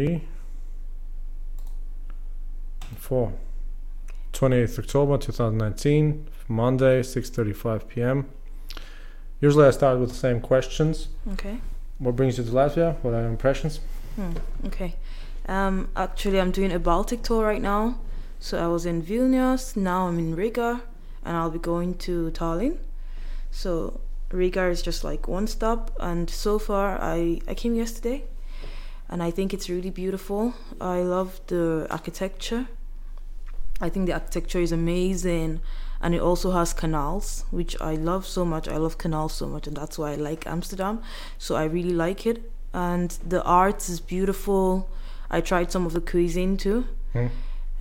three, 0.00 0.22
four. 2.96 3.32
28th 4.32 4.78
October 4.78 5.18
2019, 5.18 6.28
Monday, 6.48 7.02
6:35 7.02 7.88
p.m. 7.88 8.26
Usually 9.40 9.66
I 9.66 9.70
start 9.70 9.98
with 9.98 10.10
the 10.10 10.14
same 10.14 10.40
questions. 10.40 11.08
Okay. 11.32 11.58
What 11.98 12.16
brings 12.16 12.38
you 12.38 12.44
to 12.44 12.50
Latvia? 12.50 12.96
What 13.02 13.12
are 13.14 13.20
your 13.20 13.30
impressions? 13.30 13.80
Hmm. 14.16 14.32
Okay. 14.66 14.94
Um, 15.46 15.88
actually, 15.96 16.40
I'm 16.40 16.52
doing 16.52 16.72
a 16.72 16.78
Baltic 16.78 17.22
tour 17.22 17.44
right 17.44 17.60
now. 17.60 17.98
So 18.38 18.52
I 18.64 18.68
was 18.68 18.86
in 18.86 19.02
Vilnius, 19.02 19.76
now 19.76 20.08
I'm 20.08 20.18
in 20.18 20.34
Riga, 20.34 20.82
and 21.24 21.36
I'll 21.36 21.50
be 21.50 21.58
going 21.58 21.98
to 22.06 22.30
Tallinn. 22.30 22.78
So 23.50 24.00
Riga 24.30 24.64
is 24.68 24.80
just 24.80 25.04
like 25.04 25.28
one 25.28 25.46
stop, 25.46 25.90
and 26.00 26.30
so 26.30 26.58
far 26.58 26.98
I 27.02 27.40
I 27.46 27.54
came 27.54 27.74
yesterday, 27.74 28.24
and 29.10 29.22
I 29.22 29.30
think 29.32 29.52
it's 29.52 29.68
really 29.68 29.90
beautiful. 29.90 30.54
I 30.80 31.02
love 31.02 31.40
the 31.48 31.86
architecture. 31.90 32.66
I 33.80 33.88
think 33.90 34.06
the 34.06 34.12
architecture 34.14 34.60
is 34.60 34.72
amazing, 34.72 35.60
and 36.00 36.14
it 36.14 36.20
also 36.20 36.52
has 36.52 36.72
canals, 36.72 37.44
which 37.50 37.76
I 37.80 37.94
love 37.96 38.24
so 38.26 38.44
much. 38.44 38.68
I 38.68 38.76
love 38.76 38.96
canals 38.98 39.32
so 39.34 39.46
much, 39.46 39.66
and 39.66 39.76
that's 39.76 39.98
why 39.98 40.12
I 40.12 40.14
like 40.14 40.46
Amsterdam. 40.46 41.02
So 41.38 41.56
I 41.56 41.64
really 41.64 41.92
like 41.94 42.24
it, 42.26 42.50
and 42.72 43.10
the 43.26 43.42
art 43.42 43.88
is 43.88 44.00
beautiful. 44.00 44.88
I 45.30 45.40
tried 45.40 45.72
some 45.72 45.86
of 45.86 45.92
the 45.92 46.00
cuisine 46.00 46.56
too. 46.56 46.84
Hmm. 47.12 47.26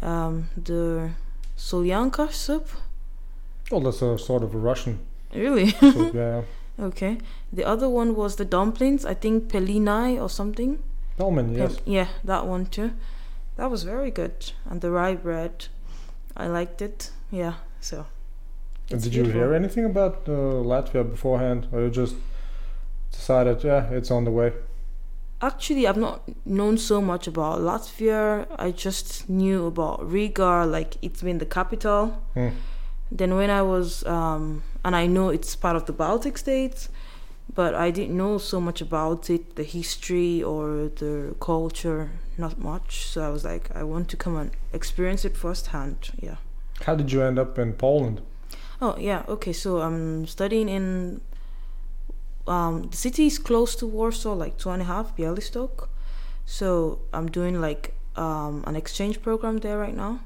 Um, 0.01 0.49
the 0.57 1.11
solyanka 1.57 2.31
soup. 2.31 2.69
Oh, 3.71 3.79
that's 3.79 4.01
a 4.01 4.17
sort 4.17 4.43
of 4.43 4.55
a 4.55 4.57
Russian 4.57 4.99
Really? 5.35 5.69
soup. 5.71 6.13
Yeah, 6.15 6.41
okay. 6.79 7.17
The 7.53 7.65
other 7.65 7.87
one 7.89 8.15
was 8.15 8.37
the 8.37 8.45
dumplings. 8.45 9.05
I 9.05 9.13
think 9.13 9.51
pelinai 9.51 10.19
or 10.19 10.29
something. 10.29 10.79
Yes. 11.19 11.75
Pel- 11.75 11.83
yeah, 11.85 12.07
that 12.23 12.47
one 12.47 12.65
too. 12.65 12.93
That 13.57 13.69
was 13.69 13.83
very 13.83 14.11
good. 14.11 14.53
And 14.65 14.81
the 14.81 14.89
rye 14.89 15.15
bread, 15.15 15.67
I 16.37 16.47
liked 16.47 16.81
it. 16.81 17.11
Yeah. 17.29 17.53
So. 17.81 18.05
Did 18.87 19.05
you 19.05 19.11
beautiful. 19.11 19.41
hear 19.41 19.53
anything 19.53 19.85
about 19.85 20.27
uh, 20.27 20.31
Latvia 20.63 21.03
beforehand, 21.03 21.67
or 21.71 21.81
you 21.81 21.89
just 21.91 22.15
decided, 23.11 23.63
yeah, 23.63 23.89
it's 23.91 24.09
on 24.09 24.23
the 24.23 24.31
way? 24.31 24.53
Actually, 25.41 25.87
I've 25.87 25.97
not 25.97 26.23
known 26.45 26.77
so 26.77 26.99
much 27.01 27.27
about 27.27 27.59
Latvia. 27.59 28.47
I 28.57 28.71
just 28.71 29.29
knew 29.29 29.67
about 29.67 30.09
Riga, 30.09 30.65
like 30.65 30.97
it's 31.01 31.21
been 31.21 31.37
the 31.37 31.45
capital. 31.45 32.21
Hmm. 32.33 32.49
Then 33.11 33.35
when 33.35 33.49
I 33.49 33.61
was, 33.61 34.03
um, 34.05 34.63
and 34.83 34.95
I 34.95 35.05
know 35.05 35.29
it's 35.29 35.55
part 35.55 35.75
of 35.75 35.85
the 35.85 35.93
Baltic 35.93 36.37
states, 36.37 36.89
but 37.53 37.73
I 37.73 37.91
didn't 37.91 38.15
know 38.15 38.37
so 38.37 38.61
much 38.61 38.81
about 38.81 39.29
it, 39.29 39.55
the 39.55 39.63
history 39.63 40.43
or 40.43 40.91
the 40.95 41.35
culture, 41.39 42.11
not 42.37 42.59
much. 42.59 43.05
So 43.07 43.21
I 43.21 43.29
was 43.29 43.43
like, 43.43 43.75
I 43.75 43.83
want 43.83 44.09
to 44.09 44.17
come 44.17 44.37
and 44.37 44.51
experience 44.73 45.25
it 45.25 45.35
firsthand. 45.35 46.11
Yeah. 46.21 46.35
How 46.85 46.95
did 46.95 47.11
you 47.11 47.21
end 47.21 47.39
up 47.39 47.57
in 47.57 47.73
Poland? 47.73 48.21
Oh 48.81 48.95
yeah. 48.97 49.23
Okay. 49.27 49.53
So 49.53 49.81
I'm 49.81 50.25
studying 50.27 50.69
in. 50.69 51.21
Um, 52.47 52.89
the 52.89 52.97
city 52.97 53.27
is 53.27 53.37
close 53.37 53.75
to 53.75 53.85
Warsaw, 53.85 54.33
like 54.33 54.57
two 54.57 54.69
and 54.69 54.81
a 54.81 54.85
half, 54.85 55.15
Bialystok. 55.15 55.87
So 56.45 56.99
I'm 57.13 57.27
doing 57.29 57.61
like 57.61 57.93
um, 58.15 58.63
an 58.65 58.75
exchange 58.75 59.21
program 59.21 59.57
there 59.57 59.77
right 59.77 59.95
now. 59.95 60.21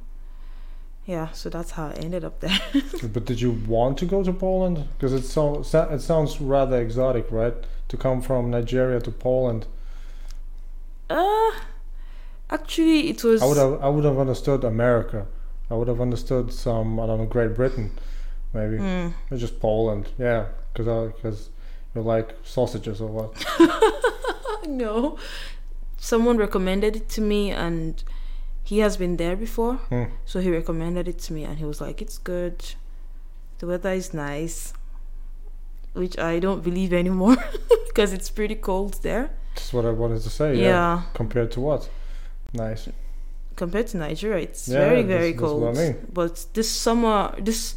Yeah, 1.06 1.32
so 1.32 1.50
that's 1.50 1.72
how 1.72 1.88
I 1.88 1.94
ended 1.94 2.24
up 2.24 2.40
there. 2.40 2.58
but 3.14 3.26
did 3.26 3.42
you 3.42 3.52
want 3.68 3.98
to 3.98 4.06
go 4.06 4.24
to 4.24 4.32
Poland? 4.32 4.88
Because 4.98 5.12
it 5.14 5.24
so 5.24 5.60
it 5.60 6.02
sounds 6.02 6.40
rather 6.40 6.82
exotic, 6.82 7.30
right? 7.30 7.54
To 7.90 7.98
come 7.98 8.22
from 8.22 8.50
Nigeria 8.50 9.00
to 9.02 9.12
Poland. 9.12 9.66
uh, 11.10 11.52
actually, 12.50 13.10
it 13.10 13.24
was. 13.24 13.42
I 13.42 13.46
would 13.46 13.58
have 13.58 13.84
I 13.84 13.90
would 13.90 14.06
have 14.06 14.18
understood 14.18 14.64
America. 14.64 15.28
I 15.70 15.74
would 15.76 15.88
have 15.90 16.00
understood 16.00 16.54
some 16.54 17.00
I 17.00 17.08
don't 17.08 17.18
know 17.18 17.26
Great 17.26 17.56
Britain, 17.56 17.92
maybe. 18.54 18.78
It's 19.30 19.42
just 19.42 19.60
Poland, 19.60 20.10
yeah. 20.18 20.46
Because 20.74 21.12
because 21.14 21.50
you 21.96 22.02
like 22.02 22.36
sausages 22.44 23.02
or 23.02 23.08
what? 23.08 23.46
no, 24.68 25.18
someone 25.98 26.38
recommended 26.38 26.96
it 26.96 27.10
to 27.10 27.22
me, 27.22 27.52
and 27.52 28.04
he 28.64 28.80
has 28.80 28.98
been 28.98 29.18
there 29.18 29.36
before. 29.36 29.76
Hmm. 29.90 30.04
So 30.26 30.40
he 30.40 30.50
recommended 30.52 31.08
it 31.08 31.20
to 31.20 31.34
me, 31.34 31.44
and 31.44 31.58
he 31.58 31.66
was 31.66 31.80
like, 31.82 32.02
"It's 32.02 32.18
good. 32.18 32.64
The 33.60 33.68
weather 33.68 33.92
is 33.92 34.14
nice," 34.14 34.74
which 35.94 36.18
I 36.18 36.40
don't 36.40 36.64
believe 36.64 36.94
anymore 36.94 37.38
because 37.88 38.14
it's 38.14 38.30
pretty 38.30 38.56
cold 38.56 39.02
there. 39.04 39.30
That's 39.56 39.72
what 39.74 39.86
I 39.86 39.92
wanted 39.92 40.22
to 40.22 40.30
say. 40.30 40.56
Yeah. 40.56 40.64
Yeah, 40.64 41.02
Compared 41.14 41.52
to 41.52 41.60
what? 41.60 41.90
Nice. 42.54 42.88
compared 43.56 43.88
to 43.88 43.98
Nigeria, 43.98 44.44
it's 44.44 44.68
Yeah, 44.68 44.80
very 44.80 45.02
that's- 45.04 45.08
very 45.20 45.32
that's 45.32 45.40
cold. 45.42 45.78
I 45.78 45.80
mean. 45.82 46.08
But 46.14 46.46
this 46.54 46.70
summer, 46.70 47.36
this 47.40 47.76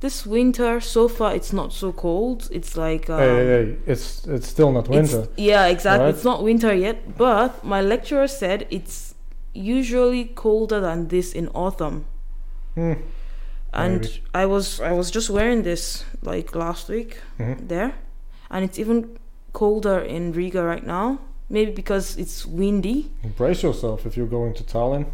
this 0.00 0.26
winter, 0.26 0.80
so 0.80 1.08
far, 1.08 1.34
it's 1.34 1.52
not 1.52 1.72
so 1.72 1.90
cold. 1.92 2.48
It's 2.52 2.76
like 2.76 3.10
um, 3.10 3.18
hey, 3.18 3.34
hey, 3.36 3.46
hey, 3.64 3.76
it's 3.86 4.26
it's 4.26 4.48
still 4.48 4.70
not 4.72 4.88
winter. 4.88 5.26
yeah, 5.36 5.66
exactly. 5.66 6.04
right? 6.06 6.14
It's 6.14 6.24
not 6.24 6.42
winter 6.44 6.72
yet, 6.74 7.16
but 7.18 7.64
my 7.64 7.80
lecturer 7.80 8.28
said 8.28 8.66
it's 8.70 9.14
usually 9.56 10.24
colder 10.34 10.80
than 10.80 11.08
this 11.08 11.32
in 11.32 11.48
autumn. 11.54 12.04
Hmm. 12.74 12.92
And 13.72 14.00
Maybe. 14.00 14.22
I 14.34 14.46
was 14.46 14.80
I 14.80 14.92
was 14.92 15.10
just 15.10 15.30
wearing 15.30 15.62
this 15.64 16.04
like 16.22 16.54
last 16.54 16.88
week 16.88 17.20
Mhm. 17.38 17.68
there, 17.68 17.92
and 18.50 18.64
it's 18.64 18.78
even 18.78 19.18
colder 19.52 19.98
in 19.98 20.32
Riga 20.32 20.62
right 20.62 20.86
now. 20.86 21.18
Maybe 21.48 21.70
because 21.72 22.16
it's 22.16 22.44
windy. 22.46 23.10
Brace 23.36 23.62
yourself 23.62 24.06
if 24.06 24.16
you're 24.16 24.30
going 24.30 24.54
to 24.54 24.64
Tallinn. 24.64 25.06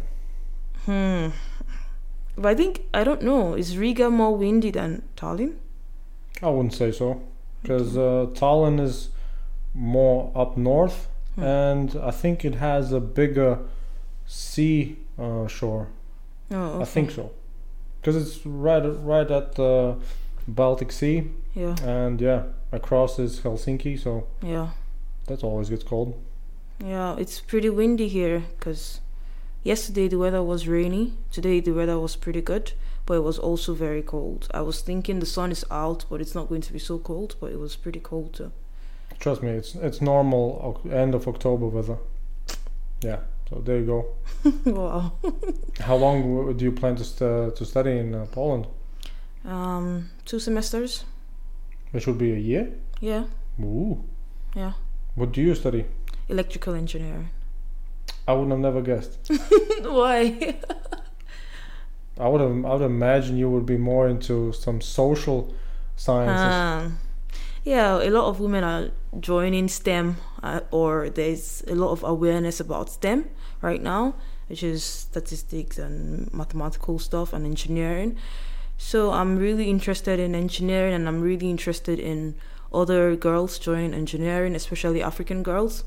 Hmm. 0.85 1.27
But 2.35 2.45
I 2.51 2.55
think 2.55 2.81
I 2.93 3.03
don't 3.03 3.21
know. 3.21 3.53
Is 3.55 3.77
Riga 3.77 4.09
more 4.09 4.35
windy 4.37 4.71
than 4.71 5.03
Tallinn? 5.15 5.53
I 6.41 6.49
wouldn't 6.49 6.73
say 6.73 6.91
so, 6.91 7.21
because 7.61 7.95
uh, 7.97 8.27
Tallinn 8.33 8.79
is 8.79 9.09
more 9.73 10.31
up 10.35 10.57
north, 10.57 11.07
Hmm. 11.35 11.43
and 11.43 11.95
I 11.95 12.11
think 12.11 12.43
it 12.45 12.55
has 12.55 12.91
a 12.93 12.99
bigger 12.99 13.57
sea 14.25 14.97
uh, 15.19 15.47
shore. 15.47 15.87
Oh, 16.51 16.81
I 16.81 16.85
think 16.85 17.11
so, 17.11 17.31
because 18.01 18.15
it's 18.15 18.45
right 18.45 18.83
right 19.03 19.29
at 19.31 19.55
the 19.55 19.95
Baltic 20.47 20.91
Sea, 20.91 21.31
Yeah, 21.55 21.75
and 21.83 22.19
yeah, 22.21 22.43
across 22.71 23.17
is 23.19 23.39
Helsinki, 23.39 23.97
so 23.99 24.27
yeah, 24.41 24.69
that's 25.27 25.43
always 25.43 25.69
gets 25.69 25.83
cold. 25.83 26.13
yeah. 26.79 27.15
It's 27.17 27.39
pretty 27.39 27.69
windy 27.69 28.07
here 28.07 28.43
because 28.59 28.99
yesterday 29.63 30.07
the 30.09 30.17
weather 30.19 30.43
was 30.43 30.67
rainy. 30.67 31.13
Today 31.31 31.59
the 31.61 31.71
weather 31.71 31.97
was 31.99 32.15
pretty 32.17 32.41
good, 32.41 32.73
but 33.05 33.15
it 33.15 33.23
was 33.23 33.39
also 33.39 33.73
very 33.73 34.01
cold. 34.03 34.47
I 34.53 34.61
was 34.61 34.81
thinking 34.81 35.19
the 35.19 35.25
sun 35.25 35.51
is 35.51 35.65
out, 35.71 36.05
but 36.09 36.21
it's 36.21 36.35
not 36.35 36.49
going 36.49 36.61
to 36.61 36.73
be 36.73 36.79
so 36.79 36.99
cold. 36.99 37.35
But 37.39 37.51
it 37.51 37.59
was 37.59 37.75
pretty 37.75 37.99
cold 38.01 38.33
too. 38.33 38.51
Trust 39.19 39.41
me, 39.41 39.51
it's 39.51 39.75
it's 39.75 40.01
normal 40.01 40.81
end 40.91 41.15
of 41.15 41.27
October 41.27 41.67
weather. 41.67 41.97
Yeah, 43.01 43.19
so 43.53 43.61
there 43.61 43.79
you 43.79 43.85
go. 43.85 44.05
wow. 44.71 45.11
How 45.79 45.95
long 45.95 46.55
do 46.57 46.65
you 46.65 46.71
plan 46.71 46.95
to 46.95 47.03
st- 47.03 47.55
to 47.55 47.65
study 47.65 47.97
in 47.99 48.15
uh, 48.15 48.25
Poland? 48.31 48.67
Um, 49.45 50.09
two 50.25 50.39
semesters. 50.39 51.05
It 51.93 52.01
should 52.01 52.17
be 52.17 52.31
a 52.31 52.37
year. 52.39 52.71
Yeah, 53.01 53.25
Ooh, 53.59 54.03
yeah. 54.55 54.73
what 55.15 55.31
do 55.33 55.41
you 55.41 55.53
study? 55.55 55.85
Electrical 56.29 56.73
engineering. 56.73 57.29
I 58.27 58.33
would 58.33 58.49
have 58.49 58.59
never 58.59 58.81
guessed. 58.81 59.29
Why? 59.81 60.55
I 62.19 62.27
would 62.27 62.41
have. 62.41 62.65
I 62.65 62.73
would 62.73 62.81
imagine 62.85 63.37
you 63.37 63.49
would 63.49 63.65
be 63.65 63.77
more 63.77 64.07
into 64.07 64.53
some 64.53 64.79
social 64.81 65.53
sciences. 65.95 66.85
Um, 66.85 66.99
yeah, 67.63 68.01
a 68.01 68.09
lot 68.09 68.25
of 68.25 68.39
women 68.39 68.63
are 68.63 68.91
joining 69.19 69.67
STEM, 69.67 70.17
uh, 70.41 70.61
or 70.71 71.09
there's 71.09 71.63
a 71.67 71.75
lot 71.75 71.91
of 71.91 72.03
awareness 72.03 72.59
about 72.59 72.89
STEM 72.89 73.29
right 73.61 73.81
now, 73.81 74.15
which 74.47 74.63
is 74.63 74.83
statistics 74.83 75.77
and 75.77 76.31
mathematical 76.33 76.99
stuff 76.99 77.31
and 77.31 77.45
engineering. 77.45 78.17
So 78.77 79.11
I'm 79.11 79.37
really 79.37 79.69
interested 79.69 80.19
in 80.19 80.35
engineering, 80.35 80.93
and 80.93 81.07
I'm 81.07 81.21
really 81.21 81.49
interested 81.49 81.99
in 81.99 82.35
other 82.73 83.15
girls 83.15 83.59
joining 83.59 83.93
engineering, 83.93 84.55
especially 84.55 85.01
African 85.01 85.43
girls. 85.43 85.83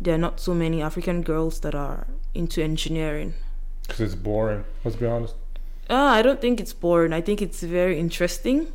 There 0.00 0.14
are 0.14 0.18
not 0.18 0.40
so 0.40 0.54
many 0.54 0.80
African 0.80 1.22
girls 1.22 1.60
that 1.60 1.74
are 1.74 2.06
into 2.34 2.62
engineering. 2.62 3.34
Because 3.82 4.00
it's 4.00 4.14
boring. 4.14 4.64
Let's 4.84 4.96
be 4.96 5.06
honest. 5.06 5.34
Uh, 5.90 5.94
I 5.94 6.22
don't 6.22 6.40
think 6.40 6.60
it's 6.60 6.72
boring. 6.72 7.12
I 7.12 7.20
think 7.20 7.42
it's 7.42 7.62
very 7.62 7.98
interesting 7.98 8.72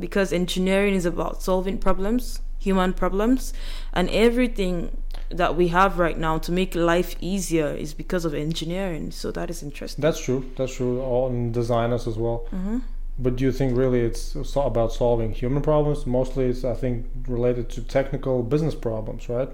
because 0.00 0.32
engineering 0.32 0.94
is 0.94 1.06
about 1.06 1.42
solving 1.42 1.78
problems, 1.78 2.40
human 2.58 2.92
problems, 2.92 3.52
and 3.92 4.08
everything 4.10 4.96
that 5.30 5.56
we 5.56 5.68
have 5.68 5.98
right 5.98 6.18
now 6.18 6.38
to 6.38 6.52
make 6.52 6.74
life 6.74 7.16
easier 7.20 7.68
is 7.68 7.94
because 7.94 8.24
of 8.24 8.34
engineering. 8.34 9.10
So 9.10 9.30
that 9.32 9.50
is 9.50 9.62
interesting. 9.62 10.02
That's 10.02 10.20
true. 10.20 10.44
That's 10.56 10.74
true. 10.76 11.00
All 11.00 11.28
in 11.28 11.52
designers 11.52 12.06
as 12.06 12.16
well. 12.16 12.46
hmm 12.50 12.78
But 13.18 13.36
do 13.36 13.44
you 13.44 13.52
think 13.52 13.76
really 13.76 14.00
it's 14.00 14.36
about 14.56 14.92
solving 14.92 15.32
human 15.32 15.62
problems? 15.62 16.06
Mostly, 16.06 16.44
it's 16.52 16.64
I 16.64 16.74
think 16.74 17.06
related 17.28 17.68
to 17.70 17.80
technical 17.82 18.42
business 18.42 18.74
problems, 18.74 19.28
right? 19.28 19.48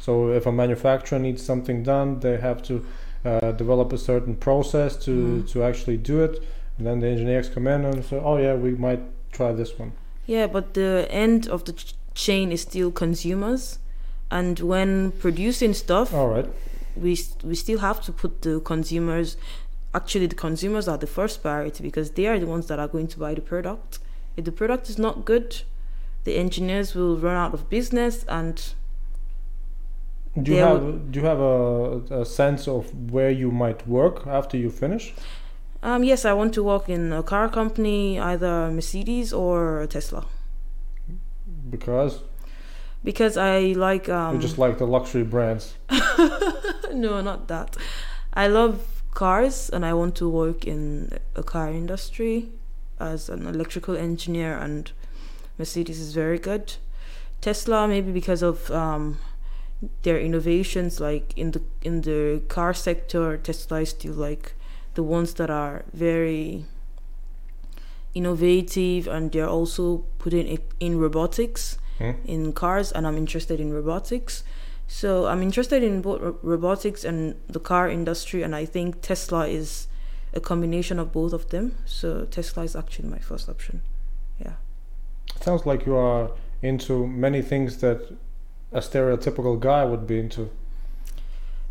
So 0.00 0.30
if 0.38 0.46
a 0.46 0.52
manufacturer 0.52 1.18
needs 1.18 1.42
something 1.44 1.82
done, 1.82 2.20
they 2.20 2.36
have 2.48 2.62
to 2.68 2.74
uh, 3.24 3.50
develop 3.52 3.92
a 3.92 3.98
certain 3.98 4.36
process 4.36 4.96
to 5.06 5.10
Mhm. 5.10 5.50
to 5.52 5.56
actually 5.68 5.96
do 6.12 6.16
it, 6.26 6.34
and 6.78 6.86
then 6.86 7.00
the 7.00 7.08
engineers 7.08 7.48
come 7.54 7.66
in 7.74 7.84
and 7.84 8.04
say, 8.04 8.16
"Oh 8.28 8.36
yeah, 8.38 8.54
we 8.54 8.70
might 8.86 9.02
try 9.38 9.50
this 9.60 9.72
one." 9.82 9.90
Yeah, 10.26 10.46
but 10.56 10.64
the 10.74 11.06
end 11.10 11.48
of 11.48 11.60
the 11.64 11.72
ch- 11.72 11.94
chain 12.14 12.52
is 12.52 12.60
still 12.62 12.90
consumers, 13.04 13.78
and 14.30 14.58
when 14.72 15.12
producing 15.24 15.74
stuff, 15.74 16.12
All 16.14 16.28
right. 16.34 16.48
we 17.04 17.12
we 17.50 17.54
still 17.64 17.78
have 17.88 17.98
to 18.06 18.12
put 18.22 18.32
the 18.42 18.60
consumers. 18.72 19.36
Actually, 19.94 20.28
the 20.28 20.40
consumers 20.46 20.86
are 20.88 20.98
the 20.98 21.06
first 21.18 21.42
priority 21.42 21.80
because 21.88 22.08
they 22.16 22.26
are 22.30 22.38
the 22.38 22.46
ones 22.54 22.66
that 22.66 22.78
are 22.78 22.88
going 22.94 23.08
to 23.14 23.18
buy 23.18 23.32
the 23.34 23.40
product. 23.52 23.90
If 24.36 24.44
the 24.44 24.52
product 24.52 24.90
is 24.90 24.98
not 24.98 25.14
good, 25.24 25.48
the 26.24 26.34
engineers 26.44 26.94
will 26.96 27.16
run 27.26 27.36
out 27.44 27.54
of 27.54 27.60
business, 27.70 28.24
and 28.28 28.56
Do 30.42 30.52
you 30.52 30.58
have 30.68 30.82
do 31.10 31.20
you 31.20 31.26
have 31.26 31.40
a, 31.40 32.20
a 32.22 32.24
sense 32.24 32.68
of 32.68 32.82
where 33.14 33.30
you 33.42 33.50
might 33.50 33.80
work 33.88 34.26
after 34.26 34.56
you 34.56 34.70
finish? 34.70 35.14
Um, 35.82 36.04
yes, 36.04 36.24
I 36.24 36.32
want 36.32 36.54
to 36.54 36.62
work 36.62 36.88
in 36.88 37.12
a 37.12 37.22
car 37.22 37.48
company, 37.48 38.18
either 38.18 38.70
Mercedes 38.70 39.32
or 39.32 39.86
Tesla, 39.88 40.26
Because 41.70 42.22
because 43.04 43.36
I 43.36 43.74
like 43.76 44.08
um, 44.08 44.36
you 44.36 44.40
just 44.40 44.58
like 44.58 44.78
the 44.78 44.86
luxury 44.86 45.22
brands. 45.22 45.74
no, 46.92 47.20
not 47.20 47.48
that. 47.48 47.76
I 48.34 48.48
love 48.48 49.02
cars 49.14 49.70
and 49.70 49.84
I 49.84 49.94
want 49.94 50.14
to 50.16 50.28
work 50.28 50.64
in 50.66 51.18
a 51.34 51.42
car 51.42 51.70
industry 51.70 52.50
as 53.00 53.28
an 53.28 53.46
electrical 53.46 53.96
engineer 53.96 54.56
and 54.56 54.90
Mercedes 55.58 56.00
is 56.00 56.12
very 56.14 56.38
good. 56.38 56.74
Tesla 57.40 57.86
maybe 57.86 58.10
because 58.10 58.42
of 58.42 58.70
um, 58.70 59.18
their 60.02 60.18
innovations 60.18 61.00
like 61.00 61.32
in 61.36 61.52
the 61.52 61.62
in 61.82 62.02
the 62.02 62.42
car 62.48 62.74
sector 62.74 63.36
Tesla 63.36 63.80
is 63.80 63.90
still 63.90 64.14
like 64.14 64.54
the 64.98 65.02
ones 65.04 65.34
that 65.34 65.48
are 65.48 65.84
very 65.92 66.64
innovative 68.14 69.06
and 69.06 69.30
they're 69.30 69.48
also 69.48 69.84
putting 70.18 70.46
it 70.48 70.64
in 70.80 70.98
robotics 70.98 71.78
Hmm? 71.98 72.12
in 72.24 72.52
cars 72.52 72.92
and 72.92 73.06
I'm 73.06 73.16
interested 73.16 73.58
in 73.60 73.72
robotics. 73.72 74.44
So 74.86 75.26
I'm 75.26 75.42
interested 75.42 75.82
in 75.82 76.00
both 76.00 76.20
robotics 76.42 77.04
and 77.04 77.34
the 77.48 77.60
car 77.60 77.88
industry 77.88 78.42
and 78.44 78.54
I 78.54 78.64
think 78.66 79.02
Tesla 79.02 79.46
is 79.48 79.88
a 80.32 80.40
combination 80.40 80.98
of 81.00 81.12
both 81.12 81.32
of 81.32 81.48
them. 81.50 81.74
So 81.86 82.24
Tesla 82.30 82.62
is 82.64 82.76
actually 82.76 83.08
my 83.08 83.18
first 83.18 83.48
option. 83.48 83.82
Yeah. 84.38 84.54
It 85.36 85.42
sounds 85.42 85.66
like 85.66 85.86
you 85.86 85.96
are 85.96 86.30
into 86.62 87.06
many 87.06 87.42
things 87.42 87.78
that 87.78 88.00
a 88.72 88.80
stereotypical 88.80 89.58
guy 89.58 89.84
would 89.84 90.06
be 90.06 90.18
into. 90.20 90.50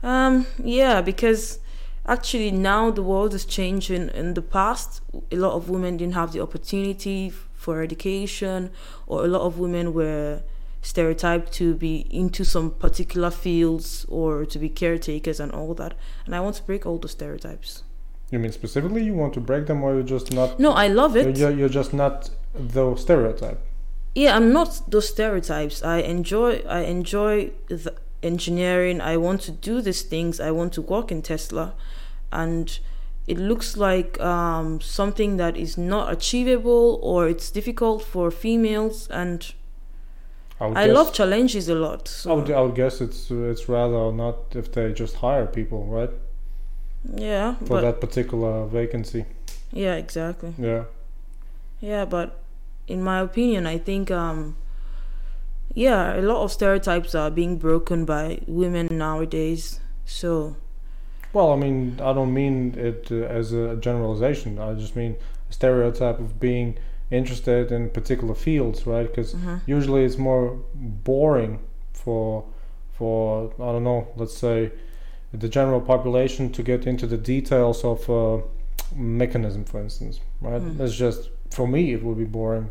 Um 0.04 0.46
yeah, 0.64 1.02
because 1.02 1.60
actually 2.08 2.52
now 2.52 2.92
the 2.92 3.04
world 3.04 3.34
is 3.34 3.46
changing. 3.46 4.10
In 4.10 4.34
the 4.34 4.42
past, 4.42 5.02
a 5.32 5.36
lot 5.36 5.54
of 5.54 5.70
women 5.70 5.98
didn't 5.98 6.14
have 6.14 6.32
the 6.34 6.42
opportunity 6.42 7.32
for 7.54 7.82
education 7.82 8.72
or 9.08 9.26
a 9.26 9.28
lot 9.28 9.42
of 9.42 9.60
women 9.60 9.94
were 9.94 10.42
stereotyped 10.82 11.52
to 11.52 11.74
be 11.74 12.08
into 12.10 12.46
some 12.46 12.72
particular 12.72 13.30
fields 13.30 14.06
or 14.08 14.46
to 14.46 14.58
be 14.60 14.70
caretakers 14.70 15.40
and 15.40 15.52
all 15.52 15.74
that. 15.74 15.94
And 16.26 16.36
I 16.36 16.40
want 16.40 16.56
to 16.56 16.64
break 16.64 16.86
all 16.86 16.98
those 16.98 17.12
stereotypes. 17.12 17.84
You 18.32 18.40
mean 18.40 18.52
specifically 18.52 19.04
you 19.04 19.14
want 19.14 19.34
to 19.36 19.40
break 19.40 19.68
them, 19.68 19.84
or 19.84 19.94
you're 19.94 20.04
just 20.04 20.34
not? 20.34 20.60
No, 20.60 20.72
I 20.72 20.88
love 20.88 21.16
it. 21.16 21.38
you're, 21.38 21.52
you're 21.52 21.70
just 21.70 21.94
not 21.94 22.30
the 22.54 22.96
stereotype. 22.96 23.60
Yeah, 24.16 24.36
I'm 24.36 24.52
not 24.52 24.82
those 24.90 25.08
stereotypes. 25.08 25.82
I 25.84 26.00
enjoy 26.00 26.64
I 26.68 26.82
enjoy 26.82 27.52
the 27.70 27.94
engineering. 28.24 29.00
I 29.00 29.16
want 29.16 29.42
to 29.42 29.52
do 29.52 29.82
these 29.82 30.02
things. 30.02 30.40
I 30.40 30.52
want 30.52 30.74
to 30.74 30.82
work 30.82 31.12
in 31.12 31.22
Tesla 31.22 31.74
and 32.32 32.80
it 33.28 33.38
looks 33.38 33.76
like 33.76 34.20
um, 34.22 34.80
something 34.80 35.38
that 35.38 35.58
is 35.58 35.78
not 35.78 36.12
achievable 36.12 37.00
or 37.04 37.28
it's 37.28 37.52
difficult 37.52 38.02
for 38.02 38.32
females 38.32 39.08
and 39.10 39.54
I, 40.60 40.66
I 40.66 40.86
guess, 40.88 40.96
love 40.96 41.14
challenges 41.14 41.70
a 41.70 41.76
lot. 41.76 42.26
I 42.26 42.34
would, 42.34 42.50
I 42.50 42.62
would 42.62 42.76
guess 42.76 43.00
it's 43.02 43.30
it's 43.30 43.70
rather 43.70 44.12
not 44.12 44.56
if 44.56 44.72
they 44.72 44.92
just 44.92 45.16
hire 45.16 45.46
people, 45.46 45.86
right, 45.86 46.10
yeah, 47.16 47.56
for 47.66 47.82
that 47.82 48.02
particular 48.02 48.66
vacancy. 48.66 49.26
yeah, 49.72 49.96
exactly. 49.96 50.54
Yeah. 50.58 50.86
Yeah, 51.80 52.06
but 52.06 52.40
in 52.88 53.04
my 53.04 53.20
opinion, 53.20 53.68
I 53.68 53.78
think 53.78 54.10
um 54.10 54.56
yeah, 55.76 56.20
a 56.20 56.22
lot 56.22 56.44
of 56.44 56.52
stereotypes 56.52 57.14
are 57.14 57.30
being 57.30 57.58
broken 57.58 58.04
by 58.06 58.40
women 58.48 58.88
nowadays. 58.90 59.80
So 60.06 60.56
Well, 61.34 61.52
I 61.52 61.56
mean, 61.56 62.00
I 62.02 62.14
don't 62.14 62.34
mean 62.34 62.76
it 62.78 63.08
uh, 63.12 63.16
as 63.16 63.54
a 63.54 63.76
generalization. 63.76 64.60
I 64.60 64.74
just 64.74 64.96
mean 64.96 65.16
a 65.50 65.54
stereotype 65.54 66.20
of 66.20 66.40
being 66.40 66.78
interested 67.12 67.72
in 67.72 67.90
particular 67.90 68.36
fields, 68.36 68.86
right? 68.86 69.08
Because 69.08 69.34
mhm. 69.34 69.62
usually 69.66 70.04
it's 70.04 70.18
more 70.18 70.60
boring 70.74 71.60
for 71.94 72.44
for 72.92 73.52
I 73.60 73.72
don't 73.74 73.84
know, 73.84 74.08
let's 74.16 74.38
say 74.38 74.72
the 75.34 75.50
general 75.50 75.82
population 75.82 76.52
to 76.54 76.64
get 76.64 76.88
into 76.88 77.06
the 77.06 77.18
details 77.18 77.84
of 77.84 78.10
a 78.10 78.42
mechanism, 78.96 79.66
for 79.66 79.80
instance, 79.82 80.20
right? 80.42 80.62
Mm. 80.62 80.80
It's 80.80 80.96
just 80.96 81.30
for 81.52 81.68
me 81.68 81.94
it 81.94 82.04
would 82.04 82.18
be 82.18 82.24
boring, 82.24 82.70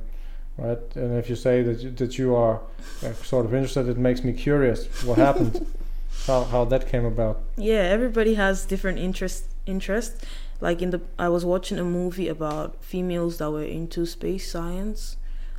right? 0.56 0.78
And 0.96 1.18
if 1.18 1.28
you 1.28 1.36
say 1.36 1.62
that 1.62 1.80
you, 1.80 1.90
that 1.92 2.18
you 2.18 2.34
are 2.34 2.60
uh, 3.04 3.12
sort 3.12 3.46
of 3.46 3.54
interested, 3.54 3.88
it 3.88 3.98
makes 3.98 4.24
me 4.24 4.32
curious. 4.32 4.86
What 5.04 5.18
happened? 5.18 5.66
how 6.26 6.44
how 6.44 6.64
that 6.66 6.88
came 6.88 7.04
about? 7.04 7.40
Yeah, 7.56 7.82
everybody 7.96 8.34
has 8.34 8.64
different 8.64 8.98
interest 8.98 9.44
interests. 9.66 10.24
Like 10.60 10.80
in 10.82 10.90
the 10.90 11.00
I 11.18 11.28
was 11.28 11.44
watching 11.44 11.78
a 11.78 11.84
movie 11.84 12.28
about 12.28 12.82
females 12.82 13.38
that 13.38 13.50
were 13.50 13.62
into 13.64 14.06
space 14.06 14.50
science 14.50 15.16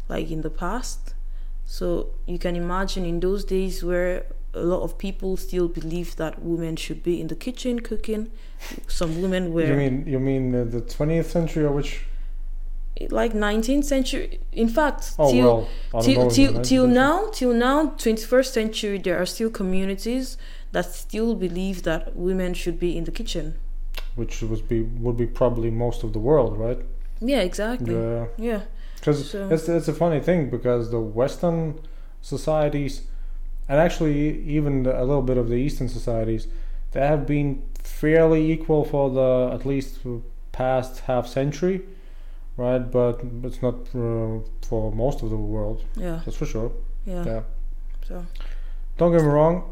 like 0.09 0.31
in 0.31 0.41
the 0.41 0.49
past. 0.49 1.13
So 1.65 2.07
you 2.25 2.39
can 2.39 2.55
imagine 2.55 3.05
in 3.05 3.19
those 3.19 3.43
days 3.45 3.83
where 3.83 4.25
a 4.53 4.61
lot 4.61 4.81
of 4.81 4.97
people 4.97 5.37
still 5.37 5.67
believe 5.67 6.15
that 6.15 6.41
women 6.41 6.75
should 6.77 7.03
be 7.03 7.19
in 7.21 7.27
the 7.27 7.35
kitchen 7.35 7.81
cooking. 7.81 8.31
Some 8.87 9.21
women 9.21 9.53
were 9.53 9.65
You 9.67 9.75
mean 9.75 10.07
you 10.07 10.19
mean 10.19 10.51
the 10.71 10.81
twentieth 10.81 11.29
century 11.29 11.63
or 11.65 11.71
which? 11.71 12.05
like 13.11 13.33
19th 13.33 13.83
century. 13.83 14.39
In 14.51 14.67
fact, 14.69 15.13
Oh 15.19 15.31
till 15.31 15.45
well, 15.45 15.67
I 15.93 16.01
don't 16.01 16.15
know. 16.15 16.29
till 16.29 16.51
till, 16.53 16.61
till 16.63 16.87
now 16.87 17.29
till 17.31 17.53
now 17.53 17.77
21st 17.95 18.45
century 18.59 18.97
there 18.97 19.21
are 19.21 19.25
still 19.27 19.51
communities 19.51 20.35
that 20.71 20.85
still 20.93 21.35
believe 21.35 21.83
that 21.83 22.15
women 22.15 22.53
should 22.53 22.79
be 22.79 22.97
in 22.97 23.03
the 23.05 23.11
kitchen 23.11 23.55
which 24.15 24.41
would 24.41 24.67
be 24.67 24.81
would 24.81 25.17
be 25.17 25.25
probably 25.27 25.69
most 25.71 26.03
of 26.03 26.11
the 26.13 26.19
world, 26.19 26.57
right? 26.57 26.79
yeah 27.21 27.41
exactly 27.41 27.93
Yeah, 27.95 28.25
yeah 28.37 28.61
because 28.95 29.29
So- 29.31 29.49
it's 29.53 29.67
it's 29.69 29.87
a 29.87 29.93
funny 29.93 30.19
thing 30.19 30.49
because 30.49 30.89
the 30.91 30.99
Western 31.21 31.79
societies, 32.21 32.93
and 33.69 33.79
actually 33.79 34.41
even 34.57 34.85
a 34.85 35.03
little 35.09 35.21
bit 35.21 35.37
of 35.37 35.47
the 35.49 35.55
Eastern 35.55 35.87
societies, 35.89 36.47
they 36.91 37.05
have 37.07 37.25
been 37.25 37.61
fairly 37.83 38.51
equal 38.51 38.83
for 38.83 39.09
the 39.09 39.53
at 39.55 39.65
least 39.65 39.99
past 40.51 41.01
half 41.01 41.25
century, 41.27 41.81
right? 42.57 42.91
But 42.91 43.21
it's 43.43 43.61
not 43.61 43.75
uh, 43.95 44.39
for 44.67 44.91
most 44.91 45.23
of 45.23 45.29
the 45.29 45.37
world. 45.37 45.79
yeah 45.95 46.19
That's 46.25 46.37
for 46.37 46.45
sure. 46.45 46.71
yeah, 47.05 47.23
Yeah. 47.25 47.41
so 48.07 48.25
Don't 48.97 49.11
get 49.11 49.21
me 49.21 49.27
wrong. 49.27 49.63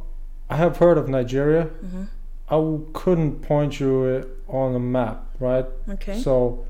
I 0.49 0.55
have 0.57 0.77
heard 0.77 0.97
of 0.97 1.07
Nigeria. 1.09 1.63
hmm 1.65 2.03
I 2.47 2.55
w- 2.55 2.87
couldn't 2.93 3.41
point 3.41 3.79
you 3.79 4.29
on 4.47 4.75
a 4.75 4.79
map, 4.79 5.25
right? 5.39 5.65
okay 5.89 6.19
So, 6.21 6.65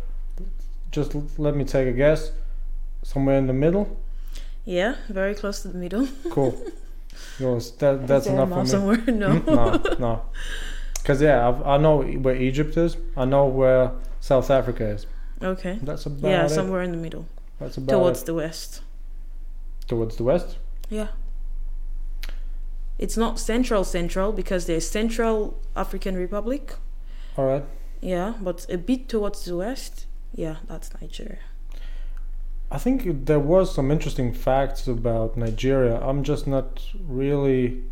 just 0.91 1.13
l- 1.15 1.27
let 1.37 1.53
me 1.55 1.65
take 1.65 1.87
a 1.87 1.91
guess. 1.91 2.31
Somewhere 3.03 3.37
in 3.37 3.47
the 3.47 3.53
middle. 3.53 3.85
yeah 4.63 4.95
very 5.09 5.35
close 5.35 5.61
to 5.63 5.67
the 5.67 5.77
middle 5.77 6.07
Cool. 6.31 6.53
Yours. 7.39 7.71
That, 7.79 8.07
that's 8.07 8.25
Is 8.25 8.31
there 8.31 8.41
a 8.41 8.43
enough 8.45 8.57
for 8.57 8.63
me. 8.63 8.69
somewhere 8.69 8.97
no 9.23 9.29
Hmm? 9.39 9.55
No, 9.55 9.95
no. 9.99 10.21
Because 11.01 11.21
yeah, 11.27 11.47
I've, 11.47 11.61
I 11.73 11.77
know 11.77 12.01
where 12.01 12.35
Egypt 12.35 12.75
is. 12.77 12.97
I 13.17 13.25
know 13.25 13.45
where 13.45 13.91
South 14.21 14.49
Africa 14.49 14.85
is. 14.95 15.05
okay 15.43 15.77
That's 15.83 16.05
about 16.07 16.27
it. 16.27 16.31
yeah 16.31 16.45
it. 16.45 16.49
somewhere 16.49 16.81
in 16.87 16.91
the 16.91 16.97
middle 17.05 17.25
That's 17.59 17.77
about 17.77 17.91
towards 17.93 18.21
it. 18.23 18.25
the 18.27 18.33
west 18.33 18.81
Towards 19.87 20.15
the 20.15 20.23
west. 20.23 20.57
yeah 20.89 21.07
it's 22.97 23.17
not 23.17 23.39
central 23.39 23.83
central 23.83 24.31
because 24.31 24.65
there's 24.65 24.87
central 24.89 25.59
african 25.75 26.15
republic 26.15 26.75
All 27.37 27.45
right. 27.45 27.65
yeah 28.01 28.33
but 28.41 28.65
a 28.69 28.77
bit 28.77 29.09
towards 29.09 29.45
the 29.45 29.57
west 29.57 30.05
yeah 30.33 30.57
that's 30.67 30.89
nigeria 31.01 31.39
I 32.71 32.77
think 32.79 33.25
there 33.25 33.39
was 33.39 33.73
some 33.73 33.91
interesting 33.91 34.33
facts 34.33 34.87
about 34.87 35.37
Nigeria. 35.37 35.99
I'm 35.99 36.23
just 36.23 36.47
not 36.47 36.81
really. 37.07 37.83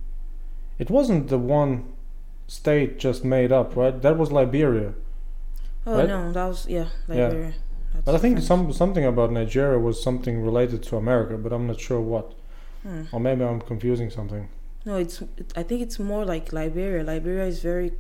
It 0.80 0.90
wasn't 0.90 1.28
the 1.30 1.38
one 1.38 1.94
state 2.48 2.98
just 2.98 3.24
made 3.24 3.52
up, 3.52 3.76
right? 3.76 4.02
That 4.02 4.18
was 4.18 4.32
Liberia. 4.32 4.94
oh 5.86 5.98
Right? 5.98 6.08
no 6.08 6.32
that 6.32 6.46
was 6.46 6.68
yeah 6.68 6.88
Yeah. 7.08 7.16
liberia 7.28 7.54
That's 7.94 8.06
But 8.06 8.16
I 8.16 8.18
think 8.18 8.40
some 8.40 8.74
something 8.74 9.06
about 9.06 9.32
Nigeria 9.32 9.78
was 9.78 10.02
something 10.02 10.42
related 10.44 10.82
to 10.84 10.98
America, 10.98 11.38
but 11.38 11.54
I'm 11.54 11.68
not 11.68 11.80
sure 11.80 12.02
what. 12.02 12.34
Hmm. 12.82 13.04
Or 13.12 13.20
maybe 13.20 13.44
I'm 13.44 13.62
confusing 13.62 14.10
something. 14.10 14.50
No, 14.86 14.98
it's. 14.98 15.22
It, 15.38 15.54
I 15.56 15.64
think 15.64 15.82
it's 15.82 16.00
more 16.00 16.26
like 16.26 16.52
Liberia. 16.54 17.04
Liberia 17.04 17.46
is 17.46 17.60
very 17.62 17.94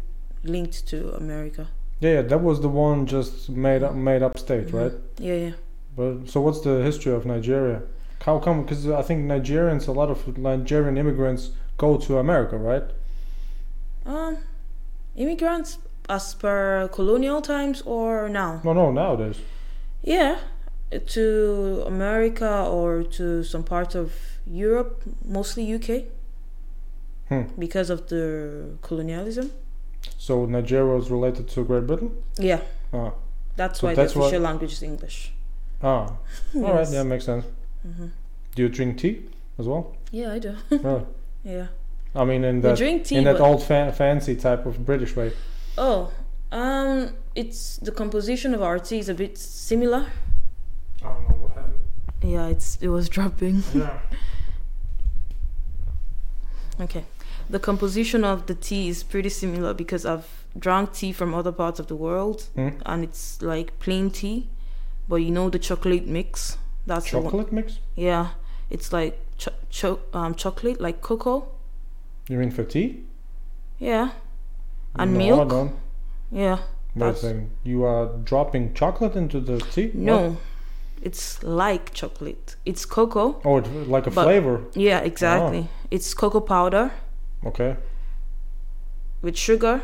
linked 0.43 0.85
to 0.87 1.13
America. 1.15 1.67
Yeah, 1.99 2.15
yeah, 2.15 2.21
that 2.23 2.41
was 2.41 2.59
the 2.61 2.67
one 2.69 3.05
just 3.05 3.49
made 3.49 3.83
up 3.83 3.95
made 3.95 4.21
up 4.21 4.37
state, 4.37 4.67
Mhm. 4.67 4.73
right? 4.73 4.93
Yeah, 5.17 5.35
yeah. 5.35 5.51
But 5.95 6.29
so 6.29 6.41
what's 6.41 6.61
the 6.61 6.81
history 6.83 7.13
of 7.13 7.25
Nigeria? 7.25 7.81
How 8.25 8.39
come? 8.39 8.63
Because 8.63 8.87
I 8.89 9.01
think 9.01 9.25
Nigerians, 9.25 9.87
a 9.87 9.91
lot 9.91 10.09
of 10.09 10.37
Nigerian 10.37 10.97
immigrants 10.97 11.51
go 11.77 11.97
to 11.97 12.17
America, 12.17 12.57
right? 12.57 12.83
Um, 14.05 14.37
immigrants 15.15 15.77
as 16.09 16.33
per 16.33 16.89
colonial 16.91 17.41
times 17.41 17.81
or 17.85 18.27
now? 18.29 18.59
No, 18.63 18.73
no, 18.73 18.91
nowadays. 18.91 19.39
Yeah, 20.01 20.39
to 21.07 21.83
America 21.87 22.67
or 22.69 23.03
to 23.03 23.43
some 23.43 23.63
part 23.63 23.95
of 23.95 24.13
Europe, 24.45 25.01
mostly 25.25 25.63
UK, 25.73 26.05
Hmm. 27.33 27.59
because 27.59 27.89
of 27.89 28.07
the 28.07 28.77
colonialism. 28.81 29.51
So 30.17 30.45
Nigeria 30.45 30.95
was 30.95 31.09
related 31.11 31.47
to 31.49 31.63
Great 31.63 31.85
Britain. 31.87 32.11
Yeah, 32.37 32.59
Ah, 32.93 33.11
that's 33.55 33.79
So 33.79 33.87
why 33.87 33.95
that's 33.95 34.13
the 34.13 34.19
why- 34.19 34.25
official 34.27 34.43
language 34.43 34.73
is 34.73 34.83
English. 34.83 35.33
ah, 35.81 35.87
all 36.55 36.61
right, 36.61 36.79
Yes. 36.79 36.93
yeah, 36.93 37.03
makes 37.03 37.25
sense. 37.25 37.45
hmm 37.83 38.07
Do 38.55 38.61
you 38.63 38.69
drink 38.69 38.97
tea 38.97 39.15
as 39.59 39.65
well? 39.67 39.83
Yeah, 40.11 40.35
I 40.35 40.39
do. 40.39 40.55
really? 40.69 41.05
Yeah, 41.43 41.67
I 42.15 42.23
mean, 42.25 42.43
in 42.43 42.55
we 42.55 42.61
that 42.61 42.77
drink 42.77 43.05
tea. 43.05 43.15
in 43.17 43.23
that 43.23 43.37
but- 43.37 43.47
old 43.47 43.63
fa- 43.63 43.91
fancy 43.97 44.35
type 44.35 44.65
of 44.65 44.85
British 44.85 45.15
way. 45.15 45.31
oh, 45.77 46.11
um, 46.51 47.09
it's 47.35 47.77
the 47.77 47.91
composition 47.91 48.53
of 48.53 48.61
our 48.61 48.79
tea 48.79 48.99
is 48.99 49.09
a 49.09 49.13
bit 49.13 49.37
similar. 49.37 50.05
I 51.01 51.07
don't 51.13 51.29
know 51.29 51.35
what 51.43 51.51
happened. 51.53 51.79
Yeah, 52.23 52.47
it's 52.53 52.77
it 52.81 52.89
was 52.89 53.09
dropping. 53.09 53.63
Yeah. 53.73 53.99
Okay. 56.81 57.03
The 57.53 57.60
composition 57.60 58.24
of 58.24 58.48
the 58.48 58.55
tea 58.55 58.89
is 58.89 59.03
pretty 59.03 59.29
similar 59.29 59.75
because 59.75 60.07
I've 60.07 60.27
drunk 60.57 60.93
tea 60.93 61.12
from 61.13 61.36
other 61.36 61.51
parts 61.51 61.79
of 61.79 61.86
the 61.86 61.95
world 61.95 62.50
Hmm? 62.55 62.69
and 62.83 63.03
it's 63.03 63.43
like 63.43 63.77
plain 63.77 64.10
tea, 64.10 64.48
but 65.07 65.17
you 65.17 65.29
know 65.29 65.51
the 65.51 65.60
chocolate 65.60 66.07
mix. 66.07 66.57
That's 66.88 67.05
the. 67.12 67.22
Chocolate 67.22 67.51
mix? 67.53 67.77
Yeah, 67.95 68.29
it's 68.72 68.91
like 68.91 69.19
cho- 69.38 69.60
cho- 69.69 70.00
um, 70.13 70.33
chocolate, 70.33 70.81
like 70.81 71.01
cocoa. 71.01 71.48
You 72.27 72.39
mean 72.39 72.50
for 72.50 72.63
tea? 72.63 73.03
Yeah, 73.77 74.13
and 74.95 75.13
no, 75.13 75.19
milk. 75.19 75.50
don't. 75.50 75.74
Yeah. 76.31 76.57
A 77.00 77.43
You 77.63 77.83
are 77.83 78.07
dropping 78.24 78.74
chocolate 78.74 79.15
into 79.15 79.39
the 79.39 79.60
tea? 79.60 79.89
What? 79.89 79.95
No, 79.95 80.38
it's 81.03 81.43
like 81.43 81.93
chocolate. 81.93 82.55
It's 82.65 82.83
cocoa. 82.83 83.39
Oh, 83.45 83.57
it's 83.57 83.69
like 83.88 84.07
a 84.07 84.12
flavor. 84.12 84.62
Yeah, 84.74 85.01
exactly. 85.01 85.67
It's 85.91 86.15
cocoa 86.15 86.39
powder 86.39 86.91
Okay. 87.45 87.75
with 89.21 89.38
sugar. 89.38 89.81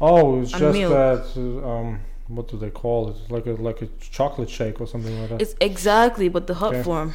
Oh, 0.00 0.40
it's 0.40 0.52
just 0.52 0.78
milk. 0.78 0.92
that. 0.92 1.24
Um, 1.64 2.00
what 2.28 2.48
do 2.48 2.56
they 2.56 2.70
call 2.70 3.10
it? 3.10 3.16
Like 3.30 3.46
a 3.46 3.52
like 3.68 3.82
a 3.82 3.88
chocolate 4.00 4.48
shake 4.50 4.80
or 4.80 4.86
something 4.86 5.18
like 5.20 5.28
that. 5.30 5.42
It's 5.42 5.54
exactly, 5.60 6.28
but 6.28 6.46
the 6.46 6.54
hot 6.54 6.74
Okay. 6.74 6.82
form, 6.82 7.14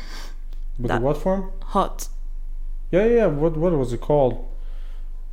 But 0.80 0.88
that- 0.90 1.00
the 1.00 1.06
what 1.06 1.18
form? 1.18 1.52
hot. 1.76 2.10
Yeah, 2.92 3.06
yeah. 3.06 3.26
What 3.28 3.58
what 3.58 3.74
was 3.74 3.94
it 3.94 4.02
called? 4.02 4.36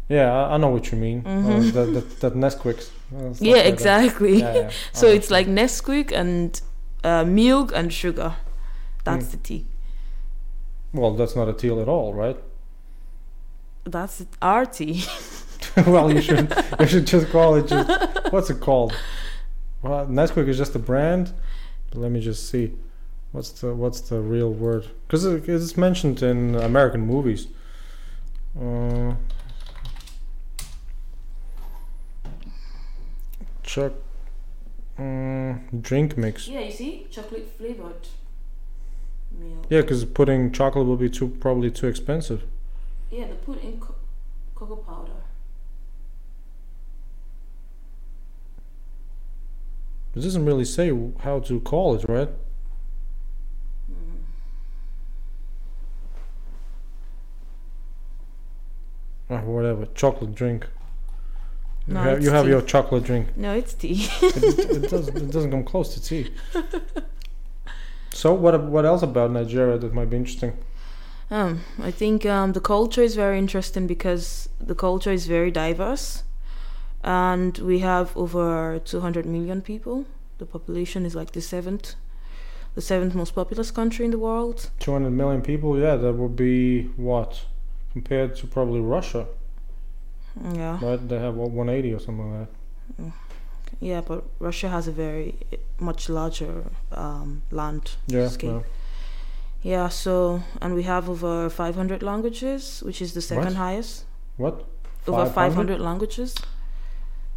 Yeah, 0.08 0.30
I, 0.32 0.54
I 0.54 0.56
know 0.58 0.68
what 0.68 0.90
you 0.92 0.98
mean. 0.98 1.22
Mhm. 1.22 1.68
Uh, 1.68 1.72
that 1.76 1.86
that 1.94 2.20
that 2.20 2.34
Nesquik. 2.34 2.78
uh, 2.80 3.34
Yeah, 3.40 3.52
like 3.54 3.64
that. 3.64 3.72
exactly. 3.72 4.38
Yeah, 4.40 4.54
yeah. 4.54 4.70
So 5.00 5.06
it's 5.06 5.30
what 5.30 5.38
like 5.38 5.48
Nesquik 5.48 6.12
and 6.12 6.60
uh, 7.04 7.24
milk 7.24 7.72
and 7.74 7.92
sugar. 7.92 8.32
That's 9.04 9.26
Mm. 9.26 9.30
the 9.32 9.36
tea. 9.38 9.64
Well, 10.94 11.14
that's 11.16 11.34
not 11.34 11.48
a 11.48 11.52
tea 11.52 11.70
at 11.80 11.88
all, 11.88 12.14
right? 12.14 12.36
That's 13.84 14.24
tea. 14.72 15.04
well, 15.86 16.12
you 16.12 16.20
should 16.20 16.54
you 16.78 16.86
should 16.86 17.06
just 17.06 17.30
call 17.30 17.56
it 17.56 17.66
just 17.66 18.32
what's 18.32 18.50
it 18.50 18.60
called? 18.60 18.96
Well, 19.82 20.06
Nesquik 20.06 20.48
is 20.48 20.58
just 20.58 20.74
a 20.74 20.78
brand. 20.78 21.32
Let 21.94 22.10
me 22.10 22.20
just 22.20 22.48
see. 22.48 22.72
What's 23.32 23.50
the 23.50 23.74
what's 23.74 24.00
the 24.00 24.20
real 24.20 24.52
word? 24.52 24.88
Because 25.06 25.24
it, 25.24 25.48
it's 25.48 25.76
mentioned 25.76 26.22
in 26.22 26.54
American 26.54 27.00
movies. 27.00 27.48
Uh, 28.60 29.14
Chuck. 33.62 33.92
Mm, 34.98 35.82
drink 35.82 36.18
mix. 36.18 36.46
Yeah, 36.46 36.60
you 36.60 36.70
see, 36.72 37.06
chocolate 37.10 37.48
flavored 37.56 38.06
milk. 39.38 39.66
Yeah, 39.70 39.80
because 39.80 40.04
putting 40.04 40.52
chocolate 40.52 40.86
will 40.86 40.98
be 40.98 41.08
too 41.08 41.28
probably 41.28 41.70
too 41.70 41.86
expensive. 41.86 42.44
Yeah, 43.12 43.26
they 43.26 43.34
put 43.34 43.62
in 43.62 43.78
co- 43.78 43.94
cocoa 44.54 44.76
powder. 44.76 45.12
It 50.16 50.20
doesn't 50.20 50.46
really 50.46 50.64
say 50.64 50.88
how 51.20 51.40
to 51.40 51.60
call 51.60 51.94
it, 51.94 52.06
right? 52.08 52.30
Mm. 53.90 54.16
Ah, 59.28 59.42
whatever. 59.42 59.86
Chocolate 59.94 60.34
drink. 60.34 60.66
You 61.86 61.94
No, 61.94 62.00
have, 62.00 62.22
you 62.22 62.30
have 62.30 62.48
your 62.48 62.62
chocolate 62.62 63.04
drink. 63.04 63.36
No, 63.36 63.52
it's 63.52 63.74
tea. 63.74 64.08
It, 64.22 64.58
it, 64.84 64.90
doesn't, 64.90 65.16
it 65.16 65.30
doesn't 65.30 65.50
come 65.50 65.64
close 65.64 65.92
to 65.94 66.02
tea. 66.02 66.32
So 68.14 68.34
what 68.34 68.62
what 68.64 68.84
else 68.84 69.02
about 69.02 69.32
Nigeria 69.32 69.78
that 69.78 69.92
might 69.94 70.10
be 70.10 70.16
interesting? 70.18 70.56
Um, 71.32 71.60
I 71.82 71.90
think 71.90 72.26
um, 72.26 72.52
the 72.52 72.60
culture 72.60 73.00
is 73.02 73.14
very 73.16 73.38
interesting 73.38 73.86
because 73.86 74.50
the 74.60 74.74
culture 74.74 75.10
is 75.10 75.26
very 75.26 75.50
diverse, 75.50 76.24
and 77.02 77.56
we 77.58 77.78
have 77.78 78.14
over 78.14 78.78
200 78.84 79.24
million 79.24 79.62
people. 79.62 80.04
The 80.36 80.44
population 80.44 81.06
is 81.06 81.14
like 81.14 81.32
the 81.32 81.40
seventh, 81.40 81.94
the 82.74 82.82
seventh 82.82 83.14
most 83.14 83.34
populous 83.34 83.70
country 83.70 84.04
in 84.04 84.10
the 84.10 84.18
world. 84.18 84.68
200 84.80 85.08
million 85.10 85.40
people, 85.40 85.78
yeah, 85.78 85.96
that 85.96 86.12
would 86.12 86.36
be 86.36 86.82
what? 86.96 87.46
Compared 87.92 88.36
to 88.36 88.46
probably 88.46 88.80
Russia, 88.80 89.26
Yeah, 90.54 90.78
right? 90.82 91.08
They 91.08 91.18
have 91.18 91.34
what, 91.36 91.50
180 91.50 91.94
or 91.94 91.98
something 91.98 92.30
like 92.40 92.48
that. 92.98 93.12
yeah, 93.80 94.02
but 94.02 94.24
Russia 94.38 94.68
has 94.68 94.86
a 94.86 94.92
very 94.92 95.34
much 95.80 96.10
larger 96.10 96.64
um, 96.90 97.40
land 97.50 97.96
Yeah, 98.06 98.28
Scale. 98.28 98.64
yeah. 98.66 98.81
Yeah, 99.62 99.88
so 99.88 100.42
and 100.60 100.74
we 100.74 100.82
have 100.84 101.08
over 101.08 101.48
500 101.48 102.02
languages, 102.02 102.82
which 102.84 103.00
is 103.00 103.14
the 103.14 103.20
second 103.20 103.44
What? 103.44 103.54
highest. 103.54 104.04
What? 104.36 104.64
Over 105.06 105.26
500? 105.26 105.34
500 105.34 105.80
languages. 105.80 106.34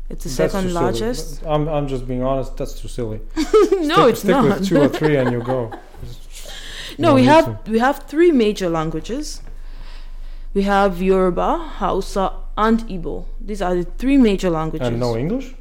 It's 0.10 0.24
the 0.24 0.30
That's 0.30 0.36
second 0.54 0.62
silly. 0.70 0.74
largest. 0.74 1.44
I'm, 1.46 1.68
I'm 1.68 1.88
just 1.88 2.08
being 2.08 2.24
honest, 2.24 2.58
that's 2.58 2.80
too 2.80 2.88
silly. 2.88 3.22
no, 3.36 3.96
stick, 3.96 4.10
it's 4.10 4.20
stick 4.20 4.30
not. 4.32 4.44
with 4.60 4.68
two 4.68 4.82
or 4.82 4.88
three 4.90 5.16
and 5.18 5.32
you 5.32 5.42
go. 5.54 5.70
no, 6.98 7.10
No 7.10 7.16
we 7.16 7.24
have 7.26 7.64
to. 7.66 7.72
we 7.72 7.80
have 7.80 8.04
three 8.08 8.32
major 8.32 8.70
languages. 8.70 9.42
We 10.54 10.62
have 10.64 11.02
Yoruba, 11.02 11.58
Hausa, 11.80 12.32
and 12.58 12.80
Igbo. 12.88 13.26
These 13.42 13.62
are 13.62 13.76
the 13.76 13.84
three 13.84 14.18
major 14.18 14.50
languages. 14.50 14.88
And 14.88 15.00
no 15.00 15.18
English? 15.18 15.54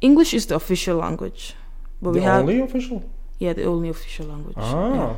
English 0.00 0.34
is 0.34 0.46
the 0.46 0.54
official 0.56 0.96
language, 0.96 1.54
but 2.02 2.12
the 2.12 2.18
we 2.18 2.24
have 2.24 2.40
only 2.40 2.60
official? 2.60 3.02
yeah 3.38 3.52
the 3.52 3.64
only 3.64 3.88
official 3.88 4.26
language. 4.26 4.56
Ah. 4.58 4.94
Yeah. 4.94 5.16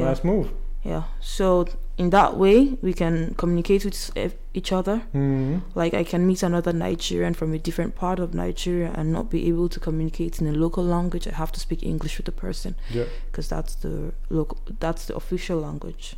Nice 0.00 0.24
move. 0.24 0.50
yeah. 0.84 1.02
So 1.20 1.66
in 1.98 2.10
that 2.10 2.36
way, 2.36 2.76
we 2.82 2.92
can 2.94 3.34
communicate 3.36 3.84
with 3.84 4.34
each 4.54 4.72
other. 4.72 4.98
hmm 5.12 5.58
Like 5.74 5.94
I 5.94 6.04
can 6.04 6.26
meet 6.26 6.42
another 6.42 6.72
Nigerian 6.72 7.34
from 7.34 7.52
a 7.52 7.58
different 7.58 7.94
part 7.94 8.18
of 8.18 8.34
Nigeria 8.34 8.90
and 8.94 9.12
not 9.12 9.30
be 9.30 9.48
able 9.48 9.68
to 9.68 9.78
communicate 9.80 10.40
in 10.40 10.46
a 10.48 10.52
local 10.52 10.84
language. 10.84 11.26
I 11.28 11.34
have 11.34 11.52
to 11.52 11.60
speak 11.60 11.82
English 11.82 12.16
with 12.18 12.26
the 12.26 12.32
person 12.32 12.74
Yeah. 12.90 13.04
because 13.30 13.48
that's 13.48 13.74
the 13.76 14.12
local 14.30 14.58
that's 14.80 15.06
the 15.06 15.14
official 15.16 15.58
language. 15.60 16.16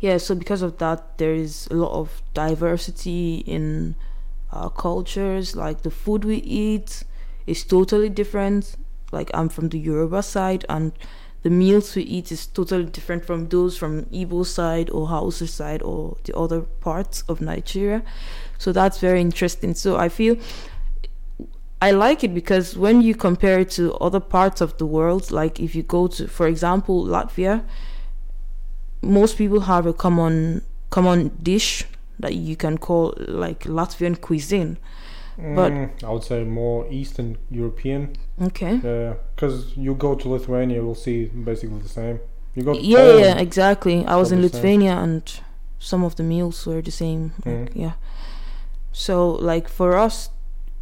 Yeah, 0.00 0.18
so 0.18 0.34
because 0.34 0.62
of 0.62 0.78
that, 0.78 1.18
there 1.18 1.34
is 1.34 1.68
a 1.70 1.74
lot 1.74 1.92
of 1.92 2.22
diversity 2.34 3.38
in 3.46 3.94
our 4.52 4.70
cultures. 4.70 5.54
Like 5.54 5.82
the 5.82 5.90
food 5.90 6.24
we 6.24 6.36
eat 6.36 7.04
is 7.46 7.64
totally 7.64 8.08
different. 8.08 8.76
Like 9.12 9.30
I'm 9.34 9.48
from 9.48 9.68
the 9.68 9.78
Yoruba 9.78 10.22
side, 10.22 10.64
and 10.68 10.92
the 11.42 11.50
meals 11.50 11.94
we 11.96 12.02
eat 12.02 12.30
is 12.30 12.46
totally 12.46 12.84
different 12.84 13.24
from 13.24 13.48
those 13.48 13.76
from 13.76 14.04
Igbo 14.06 14.44
side 14.44 14.90
or 14.90 15.08
Hausa 15.08 15.46
side 15.46 15.82
or 15.82 16.16
the 16.24 16.36
other 16.36 16.60
parts 16.60 17.22
of 17.28 17.40
Nigeria. 17.40 18.02
So 18.58 18.72
that's 18.72 18.98
very 18.98 19.20
interesting. 19.20 19.74
So 19.74 19.96
I 19.96 20.08
feel 20.10 20.36
I 21.80 21.92
like 21.92 22.22
it 22.22 22.34
because 22.34 22.76
when 22.76 23.00
you 23.00 23.14
compare 23.14 23.60
it 23.60 23.70
to 23.72 23.94
other 23.94 24.20
parts 24.20 24.60
of 24.60 24.76
the 24.76 24.84
world, 24.84 25.30
like 25.30 25.58
if 25.58 25.74
you 25.74 25.82
go 25.82 26.08
to, 26.08 26.28
for 26.28 26.46
example, 26.46 27.06
Latvia, 27.06 27.64
most 29.00 29.38
people 29.38 29.60
have 29.60 29.86
a 29.86 29.94
common 29.94 30.62
common 30.90 31.28
dish 31.42 31.84
that 32.18 32.34
you 32.34 32.54
can 32.54 32.76
call 32.76 33.14
like 33.18 33.60
Latvian 33.60 34.20
cuisine. 34.20 34.76
But- 35.56 35.72
Mm, 35.72 35.88
I 36.04 36.10
would 36.12 36.22
say 36.24 36.44
more 36.44 36.86
Eastern 36.90 37.38
European. 37.50 38.16
Okay. 38.42 38.80
Yeah, 38.84 39.14
because 39.34 39.76
you 39.76 39.94
go 39.94 40.14
to 40.14 40.28
Lithuania, 40.28 40.76
you'll 40.76 40.94
see 40.94 41.26
basically 41.26 41.78
the 41.80 41.88
same. 41.88 42.20
You 42.54 42.62
go 42.64 42.72
to 42.74 42.80
Yeah, 42.80 42.98
Poland, 42.98 43.20
yeah, 43.20 43.38
exactly. 43.38 44.04
I 44.06 44.16
was 44.16 44.32
in 44.32 44.38
Probably 44.40 44.48
same. 44.48 44.60
Lithuania 44.62 44.96
and 45.04 45.22
some 45.78 46.04
of 46.04 46.14
the 46.16 46.22
meals 46.22 46.66
were 46.66 46.82
the 46.82 46.90
same. 46.90 47.32
Like, 47.46 47.70
Mhm. 47.74 47.76
yeah. 47.84 47.92
So 48.92 49.30
like 49.32 49.68
for 49.68 49.96
us, 49.96 50.30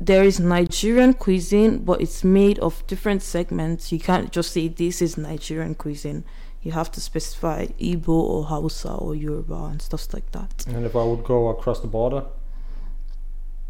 there 0.00 0.24
is 0.24 0.38
Nigerian 0.40 1.12
cuisine, 1.14 1.78
but 1.84 2.00
it's 2.00 2.24
made 2.24 2.58
of 2.60 2.82
different 2.86 3.22
segments. 3.22 3.92
You 3.92 3.98
can't 4.00 4.30
just 4.32 4.52
say 4.52 4.68
this 4.68 5.02
is 5.02 5.16
Nigerian 5.16 5.74
cuisine. 5.74 6.24
You 6.62 6.72
have 6.72 6.90
to 6.92 7.00
specify 7.00 7.66
Igbo 7.80 8.08
or 8.08 8.44
Hausa 8.44 8.92
or 8.94 9.14
Yoruba 9.14 9.64
and 9.70 9.82
stuff 9.82 10.06
like 10.12 10.30
that. 10.32 10.64
And 10.68 10.84
if 10.86 10.94
I 10.96 11.04
would 11.04 11.24
go 11.24 11.48
across 11.48 11.80
the 11.80 11.86
border, 11.88 12.24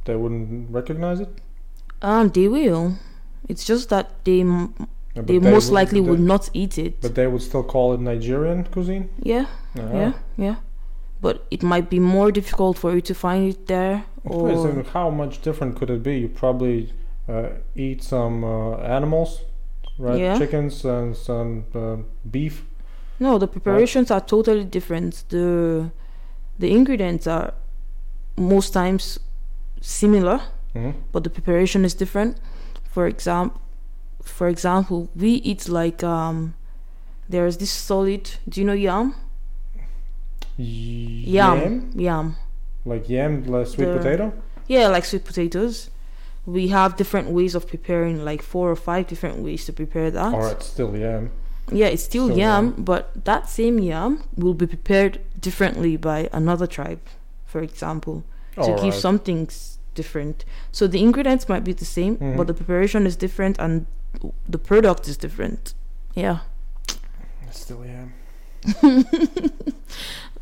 they 0.09 0.17
wouldn't 0.17 0.71
recognize 0.81 1.21
it. 1.21 1.29
Um, 2.03 2.29
they 2.31 2.49
will. 2.49 2.85
It's 3.49 3.65
just 3.73 3.89
that 3.91 4.07
they 4.25 4.39
Yeah, 4.39 4.67
they 5.29 5.39
but 5.39 5.51
most 5.55 5.69
would- 5.69 5.75
likely 5.81 6.01
they- 6.01 6.09
would 6.11 6.21
not 6.35 6.45
eat 6.63 6.75
it. 6.79 7.01
But 7.01 7.15
they 7.15 7.27
would 7.33 7.43
still 7.43 7.63
call 7.75 7.93
it 7.95 8.01
Nigerian 8.01 8.65
cuisine. 8.75 9.05
yeah, 9.23 9.47
Ah. 9.79 9.93
yeah, 10.01 10.13
yeah. 10.47 10.57
But 11.21 11.37
it 11.51 11.63
might 11.63 11.89
be 11.91 11.99
more 12.01 12.31
difficult 12.33 12.79
for 12.79 12.91
you 12.95 13.01
to 13.11 13.15
find 13.15 13.43
it 13.53 13.67
there. 13.67 13.97
Wait, 14.25 14.57
so 14.57 14.83
how 14.93 15.11
much 15.11 15.35
different 15.43 15.77
could 15.79 15.91
it 15.91 16.03
be? 16.03 16.15
You 16.23 16.29
probably 16.29 16.93
uh, 17.29 17.49
eat 17.75 18.03
some 18.03 18.37
uh, 18.45 18.77
animals, 18.97 19.31
right? 19.99 20.21
Yeah. 20.21 20.39
Chickens 20.39 20.85
and 20.85 21.15
some 21.17 21.51
uh, 21.75 21.97
beef. 22.31 22.65
no, 23.21 23.39
the 23.39 23.47
preparations 23.49 24.11
are 24.11 24.21
totally 24.25 24.65
different. 24.65 25.25
the 25.29 25.91
The 26.61 26.69
ingredients 26.79 27.27
are 27.27 27.53
most 28.37 28.73
times 28.73 29.19
similar, 29.81 30.41
hmm 30.73 30.91
but 31.13 31.25
the 31.25 31.31
preparation 31.31 31.85
is 31.85 31.95
different. 31.95 32.37
For 32.91 33.07
example, 33.07 33.61
for 34.23 34.49
example, 34.49 35.09
we 35.17 35.31
eat 35.51 35.69
like 35.69 36.03
um, 36.05 36.55
there's 37.29 37.57
this 37.59 37.71
solid. 37.71 38.31
Do 38.49 38.61
you 38.61 38.67
know 38.67 38.73
yam? 38.75 39.15
Yam, 40.57 41.59
Yam, 41.61 41.91
yam. 41.95 42.37
like 42.85 43.09
yam, 43.09 43.45
like 43.47 43.67
sweet 43.67 43.87
The- 43.87 43.97
potato. 43.99 44.33
Yeah, 44.67 44.89
like 44.89 45.05
sweet 45.05 45.25
potatoes. 45.25 45.91
We 46.47 46.69
have 46.69 46.97
different 46.97 47.29
ways 47.31 47.55
of 47.55 47.67
preparing, 47.69 48.25
like 48.25 48.43
four 48.43 48.71
or 48.71 48.77
five 48.77 49.07
different 49.07 49.39
ways 49.39 49.65
to 49.67 49.73
prepare 49.73 50.11
that. 50.11 50.33
Or 50.35 50.49
it's 50.51 50.67
still 50.67 50.97
yam. 50.97 51.31
Yeah, 51.71 51.87
it's 51.89 52.03
still, 52.03 52.27
Still 52.27 52.39
yam, 52.39 52.65
yam. 52.65 52.85
but 52.85 53.25
that 53.25 53.49
same 53.49 53.79
yam 53.79 54.23
will 54.37 54.55
be 54.55 54.67
prepared 54.67 55.21
differently 55.39 55.97
by 55.99 56.29
another 56.33 56.67
tribe, 56.67 57.01
for 57.45 57.61
example, 57.61 58.25
to 58.59 58.71
give 58.73 58.79
Alright. 58.79 58.95
something 58.95 59.49
different. 59.95 60.45
So 60.73 60.87
the 60.87 61.01
ingredients 61.01 61.49
might 61.49 61.65
be 61.65 61.73
the 61.73 61.85
same, 61.85 62.17
Mhm. 62.17 62.37
but 62.37 62.47
the 62.47 62.55
preparation 62.55 63.07
is 63.07 63.17
different 63.17 63.59
and 63.59 63.87
the 64.49 64.59
product 64.59 65.09
is 65.09 65.17
different. 65.17 65.75
Yeah, 66.15 66.39
It's 67.47 67.61
still 67.61 67.85
yam. 67.85 68.13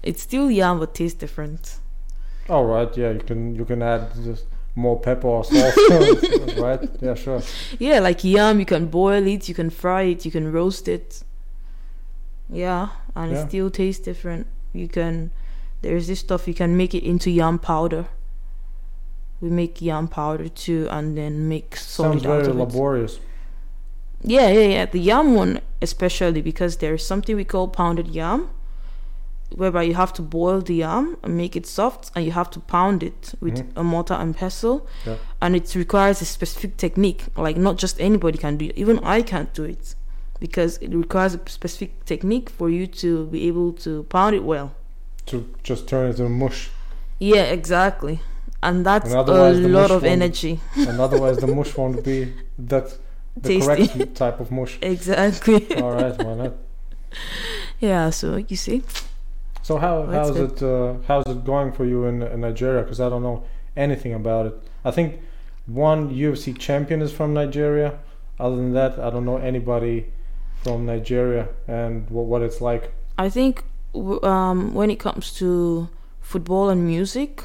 it's 0.02 0.22
still 0.22 0.50
yam, 0.50 0.78
but 0.78 0.94
tastes 0.94 1.18
different. 1.18 1.76
All 2.48 2.64
right. 2.64 2.94
Yeah, 2.96 3.12
you 3.12 3.20
can 3.20 3.54
you 3.54 3.64
can 3.64 3.82
add 3.82 4.08
just 4.24 4.44
more 4.74 4.98
pepper 5.00 5.28
or 5.28 5.44
salt. 5.44 5.74
right? 6.58 6.88
Yeah, 7.00 7.14
sure. 7.14 7.42
Yeah, 7.78 8.00
like 8.00 8.22
yam, 8.24 8.58
you 8.58 8.66
can 8.66 8.86
boil 8.86 9.26
it, 9.26 9.48
you 9.48 9.54
can 9.54 9.70
fry 9.70 10.02
it, 10.02 10.24
you 10.24 10.30
can 10.30 10.52
roast 10.52 10.86
it. 10.88 11.22
Yeah, 12.48 12.88
and 13.14 13.32
Yeah. 13.32 13.42
it 13.42 13.48
still 13.48 13.70
tastes 13.70 14.04
different. 14.04 14.46
You 14.72 14.88
can, 14.88 15.30
there's 15.82 16.06
this 16.06 16.20
stuff 16.20 16.46
you 16.48 16.54
can 16.54 16.76
make 16.76 16.94
it 16.94 17.04
into 17.04 17.30
yam 17.30 17.58
powder. 17.58 18.06
We 19.40 19.50
make 19.50 19.82
yam 19.82 20.08
powder 20.08 20.48
too, 20.48 20.88
and 20.90 21.16
then 21.16 21.48
make 21.48 21.76
solid 21.76 22.22
Sounds 22.22 22.26
out 22.26 22.28
very 22.28 22.40
of 22.50 22.56
it. 22.56 22.58
laborious. 22.58 23.20
Yeah, 24.22 24.48
yeah, 24.48 24.66
yeah. 24.68 24.86
The 24.86 24.98
yam 24.98 25.34
one, 25.34 25.60
especially 25.82 26.40
because 26.42 26.78
there's 26.78 27.06
something 27.06 27.36
we 27.36 27.44
call 27.44 27.68
pounded 27.68 28.08
yam, 28.08 28.48
whereby 29.54 29.82
you 29.84 29.94
have 29.94 30.12
to 30.14 30.22
boil 30.22 30.60
the 30.62 30.76
yam 30.76 31.16
and 31.22 31.36
make 31.36 31.54
it 31.54 31.66
soft, 31.66 32.10
and 32.16 32.24
you 32.24 32.32
have 32.32 32.50
to 32.50 32.60
pound 32.60 33.02
it 33.02 33.34
with 33.40 33.58
Mhm. 33.58 33.66
a 33.76 33.84
mortar 33.84 34.14
and 34.14 34.34
pestle. 34.34 34.86
Yeah. 35.06 35.16
And 35.42 35.54
it 35.54 35.74
requires 35.74 36.20
a 36.22 36.24
specific 36.24 36.76
technique. 36.78 37.26
Like, 37.36 37.56
not 37.58 37.76
just 37.76 38.00
anybody 38.00 38.38
can 38.38 38.56
do 38.56 38.64
it. 38.66 38.72
Even 38.76 38.98
I 39.04 39.20
can't 39.22 39.52
do 39.52 39.64
it 39.64 39.94
because 40.40 40.78
it 40.78 40.92
requires 40.94 41.34
a 41.34 41.40
specific 41.46 42.04
technique 42.06 42.48
for 42.50 42.68
you 42.70 42.86
to 42.86 43.26
be 43.26 43.46
able 43.48 43.72
to 43.84 44.04
pound 44.04 44.34
it 44.34 44.44
well. 44.44 44.72
To 45.26 45.44
just 45.62 45.88
turn 45.88 46.06
it 46.06 46.10
into 46.20 46.28
mush, 46.28 46.70
Yeah, 47.18 47.44
exactly. 47.44 48.20
And 48.62 48.84
that's 48.86 49.10
And 49.12 49.28
a 49.28 49.68
lot 49.68 49.90
of 49.90 50.04
energy. 50.04 50.60
and 50.76 51.00
otherwise 51.00 51.38
the 51.38 51.46
mush 51.48 51.76
won't 51.76 52.04
be 52.04 52.32
that 52.58 52.86
the 53.36 53.48
Tasty. 53.48 53.88
correct 53.88 54.14
type 54.22 54.40
of 54.40 54.50
mush. 54.50 54.78
Exactly. 54.82 55.60
All 55.82 55.92
right, 55.92 56.16
why 56.24 56.34
not? 56.34 56.52
yeah, 57.80 58.10
so 58.10 58.36
you 58.36 58.56
see. 58.56 58.82
So 59.62 59.78
how 59.78 60.06
That's 60.06 60.28
how's 60.28 60.38
it 60.38 60.62
uh, 60.62 60.94
how's 61.08 61.26
it 61.26 61.44
going 61.44 61.72
for 61.72 61.84
you 61.84 62.04
in, 62.06 62.22
in 62.22 62.40
Nigeria? 62.40 62.82
Because 62.82 63.00
I 63.00 63.08
don't 63.08 63.22
know 63.22 63.44
anything 63.76 64.14
about 64.14 64.46
it. 64.46 64.54
I 64.84 64.90
think 64.92 65.20
one 65.66 66.10
UFC 66.14 66.56
champion 66.56 67.02
is 67.02 67.12
from 67.12 67.34
Nigeria. 67.34 67.98
Other 68.38 68.56
than 68.56 68.72
that, 68.74 68.98
I 68.98 69.10
don't 69.10 69.24
know 69.24 69.38
anybody 69.38 70.06
from 70.62 70.86
Nigeria 70.86 71.48
and 71.66 72.08
what, 72.10 72.26
what 72.26 72.42
it's 72.42 72.60
like. 72.60 72.92
I 73.18 73.28
think 73.28 73.64
um, 73.94 74.74
when 74.74 74.90
it 74.90 74.98
comes 75.00 75.32
to 75.34 75.88
football 76.20 76.68
and 76.68 76.86
music, 76.86 77.44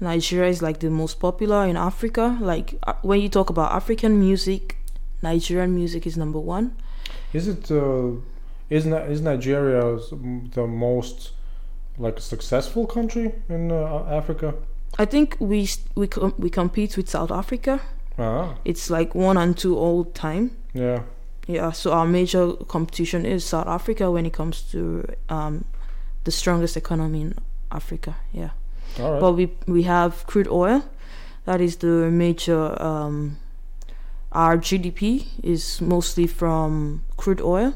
Nigeria 0.00 0.48
is 0.50 0.62
like 0.62 0.80
the 0.80 0.90
most 0.90 1.20
popular 1.20 1.66
in 1.66 1.76
Africa. 1.76 2.38
Like 2.40 2.74
uh, 2.86 2.94
when 3.02 3.20
you 3.20 3.28
talk 3.28 3.50
about 3.50 3.72
African 3.72 4.18
music, 4.18 4.76
Nigerian 5.22 5.74
music 5.74 6.06
is 6.06 6.16
number 6.16 6.38
one. 6.38 6.76
Is 7.32 7.48
it 7.48 7.70
uh, 7.70 8.12
is 8.70 8.86
Ni- 8.86 9.06
is 9.12 9.20
Nigeria 9.20 9.98
the 10.54 10.66
most 10.66 11.32
like 11.98 12.20
successful 12.20 12.86
country 12.86 13.32
in 13.48 13.70
uh, 13.70 14.04
Africa? 14.08 14.54
I 14.98 15.04
think 15.04 15.36
we 15.38 15.68
we 15.94 16.06
com- 16.08 16.34
we 16.38 16.50
compete 16.50 16.96
with 16.96 17.08
South 17.08 17.30
Africa. 17.30 17.80
Ah, 18.18 18.54
It's 18.64 18.90
like 18.90 19.14
one 19.14 19.36
and 19.38 19.56
two 19.56 19.76
all 19.78 20.04
time. 20.04 20.50
yeah. 20.74 21.02
Yeah, 21.46 21.72
so 21.72 21.92
our 21.92 22.06
major 22.06 22.52
competition 22.68 23.26
is 23.26 23.44
South 23.44 23.66
Africa 23.66 24.10
when 24.10 24.24
it 24.26 24.32
comes 24.32 24.62
to 24.72 25.04
um, 25.28 25.64
the 26.24 26.30
strongest 26.30 26.76
economy 26.76 27.22
in 27.22 27.34
Africa. 27.72 28.16
Yeah. 28.32 28.50
All 29.00 29.12
right. 29.12 29.20
But 29.20 29.32
we 29.32 29.50
we 29.66 29.82
have 29.84 30.26
crude 30.26 30.48
oil. 30.48 30.82
That 31.46 31.60
is 31.60 31.76
the 31.76 32.10
major. 32.10 32.80
Um, 32.82 33.38
our 34.32 34.56
GDP 34.58 35.26
is 35.42 35.80
mostly 35.80 36.26
from 36.26 37.02
crude 37.16 37.40
oil. 37.40 37.74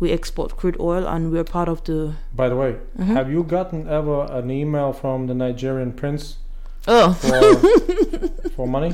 We 0.00 0.10
export 0.10 0.56
crude 0.56 0.76
oil, 0.80 1.06
and 1.06 1.30
we're 1.32 1.44
part 1.44 1.68
of 1.68 1.82
the. 1.84 2.14
By 2.34 2.48
the 2.48 2.56
way, 2.56 2.76
Mhm. 2.98 3.14
have 3.16 3.30
you 3.30 3.42
gotten 3.44 3.88
ever 3.88 4.26
an 4.30 4.50
email 4.50 4.92
from 4.92 5.26
the 5.28 5.34
Nigerian 5.34 5.92
prince 5.92 6.36
Oh, 6.86 7.12
for 7.14 8.48
for 8.56 8.66
money? 8.68 8.92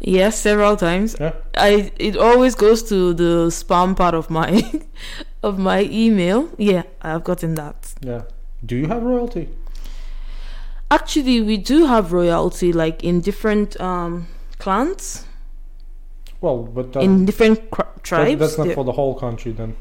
yes, 0.00 0.38
several 0.38 0.76
times. 0.76 1.16
Yeah. 1.20 1.32
I 1.56 1.90
it 1.98 2.16
always 2.16 2.54
goes 2.54 2.82
to 2.90 3.14
the 3.14 3.48
spam 3.50 3.96
part 3.96 4.14
of 4.14 4.28
my 4.30 4.62
of 5.42 5.58
my 5.58 5.82
email. 5.90 6.48
Yeah, 6.58 6.82
I've 7.02 7.24
gotten 7.24 7.54
that. 7.54 7.94
Yeah. 8.02 8.22
Do 8.64 8.76
you 8.76 8.86
have 8.88 9.02
royalty? 9.02 9.48
Actually, 10.90 11.40
we 11.40 11.56
do 11.56 11.86
have 11.86 12.12
royalty, 12.12 12.72
like 12.72 13.02
in 13.02 13.20
different 13.20 13.80
um, 13.80 14.26
clans, 14.58 15.24
Well, 16.40 16.58
but 16.62 16.92
that, 16.92 17.02
in 17.02 17.24
different 17.24 17.70
cr- 17.70 17.82
that- 17.82 18.02
tribes. 18.04 18.38
that's 18.38 18.58
not 18.58 18.68
for 18.74 18.84
the 18.84 18.92
whole 18.92 19.14
country 19.18 19.52
then, 19.52 19.74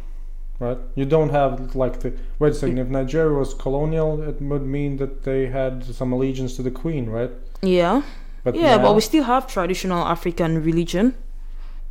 right? 0.63 0.77
You 0.95 1.05
don't 1.05 1.29
have 1.29 1.75
like 1.75 1.95
the 1.99 2.09
wait 2.39 2.51
a 2.51 2.55
second. 2.55 2.77
If 2.79 2.87
Nigeria 2.87 3.37
was 3.37 3.53
colonial, 3.53 4.09
it 4.29 4.41
would 4.41 4.65
mean 4.77 4.97
that 4.97 5.23
they 5.23 5.47
had 5.47 5.83
some 5.99 6.11
allegiance 6.15 6.55
to 6.57 6.63
the 6.63 6.71
queen, 6.71 7.09
right? 7.09 7.31
yeah, 7.61 8.01
But 8.43 8.55
yeah, 8.55 8.75
now, 8.77 8.83
but 8.83 8.95
we 8.95 9.01
still 9.01 9.23
have 9.23 9.47
traditional 9.47 10.03
African 10.15 10.51
religion. 10.63 11.05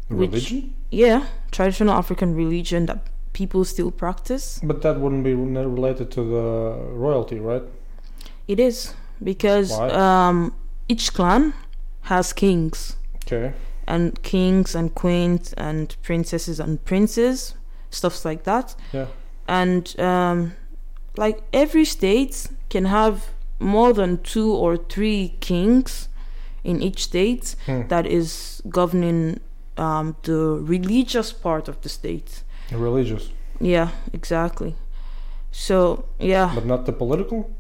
which- 0.09 0.31
religion. 0.31 0.75
Yeah, 0.91 1.21
traditional 1.51 1.95
African 1.95 2.35
religion 2.35 2.87
that 2.87 2.99
people 3.33 3.65
still 3.65 3.91
practice. 3.91 4.61
But 4.63 4.83
that 4.83 5.01
wouldn't 5.01 5.25
be 5.25 5.35
related 5.35 6.11
to 6.17 6.23
the 6.35 6.47
royalty, 7.05 7.39
right? 7.41 7.63
It 8.47 8.61
is 8.61 8.95
because 9.25 9.73
um, 9.73 10.53
each 10.89 11.15
clan 11.15 11.55
has 12.13 12.33
kings 12.35 12.97
Okay. 13.25 13.53
and 13.87 14.21
kings 14.23 14.75
and 14.75 14.95
queens 14.95 15.55
and 15.57 15.97
princesses 16.03 16.61
and 16.61 16.85
princes, 16.85 17.55
stuffs 17.93 18.25
like 18.25 18.43
that. 18.45 18.75
Yeah. 18.93 19.07
And 19.47 19.95
um, 20.01 20.53
like 21.17 21.43
every 21.53 21.85
state 21.85 22.49
can 22.71 22.85
have 22.87 23.29
more 23.61 23.93
than 23.93 24.19
two 24.23 24.53
or 24.53 24.77
three 24.77 25.37
kings 25.41 26.09
in 26.65 26.81
each 26.83 27.03
state 27.05 27.57
Hmm. 27.67 27.83
that 27.89 28.07
is 28.07 28.63
governing 28.69 29.39
um, 29.77 30.15
the 30.23 30.59
religious 30.69 31.33
part 31.33 31.69
of 31.69 31.77
the 31.83 31.89
state. 31.89 32.43
Religious, 32.73 33.31
Yeah, 33.61 33.89
exactly. 34.13 34.75
So 35.51 36.05
yeah, 36.21 36.51
but 36.55 36.65
not 36.67 36.85
the 36.87 36.93
political. 36.93 37.51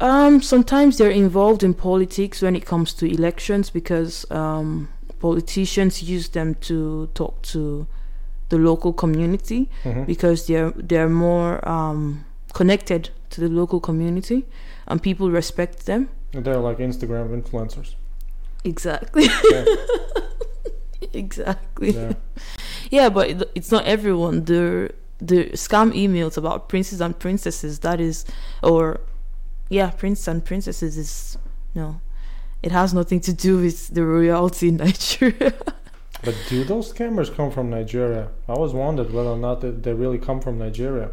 um, 0.00 0.42
sometimes 0.42 0.96
they're 0.98 1.10
involved 1.10 1.62
in 1.62 1.74
politics 1.74 2.42
when 2.42 2.56
it 2.56 2.66
comes 2.66 2.92
to 2.94 3.06
elections 3.06 3.70
because 3.70 4.26
um, 4.30 4.88
politicians 5.20 6.02
use 6.02 6.28
them 6.30 6.54
to 6.60 7.08
talk 7.14 7.40
to 7.42 7.86
the 8.52 8.58
local 8.58 8.92
community 8.92 9.60
hmm 9.82 10.04
because 10.12 10.46
they're 10.46 10.72
they're 10.90 11.08
more 11.26 11.52
um, 11.68 12.24
connected 12.52 13.10
to 13.30 13.40
the 13.40 13.48
local 13.48 13.80
community, 13.80 14.44
and 14.86 15.02
people 15.02 15.30
respect 15.30 15.86
them. 15.86 16.08
They're 16.32 16.62
like 16.68 16.78
Instagram 16.78 17.26
influencers. 17.38 17.94
Exactly. 18.64 19.26
Yeah. 19.50 19.64
exactly. 21.12 21.90
Yeah. 21.92 22.12
Yeah, 22.90 23.08
but 23.08 23.24
it's 23.54 23.70
not 23.72 23.84
everyone. 23.86 24.44
The 24.44 24.90
the 25.18 25.50
scam 25.54 25.92
emails 25.94 26.36
about 26.36 26.68
princes 26.68 27.00
and 27.00 27.18
princesses 27.18 27.78
that 27.80 28.00
is, 28.00 28.24
or 28.62 29.00
yeah, 29.70 29.90
prince 29.90 30.28
and 30.28 30.44
princesses 30.44 30.96
is 30.96 31.38
no. 31.74 32.00
It 32.62 32.72
has 32.72 32.92
nothing 32.94 33.20
to 33.20 33.32
do 33.32 33.58
with 33.58 33.88
the 33.94 34.04
royalty 34.04 34.68
in 34.68 34.76
Nigeria. 34.76 35.54
But 36.24 36.36
do 36.48 36.62
those 36.64 36.92
scammers 36.92 37.34
come 37.34 37.50
from 37.50 37.68
Nigeria? 37.70 38.28
I 38.48 38.52
always 38.52 38.72
wondered 38.72 39.12
whether 39.12 39.30
or 39.30 39.36
not 39.36 39.60
they, 39.60 39.70
they 39.70 39.92
really 39.92 40.18
come 40.18 40.40
from 40.40 40.58
Nigeria. 40.58 41.10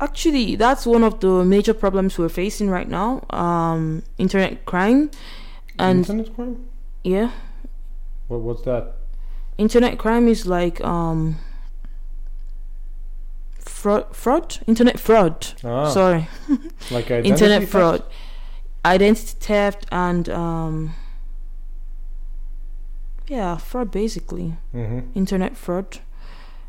Actually, 0.00 0.56
that's 0.56 0.84
one 0.84 1.02
of 1.02 1.20
the 1.20 1.42
major 1.44 1.72
problems 1.72 2.18
we're 2.18 2.28
facing 2.28 2.68
right 2.68 2.88
now. 2.88 3.24
Um, 3.30 4.02
internet 4.18 4.66
crime, 4.66 5.10
and 5.78 6.00
Internet 6.00 6.34
crime? 6.34 6.66
yeah, 7.04 7.30
What, 8.28 8.40
what's 8.40 8.62
that? 8.62 8.92
internet 9.58 9.96
crime 9.96 10.28
is 10.28 10.46
like 10.46 10.84
um 10.84 11.36
fraud, 13.58 14.14
fraud, 14.14 14.58
internet 14.66 14.98
fraud. 15.00 15.46
Ah, 15.64 15.88
Sorry. 15.88 16.28
like 16.90 17.06
identity 17.10 17.28
internet 17.30 17.60
theft? 17.62 17.72
fraud, 17.72 18.02
identity 18.84 19.34
theft, 19.40 19.86
and 19.90 20.28
um, 20.28 20.94
yeah, 23.28 23.56
fraud 23.56 23.90
basically, 23.90 24.54
Mhm. 24.74 25.02
internet 25.14 25.56
fraud, 25.56 25.98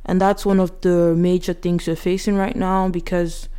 and 0.05 0.19
that's 0.21 0.45
one 0.45 0.59
of 0.59 0.71
the 0.81 1.13
major 1.15 1.53
things 1.53 1.87
we're 1.87 1.95
facing 1.95 2.35
right 2.35 2.55
now 2.55 2.89
because 2.89 3.49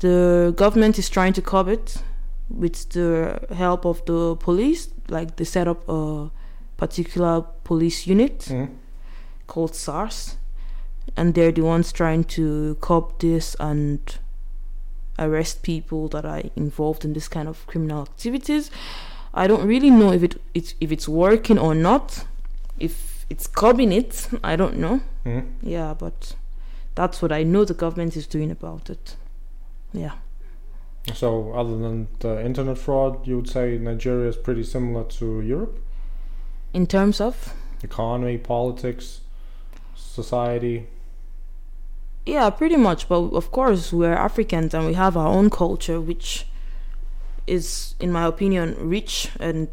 the 0.00 0.52
government 0.56 0.98
is 0.98 1.08
trying 1.08 1.32
to 1.32 1.42
curb 1.42 1.68
it 1.68 2.02
with 2.50 2.88
the 2.90 3.38
help 3.54 3.84
of 3.86 4.04
the 4.06 4.36
police. 4.36 4.88
Like 5.08 5.36
they 5.36 5.44
set 5.44 5.66
up 5.68 5.88
a 5.88 6.30
particular 6.76 7.44
police 7.64 8.06
unit 8.06 8.38
Mhm. 8.48 8.68
called 9.46 9.74
SARS, 9.74 10.36
and 11.16 11.34
they're 11.34 11.52
the 11.52 11.62
ones 11.62 11.92
trying 11.92 12.24
to 12.24 12.76
curb 12.80 13.18
this 13.18 13.56
and 13.60 13.98
arrest 15.18 15.62
people 15.62 16.08
that 16.08 16.24
are 16.24 16.42
involved 16.56 17.04
in 17.04 17.12
this 17.12 17.28
kind 17.28 17.48
of 17.48 17.66
criminal 17.66 18.02
activities. 18.02 18.70
I 19.34 19.46
don't 19.48 19.66
really 19.66 19.90
know 19.90 20.12
if 20.12 20.22
it 20.22 20.40
it's 20.54 20.74
if 20.80 20.92
it's 20.92 21.08
working 21.08 21.58
or 21.58 21.74
not. 21.74 22.24
If 22.78 23.26
it's 23.30 23.46
curbing 23.46 23.92
it, 23.92 24.28
I 24.44 24.56
don't 24.56 24.76
know. 24.78 25.00
Mhm. 25.26 25.44
Yeah, 25.62 25.94
but 25.98 26.36
that's 26.94 27.20
what 27.22 27.32
I 27.32 27.42
know 27.42 27.64
the 27.64 27.74
government 27.74 28.16
is 28.16 28.26
doing 28.26 28.50
about 28.50 28.90
it. 28.90 29.16
Yeah. 29.92 30.12
So, 31.14 31.52
other 31.52 31.76
than 31.78 32.08
the 32.20 32.44
internet 32.44 32.78
fraud, 32.78 33.26
you 33.26 33.36
would 33.36 33.48
say 33.48 33.76
Nigeria 33.78 34.28
is 34.28 34.36
pretty 34.36 34.62
similar 34.64 35.04
to 35.18 35.40
Europe? 35.42 35.78
In 36.72 36.86
terms 36.86 37.20
of 37.20 37.52
Economy, 37.82 38.38
politics, 38.38 39.20
society. 39.94 40.86
yeah, 42.26 42.48
pretty 42.50 42.76
much. 42.76 43.08
But 43.08 43.20
of 43.34 43.50
course, 43.50 43.92
we're 43.92 44.14
Africans 44.14 44.72
and 44.74 44.86
we 44.86 44.94
have 44.94 45.16
our 45.16 45.28
own 45.28 45.50
culture, 45.50 46.00
which 46.00 46.46
is, 47.46 47.94
in 48.00 48.12
my 48.12 48.24
opinion, 48.26 48.76
rich 48.78 49.30
and 49.40 49.68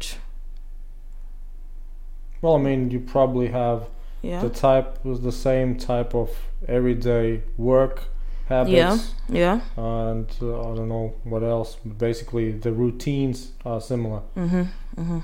Well, 2.40 2.56
I 2.56 2.58
mean, 2.58 2.90
you 2.90 3.00
probably 3.00 3.48
have 3.48 3.84
yeah. 4.22 4.40
the 4.42 4.50
type, 4.50 5.04
with 5.04 5.22
the 5.22 5.32
same 5.32 5.76
type 5.76 6.14
of 6.14 6.30
everyday 6.68 7.42
work 7.56 8.04
habits. 8.48 8.72
Yeah. 8.72 8.98
Yeah. 9.28 9.60
And 9.76 10.26
uh, 10.42 10.60
I 10.72 10.74
don't 10.76 10.88
know 10.88 11.14
what 11.24 11.42
else. 11.42 11.76
But 11.84 11.98
basically, 11.98 12.52
the 12.52 12.72
routines 12.72 13.52
are 13.64 13.80
similar. 13.80 14.22
Mhm. 14.36 14.66
Mhm. 14.96 15.22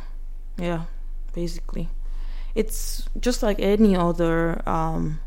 Yeah. 0.56 0.82
Basically, 1.34 1.88
it's 2.54 3.08
just 3.20 3.42
like 3.42 3.60
any 3.60 3.96
other 3.96 4.62
um, 4.66 5.20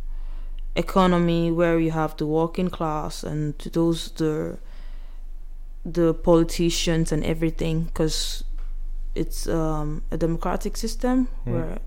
economy 0.75 1.51
where 1.51 1.79
you 1.79 1.91
have 1.91 2.15
the 2.17 2.25
working 2.25 2.69
class 2.69 3.23
and 3.23 3.53
those 3.73 4.11
the 4.11 4.57
the 5.85 6.13
politicians 6.13 7.11
and 7.11 7.23
everything, 7.23 7.85
because 7.85 8.43
it's 9.15 9.47
um, 9.47 10.03
a 10.11 10.17
democratic 10.17 10.77
system 10.77 11.27
Hmm. 11.43 11.53
where 11.53 11.77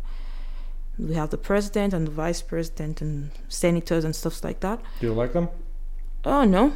we 0.98 1.14
have 1.14 1.30
the 1.30 1.38
president 1.38 1.92
and 1.94 2.06
the 2.06 2.10
vice 2.12 2.42
president 2.42 3.00
and 3.00 3.30
senators 3.48 4.04
and 4.04 4.14
stuff 4.14 4.44
like 4.44 4.60
that. 4.60 4.80
Do 5.00 5.06
you 5.06 5.12
like 5.14 5.32
them? 5.32 5.48
Oh 6.24 6.44
no, 6.44 6.72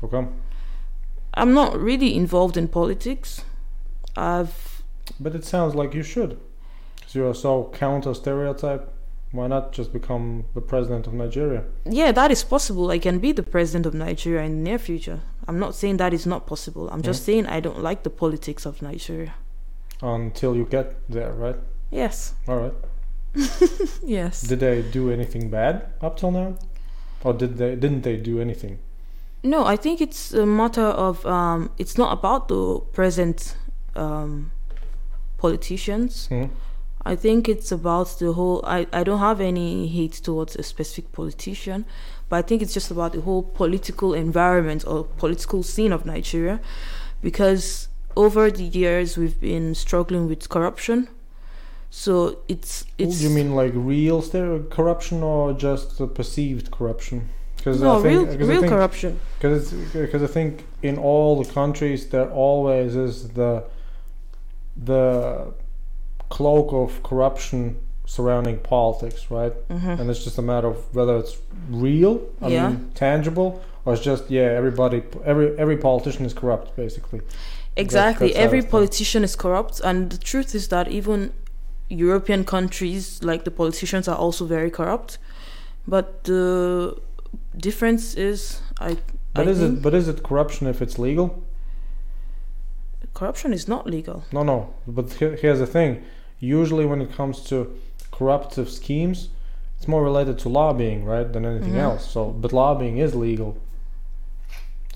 How 0.00 0.08
come? 0.08 0.28
I'm 1.34 1.52
not 1.54 1.78
really 1.78 2.14
involved 2.16 2.56
in 2.56 2.68
politics. 2.68 3.44
I've 4.16 4.82
But 5.20 5.34
it 5.34 5.44
sounds 5.44 5.74
like 5.74 5.94
you 5.94 6.02
should. 6.02 6.38
Because 6.96 7.14
you 7.14 7.26
are 7.26 7.34
so 7.34 7.70
counter 7.72 8.14
stereotype. 8.14 8.92
Why 9.30 9.46
not 9.46 9.72
just 9.72 9.92
become 9.92 10.44
the 10.54 10.60
president 10.60 11.06
of 11.06 11.12
Nigeria? 11.12 11.64
Yeah, 11.84 12.12
that 12.12 12.30
is 12.30 12.42
possible. 12.42 12.90
I 12.90 12.98
can 12.98 13.18
be 13.18 13.32
the 13.32 13.42
president 13.42 13.84
of 13.86 13.94
Nigeria 13.94 14.42
in 14.42 14.64
the 14.64 14.70
near 14.70 14.78
future. 14.78 15.20
I'm 15.46 15.58
not 15.58 15.74
saying 15.74 15.98
that 15.98 16.14
is 16.14 16.26
not 16.26 16.46
possible. 16.46 16.88
I'm 16.90 17.02
just 17.02 17.24
saying 17.24 17.46
I 17.46 17.60
don't 17.60 17.82
like 17.82 18.02
the 18.02 18.10
politics 18.10 18.66
of 18.66 18.80
Nigeria. 18.82 19.34
Until 20.00 20.56
you 20.56 20.64
get 20.64 20.94
there, 21.10 21.32
right? 21.32 21.56
Yes. 21.90 22.34
All 22.46 22.56
right. 22.56 22.74
Yes. 24.02 24.42
Did 24.42 24.60
they 24.60 24.82
do 24.82 25.10
anything 25.10 25.50
bad 25.50 25.86
up 26.00 26.16
till 26.16 26.30
now? 26.30 26.56
Or 27.22 27.34
did 27.34 27.58
they 27.58 27.74
didn't 27.76 28.02
they 28.02 28.16
do 28.16 28.40
anything? 28.40 28.78
No, 29.42 29.64
I 29.66 29.76
think 29.76 30.00
it's 30.00 30.32
a 30.32 30.46
matter 30.46 30.82
of 30.82 31.24
um, 31.26 31.70
it's 31.78 31.98
not 31.98 32.12
about 32.12 32.48
the 32.48 32.80
present 32.92 33.56
um, 33.94 34.50
politicians. 35.36 36.26
Hmm? 36.28 36.44
I 37.12 37.16
think 37.16 37.48
it's 37.48 37.72
about 37.72 38.08
the 38.18 38.34
whole. 38.34 38.62
I, 38.66 38.86
I 38.92 39.02
don't 39.02 39.20
have 39.20 39.40
any 39.40 39.88
hate 39.88 40.12
towards 40.12 40.56
a 40.56 40.62
specific 40.62 41.10
politician, 41.12 41.86
but 42.28 42.36
I 42.36 42.42
think 42.42 42.60
it's 42.60 42.74
just 42.74 42.90
about 42.90 43.12
the 43.12 43.22
whole 43.22 43.42
political 43.42 44.12
environment 44.12 44.84
or 44.86 45.04
political 45.24 45.62
scene 45.62 45.92
of 45.92 46.04
Nigeria, 46.04 46.60
because 47.22 47.88
over 48.14 48.50
the 48.50 48.64
years 48.64 49.16
we've 49.16 49.40
been 49.40 49.74
struggling 49.74 50.28
with 50.28 50.50
corruption. 50.50 51.08
So 51.88 52.40
it's 52.46 52.84
oh, 52.84 52.92
it's 52.98 53.22
you 53.22 53.30
mean 53.30 53.54
like 53.54 53.72
real 53.74 54.20
corruption 54.68 55.22
or 55.22 55.54
just 55.54 55.96
the 55.96 56.06
perceived 56.06 56.70
corruption? 56.70 57.30
Because 57.56 57.80
no 57.80 58.00
I 58.00 58.02
think, 58.02 58.04
real 58.04 58.26
cause 58.26 58.48
real 58.48 58.50
I 58.50 58.60
think, 58.60 58.72
corruption. 58.72 59.20
Because 59.38 59.72
because 59.72 60.22
I 60.22 60.26
think 60.26 60.66
in 60.82 60.98
all 60.98 61.42
the 61.42 61.50
countries 61.50 62.00
there 62.10 62.30
always 62.30 62.94
is 62.96 63.30
the 63.30 63.64
the 64.76 65.54
cloak 66.28 66.72
of 66.72 67.02
corruption 67.02 67.76
surrounding 68.06 68.58
politics, 68.58 69.30
right? 69.30 69.52
hmm 69.70 70.00
And 70.00 70.10
it's 70.10 70.24
just 70.24 70.38
a 70.38 70.42
matter 70.42 70.68
of 70.68 70.76
whether 70.94 71.16
it's 71.16 71.36
real, 71.70 72.20
I 72.40 72.48
Yeah. 72.48 72.68
mean 72.68 72.90
tangible, 72.94 73.60
or 73.84 73.94
it's 73.94 74.02
just 74.02 74.30
yeah 74.30 74.58
everybody 74.60 75.02
every 75.24 75.58
every 75.58 75.76
politician 75.76 76.24
is 76.26 76.34
corrupt 76.34 76.76
basically. 76.76 77.20
Exactly. 77.76 78.34
Every 78.34 78.62
politician 78.62 79.22
is 79.24 79.36
corrupt, 79.36 79.80
and 79.84 80.10
the 80.10 80.18
truth 80.18 80.54
is 80.54 80.68
that 80.68 80.88
even 80.88 81.32
European 81.88 82.44
countries, 82.44 83.22
like 83.22 83.44
the 83.44 83.50
politicians, 83.50 84.08
are 84.08 84.16
also 84.16 84.44
very 84.46 84.70
corrupt. 84.70 85.18
But 85.86 86.24
the 86.24 86.96
difference 87.56 88.14
is, 88.14 88.60
I. 88.80 88.96
But 89.34 89.46
I 89.46 89.50
is 89.50 89.60
it 89.60 89.82
but 89.82 89.94
is 89.94 90.08
it 90.08 90.22
corruption 90.22 90.66
if 90.66 90.82
it's 90.82 90.98
legal? 90.98 91.28
corruption 93.18 93.52
is 93.52 93.66
not 93.66 93.86
legal? 93.86 94.22
No, 94.32 94.42
no. 94.42 94.74
But 94.86 95.12
here's 95.12 95.58
the 95.58 95.66
thing. 95.66 96.04
Usually, 96.40 96.84
when 96.86 97.00
it 97.00 97.12
comes 97.12 97.40
to 97.44 97.72
corruptive 98.12 98.68
schemes, 98.70 99.28
it's 99.76 99.88
more 99.88 100.02
related 100.02 100.38
to 100.40 100.48
lobbying, 100.48 101.04
right, 101.04 101.30
than 101.32 101.44
anything 101.44 101.74
Mhm. 101.74 101.80
else. 101.88 102.08
So, 102.10 102.26
but 102.30 102.52
lobbying 102.52 102.98
is 102.98 103.14
legal. 103.14 103.56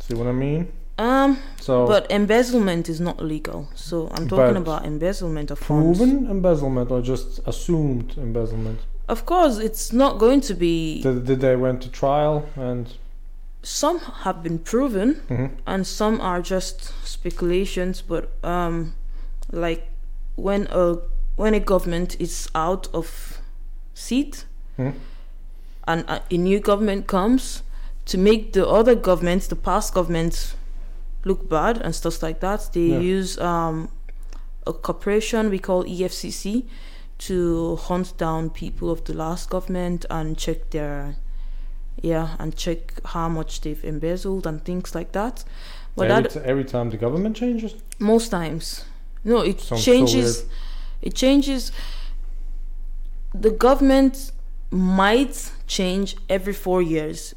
See 0.00 0.14
what 0.14 0.26
I 0.26 0.32
mean? 0.32 0.68
Um, 0.98 1.38
So, 1.60 1.86
but 1.86 2.06
embezzlement 2.10 2.88
is 2.88 3.00
not 3.00 3.20
legal. 3.22 3.68
So 3.74 4.08
I'm 4.14 4.28
talking 4.28 4.56
about 4.56 4.84
embezzlement 4.84 5.50
of 5.50 5.58
funds. 5.58 5.98
proven 5.98 6.30
embezzlement 6.30 6.90
or 6.90 7.00
just 7.00 7.40
assumed 7.46 8.14
embezzlement? 8.18 8.80
Of 9.08 9.24
course, 9.26 9.58
it's 9.58 9.92
not 9.92 10.18
going 10.18 10.40
to 10.42 10.54
be. 10.54 11.02
Did, 11.02 11.24
did 11.26 11.40
they 11.40 11.56
went 11.56 11.80
to 11.82 11.88
trial 11.88 12.44
and? 12.56 12.88
Some 13.64 13.98
have 14.24 14.42
been 14.42 14.58
proven, 14.58 15.20
Mhm. 15.30 15.50
and 15.66 15.86
some 15.86 16.20
are 16.20 16.40
just 16.42 16.92
speculations. 17.06 18.02
But 18.02 18.28
um, 18.44 18.94
like 19.50 19.82
when 20.36 20.66
a 20.70 20.96
when 21.36 21.54
a 21.54 21.60
government 21.60 22.16
is 22.20 22.48
out 22.54 22.88
of 22.94 23.38
seat 23.94 24.44
Mhm. 24.78 24.94
and 25.86 26.04
a, 26.08 26.22
a 26.30 26.36
new 26.36 26.60
government 26.60 27.06
comes 27.06 27.62
to 28.06 28.18
make 28.18 28.52
the 28.52 28.66
other 28.66 28.94
governments, 28.94 29.46
the 29.46 29.56
past 29.56 29.94
governments, 29.94 30.54
look 31.24 31.48
bad 31.48 31.78
and 31.78 31.94
stuff 31.94 32.22
like 32.22 32.40
that, 32.40 32.70
they 32.72 32.80
Yeah. 32.88 32.98
use 32.98 33.38
um, 33.38 33.88
a 34.66 34.72
corporation 34.72 35.50
we 35.50 35.58
call 35.58 35.84
EFCC 35.84 36.64
to 37.18 37.76
hunt 37.76 38.16
down 38.18 38.50
people 38.50 38.90
of 38.90 39.04
the 39.04 39.14
last 39.14 39.48
government 39.50 40.04
and 40.10 40.36
check 40.38 40.70
their 40.70 41.14
Yeah, 42.02 42.36
and 42.38 42.56
check 42.56 43.00
how 43.04 43.28
much 43.28 43.60
they've 43.60 43.84
embezzled 43.84 44.46
and 44.46 44.64
things 44.64 44.94
like 44.94 45.12
that. 45.12 45.44
But 45.94 46.10
every, 46.10 46.22
that 46.30 46.36
every 46.44 46.64
time 46.64 46.90
the 46.90 46.96
government 46.96 47.36
changes. 47.36 47.74
most 47.98 48.30
times, 48.30 48.84
no, 49.24 49.42
it 49.42 49.60
Sounds 49.60 49.84
so 49.84 49.92
changes. 49.92 50.38
weird. 50.38 50.48
It 51.02 51.14
changes. 51.14 51.72
The 53.34 53.50
government 53.50 54.32
might 54.70 55.52
change 55.66 56.16
every 56.28 56.52
four 56.52 56.82
years. 56.82 57.34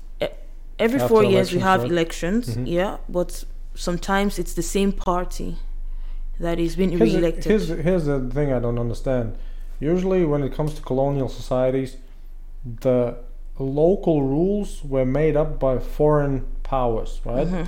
Every 0.77 0.99
After 0.99 1.07
four 1.07 1.23
years 1.23 1.53
we 1.53 1.59
have 1.59 1.81
right? 1.83 1.91
elections. 1.91 2.55
Mhm. 2.57 2.67
Yeah, 2.67 2.97
but 3.07 3.45
sometimes 3.75 4.37
it's 4.39 4.53
the 4.53 4.61
same 4.61 4.91
party 4.91 5.55
that 6.39 6.59
is 6.59 6.75
being 6.75 6.89
Here's 6.91 7.13
re-elected. 7.13 7.45
here's, 7.45 7.67
the- 7.69 7.81
here's 7.81 8.05
the 8.05 8.19
thing 8.29 8.51
I 8.51 8.59
don't 8.59 8.77
understand. 8.77 9.37
Usually, 9.79 10.25
when 10.25 10.43
it 10.43 10.53
comes 10.53 10.73
to 10.73 10.81
colonial 10.81 11.29
societies, 11.29 11.95
the 12.81 13.15
local 13.57 14.21
rules 14.23 14.83
were 14.83 15.05
made 15.05 15.37
up 15.37 15.59
by 15.59 15.79
foreign 15.79 16.45
powers, 16.63 17.21
right? 17.23 17.47
Mhm. 17.47 17.67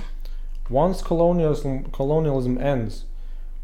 Once 0.68 1.00
colonialism 1.00 1.84
colonialism 1.92 2.58
ends, 2.58 3.04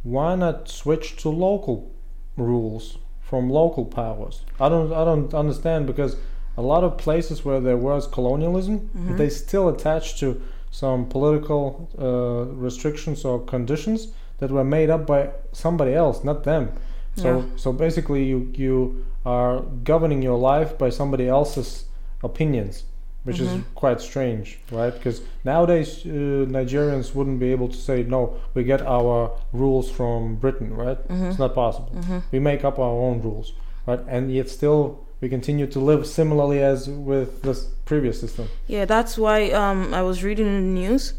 why 0.02 0.34
not 0.36 0.68
switch 0.70 1.16
to 1.22 1.28
local 1.28 1.90
rules 2.36 2.98
from 3.20 3.50
local 3.50 3.84
powers? 3.84 4.42
I 4.60 4.68
don't 4.68 4.92
I 4.92 5.04
don't 5.04 5.32
understand 5.34 5.86
because 5.86 6.16
a 6.56 6.62
lot 6.62 6.84
of 6.84 6.96
places 6.96 7.44
where 7.44 7.60
there 7.60 7.76
was 7.76 8.06
colonialism, 8.06 8.90
Mhm. 8.96 9.16
they 9.16 9.28
still 9.28 9.68
attached 9.68 10.18
to 10.20 10.40
some 10.70 11.06
political 11.06 11.88
uh, 11.98 12.44
restrictions 12.66 13.24
or 13.24 13.38
conditions 13.40 14.08
that 14.38 14.50
were 14.50 14.64
made 14.64 14.90
up 14.90 15.06
by 15.06 15.30
somebody 15.52 15.94
else, 15.94 16.24
not 16.24 16.42
them. 16.44 16.68
So 17.16 17.28
Yeah. 17.28 17.42
so 17.56 17.72
basically, 17.72 18.24
you 18.24 18.38
you 18.54 19.04
are 19.24 19.62
governing 19.84 20.22
your 20.22 20.38
life 20.54 20.76
by 20.78 20.90
somebody 20.90 21.26
else's 21.28 21.84
opinions, 22.22 22.84
which 23.24 23.40
is 23.40 23.48
Mhm. 23.48 23.62
quite 23.74 24.00
strange, 24.00 24.58
right? 24.70 24.92
Because 24.94 25.22
nowadays 25.44 26.04
uh, 26.04 26.10
Nigerians 26.58 27.14
wouldn't 27.14 27.40
be 27.40 27.52
able 27.52 27.68
to 27.68 27.76
say 27.76 28.02
no. 28.02 28.34
We 28.54 28.64
get 28.64 28.82
our 28.82 29.30
rules 29.52 29.90
from 29.90 30.37
Britain, 30.37 30.74
right? 30.76 30.98
Mhm. 31.08 31.30
It's 31.30 31.38
not 31.38 31.54
possible. 31.54 31.90
Mhm. 31.94 32.22
We 32.32 32.38
make 32.38 32.64
up 32.64 32.78
our 32.78 32.96
own 33.06 33.22
rules, 33.22 33.52
right? 33.87 34.00
And 34.08 34.30
yet 34.30 34.48
still 34.50 34.98
we 35.20 35.28
continue 35.30 35.66
to 35.66 35.80
live 35.80 36.06
similarly 36.06 36.60
as 36.62 36.88
with 36.88 37.40
the 37.42 37.54
previous 37.87 38.20
system. 38.20 38.46
Yeah, 38.66 38.84
that's 38.84 39.16
why 39.16 39.50
um, 39.50 39.94
I 39.94 40.02
was 40.02 40.22
reading 40.22 40.46
in 40.46 40.54
the 40.74 40.80
news 40.80 41.14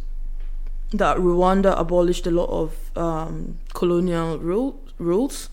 that 0.94 1.18
Rwanda 1.18 1.74
abolished 1.80 2.28
a 2.28 2.32
lot 2.32 2.50
of 2.50 2.70
um, 2.96 3.58
colonial 3.74 4.38
rule, 4.38 4.76
rules. 5.00 5.50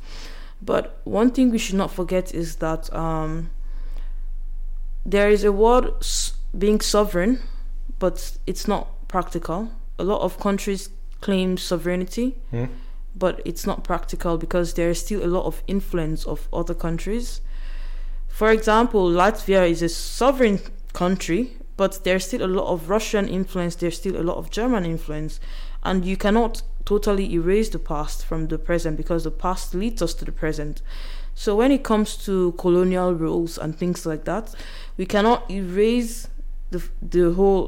But 0.60 1.00
one 1.04 1.30
thing 1.30 1.50
we 1.50 1.58
should 1.58 1.78
not 1.78 1.90
forget 1.90 2.34
is 2.34 2.56
that 2.56 2.92
um, 2.94 3.48
there 5.04 5.30
is 5.30 5.42
a 5.44 5.50
word 5.50 5.90
being 6.56 6.80
sovereign, 6.80 7.40
but 7.98 8.36
it's 8.46 8.68
not 8.68 9.08
practical. 9.08 9.70
A 9.98 10.04
lot 10.04 10.20
of 10.22 10.38
countries 10.38 10.90
claim 11.20 11.56
sovereignty, 11.56 12.36
Hmm? 12.50 12.64
but 13.14 13.40
it's 13.44 13.66
not 13.66 13.84
practical 13.84 14.36
because 14.38 14.74
there 14.74 14.90
is 14.90 15.00
still 15.00 15.24
a 15.24 15.28
lot 15.28 15.44
of 15.46 15.62
influence 15.66 16.24
of 16.24 16.48
other 16.52 16.74
countries. 16.74 17.40
For 18.28 18.50
example, 18.50 19.10
Latvia 19.10 19.68
is 19.70 19.82
a 19.82 19.88
sovereign 19.88 20.60
country, 20.94 21.56
but 21.76 22.04
there's 22.04 22.26
still 22.26 22.42
a 22.42 22.48
lot 22.48 22.66
of 22.72 22.88
Russian 22.88 23.28
influence, 23.28 23.76
there's 23.76 23.96
still 23.98 24.16
a 24.16 24.22
lot 24.24 24.36
of 24.36 24.50
German 24.50 24.84
influence, 24.84 25.40
and 25.84 26.04
you 26.04 26.16
cannot 26.16 26.62
totally 26.84 27.32
erase 27.32 27.68
the 27.68 27.78
past 27.78 28.24
from 28.24 28.48
the 28.48 28.58
present 28.58 28.96
because 28.96 29.24
the 29.24 29.30
past 29.30 29.74
leads 29.74 30.02
us 30.02 30.14
to 30.14 30.24
the 30.24 30.32
present. 30.32 30.82
So 31.34 31.54
when 31.56 31.70
it 31.70 31.82
comes 31.84 32.16
to 32.24 32.52
colonial 32.52 33.14
rules 33.14 33.56
and 33.58 33.76
things 33.76 34.04
like 34.04 34.24
that, 34.24 34.54
we 34.96 35.06
cannot 35.06 35.50
erase 35.50 36.28
the 36.72 36.80
the 37.16 37.32
whole 37.38 37.64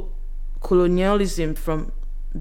colonialism 0.69 1.55
from 1.55 1.93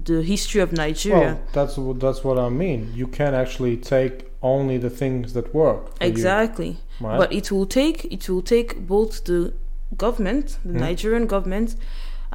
the 0.08 0.22
history 0.22 0.60
of 0.60 0.72
Nigeria. 0.72 1.18
Well, 1.34 1.40
that's 1.52 1.76
what 1.78 2.00
that's 2.00 2.22
what 2.24 2.38
I 2.38 2.48
mean. 2.48 2.80
You 2.94 3.06
can 3.06 3.32
actually 3.34 3.76
take 3.76 4.14
only 4.42 4.76
the 4.78 4.90
things 4.90 5.32
that 5.36 5.46
work. 5.54 5.82
for 5.96 6.04
you, 6.04 6.10
exactly. 6.10 6.70
right? 7.00 7.18
But 7.18 7.32
it 7.32 7.50
will 7.52 7.66
take 7.66 7.98
it 8.16 8.28
will 8.28 8.42
take 8.42 8.70
both 8.94 9.24
the 9.24 9.52
government, 10.04 10.46
the 10.64 10.72
Hmm. 10.72 10.80
Nigerian 10.86 11.26
government, 11.34 11.76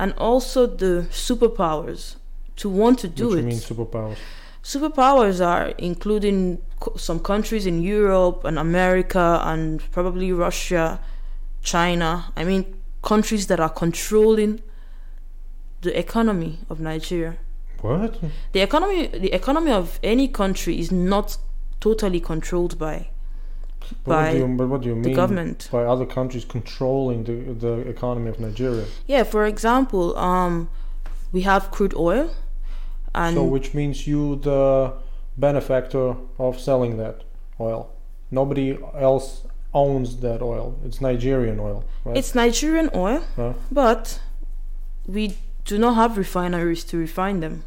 and 0.02 0.14
also 0.18 0.66
the 0.84 0.94
superpowers 1.12 2.16
to 2.62 2.70
want 2.70 3.00
to 3.00 3.08
do 3.08 3.26
it. 3.26 3.30
Which 3.30 3.38
it. 3.38 3.42
you 3.44 3.48
mean 3.54 3.60
superpowers. 3.72 4.18
superpowers 4.64 5.38
are 5.54 5.68
including 5.78 6.60
co- 6.80 6.96
some 6.98 7.20
countries 7.20 7.66
in 7.66 7.82
Europe 7.82 8.40
and 8.48 8.58
America 8.60 9.42
and 9.44 9.82
probably 9.92 10.32
Russia, 10.32 11.00
China. 11.62 12.32
I 12.36 12.44
mean, 12.44 12.64
countries 13.02 13.48
that 13.48 13.60
are 13.60 13.70
controlling 13.70 14.62
the 15.82 15.98
economy 15.98 16.60
of 16.70 16.80
Nigeria. 16.80 17.38
What? 17.82 18.20
The 18.52 18.60
economy, 18.62 19.08
the 19.08 19.34
economy 19.34 19.72
of 19.72 20.00
any 20.04 20.28
country 20.28 20.80
is 20.80 20.92
not 20.92 21.38
totally 21.80 22.20
controlled 22.20 22.78
by 22.78 23.08
But 23.80 23.98
what 24.04 24.16
by 24.16 24.32
do 24.34 24.38
you, 24.40 24.46
what 24.68 24.82
do 24.82 24.88
you 24.90 24.96
the 24.96 25.08
mean 25.10 25.16
government. 25.16 25.70
by 25.72 25.84
other 25.86 26.06
countries 26.06 26.46
controlling 26.46 27.24
the 27.24 27.54
the 27.54 27.90
economy 27.90 28.30
of 28.30 28.40
Nigeria? 28.40 28.86
Yeah, 29.08 29.24
for 29.24 29.46
example, 29.46 30.18
um, 30.18 30.70
we 31.32 31.42
have 31.44 31.72
crude 31.72 31.96
oil, 31.96 32.30
and 33.16 33.36
so 33.36 33.44
which 33.46 33.74
means 33.74 34.06
you 34.06 34.36
the 34.42 34.94
benefactor 35.38 36.16
of 36.38 36.60
selling 36.60 36.98
that 36.98 37.24
oil. 37.60 37.90
Nobody 38.32 38.78
else 38.94 39.44
owns 39.74 40.18
that 40.18 40.42
oil. 40.42 40.78
It's 40.86 41.00
Nigerian 41.02 41.60
oil, 41.60 41.84
right? 42.04 42.18
it's 42.18 42.34
Nigerian 42.34 42.90
oil, 42.96 43.24
Huh? 43.36 43.54
but 43.72 44.20
we 45.08 45.38
do 45.66 45.78
not 45.78 45.94
have 45.96 46.18
refineries 46.18 46.84
to 46.86 46.98
refine 46.98 47.40
them. 47.40 47.64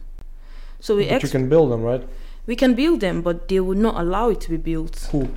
So 0.81 0.97
we 0.97 1.09
but 1.09 1.23
you 1.23 1.29
can 1.29 1.49
build 1.49 1.71
them, 1.71 1.83
right? 1.83 2.03
we 2.47 2.57
can 2.57 2.75
build 2.75 3.01
them, 3.01 3.23
but 3.23 3.49
they 3.49 3.61
would 3.61 3.79
not 3.79 3.95
allow 4.01 4.31
it 4.31 4.41
to 4.43 4.51
be 4.51 4.57
built. 4.57 5.09
Who? 5.13 5.29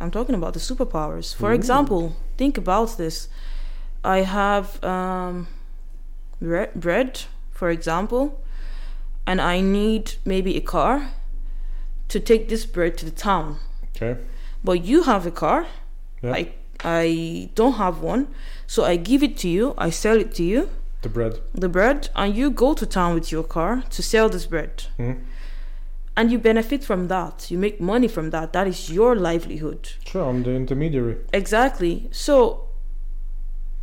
I'm 0.00 0.10
talking 0.10 0.34
about 0.34 0.54
the 0.54 0.60
superpowers. 0.60 1.32
For 1.34 1.50
Ooh. 1.50 1.54
example, 1.54 2.16
think 2.36 2.58
about 2.58 2.96
this. 2.96 3.28
I 4.02 4.18
have 4.22 4.82
um, 4.82 5.46
re- 6.40 6.68
bread, 6.74 7.22
for 7.52 7.70
example, 7.70 8.42
and 9.24 9.40
I 9.40 9.60
need 9.60 10.14
maybe 10.24 10.56
a 10.56 10.60
car 10.60 11.10
to 12.08 12.18
take 12.20 12.48
this 12.48 12.66
bread 12.66 12.98
to 12.98 13.04
the 13.04 13.10
town. 13.12 13.58
Okay. 13.96 14.20
But 14.64 14.84
you 14.84 15.02
have 15.02 15.26
a 15.26 15.30
car. 15.30 15.66
Yeah. 16.22 16.32
I 16.34 16.52
I 16.84 17.50
don't 17.54 17.74
have 17.74 18.00
one, 18.02 18.26
so 18.66 18.84
I 18.84 18.96
give 18.96 19.22
it 19.22 19.36
to 19.38 19.48
you. 19.48 19.74
I 19.78 19.90
sell 19.90 20.18
it 20.20 20.34
to 20.34 20.42
you, 20.42 20.68
The 21.02 21.08
bread. 21.08 21.38
the 21.54 21.68
bread, 21.68 22.08
and 22.16 22.34
you 22.36 22.50
go 22.50 22.74
to 22.74 22.86
town 22.86 23.14
with 23.14 23.30
your 23.32 23.44
car 23.44 23.82
to 23.90 24.02
sell 24.02 24.28
this 24.28 24.46
bread, 24.46 24.84
Hmm? 24.96 25.12
and 26.16 26.30
you 26.32 26.38
benefit 26.38 26.84
from 26.84 27.08
that. 27.08 27.50
You 27.50 27.58
make 27.58 27.80
money 27.80 28.08
from 28.08 28.30
that. 28.30 28.52
That 28.52 28.66
is 28.66 28.90
your 28.90 29.14
livelihood. 29.16 29.88
Sure, 30.06 30.28
I'm 30.28 30.42
the 30.42 30.50
intermediary. 30.50 31.16
Exactly. 31.32 32.08
So, 32.10 32.68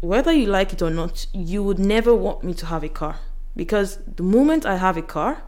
whether 0.01 0.31
you 0.33 0.47
like 0.47 0.73
it 0.73 0.81
or 0.81 0.89
not, 0.89 1.27
you 1.33 1.63
would 1.63 1.79
never 1.79 2.13
want 2.15 2.43
me 2.43 2.53
to 2.55 2.65
have 2.65 2.83
a 2.83 2.89
car 2.89 3.15
because 3.55 3.97
the 4.15 4.23
moment 4.23 4.65
I 4.65 4.77
have 4.77 4.97
a 4.97 5.01
car, 5.01 5.43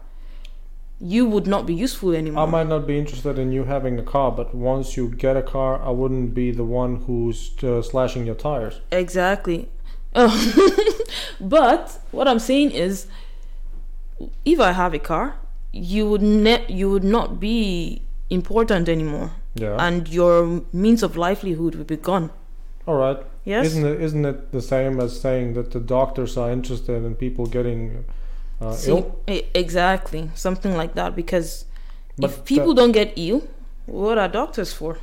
you 1.00 1.26
would 1.26 1.46
not 1.46 1.66
be 1.66 1.74
useful 1.74 2.12
anymore. 2.14 2.46
I 2.46 2.50
might 2.50 2.68
not 2.68 2.86
be 2.86 2.98
interested 2.98 3.38
in 3.38 3.52
you 3.52 3.64
having 3.64 3.98
a 3.98 4.02
car, 4.02 4.30
but 4.30 4.54
once 4.54 4.96
you 4.96 5.08
get 5.08 5.36
a 5.36 5.42
car, 5.42 5.82
I 5.82 5.90
wouldn't 5.90 6.34
be 6.34 6.50
the 6.50 6.64
one 6.64 6.96
who's 7.04 7.52
uh, 7.62 7.82
slashing 7.82 8.26
your 8.26 8.34
tires. 8.36 8.80
Exactly. 8.92 9.68
Oh. 10.14 10.32
but 11.40 12.00
what 12.12 12.28
I'm 12.28 12.38
saying 12.38 12.70
is, 12.70 13.06
if 14.44 14.60
I 14.60 14.72
have 14.72 14.94
a 14.94 14.98
car, 14.98 15.36
you 15.72 16.08
would 16.08 16.22
ne- 16.22 16.64
you 16.68 16.88
would 16.90 17.04
not 17.04 17.40
be 17.40 18.02
important 18.30 18.88
anymore, 18.88 19.32
Yeah. 19.54 19.76
and 19.78 20.08
your 20.08 20.62
means 20.72 21.02
of 21.02 21.16
livelihood 21.16 21.74
would 21.74 21.88
be 21.88 21.96
gone. 21.96 22.30
All 22.86 22.94
right. 22.94 23.18
Yes. 23.44 23.66
Isn't 23.66 23.86
it 23.86 24.00
isn't 24.00 24.24
it 24.24 24.52
the 24.52 24.62
same 24.62 25.00
as 25.00 25.20
saying 25.20 25.54
that 25.54 25.72
the 25.72 25.80
doctors 25.80 26.36
are 26.36 26.50
interested 26.50 27.04
in 27.04 27.14
people 27.14 27.46
getting 27.46 28.04
uh, 28.64 28.72
See, 28.72 28.90
ill? 28.90 29.20
exactly, 29.54 30.30
something 30.34 30.74
like 30.76 30.94
that. 30.94 31.14
Because 31.16 31.64
But 32.18 32.30
if 32.30 32.44
people 32.44 32.74
that- 32.74 32.80
don't 32.80 32.92
get 32.92 33.12
ill, 33.16 33.42
what 33.86 34.18
are 34.18 34.28
doctors 34.28 34.72
for? 34.72 34.98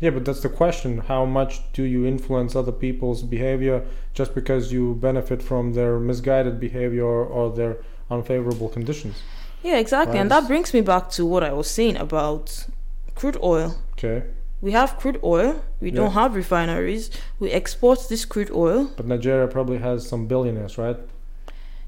Yeah, 0.00 0.10
but 0.10 0.24
that's 0.24 0.40
the 0.40 0.48
question. 0.48 0.98
How 0.98 1.24
much 1.24 1.60
do 1.72 1.84
you 1.84 2.04
influence 2.06 2.56
other 2.56 2.72
people's 2.72 3.22
behavior 3.22 3.84
just 4.14 4.34
because 4.34 4.72
you 4.72 4.94
benefit 4.96 5.40
from 5.42 5.74
their 5.74 5.98
misguided 6.00 6.58
behavior 6.58 7.04
or, 7.04 7.24
or 7.24 7.50
their 7.54 7.76
unfavorable 8.10 8.68
conditions? 8.68 9.22
Yeah, 9.62 9.78
exactly. 9.78 10.18
And 10.18 10.28
that 10.30 10.48
brings 10.48 10.74
me 10.74 10.80
back 10.80 11.08
to 11.10 11.24
what 11.24 11.44
I 11.44 11.52
was 11.52 11.68
saying 11.70 11.96
about 11.98 12.66
crude 13.14 13.38
oil. 13.44 13.76
Okay. 13.92 14.24
We 14.60 14.72
have 14.72 14.96
crude 14.98 15.20
oil. 15.22 15.62
We 15.80 15.90
Yeah. 15.90 15.96
don't 16.00 16.12
have 16.12 16.34
refineries. 16.34 17.10
We 17.38 17.50
export 17.52 18.08
this 18.08 18.24
crude 18.24 18.50
oil. 18.50 18.90
But 18.96 19.06
Nigeria 19.06 19.46
probably 19.46 19.78
has 19.78 20.08
some 20.08 20.26
billionaires, 20.26 20.78
right? 20.78 20.96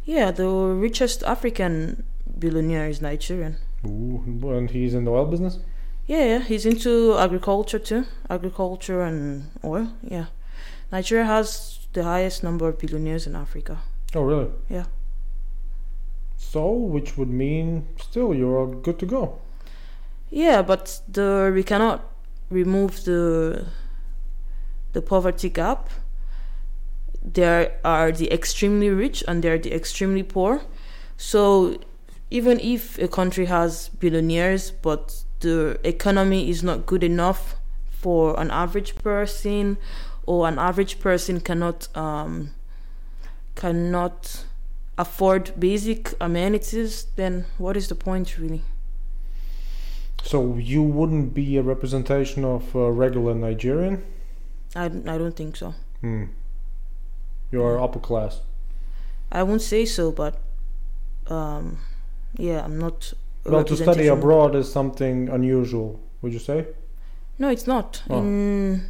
Yeah, 0.04 0.30
the 0.30 0.48
richest 0.48 1.22
African 1.22 2.04
billionaire 2.38 2.88
is 2.88 3.00
Nigerian. 3.00 3.56
Ooh, 3.86 4.22
and 4.50 4.70
he's 4.70 4.94
in 4.94 5.04
the 5.04 5.10
oil 5.10 5.26
business? 5.26 5.58
Yeah, 6.06 6.24
yeah, 6.24 6.38
he's 6.40 6.66
into 6.66 7.16
agriculture 7.16 7.78
too. 7.78 8.04
Agriculture 8.28 9.00
and 9.02 9.50
oil. 9.64 9.92
Yeah. 10.02 10.26
Nigeria 10.92 11.24
has 11.24 11.86
the 11.94 12.04
highest 12.04 12.42
number 12.42 12.68
of 12.68 12.78
billionaires 12.78 13.26
in 13.26 13.34
Africa. 13.34 13.80
Oh, 14.14 14.22
really? 14.22 14.50
Yeah. 14.68 14.84
So, 16.36 16.70
which 16.70 17.16
would 17.16 17.30
mean 17.30 17.86
still 17.98 18.34
you're 18.34 18.66
good 18.66 18.98
to 18.98 19.06
go. 19.06 19.38
Yeah, 20.30 20.62
but 20.62 21.00
the 21.08 21.50
we 21.54 21.62
cannot 21.62 22.04
remove 22.50 23.04
the 23.04 23.66
the 24.92 25.02
poverty 25.02 25.48
gap. 25.48 25.88
There 27.24 27.78
are 27.84 28.12
the 28.12 28.30
extremely 28.32 28.90
rich 28.90 29.24
and 29.26 29.42
there 29.42 29.54
are 29.54 29.58
the 29.58 29.72
extremely 29.74 30.22
poor. 30.22 30.60
So 31.16 31.78
even 32.30 32.60
if 32.60 32.98
a 32.98 33.08
country 33.08 33.46
has 33.46 33.88
billionaires 34.00 34.70
but 34.70 35.24
the 35.40 35.78
economy 35.84 36.50
is 36.50 36.62
not 36.62 36.86
good 36.86 37.04
enough 37.04 37.56
for 37.90 38.38
an 38.40 38.50
average 38.50 38.96
person 38.96 39.76
or 40.26 40.48
an 40.48 40.58
average 40.58 40.98
person 41.00 41.40
cannot 41.40 41.88
um, 41.96 42.50
cannot 43.54 44.44
afford 44.98 45.52
basic 45.58 46.12
amenities 46.20 47.04
then 47.16 47.44
what 47.58 47.76
is 47.76 47.88
the 47.88 47.94
point 47.94 48.38
really 48.38 48.62
So 50.22 50.56
you 50.56 50.82
wouldn't 50.82 51.34
be 51.34 51.56
a 51.58 51.62
representation 51.62 52.44
of 52.44 52.74
a 52.74 52.90
regular 52.90 53.34
Nigerian? 53.34 54.02
i, 54.74 54.86
I 54.86 55.18
don't 55.18 55.36
think 55.36 55.56
so 55.56 55.74
Hmm. 56.00 56.24
You're 57.54 57.76
upper 57.84 58.00
class. 58.08 58.34
i 59.38 59.42
won't 59.48 59.62
say 59.62 59.84
so 59.96 60.04
but 60.12 60.34
um, 61.36 61.78
yeah 62.48 62.64
i'm 62.64 62.78
not 62.78 63.14
Well, 63.44 63.64
to 63.64 63.76
study 63.76 64.06
abroad 64.08 64.54
is 64.56 64.72
something 64.72 65.28
unusual, 65.28 66.00
would 66.22 66.32
you 66.32 66.38
say? 66.50 66.58
No, 67.38 67.48
it's 67.50 67.66
not. 67.66 68.02
Oh. 68.08 68.18
In 68.18 68.88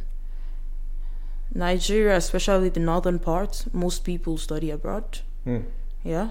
Nigeria, 1.53 2.15
especially 2.15 2.69
the 2.69 2.79
northern 2.79 3.19
part, 3.19 3.65
most 3.73 4.03
people 4.03 4.37
study 4.37 4.71
abroad. 4.71 5.19
Hmm. 5.43 5.63
Yeah. 6.03 6.29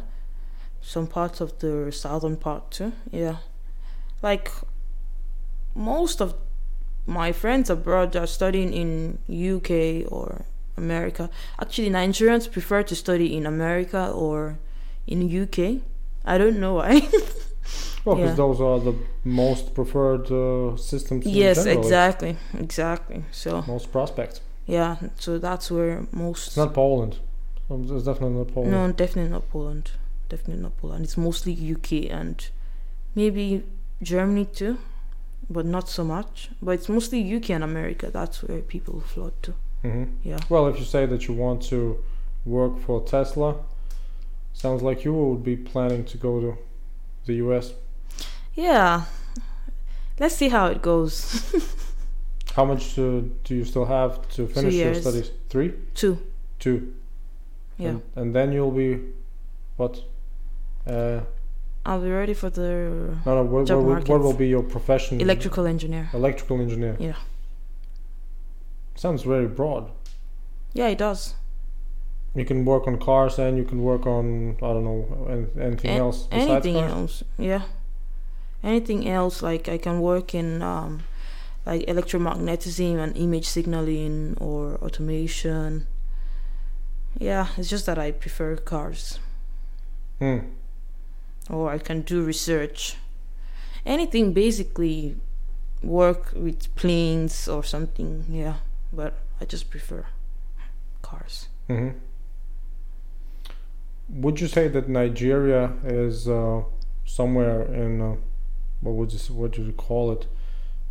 Some 0.80 1.06
parts 1.06 1.40
of 1.40 1.58
the 1.58 1.92
southern 1.92 2.36
part 2.36 2.70
too. 2.70 2.92
Yeah. 3.12 3.36
Like 4.22 4.50
most 5.74 6.20
of 6.20 6.34
my 7.06 7.32
friends 7.32 7.70
abroad 7.70 8.16
are 8.16 8.26
studying 8.26 8.72
in 8.72 9.18
UK 9.28 10.10
or 10.10 10.44
America. 10.76 11.30
Actually, 11.60 11.90
Nigerians 11.90 12.50
prefer 12.50 12.82
to 12.84 12.94
study 12.94 13.36
in 13.36 13.46
America 13.46 14.10
or 14.10 14.58
in 15.06 15.18
UK. 15.42 15.80
I 16.24 16.38
don't 16.38 16.58
know 16.58 16.74
why. 16.74 17.08
Well, 18.04 18.16
because 18.16 18.30
Yeah. 18.32 18.36
those 18.44 18.60
are 18.60 18.78
the 18.80 18.94
most 19.24 19.72
preferred 19.74 20.30
uh, 20.30 20.76
systems. 20.76 21.24
yes, 21.24 21.64
exactly. 21.64 22.36
Exactly. 22.58 23.24
So, 23.30 23.62
Most 23.66 23.90
prospects. 23.90 24.42
yeah, 24.66 24.96
so 25.18 25.38
that's 25.38 25.70
where 25.70 26.06
most 26.12 26.48
It's 26.48 26.56
not 26.58 26.74
Poland. 26.74 27.16
Um, 27.70 27.84
It's 27.84 28.04
definitely 28.04 28.36
not 28.36 28.48
Poland. 28.52 28.72
No, 28.72 28.92
definitely 28.92 29.30
not 29.32 29.48
Poland. 29.50 29.92
Definitely 30.28 30.62
not 30.62 30.76
Poland. 30.76 31.04
It's 31.04 31.16
mostly 31.16 31.52
UK 31.74 32.10
and 32.10 32.36
maybe 33.14 33.62
Germany 34.02 34.44
too, 34.52 34.76
but 35.48 35.64
not 35.64 35.88
so 35.88 36.04
much. 36.04 36.50
But 36.60 36.72
it's 36.72 36.88
mostly 36.90 37.18
UK 37.36 37.50
and 37.50 37.64
America. 37.64 38.10
That's 38.10 38.42
where 38.42 38.60
people 38.60 39.00
flood 39.00 39.32
to. 39.44 39.54
Hmm 39.84 40.04
Yeah. 40.24 40.38
Well, 40.48 40.66
if 40.68 40.78
you 40.78 40.84
say 40.84 41.06
that 41.06 41.28
you 41.28 41.34
want 41.34 41.62
to 41.68 41.98
work 42.44 42.78
for 42.78 43.02
Tesla, 43.04 43.56
sounds 44.52 44.82
like 44.82 45.04
you 45.04 45.12
would 45.12 45.42
be 45.44 45.56
planning 45.56 46.04
to 46.06 46.16
go 46.18 46.40
to 46.40 46.56
the 47.26 47.34
US. 47.44 47.74
Yeah. 48.54 49.04
Let's 50.18 50.36
see 50.36 50.48
how 50.48 50.66
it 50.68 50.80
goes. 50.82 51.42
How 52.56 52.64
much 52.64 52.96
uh, 53.00 53.22
do 53.42 53.52
you 53.56 53.64
still 53.64 53.84
have 53.84 54.28
to 54.36 54.46
finish 54.46 54.74
your 54.74 54.94
studies? 54.94 55.32
Three, 55.48 55.72
Two. 55.92 56.18
two, 56.60 56.94
Yeah. 57.78 57.88
and, 57.88 58.02
and 58.14 58.32
then 58.34 58.52
you'll 58.52 58.70
be 58.70 59.00
what? 59.76 60.00
Uh, 60.86 61.20
I'll 61.84 62.00
be 62.00 62.10
ready 62.12 62.32
for 62.32 62.50
the 62.50 63.18
no, 63.26 63.34
no. 63.34 63.42
What, 63.42 63.66
Job 63.66 63.84
what, 63.84 64.08
will- 64.08 64.14
what 64.18 64.22
will 64.22 64.38
be 64.38 64.46
your 64.46 64.62
profession? 64.62 65.20
electrical 65.20 65.66
engineer. 65.66 66.08
Electrical 66.14 66.60
engineer. 66.60 66.96
Yeah. 67.00 67.16
Sounds 68.94 69.22
very 69.22 69.46
broad. 69.46 69.90
Yeah, 70.72 70.88
it 70.88 70.98
does. 70.98 71.34
You 72.34 72.44
can 72.44 72.64
work 72.64 72.86
on 72.88 72.98
cars 72.98 73.38
and 73.38 73.56
you 73.56 73.64
can 73.64 73.82
work 73.82 74.06
on 74.06 74.56
I 74.62 74.72
don't 74.72 74.84
know 74.84 75.48
anything 75.60 75.90
A- 75.92 75.98
else 75.98 76.24
besides 76.26 76.66
anything 76.66 76.74
cars. 76.74 76.92
else 76.92 77.24
yeah 77.38 77.62
anything 78.62 79.06
else 79.08 79.40
like 79.42 79.68
i 79.68 79.76
can 79.78 80.00
work 80.00 80.34
in 80.34 80.62
um 80.62 81.02
like 81.66 81.86
electromagnetism 81.86 82.96
and 82.98 83.16
image 83.16 83.46
signaling 83.46 84.36
or 84.40 84.76
automation 84.82 85.86
yeah 87.18 87.48
it's 87.56 87.68
just 87.70 87.86
that 87.86 87.98
i 87.98 88.10
prefer 88.10 88.56
cars 88.56 89.18
Hmm. 90.18 90.38
or 91.50 91.70
i 91.70 91.78
can 91.78 92.00
do 92.02 92.22
research 92.24 92.96
anything 93.86 94.32
basically 94.32 95.16
work 95.82 96.32
with 96.34 96.74
planes 96.74 97.46
or 97.48 97.62
something 97.62 98.24
yeah 98.28 98.54
but 98.94 99.12
i 99.40 99.44
just 99.44 99.70
prefer 99.70 100.06
cars 101.02 101.48
hmm 101.68 101.90
Would 104.08 104.40
you 104.40 104.48
say 104.48 104.68
that 104.68 104.88
Nigeria 104.88 105.72
is 105.82 106.28
uh, 106.28 106.62
somewhere 107.06 107.62
in 107.72 108.00
uh, 108.00 108.16
what 108.80 108.94
would 108.94 109.12
you 109.12 109.18
what 109.34 109.56
would 109.56 109.66
you 109.66 109.72
call 109.72 110.12
it? 110.12 110.26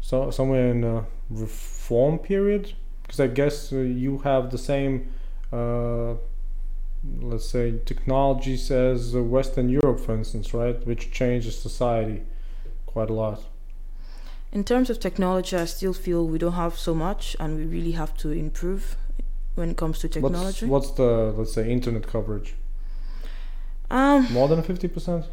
So 0.01 0.31
somewhere 0.31 0.67
in 0.71 0.83
a 0.83 1.05
reform 1.29 2.17
period? 2.19 2.73
Because 3.03 3.19
I 3.19 3.27
guess 3.27 3.71
uh, 3.71 3.77
you 3.77 4.17
have 4.19 4.49
the 4.49 4.57
same, 4.57 5.11
uh, 5.51 6.15
let's 7.21 7.47
say, 7.47 7.75
technologies 7.85 8.71
as 8.71 9.13
Western 9.15 9.69
Europe, 9.69 9.99
for 9.99 10.15
instance, 10.15 10.53
right? 10.53 10.85
Which 10.87 11.11
changes 11.11 11.61
society 11.61 12.23
quite 12.87 13.09
a 13.09 13.13
lot. 13.13 13.43
In 14.53 14.63
terms 14.63 14.89
of 14.91 14.99
technology, 14.99 15.57
I 15.57 15.65
still 15.65 15.93
feel 15.93 16.27
we 16.27 16.37
don't 16.37 16.53
have 16.53 16.77
so 16.77 16.93
much, 16.93 17.35
and 17.39 17.57
we 17.57 17.65
really 17.65 17.93
have 17.93 18.15
to 18.17 18.29
improve 18.29 18.95
when 19.55 19.71
it 19.71 19.77
comes 19.77 19.97
to 19.99 20.07
technology. 20.07 20.65
what's 20.67 20.91
the 20.91 21.33
let's 21.37 21.53
say 21.53 21.69
internet 21.71 22.05
coverage? 22.07 22.53
Um, 23.89 24.31
More 24.31 24.47
than 24.47 24.61
fifty 24.63 24.87
percent? 24.87 25.25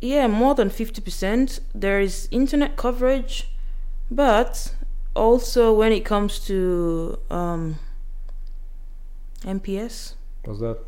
yeah, 0.00 0.28
more 0.28 0.54
than 0.54 0.70
fifty 0.70 1.00
percent. 1.00 1.58
There 1.74 2.00
is 2.00 2.28
internet 2.30 2.76
coverage, 2.76 3.48
but 4.10 4.74
also 5.14 5.72
when 5.72 5.90
it 5.92 6.04
comes 6.04 6.38
to 6.46 7.18
um, 7.30 7.78
MPS, 9.44 10.14
Was 10.46 10.60
that? 10.60 10.78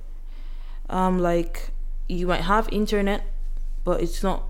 um, 0.88 1.18
like 1.18 1.70
you 2.08 2.28
might 2.28 2.42
have 2.42 2.68
internet, 2.70 3.22
but 3.84 4.00
it's 4.00 4.22
not 4.22 4.44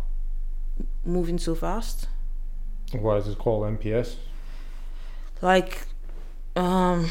moving 1.07 1.39
so 1.39 1.55
fast. 1.55 2.09
Why 3.03 3.17
is 3.17 3.29
it 3.29 3.39
called 3.39 3.65
MPS? 3.79 4.17
Like, 5.43 5.83
um, 6.57 7.11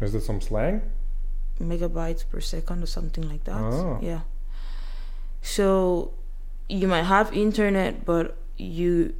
Is 0.00 0.14
it 0.14 0.22
some 0.22 0.40
slang? 0.40 0.82
megabytes 1.60 2.24
per 2.30 2.40
second 2.40 2.82
or 2.84 2.86
something 2.86 3.28
like 3.28 3.42
that. 3.44 3.56
Oh. 3.60 3.98
Yeah. 4.00 4.20
So 5.42 6.12
you 6.68 6.86
might 6.86 7.02
have 7.02 7.32
internet, 7.32 8.04
but 8.04 8.36
you 8.56 9.14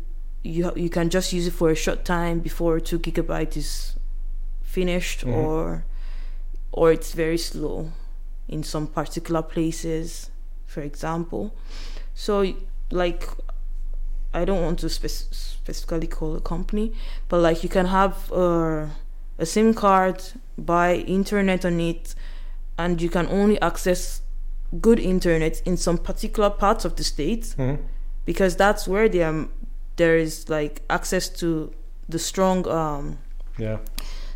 you 0.44 0.70
you 0.76 0.88
can 0.88 1.10
just 1.10 1.32
use 1.32 1.46
it 1.48 1.52
for 1.52 1.70
a 1.70 1.74
short 1.74 2.04
time 2.04 2.38
before 2.38 2.78
two 2.78 2.98
gigabyte 3.00 3.56
is 3.56 3.96
finished, 4.62 5.24
Mhm. 5.26 5.34
or 5.34 5.84
or 6.72 6.92
it's 6.92 7.12
very 7.12 7.38
slow 7.38 7.90
in 8.46 8.62
some 8.62 8.86
particular 8.86 9.42
places, 9.42 10.30
for 10.66 10.80
example. 10.82 11.52
So 12.14 12.54
like 12.92 13.28
I 14.34 14.44
don't 14.44 14.62
want 14.62 14.78
to 14.80 14.88
spec- 14.88 15.10
specifically 15.32 16.06
call 16.06 16.36
a 16.36 16.40
company, 16.40 16.92
but 17.28 17.40
like 17.40 17.62
you 17.62 17.68
can 17.68 17.86
have 17.86 18.30
uh, 18.32 18.86
a 19.38 19.46
SIM 19.46 19.74
card, 19.74 20.22
buy 20.58 20.96
internet 20.96 21.64
on 21.64 21.80
it, 21.80 22.14
and 22.78 23.00
you 23.00 23.08
can 23.08 23.26
only 23.28 23.60
access 23.60 24.22
good 24.80 24.98
internet 24.98 25.62
in 25.64 25.76
some 25.76 25.96
particular 25.96 26.50
parts 26.50 26.84
of 26.84 26.96
the 26.96 27.04
state 27.04 27.54
hmm 27.56 27.74
because 28.26 28.56
that's 28.56 28.86
where 28.86 29.08
there 29.08 29.46
there 29.96 30.18
is 30.18 30.50
like 30.50 30.82
access 30.90 31.30
to 31.30 31.72
the 32.10 32.18
strong 32.18 32.68
um, 32.68 33.16
Yeah. 33.56 33.78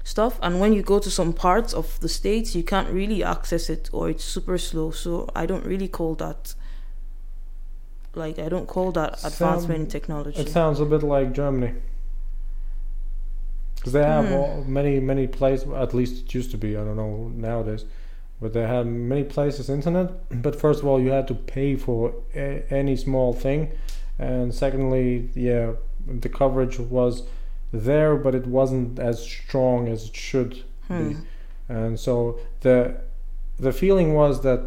stuff. 0.02 0.38
And 0.42 0.58
when 0.60 0.72
you 0.72 0.82
go 0.82 0.98
to 0.98 1.10
some 1.10 1.34
parts 1.34 1.74
of 1.74 2.00
the 2.00 2.08
states 2.08 2.54
you 2.54 2.62
can't 2.64 2.88
really 2.88 3.22
access 3.22 3.68
it 3.68 3.90
or 3.92 4.08
it's 4.08 4.24
super 4.24 4.56
slow. 4.58 4.90
So 4.92 5.28
i 5.36 5.44
don't 5.46 5.66
really 5.66 5.88
call 5.88 6.14
that 6.14 6.54
like 8.14 8.38
i 8.38 8.48
don't 8.48 8.66
call 8.66 8.92
that 8.92 9.22
advancement 9.24 9.80
in 9.80 9.86
technology 9.86 10.40
It 10.40 10.48
sounds 10.48 10.80
a 10.80 10.84
bit 10.84 11.02
like 11.02 11.32
Germany. 11.32 11.72
Because 13.76 13.92
they 13.94 14.02
have 14.04 14.26
Hmm. 14.26 14.32
all, 14.32 14.64
many, 14.64 15.00
many 15.00 15.26
places, 15.26 15.68
at 15.72 15.92
least 15.92 16.24
it 16.24 16.34
used 16.34 16.50
to 16.52 16.56
be, 16.58 16.76
I 16.76 16.84
don't 16.84 16.96
know 16.96 17.28
nowadays, 17.34 17.84
but 18.40 18.52
they 18.52 18.62
had 18.66 18.86
many 18.86 19.24
places 19.24 19.68
internet. 19.68 20.08
But 20.46 20.54
first 20.60 20.80
of 20.82 20.86
all, 20.86 21.00
you 21.00 21.10
had 21.10 21.26
to 21.28 21.34
pay 21.34 21.74
for 21.76 22.14
a, 22.34 22.64
any 22.70 22.96
small 22.96 23.32
thing. 23.32 23.72
And 24.18 24.54
secondly, 24.54 25.30
yeah, 25.34 25.72
the 26.06 26.28
coverage 26.28 26.78
was 26.78 27.24
there, 27.72 28.14
but 28.16 28.34
it 28.34 28.46
wasn't 28.46 28.98
as 29.00 29.20
strong 29.20 29.88
as 29.88 30.04
it 30.08 30.16
should 30.16 30.62
Hmm. 30.88 30.98
be. 31.10 31.16
And 31.68 31.98
so 31.98 32.38
the 32.60 33.00
the 33.58 33.72
feeling 33.72 34.14
was 34.14 34.42
that 34.42 34.60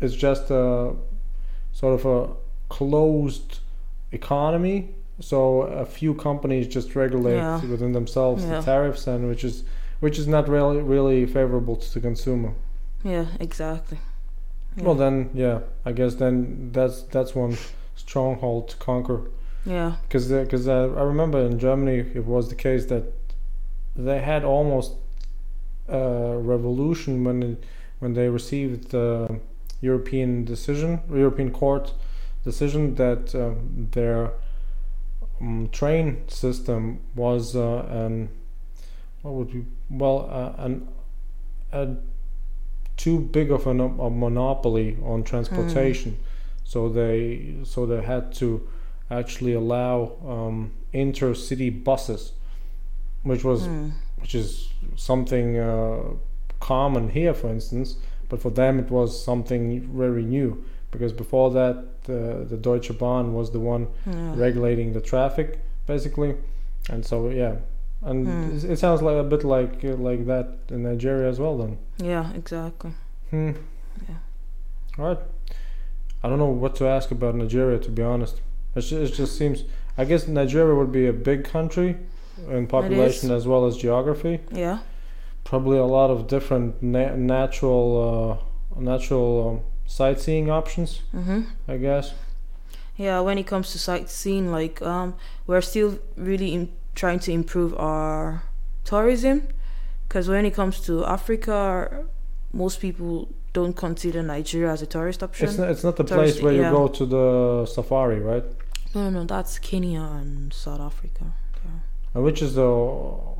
it's 0.00 0.14
just 0.14 0.50
a 0.50 0.94
sort 1.72 1.94
of 1.94 2.04
a 2.06 2.28
closed 2.68 3.60
economy. 4.12 4.94
So 5.20 5.62
a 5.62 5.84
few 5.84 6.14
companies 6.14 6.68
just 6.68 6.94
regulate 6.94 7.36
Yeah. 7.36 7.60
within 7.66 7.92
themselves 7.92 8.44
Yeah. 8.44 8.60
the 8.60 8.62
tariffs, 8.64 9.06
and 9.06 9.28
which 9.28 9.44
is 9.44 9.64
which 10.00 10.18
is 10.18 10.28
not 10.28 10.48
really 10.48 10.80
really 10.80 11.26
favorable 11.26 11.76
to 11.76 11.94
the 11.94 12.00
consumer. 12.00 12.52
Yeah, 13.02 13.26
exactly. 13.40 13.98
Yeah. 14.76 14.84
Well, 14.84 14.94
then, 14.94 15.30
yeah, 15.34 15.58
I 15.84 15.92
guess 15.92 16.14
then 16.14 16.70
that's 16.72 17.02
that's 17.02 17.34
one 17.34 17.56
stronghold 17.96 18.68
to 18.68 18.76
conquer. 18.76 19.20
Yeah. 19.66 19.96
Because 20.02 20.28
because 20.28 20.68
uh, 20.68 20.94
I 20.96 21.02
remember 21.02 21.38
in 21.40 21.58
Germany 21.58 21.98
it 22.14 22.24
was 22.26 22.48
the 22.48 22.54
case 22.54 22.86
that 22.86 23.04
they 23.96 24.20
had 24.20 24.44
almost 24.44 24.92
a 25.88 26.36
revolution 26.38 27.24
when 27.24 27.42
it, 27.42 27.64
when 27.98 28.14
they 28.14 28.28
received 28.28 28.90
the 28.90 29.40
European 29.80 30.44
decision, 30.44 31.00
European 31.10 31.50
Court 31.50 31.92
decision 32.44 32.94
that 32.96 33.34
um, 33.34 33.88
their 33.92 34.32
um, 35.40 35.68
train 35.72 36.28
system 36.28 37.00
was 37.14 37.54
uh, 37.56 37.86
an 37.90 38.28
what 39.22 39.34
would 39.34 39.52
be 39.52 39.64
well 39.90 40.28
uh, 40.30 40.62
an 40.62 40.88
a 41.72 41.96
too 42.96 43.20
big 43.20 43.50
of 43.50 43.66
an, 43.66 43.80
a 43.80 44.10
monopoly 44.10 44.96
on 45.04 45.22
transportation, 45.22 46.18
so 46.64 46.88
they 46.88 47.54
so 47.64 47.86
they 47.86 48.02
had 48.02 48.32
to 48.34 48.68
actually 49.10 49.54
allow 49.54 50.16
um, 50.26 50.72
intercity 50.92 51.70
buses, 51.84 52.32
which 53.22 53.44
was 53.44 53.66
Hmm. 53.66 53.90
which 54.16 54.34
is 54.34 54.72
something 54.96 55.56
uh, 55.58 56.00
common 56.60 57.10
here, 57.10 57.34
for 57.34 57.48
instance. 57.48 57.96
But 58.28 58.42
for 58.42 58.50
them, 58.50 58.78
it 58.78 58.90
was 58.90 59.24
something 59.24 59.80
very 59.96 60.22
new 60.24 60.64
because 60.90 61.12
before 61.12 61.50
that, 61.52 61.76
uh, 62.08 62.44
the 62.48 62.56
Deutsche 62.60 62.96
Bahn 62.98 63.34
was 63.34 63.50
the 63.50 63.60
one 63.60 63.88
Yeah. 64.06 64.34
regulating 64.36 64.92
the 64.92 65.00
traffic, 65.00 65.58
basically. 65.86 66.34
And 66.90 67.04
so, 67.04 67.28
yeah, 67.28 67.56
and 68.02 68.26
it, 68.54 68.64
it 68.72 68.78
sounds 68.78 69.02
like 69.02 69.16
a 69.16 69.24
bit 69.24 69.44
like 69.44 69.84
uh, 69.84 69.96
like 70.08 70.26
that 70.26 70.46
in 70.70 70.82
Nigeria 70.84 71.28
as 71.28 71.38
well. 71.38 71.58
Then, 71.58 71.78
Yeah, 71.98 72.32
exactly. 72.34 72.92
hmm. 73.30 73.52
Yeah. 74.08 74.14
All 74.98 75.06
right. 75.06 75.18
I 76.22 76.28
don't 76.28 76.38
know 76.38 76.46
what 76.62 76.74
to 76.76 76.86
ask 76.86 77.10
about 77.10 77.34
Nigeria, 77.34 77.78
to 77.78 77.90
be 77.90 78.02
honest. 78.02 78.40
It 78.74 78.80
just, 78.80 78.92
it 78.92 79.14
just 79.14 79.36
seems. 79.36 79.64
I 79.96 80.04
guess 80.04 80.26
Nigeria 80.28 80.74
would 80.74 80.92
be 80.92 81.06
a 81.08 81.12
big 81.12 81.44
country 81.44 81.96
in 82.50 82.66
population 82.66 83.30
as 83.30 83.46
well 83.46 83.66
as 83.66 83.76
geography. 83.76 84.40
Yeah. 84.52 84.78
Probably 85.44 85.78
a 85.78 85.84
lot 85.84 86.10
of 86.10 86.26
different 86.28 86.82
na- 86.82 87.16
natural 87.16 88.40
uh, 88.76 88.80
natural 88.80 89.48
um, 89.48 89.60
sightseeing 89.88 90.50
options. 90.50 91.02
Mhm. 91.12 91.46
I 91.66 91.76
guess. 91.78 92.12
Yeah, 92.96 93.20
when 93.20 93.38
it 93.38 93.46
comes 93.46 93.72
to 93.72 93.78
sightseeing, 93.78 94.52
like 94.52 94.82
um, 94.82 95.14
we're 95.46 95.60
still 95.62 95.98
really 96.16 96.52
in, 96.54 96.68
trying 96.94 97.20
to 97.20 97.32
improve 97.32 97.72
our 97.78 98.42
tourism, 98.84 99.42
because 100.08 100.28
when 100.28 100.44
it 100.44 100.54
comes 100.54 100.80
to 100.86 101.04
Africa, 101.04 102.04
most 102.52 102.80
people 102.80 103.28
don't 103.52 103.74
consider 103.76 104.22
Nigeria 104.22 104.72
as 104.72 104.82
a 104.82 104.86
tourist 104.86 105.22
option. 105.22 105.48
It's 105.48 105.58
not, 105.58 105.70
it's 105.70 105.84
not 105.84 105.96
the 105.96 106.04
Tourist- 106.04 106.40
place 106.40 106.42
where 106.44 106.52
you 106.54 106.62
go 106.70 106.88
to 106.88 107.06
the 107.06 107.66
safari, 107.66 108.20
right? 108.20 108.44
no, 108.94 109.10
no, 109.10 109.20
no, 109.20 109.24
that's 109.24 109.58
Kenya 109.58 110.00
and 110.20 110.52
South 110.52 110.80
Africa. 110.80 111.24
Yeah. 111.64 111.70
And 112.14 112.24
which 112.24 112.42
is 112.42 112.54
the 112.54 112.70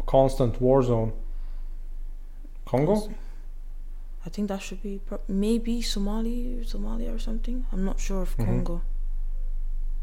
constant 0.07 0.61
war 0.61 0.83
zone? 0.83 1.13
Congo? 2.67 3.09
I 4.29 4.31
think 4.31 4.49
that 4.49 4.61
should 4.61 4.83
be 4.83 5.01
pro- 5.07 5.21
maybe 5.27 5.81
Somali, 5.81 6.61
Somalia 6.75 7.15
or 7.17 7.19
something. 7.19 7.65
I'm 7.73 7.83
not 7.91 7.99
sure 7.99 8.21
of 8.27 8.37
Mhm. 8.37 8.45
Congo. 8.45 8.83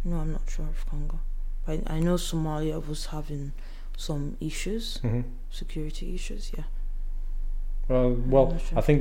No, 0.04 0.16
I'm 0.18 0.32
not 0.32 0.50
sure 0.50 0.66
of 0.76 0.84
Congo. 0.90 1.20
But 1.66 1.78
I 1.96 2.00
know 2.00 2.16
Somalia 2.16 2.78
was 2.92 3.02
having 3.18 3.44
some 3.98 4.36
issues, 4.50 4.86
hmm 5.04 5.22
security 5.52 6.08
issues. 6.16 6.44
Yeah. 6.58 6.68
Uh, 7.96 8.10
well, 8.34 8.48
sure. 8.58 8.80
I 8.80 8.82
think 8.82 9.00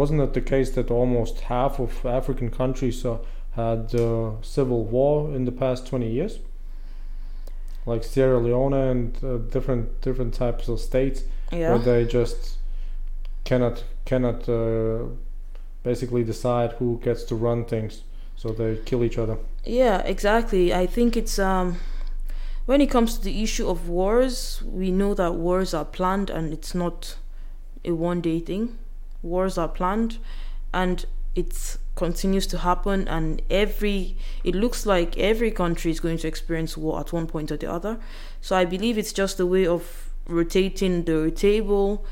wasn't 0.00 0.20
it 0.26 0.32
the 0.34 0.40
case 0.54 0.70
that 0.76 0.90
almost 0.90 1.34
half 1.52 1.78
of 1.78 2.04
African 2.04 2.50
countries 2.50 3.04
uh, 3.04 3.18
had 3.52 3.94
uh, 3.94 4.32
civil 4.42 4.82
war 4.96 5.14
in 5.36 5.44
the 5.44 5.52
past 5.52 5.86
twenty 5.86 6.10
years, 6.18 6.40
like 7.86 8.02
Sierra 8.02 8.40
Leone 8.40 8.74
and 8.90 9.06
uh, 9.22 9.38
different 9.54 10.00
different 10.06 10.34
types 10.34 10.68
of 10.68 10.80
states 10.80 11.22
Yeah. 11.52 11.70
where 11.70 11.78
they 11.90 12.04
just 12.18 12.58
cannot 13.44 13.84
cannot 14.04 14.48
uh, 14.48 15.04
basically 15.82 16.24
decide 16.24 16.72
who 16.72 17.00
gets 17.02 17.24
to 17.24 17.34
run 17.34 17.64
things, 17.64 18.02
so 18.36 18.50
they 18.50 18.76
kill 18.84 19.04
each 19.04 19.18
other. 19.18 19.38
Yeah, 19.64 19.98
exactly. 20.02 20.74
I 20.74 20.86
think 20.86 21.16
it's 21.16 21.38
um 21.38 21.78
when 22.66 22.80
it 22.80 22.90
comes 22.90 23.18
to 23.18 23.24
the 23.24 23.42
issue 23.42 23.68
of 23.68 23.88
wars, 23.88 24.62
we 24.64 24.90
know 24.90 25.14
that 25.14 25.34
wars 25.34 25.74
are 25.74 25.84
planned 25.84 26.30
and 26.30 26.52
it's 26.52 26.74
not 26.74 27.16
a 27.84 27.92
one 27.92 28.20
day 28.20 28.40
thing. 28.40 28.78
Wars 29.22 29.58
are 29.58 29.68
planned 29.68 30.18
and 30.72 31.04
it 31.34 31.76
continues 31.94 32.46
to 32.48 32.58
happen 32.58 33.06
and 33.06 33.40
every 33.50 34.16
it 34.42 34.54
looks 34.54 34.84
like 34.84 35.16
every 35.18 35.50
country 35.50 35.90
is 35.90 36.00
going 36.00 36.18
to 36.18 36.26
experience 36.26 36.76
war 36.76 37.00
at 37.00 37.12
one 37.12 37.26
point 37.26 37.52
or 37.52 37.56
the 37.56 37.70
other. 37.70 37.98
So 38.40 38.56
I 38.56 38.64
believe 38.64 38.96
it's 38.98 39.12
just 39.12 39.38
a 39.38 39.46
way 39.46 39.66
of 39.66 40.10
rotating 40.26 41.04
the 41.04 41.30
table. 41.30 42.04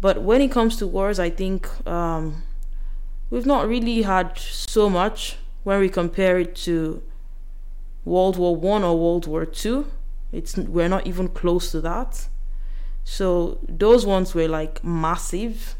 But 0.00 0.22
when 0.22 0.40
it 0.40 0.50
comes 0.50 0.76
to 0.78 0.86
wars, 0.86 1.18
I 1.18 1.30
think 1.30 1.68
um, 1.86 2.42
we've 3.30 3.46
not 3.46 3.68
really 3.68 4.02
had 4.02 4.38
so 4.38 4.88
much 4.88 5.36
when 5.64 5.78
we 5.80 5.88
compare 5.88 6.38
it 6.38 6.56
to 6.56 7.02
World 8.04 8.36
War 8.38 8.56
One 8.56 8.82
or 8.82 8.98
World 8.98 9.26
War 9.26 9.44
Two. 9.44 9.86
It's 10.32 10.56
we're 10.56 10.88
not 10.88 11.06
even 11.06 11.28
close 11.28 11.70
to 11.72 11.80
that. 11.82 12.28
So 13.04 13.58
those 13.68 14.06
ones 14.06 14.34
were 14.34 14.48
like 14.48 14.82
massive 14.84 15.74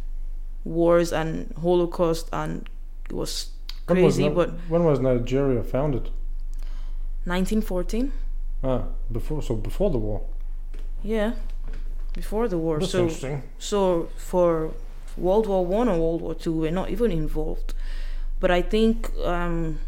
wars 0.64 1.12
and 1.12 1.54
Holocaust, 1.62 2.28
and 2.32 2.68
it 3.08 3.14
was 3.14 3.50
When 3.86 4.02
was 4.02 4.16
crazy. 4.16 4.28
But 4.28 4.50
when 4.68 4.84
was 4.84 5.00
Nigeria 5.00 5.62
founded? 5.62 6.10
1914, 7.24 8.12
Ah, 8.64 8.84
before 9.12 9.42
so 9.42 9.54
before 9.54 9.90
the 9.90 9.98
war. 9.98 10.22
yeah, 11.02 11.32
before 12.22 12.46
the 12.52 12.58
war. 12.64 12.74
That's 12.78 12.92
so 12.92 13.02
interesting. 13.04 13.42
So 13.58 13.80
for 14.30 14.50
World 15.16 15.46
War 15.46 15.62
One 15.78 15.88
or 15.92 15.96
World 16.04 16.20
War 16.26 16.34
Two, 16.42 16.52
we're 16.62 16.78
not 16.80 16.88
even 16.94 17.10
involved. 17.24 17.68
But 18.42 18.50
I 18.50 18.62
think 18.74 18.96
um, 19.34 19.78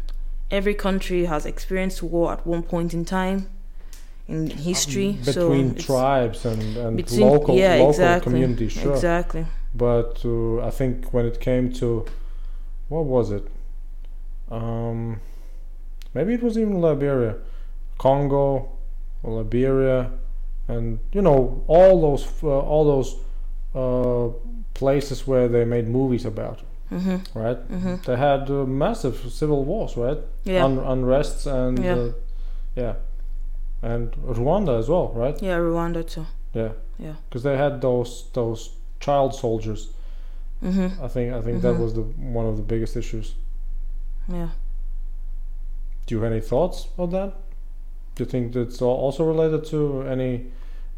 every 0.59 0.75
country 0.87 1.21
has 1.33 1.45
experienced 1.53 1.99
war 2.13 2.27
at 2.35 2.41
one 2.53 2.63
point 2.73 2.93
in 2.93 3.03
time 3.05 3.39
in 4.27 4.49
history. 4.71 5.09
so 5.23 5.31
between 5.31 5.67
it's- 5.71 5.85
tribes 5.85 6.39
and, 6.51 6.63
and 6.83 6.91
between- 6.97 7.27
local 7.33 7.53
yeah, 7.55 7.75
local 7.75 7.89
exactly, 7.89 8.23
communities, 8.31 8.71
sure. 8.81 8.93
Exactly. 8.95 9.45
But 9.85 10.13
uh, 10.25 10.69
I 10.69 10.71
think 10.79 10.93
when 11.15 11.25
it 11.31 11.37
came 11.49 11.65
to 11.81 11.87
what 12.93 13.05
was 13.15 13.27
it? 13.37 13.45
Um, 14.57 15.19
maybe 16.15 16.31
it 16.37 16.43
was 16.47 16.55
even 16.57 16.75
Liberia, 16.89 17.33
Congo, 18.05 18.45
or 19.23 19.29
Liberia, 19.41 19.99
and 20.67 20.99
you 21.11 21.21
know 21.21 21.63
all 21.67 22.01
those 22.01 22.27
uh, 22.43 22.47
all 22.47 22.85
those 22.85 23.15
uh, 23.75 24.29
places 24.73 25.27
where 25.27 25.47
they 25.47 25.65
made 25.65 25.87
movies 25.87 26.25
about, 26.25 26.59
Mhm. 26.91 27.19
right? 27.35 27.57
Mhm. 27.71 28.03
They 28.05 28.15
had 28.17 28.49
uh, 28.49 28.65
massive 28.65 29.15
civil 29.31 29.63
wars, 29.65 29.97
right? 29.97 30.19
Yeah. 30.45 30.65
Un- 30.65 30.79
unrests 30.79 31.45
and 31.47 31.79
Yeah. 31.83 31.95
uh, 31.97 32.11
yeah, 32.75 32.95
and 33.81 34.11
Rwanda 34.25 34.77
as 34.79 34.87
well, 34.89 35.11
right? 35.15 35.41
yeah. 35.41 35.57
Rwanda 35.59 36.03
too. 36.03 36.25
Yeah, 36.53 36.71
Yeah. 36.99 37.15
because 37.29 37.43
they 37.43 37.57
had 37.57 37.81
those 37.81 38.25
those 38.33 38.69
child 38.99 39.33
soldiers. 39.33 39.89
Mhm. 40.61 40.91
I 41.01 41.07
think 41.07 41.33
I 41.33 41.41
think 41.41 41.61
that 41.61 41.75
Mhm. 41.75 41.79
was 41.83 41.93
the 41.93 42.03
one 42.33 42.45
of 42.49 42.55
the 42.57 42.63
biggest 42.63 42.95
issues. 42.95 43.35
Yeah. 44.29 44.49
Do 46.05 46.15
you 46.15 46.21
have 46.21 46.31
any 46.31 46.41
thoughts 46.41 46.87
on 46.97 47.09
that? 47.09 47.33
Do 48.15 48.23
you 48.23 48.29
think 48.29 48.53
that's 48.53 48.81
also 48.81 49.25
related 49.25 49.65
to 49.65 50.03
any 50.03 50.51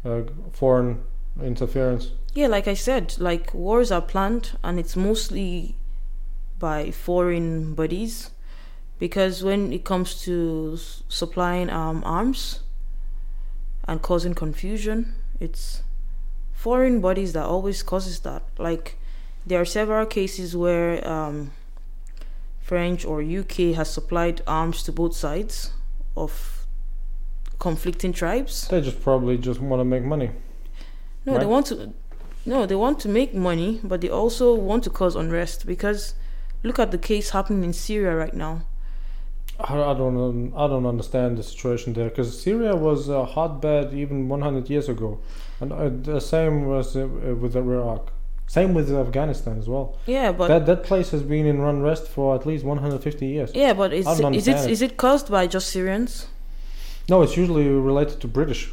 uh, 0.04 0.22
foreign 0.52 1.02
interference? 1.42 2.12
Yeah, 2.34 2.48
like 2.48 2.68
I 2.68 2.74
said, 2.74 3.16
like 3.18 3.54
wars 3.54 3.90
are 3.90 4.02
planned 4.02 4.58
and 4.62 4.78
it's 4.78 4.96
mostly 4.96 5.76
by 6.58 6.90
foreign 6.90 7.74
bodies 7.74 8.30
because 8.98 9.42
when 9.42 9.72
it 9.72 9.84
comes 9.84 10.22
to 10.24 10.76
supplying 11.08 11.70
um, 11.70 12.02
arms 12.04 12.60
and 13.88 14.02
causing 14.02 14.34
confusion, 14.34 15.14
it's 15.40 15.82
foreign 16.52 17.00
bodies 17.00 17.32
that 17.32 17.44
always 17.44 17.82
causes 17.82 18.20
that. 18.20 18.42
Like 18.58 18.98
there 19.46 19.60
are 19.60 19.66
several 19.66 20.06
cases 20.06 20.56
where 20.56 21.06
um, 21.08 21.52
French 22.60 23.04
or 23.04 23.22
UK 23.22 23.76
has 23.76 23.90
supplied 23.90 24.42
arms 24.46 24.82
to 24.82 24.92
both 24.92 25.14
sides 25.14 25.70
of 26.16 26.55
conflicting 27.58 28.12
tribes. 28.12 28.68
They 28.68 28.80
just 28.80 29.00
probably 29.02 29.38
just 29.38 29.60
want 29.60 29.80
to 29.80 29.84
make 29.84 30.04
money. 30.04 30.30
No, 31.24 31.38
they 31.38 31.46
want 31.46 31.66
to. 31.66 31.92
No, 32.44 32.64
they 32.66 32.76
want 32.76 33.00
to 33.00 33.08
make 33.08 33.34
money, 33.34 33.80
but 33.82 34.00
they 34.00 34.08
also 34.08 34.54
want 34.54 34.84
to 34.84 34.90
cause 34.90 35.16
unrest 35.16 35.66
because 35.66 36.14
look 36.62 36.78
at 36.78 36.92
the 36.92 36.98
case 36.98 37.30
happening 37.30 37.64
in 37.64 37.72
Syria 37.72 38.14
right 38.14 38.34
now. 38.34 38.62
I, 39.58 39.74
I 39.74 39.94
don't 39.94 40.52
I 40.54 40.66
don't 40.68 40.86
understand 40.86 41.38
the 41.38 41.42
situation 41.42 41.94
there 41.94 42.08
because 42.08 42.40
Syria 42.40 42.76
was 42.76 43.08
a 43.08 43.24
hotbed 43.24 43.94
even 43.94 44.28
100 44.28 44.68
years 44.70 44.88
ago, 44.88 45.18
and 45.60 45.72
uh, 45.72 45.88
the 45.90 46.20
same 46.20 46.66
was 46.66 46.96
uh, 46.96 47.08
with 47.40 47.56
Iraq. 47.56 48.12
Same 48.48 48.74
with 48.74 48.94
Afghanistan 48.94 49.58
as 49.58 49.68
well. 49.68 49.96
Yeah, 50.06 50.30
but 50.30 50.46
that 50.48 50.66
that 50.66 50.84
place 50.84 51.10
has 51.10 51.22
been 51.22 51.46
in 51.46 51.58
unrest 51.60 52.06
for 52.06 52.36
at 52.36 52.46
least 52.46 52.64
150 52.64 53.26
years. 53.26 53.50
yeah, 53.54 53.72
but 53.72 53.92
is, 53.92 54.06
is 54.06 54.46
it 54.46 54.70
is 54.70 54.82
it 54.82 54.96
caused 54.96 55.30
by 55.30 55.48
just 55.48 55.68
Syrians? 55.70 56.28
No, 57.08 57.22
it's 57.22 57.36
usually 57.36 57.68
related 57.68 58.20
to 58.20 58.28
British. 58.28 58.70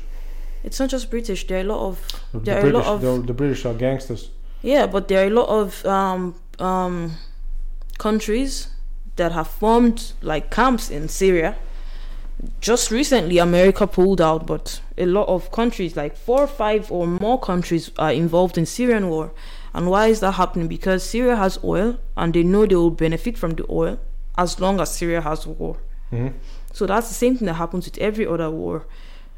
It's 0.64 0.80
not 0.80 0.90
just 0.90 1.10
British. 1.10 1.46
There 1.48 1.58
are 1.58 1.62
a 1.62 1.64
lot 1.66 1.88
of 1.88 2.00
The 2.32 2.40
There 2.40 2.56
are 2.56 2.60
a 2.60 2.62
British, 2.62 2.88
lot 2.88 2.94
of- 2.96 3.02
the, 3.02 3.28
the 3.28 3.34
British 3.34 3.66
are 3.66 3.74
gangsters. 3.74 4.30
yeah, 4.62 4.88
but 4.88 5.08
there 5.08 5.24
are 5.24 5.28
a 5.28 5.36
lot 5.42 5.50
of 5.50 5.86
um 5.86 6.36
um 6.60 7.12
countries 7.98 8.68
that 9.16 9.32
have 9.32 9.48
formed 9.48 10.14
like 10.22 10.50
camps 10.50 10.90
in 10.90 11.08
Syria. 11.10 11.56
Just 12.60 12.92
recently, 12.92 13.38
America 13.38 13.88
pulled 13.88 14.20
out, 14.20 14.46
but 14.48 14.82
a 14.98 15.06
lot 15.06 15.28
of 15.30 15.52
countries, 15.52 15.96
like 15.96 16.18
four 16.18 16.42
or 16.42 16.48
five 16.48 16.92
or 16.92 17.08
more 17.08 17.40
countries, 17.40 17.92
are 17.98 18.12
involved 18.12 18.58
in 18.58 18.66
Syrian 18.66 19.08
war. 19.10 19.32
And 19.74 19.90
why 19.90 20.08
is 20.08 20.20
that 20.20 20.34
happening? 20.34 20.68
Because 20.68 21.04
Syria 21.04 21.36
has 21.38 21.58
oil, 21.64 21.98
and 22.18 22.34
they 22.34 22.44
know 22.44 22.66
they 22.66 22.76
will 22.76 22.90
benefit 22.92 23.38
from 23.38 23.52
the 23.52 23.66
oil 23.70 23.98
as 24.38 24.60
long 24.60 24.80
as 24.82 24.94
Syria 24.94 25.22
has 25.22 25.48
war. 25.48 25.78
hmm 26.10 26.30
So 26.74 26.86
that's 26.86 27.08
the 27.08 27.14
same 27.14 27.38
thing 27.38 27.46
that 27.46 27.54
happens 27.54 27.86
with 27.86 27.98
every 28.00 28.26
other 28.28 28.50
war. 28.52 28.86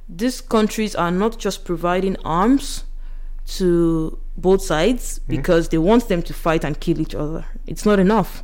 These 0.10 0.42
countries 0.42 0.96
are 0.96 1.12
not 1.12 1.38
just 1.38 1.66
providing 1.66 2.16
arms 2.26 2.86
to 3.58 4.18
both 4.38 4.62
sides 4.62 5.20
Mhm. 5.20 5.28
because 5.28 5.70
they 5.70 5.78
want 5.78 6.08
them 6.08 6.22
to 6.24 6.34
fight 6.34 6.64
and 6.66 6.80
kill 6.80 7.00
each 7.00 7.14
other. 7.16 7.46
It's 7.68 7.86
not 7.86 8.00
enough. 8.00 8.44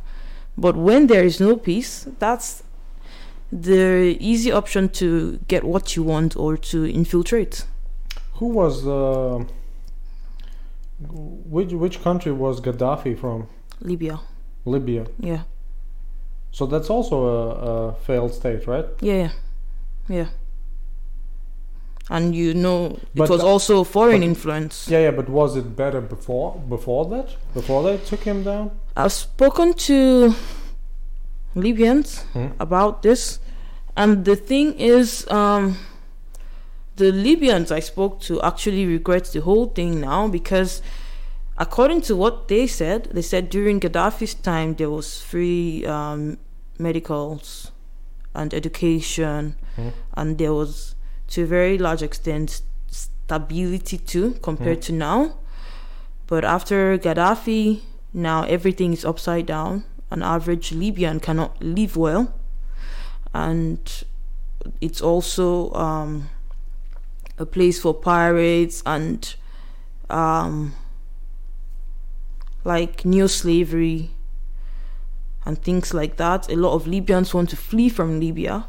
But 0.56 0.76
when 0.76 1.06
there 1.08 1.24
is 1.24 1.40
no 1.40 1.56
peace, 1.56 2.06
that's 2.18 2.62
the 3.50 4.16
easy 4.20 4.52
option 4.52 4.88
to 4.90 5.38
get 5.48 5.64
what 5.64 5.96
you 5.96 6.02
want 6.02 6.36
or 6.36 6.56
to 6.56 6.84
infiltrate. 6.84 7.64
Who 8.38 8.46
was 8.46 8.86
uh, 8.86 9.44
which 11.10 11.72
which 11.72 12.02
country 12.02 12.32
was 12.32 12.60
Gaddafi 12.60 13.16
from? 13.18 13.46
Libya. 13.80 14.20
Libya. 14.64 15.06
Yeah. 15.18 15.42
So 16.52 16.66
that's 16.66 16.90
also 16.90 17.16
a, 17.24 17.48
a 17.88 17.94
failed 18.06 18.32
state, 18.34 18.66
right? 18.66 18.86
Yeah. 19.00 19.30
Yeah. 20.08 20.28
And 22.10 22.34
you 22.34 22.52
know, 22.52 22.98
But 23.14 23.24
it 23.24 23.30
was 23.30 23.42
also 23.42 23.84
foreign 23.84 24.20
but- 24.20 24.26
influence. 24.26 24.88
Yeah, 24.88 25.00
yeah. 25.00 25.10
But 25.12 25.28
was 25.28 25.56
it 25.56 25.76
better 25.76 26.00
before 26.00 26.56
before 26.68 27.06
that? 27.06 27.28
Before 27.54 27.82
they 27.84 27.96
took 27.98 28.20
him 28.24 28.42
down? 28.42 28.70
I've 28.96 29.12
spoken 29.12 29.72
to 29.88 30.34
Libyans 31.54 32.20
Hmm? 32.32 32.48
about 32.60 33.02
this, 33.02 33.38
and 33.96 34.24
the 34.24 34.36
thing 34.36 34.74
is, 34.78 35.26
um, 35.30 35.76
the 36.96 37.12
Libyans 37.12 37.70
I 37.72 37.80
spoke 37.80 38.20
to 38.22 38.40
actually 38.42 38.84
regret 38.86 39.24
the 39.32 39.40
whole 39.40 39.66
thing 39.66 40.00
now 40.00 40.28
because, 40.28 40.82
according 41.62 42.00
to 42.08 42.12
what 42.16 42.48
they 42.48 42.66
said, 42.66 43.00
they 43.14 43.22
said 43.22 43.44
during 43.56 43.78
Gaddafi's 43.80 44.34
time 44.34 44.74
there 44.74 44.90
was 44.90 45.22
free 45.22 45.86
um, 45.86 46.36
medicals 46.78 47.70
and 48.34 48.52
education, 48.52 49.54
Hmm? 49.76 49.88
and 50.18 50.28
there 50.38 50.52
was, 50.52 50.94
to 51.32 51.42
a 51.42 51.46
very 51.46 51.78
large 51.78 52.02
extent, 52.02 52.62
stability 52.90 53.98
too 54.12 54.28
compared 54.42 54.78
Hmm. 54.78 54.86
to 54.88 54.92
now. 55.08 55.20
But 56.26 56.44
after 56.44 56.98
Gaddafi, 56.98 57.80
now 58.12 58.42
everything 58.56 58.92
is 58.92 59.04
upside 59.04 59.46
down. 59.46 59.84
An 60.10 60.22
average 60.22 60.72
Libyan 60.72 61.20
cannot 61.20 61.52
live 61.62 61.96
well, 61.96 62.24
and 63.32 63.80
it's 64.80 65.00
also 65.00 65.72
um, 65.72 66.28
a 67.38 67.46
place 67.46 67.80
for 67.80 67.94
pirates 67.94 68.82
and 68.84 69.34
um, 70.10 70.74
like 72.64 73.04
neo 73.04 73.26
slavery 73.26 74.10
and 75.44 75.60
things 75.62 75.92
like 75.92 76.16
that. 76.16 76.50
A 76.50 76.56
lot 76.56 76.74
of 76.74 76.86
Libyans 76.86 77.34
want 77.34 77.50
to 77.50 77.56
flee 77.56 77.88
from 77.88 78.20
Libya. 78.20 78.64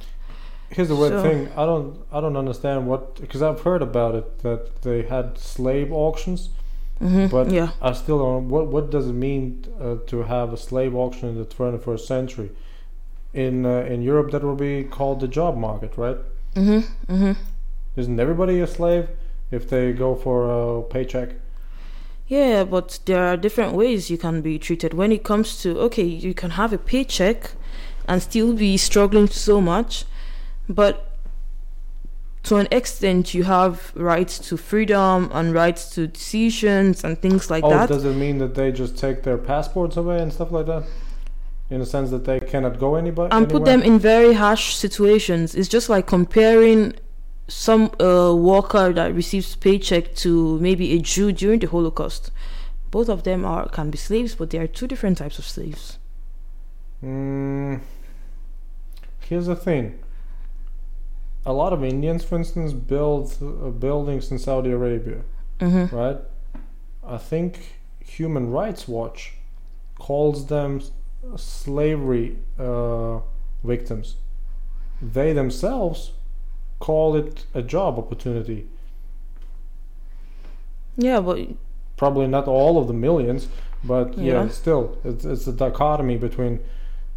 Here's 0.70 0.88
the 0.89 0.96
weird 0.96 1.14
So- 1.14 1.22
thing. 1.22 1.50
I 1.56 1.66
don't 1.66 1.98
I 2.12 2.20
don't 2.22 2.36
understand 2.38 2.88
what 2.88 3.16
because 3.22 3.41
I've 3.44 3.62
heard 3.62 3.82
about 3.82 4.16
it 4.16 4.39
that 4.39 4.82
they 4.82 5.04
had 5.04 5.38
slave 5.38 5.91
auctions, 5.94 6.50
hmm 7.00 7.28
but 7.28 7.52
yeah, 7.52 7.70
I 7.82 7.94
still 7.94 8.18
don't. 8.18 8.50
What 8.50 8.68
what 8.68 8.89
does 8.89 9.08
it 9.08 9.14
mean 9.14 9.66
uh, 9.80 9.96
to 10.08 10.24
have 10.24 10.52
a 10.54 10.58
slave 10.58 10.96
auction 10.96 11.30
in 11.30 11.38
the 11.38 11.46
21st 11.46 12.00
century? 12.08 12.50
In 13.34 13.66
uh, 13.66 13.94
in 13.94 14.02
Europe, 14.02 14.32
that 14.32 14.44
would 14.44 14.58
be 14.58 14.84
called 14.84 15.20
the 15.20 15.28
job 15.28 15.58
market, 15.58 15.91
right? 15.98 16.18
hmm 16.56 16.80
hmm 17.08 17.34
Isn't 17.96 18.20
everybody 18.20 18.60
a 18.62 18.68
slave 18.68 19.08
if 19.52 19.70
they 19.70 19.94
go 19.94 20.16
for 20.16 20.38
a 20.50 20.82
paycheck? 20.84 21.30
Yeah, 22.28 22.64
but 22.64 23.00
there 23.06 23.28
are 23.28 23.38
different 23.38 23.74
ways 23.74 24.10
you 24.10 24.18
can 24.18 24.42
be 24.42 24.58
treated. 24.58 24.94
When 24.94 25.12
it 25.12 25.24
comes 25.24 25.62
to, 25.62 25.80
okay, 25.82 26.04
you 26.04 26.34
can 26.34 26.52
have 26.52 26.74
a 26.74 26.78
paycheck 26.78 27.52
and 28.08 28.22
still 28.22 28.54
be 28.54 28.78
struggling 28.78 29.28
so 29.28 29.60
much, 29.62 30.06
but 30.70 31.14
to 32.44 32.58
an 32.58 32.68
extent, 32.72 33.34
you 33.34 33.44
have 33.44 33.94
rights 33.96 34.38
to 34.50 34.58
freedom 34.58 35.30
and 35.34 35.54
rights 35.54 35.90
to 35.92 36.08
decisions 36.08 37.04
and 37.04 37.18
things 37.22 37.50
like 37.50 37.64
oh, 37.64 37.70
that. 37.70 37.90
does 37.90 38.04
it 38.04 38.16
mean 38.16 38.38
that 38.40 38.54
they 38.56 38.72
just 38.72 38.98
take 38.98 39.24
their 39.24 39.38
passports 39.38 39.96
away 39.96 40.20
and 40.20 40.32
stuff 40.32 40.52
like 40.52 40.66
that? 40.66 40.84
In 41.70 41.80
the 41.80 41.86
sense 41.86 42.10
that 42.12 42.26
they 42.26 42.40
cannot 42.40 42.78
go 42.80 42.96
anybody 42.96 43.36
and 43.36 43.50
put 43.50 43.66
them 43.66 43.82
in 43.82 43.98
very 43.98 44.34
harsh 44.34 44.76
situations. 44.76 45.56
It's 45.56 45.70
just 45.70 45.90
like 45.90 46.06
comparing 46.06 46.94
some 47.48 47.91
uh, 48.00 48.34
worker 48.34 48.94
that 48.94 49.14
receives 49.14 49.56
paycheck 49.56 50.16
to 50.16 50.60
maybe 50.60 50.94
a 50.94 51.00
Jew 51.00 51.32
during 51.32 51.60
the 51.60 51.68
Holocaust. 51.68 52.32
Both 52.91 53.10
of 53.10 53.24
them 53.24 53.44
are 53.46 53.68
can 53.70 53.89
be 53.89 53.98
slaves, 53.98 54.36
but 54.36 54.50
they 54.52 54.60
are 54.60 54.68
two 54.68 54.88
different 54.88 55.18
types 55.18 55.39
of 55.39 55.46
slaves. 55.46 55.98
Mm, 57.04 57.82
here's 59.22 59.48
the 59.48 59.56
thing. 59.56 60.00
A 61.46 61.52
lot 61.52 61.74
of 61.74 61.84
Indians, 61.84 62.24
for 62.24 62.38
instance, 62.38 62.72
build 62.72 63.36
uh, 63.41 63.70
buildings 63.70 64.32
in 64.32 64.39
Saudi 64.39 64.72
Arabia, 64.72 65.24
hmm 65.60 65.86
right? 65.88 66.20
I 67.06 67.18
think 67.18 67.80
Human 68.00 68.50
Rights 68.52 68.88
Watch 68.88 69.34
calls 70.00 70.48
them 70.48 70.82
slavery 71.36 72.38
uh, 72.58 73.20
victims. 73.64 74.16
They 75.02 75.34
themselves 75.34 76.12
call 76.88 77.16
it 77.16 77.46
a 77.54 77.62
job 77.62 77.98
opportunity. 77.98 78.66
Yeah, 80.98 81.22
but 81.22 81.40
Probably 81.96 82.28
not 82.28 82.48
all 82.48 82.78
of 82.80 82.88
the 82.88 82.94
millions, 83.08 83.48
but 83.84 84.18
yeah, 84.18 84.34
Yeah. 84.44 84.48
still, 84.50 84.98
it's, 85.06 85.24
it's 85.24 85.48
a 85.48 85.54
dichotomy 85.54 86.18
between 86.18 86.60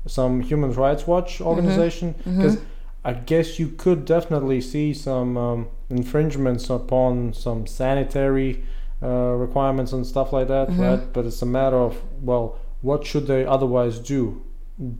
some 0.06 0.40
Human 0.42 0.72
Rights 0.72 1.06
Watch 1.06 1.40
organization 1.40 2.14
mhm. 2.24 2.36
because 2.36 2.58
I 3.04 3.12
guess 3.14 3.58
you 3.58 3.68
could 3.68 4.04
definitely 4.04 4.60
see 4.60 4.94
some 4.94 5.36
um, 5.36 5.66
infringements 5.90 6.70
upon 6.70 7.32
some 7.32 7.66
sanitary 7.66 8.62
uh, 9.02 9.34
requirements 9.46 9.92
and 9.92 10.06
stuff 10.06 10.32
like 10.32 10.48
that, 10.48 10.68
Mhm. 10.68 10.78
right? 10.86 11.12
But 11.12 11.24
it's 11.26 11.42
a 11.42 11.46
matter 11.58 11.80
of 11.88 11.92
well, 12.22 12.44
what 12.82 13.00
should 13.08 13.26
they 13.26 13.44
otherwise 13.44 13.98
do? 13.98 14.42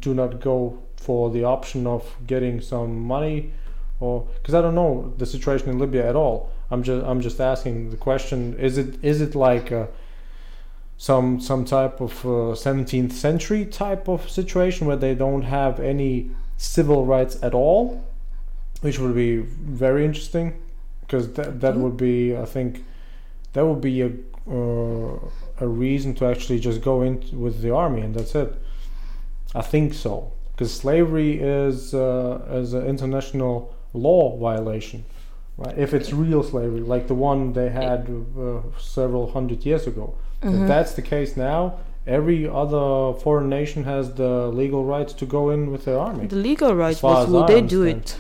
Do 0.00 0.14
not 0.14 0.40
go 0.40 0.56
for 0.96 1.30
the 1.30 1.44
option 1.44 1.86
of 1.86 2.02
getting 2.26 2.60
some 2.60 2.90
money, 3.14 3.52
or 4.00 4.26
because 4.36 4.54
I 4.54 4.60
don't 4.60 4.74
know 4.74 5.14
the 5.18 5.26
situation 5.26 5.68
in 5.70 5.78
Libya 5.78 6.08
at 6.08 6.16
all. 6.16 6.50
I'm 6.70 6.82
just 6.82 7.06
I'm 7.06 7.20
just 7.20 7.40
asking 7.40 7.90
the 7.90 7.96
question: 7.96 8.54
Is 8.58 8.78
it 8.78 9.02
is 9.02 9.20
it 9.20 9.34
like 9.34 9.72
uh, 9.72 9.86
some 10.98 11.40
some 11.40 11.64
type 11.64 12.00
of 12.00 12.12
uh, 12.24 12.54
17th 12.54 13.12
century 13.12 13.64
type 13.66 14.08
of 14.08 14.28
situation 14.30 14.86
where 14.86 14.96
they 14.96 15.14
don't 15.14 15.42
have 15.42 15.78
any 15.80 16.30
civil 16.56 17.04
rights 17.04 17.36
at 17.42 17.54
all, 17.54 18.02
which 18.80 18.98
would 18.98 19.14
be 19.14 19.36
very 19.36 20.04
interesting 20.04 20.54
because 21.02 21.32
that 21.34 21.60
that 21.60 21.74
Mhm. 21.74 21.80
would 21.82 21.96
be 21.96 22.36
I 22.36 22.44
think 22.46 22.84
that 23.52 23.64
would 23.66 23.80
be 23.80 24.02
a 24.02 24.10
uh, 24.50 25.18
a 25.60 25.66
reason 25.66 26.14
to 26.14 26.26
actually 26.26 26.60
just 26.60 26.80
go 26.82 27.02
in 27.02 27.20
with 27.32 27.62
the 27.62 27.70
army 27.70 28.00
and 28.02 28.14
that's 28.14 28.34
it. 28.34 28.54
I 29.54 29.62
think 29.62 29.94
so 29.94 30.32
because 30.52 30.72
slavery 30.72 31.40
is 31.40 31.94
uh, 31.94 32.40
is 32.50 32.72
an 32.74 32.86
international 32.86 33.74
law 33.96 34.36
violation, 34.36 35.04
right? 35.56 35.76
If 35.76 35.92
it's 35.94 36.12
real 36.12 36.42
slavery, 36.42 36.80
like 36.80 37.06
the 37.08 37.14
one 37.14 37.52
they 37.52 37.68
had 37.70 38.08
uh, 38.08 38.60
several 38.78 39.32
hundred 39.32 39.64
years 39.66 39.86
ago. 39.86 40.14
If 40.42 40.50
Mhm. 40.52 40.66
that's 40.66 40.92
the 40.94 41.02
case 41.02 41.36
now, 41.36 41.60
every 42.06 42.46
other 42.46 43.14
foreign 43.24 43.48
nation 43.48 43.84
has 43.84 44.12
the 44.14 44.48
legal 44.48 44.84
rights 44.84 45.12
to 45.14 45.26
go 45.26 45.50
in 45.50 45.72
with 45.72 45.84
their 45.84 45.98
army. 45.98 46.26
the 46.26 46.36
legal 46.36 46.74
rights, 46.74 47.00
but 47.00 47.28
will 47.28 47.46
they 47.46 47.62
do 47.62 47.82
it? 47.82 48.18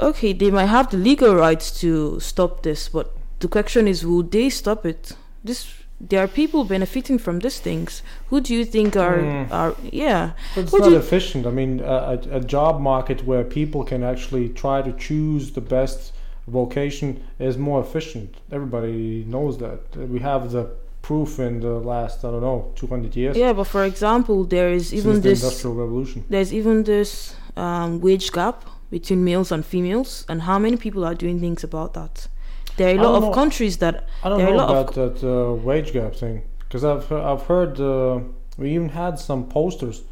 okay, 0.00 0.32
they 0.32 0.50
might 0.50 0.66
have 0.66 0.90
the 0.90 0.96
legal 0.96 1.34
rights 1.34 1.80
to 1.80 2.18
stop 2.20 2.62
this, 2.62 2.88
but 2.88 3.06
the 3.40 3.48
question 3.48 3.86
is, 3.86 4.04
will 4.04 4.22
they 4.22 4.50
stop 4.50 4.84
it? 4.86 5.12
This 5.44 5.66
there 6.08 6.22
are 6.24 6.28
people 6.28 6.64
benefiting 6.64 7.18
from 7.18 7.38
these 7.38 7.60
things. 7.60 8.02
Who 8.28 8.40
do 8.40 8.54
you 8.54 8.64
think 8.64 8.96
are 8.96 9.18
Mm. 9.18 9.52
are 9.52 9.74
yeah? 10.04 10.32
But 10.54 10.64
it's 10.64 10.72
Would 10.72 10.82
not 10.82 10.92
efficient. 10.92 11.46
I 11.46 11.50
mean, 11.50 11.80
a, 11.80 12.18
a, 12.38 12.40
job 12.40 12.80
market 12.80 13.18
where 13.24 13.44
people 13.44 13.84
can 13.84 14.02
actually 14.02 14.48
try 14.48 14.82
to 14.82 14.92
choose 14.92 15.52
the 15.52 15.60
best 15.60 16.12
vocation 16.48 17.08
is 17.38 17.56
more 17.56 17.80
efficient. 17.80 18.30
Everybody 18.50 19.24
knows 19.28 19.58
that. 19.58 19.80
We 20.14 20.18
have 20.20 20.50
the 20.50 20.64
proof 21.02 21.38
in 21.38 21.60
the 21.60 21.78
last, 21.92 22.24
I 22.24 22.30
don't 22.30 22.42
know, 22.42 22.72
200 22.76 23.16
years 23.16 23.36
Yeah, 23.36 23.52
but 23.52 23.64
for 23.64 23.84
example, 23.84 24.44
there 24.44 24.70
is 24.72 24.92
even 24.94 25.14
since 25.14 25.22
the 25.22 25.28
this 25.30 25.42
Industrial 25.42 25.74
Revolution. 25.76 26.24
there's 26.28 26.52
even 26.52 26.84
this 26.84 27.34
um, 27.56 28.00
wage 28.00 28.32
gap 28.32 28.64
between 28.90 29.24
males 29.24 29.50
and 29.50 29.64
females, 29.64 30.24
and 30.28 30.42
how 30.42 30.58
many 30.58 30.76
people 30.76 31.04
are 31.04 31.14
doing 31.14 31.40
things 31.40 31.64
about 31.64 31.94
that? 31.94 32.28
There 32.76 32.88
are 32.88 32.98
a 32.98 33.02
lot 33.02 33.14
of 33.16 33.22
know. 33.24 33.32
countries 33.32 33.76
that 33.78 33.94
I 34.24 34.28
don't 34.28 34.38
know 34.38 34.64
about 34.64 34.94
that 34.94 35.22
uh, 35.24 35.54
wage 35.54 35.92
gap 35.92 36.14
thing 36.14 36.42
because 36.60 36.84
I've 36.84 37.10
I've 37.12 37.42
heard 37.42 37.78
uh, 37.80 38.20
we 38.58 38.70
even 38.74 38.90
had 38.90 39.18
some 39.18 39.44
posters 39.48 40.02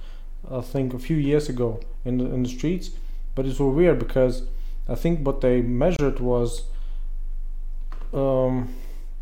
I 0.50 0.61
think 0.61 0.94
a 0.94 0.98
few 0.98 1.16
years 1.16 1.48
ago 1.48 1.80
in 2.04 2.18
the 2.18 2.24
in 2.34 2.42
the 2.42 2.48
streets, 2.48 2.90
but 3.34 3.46
it's 3.46 3.58
so 3.58 3.68
weird 3.68 3.98
because 3.98 4.42
I 4.88 4.94
think 4.94 5.26
what 5.26 5.40
they 5.40 5.62
measured 5.62 6.18
was 6.20 6.64
um, 8.12 8.68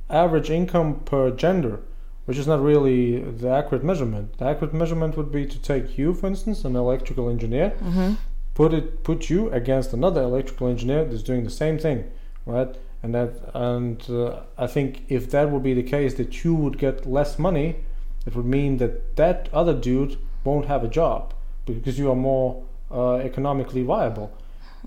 average 0.08 0.50
income 0.50 1.00
per 1.04 1.30
gender, 1.30 1.80
which 2.26 2.38
is 2.38 2.46
not 2.46 2.60
really 2.62 3.20
the 3.20 3.48
accurate 3.50 3.84
measurement. 3.84 4.38
The 4.38 4.46
accurate 4.46 4.72
measurement 4.74 5.16
would 5.16 5.30
be 5.30 5.44
to 5.46 5.58
take 5.58 5.98
you, 5.98 6.14
for 6.14 6.26
instance, 6.26 6.64
an 6.64 6.74
electrical 6.76 7.28
engineer, 7.28 7.72
Mhm. 7.82 8.16
put 8.54 8.72
it 8.72 9.02
put 9.04 9.28
you 9.30 9.50
against 9.50 9.92
another 9.92 10.22
electrical 10.22 10.68
engineer 10.68 11.04
that's 11.04 11.22
doing 11.22 11.44
the 11.44 11.50
same 11.50 11.78
thing, 11.78 12.04
right? 12.46 12.74
And 13.02 13.14
that 13.14 13.32
and 13.54 14.02
uh, 14.10 14.40
I 14.56 14.66
think 14.66 15.04
if 15.08 15.30
that 15.30 15.50
would 15.50 15.62
be 15.62 15.74
the 15.74 15.82
case, 15.82 16.14
that 16.14 16.44
you 16.44 16.54
would 16.54 16.78
get 16.78 17.06
less 17.06 17.38
money, 17.38 17.76
it 18.26 18.34
would 18.34 18.46
mean 18.46 18.78
that 18.78 19.16
that 19.16 19.48
other 19.52 19.74
dude 19.74 20.18
won't 20.44 20.66
have 20.66 20.82
a 20.82 20.88
job 20.88 21.34
because 21.64 21.98
you 21.98 22.10
are 22.10 22.16
more 22.16 22.62
uh, 22.90 23.16
economically 23.16 23.82
viable. 23.82 24.30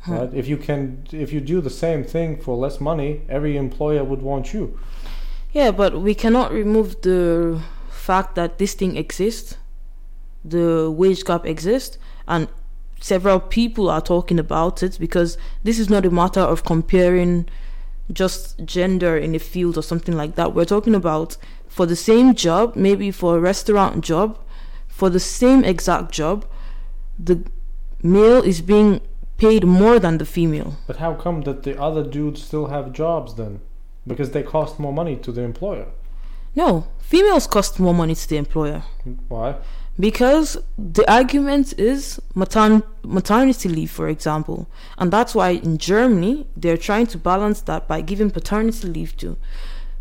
Right? 0.07 0.34
If 0.34 0.47
you 0.47 0.57
can, 0.57 1.05
if 1.12 1.32
you 1.32 1.41
do 1.41 1.62
the 1.62 1.70
same 1.70 2.03
thing 2.03 2.41
for 2.41 2.55
less 2.55 2.80
money, 2.80 3.22
every 3.30 3.55
employer 3.55 4.03
would 4.03 4.22
want 4.22 4.51
you. 4.51 4.80
Yeah, 5.51 5.70
but 5.72 6.01
we 6.01 6.16
cannot 6.16 6.51
remove 6.51 7.01
the 7.01 7.62
fact 7.89 8.36
that 8.36 8.57
this 8.57 8.74
thing 8.74 8.95
exists, 8.95 9.57
the 10.43 10.89
wage 10.89 11.24
gap 11.26 11.45
exists, 11.45 11.97
and 12.28 12.47
several 13.01 13.39
people 13.39 13.89
are 13.89 14.01
talking 14.01 14.39
about 14.39 14.82
it 14.82 14.97
because 14.99 15.38
this 15.64 15.78
is 15.78 15.89
not 15.89 16.05
a 16.05 16.09
matter 16.09 16.39
of 16.39 16.64
comparing 16.64 17.47
just 18.14 18.64
gender 18.66 19.18
in 19.18 19.36
a 19.36 19.39
field 19.39 19.78
or 19.78 19.84
something 19.84 20.16
like 20.16 20.36
that. 20.36 20.53
We're 20.53 20.66
talking 20.66 20.95
about 20.95 21.38
for 21.68 21.86
the 21.86 21.95
same 21.95 22.36
job, 22.36 22.76
maybe 22.76 23.12
for 23.12 23.38
a 23.38 23.39
restaurant 23.39 24.03
job, 24.03 24.38
for 24.88 25.09
the 25.09 25.20
same 25.20 25.64
exact 25.64 26.12
job, 26.12 26.45
the 27.18 27.43
male 28.03 28.41
is 28.43 28.62
being 28.62 29.01
paid 29.38 29.66
more 29.66 29.97
than 29.97 30.18
the 30.18 30.26
female. 30.26 30.76
But 30.86 30.97
how 30.97 31.14
come 31.16 31.41
that 31.41 31.64
the 31.64 31.82
other 31.82 32.03
dudes 32.03 32.43
still 32.43 32.68
have 32.68 32.93
jobs 32.93 33.36
then? 33.36 33.62
Because 34.05 34.32
they 34.32 34.43
cost 34.43 34.80
more 34.80 34.93
money 34.93 35.16
to 35.16 35.32
the 35.32 35.41
employer. 35.41 35.88
No, 36.55 36.88
females 36.99 37.47
cost 37.47 37.80
more 37.80 37.93
money 37.93 38.16
to 38.16 38.28
the 38.28 38.38
employer. 38.38 38.84
Why? 39.30 39.55
Because 40.08 40.47
the 40.95 41.06
argument 41.20 41.68
is 41.91 42.20
matern- 42.36 42.84
maternity 43.20 43.70
leave, 43.78 43.91
for 43.99 44.08
example. 44.16 44.60
And 44.99 45.08
that's 45.16 45.34
why 45.39 45.49
in 45.68 45.78
Germany, 45.78 46.36
they're 46.62 46.84
trying 46.89 47.08
to 47.14 47.18
balance 47.32 47.60
that 47.70 47.82
by 47.88 47.99
giving 48.12 48.30
paternity 48.39 48.88
leave 48.97 49.14
to 49.18 49.38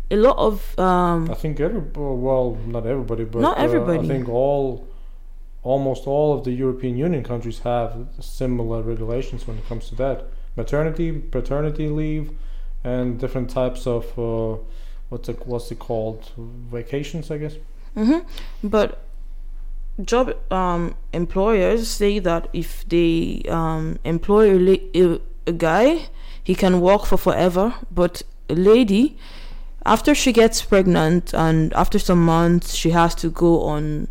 a 0.09 0.17
lot 0.27 0.37
of. 0.37 0.77
Um, 0.77 1.29
I 1.31 1.35
think 1.35 1.59
every 1.59 1.81
well, 1.95 2.57
not 2.67 2.85
everybody, 2.85 3.23
but 3.23 3.39
Not 3.41 3.57
uh, 3.57 3.63
everybody. 3.67 4.05
I 4.05 4.07
think 4.13 4.27
all, 4.29 4.87
almost 5.63 6.05
all 6.05 6.29
of 6.37 6.43
the 6.43 6.51
European 6.51 6.97
Union 6.97 7.23
countries 7.23 7.59
have 7.59 7.91
similar 8.19 8.81
regulations 8.81 9.47
when 9.47 9.57
it 9.57 9.67
comes 9.69 9.87
to 9.89 9.95
that 9.95 10.25
maternity, 10.55 11.11
paternity 11.37 11.87
leave, 11.87 12.31
and 12.83 13.19
different 13.19 13.49
types 13.49 13.87
of 13.87 14.03
uh, 14.19 14.57
what's 15.09 15.29
it 15.29 15.47
what's 15.47 15.71
it 15.71 15.79
called 15.79 16.31
vacations, 16.37 17.31
I 17.31 17.37
guess. 17.37 17.55
mhm. 17.95 18.25
But 18.63 18.89
job 20.03 20.35
um, 20.51 20.95
employers 21.13 21.89
say 21.89 22.19
that 22.19 22.47
if 22.53 22.87
they 22.87 23.43
um, 23.49 23.99
employ 24.03 24.77
a, 24.95 25.19
a 25.47 25.51
guy, 25.51 26.09
he 26.43 26.55
can 26.55 26.81
work 26.81 27.05
for 27.05 27.17
forever, 27.17 27.75
but 27.91 28.23
a 28.49 28.55
lady, 28.55 29.17
after 29.85 30.13
she 30.13 30.31
gets 30.31 30.61
pregnant 30.61 31.33
and 31.33 31.73
after 31.73 31.99
some 31.99 32.23
months, 32.23 32.73
she 32.73 32.91
has 32.91 33.15
to 33.15 33.29
go 33.29 33.61
on 33.61 34.07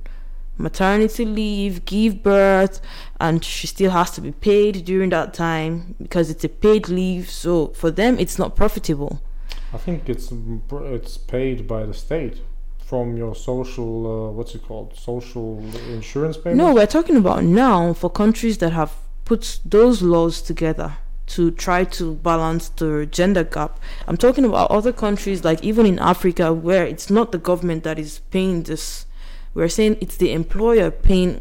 maternity 0.56 1.24
leave, 1.24 1.84
give 1.84 2.22
birth, 2.22 2.80
and 3.18 3.44
she 3.44 3.66
still 3.66 3.90
has 3.90 4.10
to 4.12 4.20
be 4.20 4.32
paid 4.32 4.84
during 4.84 5.10
that 5.10 5.32
time 5.34 5.94
because 6.00 6.30
it's 6.30 6.44
a 6.44 6.48
paid 6.48 6.88
leave. 6.88 7.30
So 7.30 7.68
for 7.68 7.90
them, 7.90 8.18
it's 8.18 8.38
not 8.38 8.56
profitable. 8.56 9.20
I 9.72 9.78
think 9.78 10.08
it's 10.08 10.32
it's 10.70 11.16
paid 11.16 11.68
by 11.68 11.86
the 11.86 11.94
state 11.94 12.42
from 12.90 13.16
your 13.16 13.36
social 13.36 13.88
uh, 14.12 14.32
what's 14.32 14.52
it 14.56 14.62
called 14.68 14.88
social 14.96 15.46
insurance 15.96 16.36
payment. 16.36 16.58
No, 16.58 16.74
we're 16.74 16.88
talking 16.98 17.16
about 17.24 17.44
now 17.44 17.92
for 17.92 18.10
countries 18.10 18.58
that 18.58 18.72
have 18.72 18.92
put 19.24 19.60
those 19.64 20.02
laws 20.02 20.42
together 20.42 20.88
to 21.34 21.52
try 21.52 21.84
to 21.84 22.14
balance 22.16 22.68
the 22.70 23.06
gender 23.18 23.44
gap. 23.44 23.78
I'm 24.08 24.16
talking 24.16 24.44
about 24.44 24.72
other 24.72 24.92
countries, 24.92 25.44
like 25.44 25.62
even 25.62 25.86
in 25.86 26.00
Africa, 26.00 26.52
where 26.52 26.84
it's 26.84 27.08
not 27.08 27.30
the 27.30 27.38
government 27.38 27.84
that 27.84 27.96
is 27.96 28.18
paying 28.32 28.64
this. 28.64 29.06
We're 29.54 29.68
saying 29.68 29.98
it's 30.00 30.16
the 30.16 30.32
employer 30.32 30.90
paying 30.90 31.40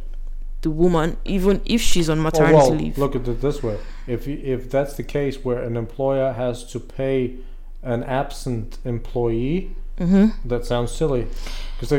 the 0.62 0.70
woman, 0.70 1.18
even 1.26 1.62
if 1.66 1.82
she's 1.82 2.10
on 2.12 2.20
Oh, 2.20 2.24
maternity 2.30 2.56
well, 2.58 2.76
leave. 2.84 2.98
look 3.00 3.16
at 3.16 3.28
it 3.28 3.42
this 3.42 3.64
way: 3.64 3.78
if 4.06 4.28
if 4.28 4.70
that's 4.70 4.94
the 5.02 5.08
case, 5.18 5.36
where 5.46 5.64
an 5.70 5.76
employer 5.86 6.34
has 6.34 6.64
to 6.74 6.80
pay 6.80 7.38
an 7.82 8.04
absent 8.04 8.78
employee, 8.86 9.76
hmm 10.00 10.28
that 10.46 10.66
sounds 10.66 10.92
silly, 10.92 11.28
because 11.80 11.92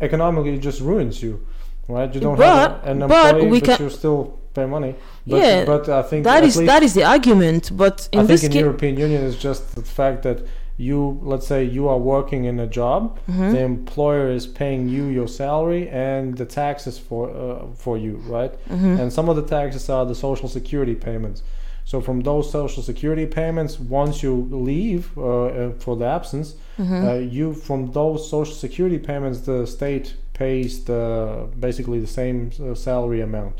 economically 0.00 0.54
it 0.54 0.60
just 0.60 0.80
ruins 0.80 1.22
you, 1.22 1.40
right? 1.88 2.12
You 2.14 2.20
don't 2.20 2.36
But- 2.36 2.46
have 2.46 2.86
an 2.86 2.98
but 3.00 3.34
employee, 3.34 3.50
we 3.50 3.60
but 3.60 3.68
can- 3.68 3.84
you 3.84 3.90
still 3.90 4.38
pay 4.54 4.66
money. 4.66 4.94
But, 5.26 5.36
Yeah, 5.42 5.64
but 5.64 5.88
I 5.88 6.02
think 6.02 6.24
That 6.24 6.42
at 6.42 6.48
is 6.48 6.56
that 6.72 6.82
is 6.82 6.92
the 6.94 7.04
argument, 7.04 7.70
but 7.76 8.08
in 8.12 8.20
I 8.20 8.22
this 8.24 8.40
think 8.40 8.52
in 8.52 8.56
case, 8.58 8.64
European 8.66 8.94
Union 9.06 9.22
is 9.30 9.36
just 9.36 9.74
the 9.74 9.82
fact 9.82 10.22
that 10.22 10.38
you, 10.78 11.18
let's 11.22 11.46
say, 11.46 11.64
you 11.64 11.88
are 11.88 11.98
working 11.98 12.44
in 12.44 12.60
a 12.60 12.66
job, 12.66 13.00
Mhm. 13.30 13.50
the 13.52 13.60
employer 13.60 14.28
is 14.38 14.46
paying 14.46 14.88
you 14.94 15.04
your 15.18 15.26
salary 15.28 15.88
and 15.88 16.36
the 16.36 16.44
taxes 16.44 16.96
for 16.98 17.22
uh, 17.30 17.66
for 17.84 17.94
you, 17.98 18.14
right? 18.36 18.52
Mhm. 18.70 18.98
And 19.00 19.12
some 19.12 19.26
of 19.30 19.36
the 19.36 19.46
taxes 19.58 19.88
are 19.90 20.04
the 20.06 20.14
social 20.14 20.48
security 20.48 20.94
payments. 20.94 21.42
So 21.86 22.00
from 22.00 22.20
those 22.22 22.50
social 22.50 22.82
security 22.82 23.26
payments, 23.26 23.78
once 23.78 24.20
you 24.20 24.48
leave 24.50 25.16
uh, 25.16 25.22
uh, 25.22 25.70
for 25.78 25.94
the 25.96 26.04
absence, 26.04 26.56
Mhm. 26.78 27.04
uh, 27.08 27.14
you 27.36 27.54
from 27.54 27.92
those 27.92 28.28
social 28.28 28.54
security 28.54 28.98
payments, 28.98 29.38
the 29.40 29.66
state 29.66 30.14
pays 30.34 30.84
the 30.84 31.46
basically 31.60 32.00
the 32.00 32.12
same 32.20 32.50
uh, 32.60 32.74
salary 32.74 33.22
amount 33.22 33.56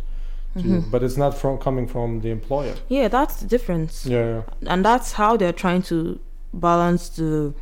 Mhm. 0.56 0.90
but 0.90 1.02
it's 1.02 1.16
not 1.16 1.32
from 1.34 1.58
coming 1.58 1.86
from 1.86 2.20
the 2.20 2.30
employer. 2.30 2.74
yeah, 2.88 3.08
that's 3.08 3.36
the 3.40 3.46
difference. 3.46 4.04
Yeah, 4.10 4.26
yeah. 4.34 4.72
and 4.72 4.84
that's 4.84 5.12
how 5.12 5.36
they're 5.38 5.58
trying 5.64 5.82
to 5.92 6.18
balance 6.52 7.08
the 7.20 7.52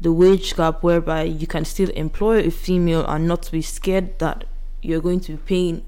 the 0.00 0.12
wage 0.12 0.54
gap 0.56 0.82
whereby 0.82 1.22
you 1.40 1.46
can 1.46 1.64
still 1.64 1.90
employ 1.94 2.36
a 2.46 2.50
female 2.50 3.04
and 3.12 3.26
not 3.26 3.50
be 3.52 3.62
scared 3.62 4.08
that 4.18 4.44
you're 4.82 5.00
going 5.08 5.20
to 5.20 5.32
be 5.32 5.38
paying 5.54 5.82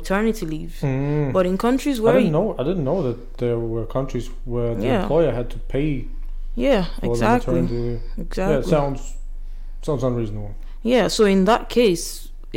maternity 0.00 0.44
leave 0.54 0.74
Mm. 0.82 1.32
but 1.32 1.44
in 1.46 1.56
countries 1.66 1.98
I 1.98 2.02
where 2.04 2.14
didn't 2.18 2.32
know. 2.38 2.54
I 2.60 2.62
didn't 2.68 2.84
know 2.90 3.00
that 3.08 3.18
there 3.42 3.58
were 3.58 3.86
countries 3.98 4.26
where 4.44 4.74
the 4.74 4.86
Yeah. 4.86 5.02
employer 5.02 5.32
had 5.32 5.48
to 5.54 5.58
pay 5.74 5.88
yeah 6.56 6.84
exactly 7.02 7.62
leave. 7.62 8.00
Yeah, 8.36 8.58
it 8.58 8.66
sounds 8.66 9.00
sounds 9.86 10.02
unreasonable. 10.08 10.52
yeah 10.82 11.08
so 11.16 11.22
in 11.24 11.44
that 11.50 11.62
case 11.68 12.04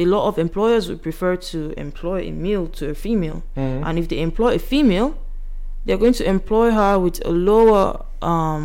a 0.04 0.06
lot 0.06 0.24
of 0.30 0.38
employers 0.38 0.84
would 0.90 1.02
prefer 1.02 1.34
to 1.52 1.60
employ 1.86 2.20
a 2.30 2.32
male 2.32 2.68
to 2.80 2.84
a 2.90 2.94
female 3.06 3.40
Mhm. 3.56 3.82
and 3.88 3.94
if 4.02 4.06
they 4.10 4.20
employ 4.30 4.52
a 4.56 4.60
female 4.74 5.10
they're 5.86 5.98
going 6.06 6.14
to 6.22 6.26
employ 6.38 6.68
her 6.80 6.94
with 7.06 7.18
a 7.26 7.32
lower 7.52 7.86
um 8.22 8.64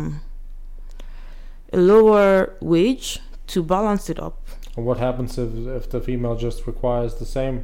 a 1.71 1.77
lower 1.77 2.53
wage 2.61 3.19
to 3.47 3.63
balance 3.63 4.09
it 4.13 4.19
up 4.19 4.35
And 4.77 4.85
what 4.85 4.97
happens 4.97 5.37
if 5.37 5.49
if 5.79 5.89
the 5.93 5.99
female 6.01 6.35
just 6.35 6.59
requires 6.67 7.11
the 7.15 7.25
same 7.25 7.55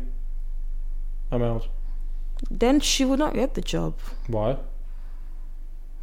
amount? 1.32 1.64
then 2.50 2.80
she 2.80 3.04
would 3.06 3.20
not 3.20 3.34
get 3.34 3.54
the 3.54 3.62
job 3.62 3.94
Why? 4.28 4.58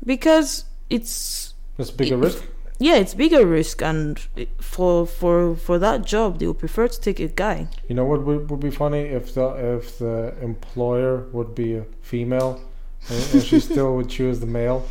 because 0.05 0.65
it's 0.91 1.55
It's 1.79 1.91
bigger 1.91 2.17
It- 2.17 2.25
risk. 2.25 2.45
yeah 2.79 2.97
it's 2.97 3.15
bigger 3.15 3.47
risk 3.47 3.83
and 3.83 4.19
for 4.61 5.07
for 5.07 5.57
for 5.57 5.79
that 5.79 6.05
job 6.05 6.39
they 6.39 6.47
would 6.47 6.59
prefer 6.59 6.89
to 6.89 7.01
take 7.01 7.19
a 7.21 7.29
guy 7.29 7.69
You 7.89 7.95
know 7.97 8.05
what 8.05 8.21
would, 8.27 8.51
would 8.51 8.61
be 8.61 8.71
funny 8.71 9.01
if 9.19 9.33
the 9.35 9.47
if 9.77 9.99
the 9.99 10.35
employer 10.43 11.25
would 11.33 11.55
be 11.55 11.75
a 11.77 11.85
female 12.03 12.61
and, 13.09 13.23
and 13.33 13.43
she 13.43 13.61
still 13.71 13.97
would 13.97 14.09
choose 14.11 14.41
the 14.41 14.47
male. 14.47 14.85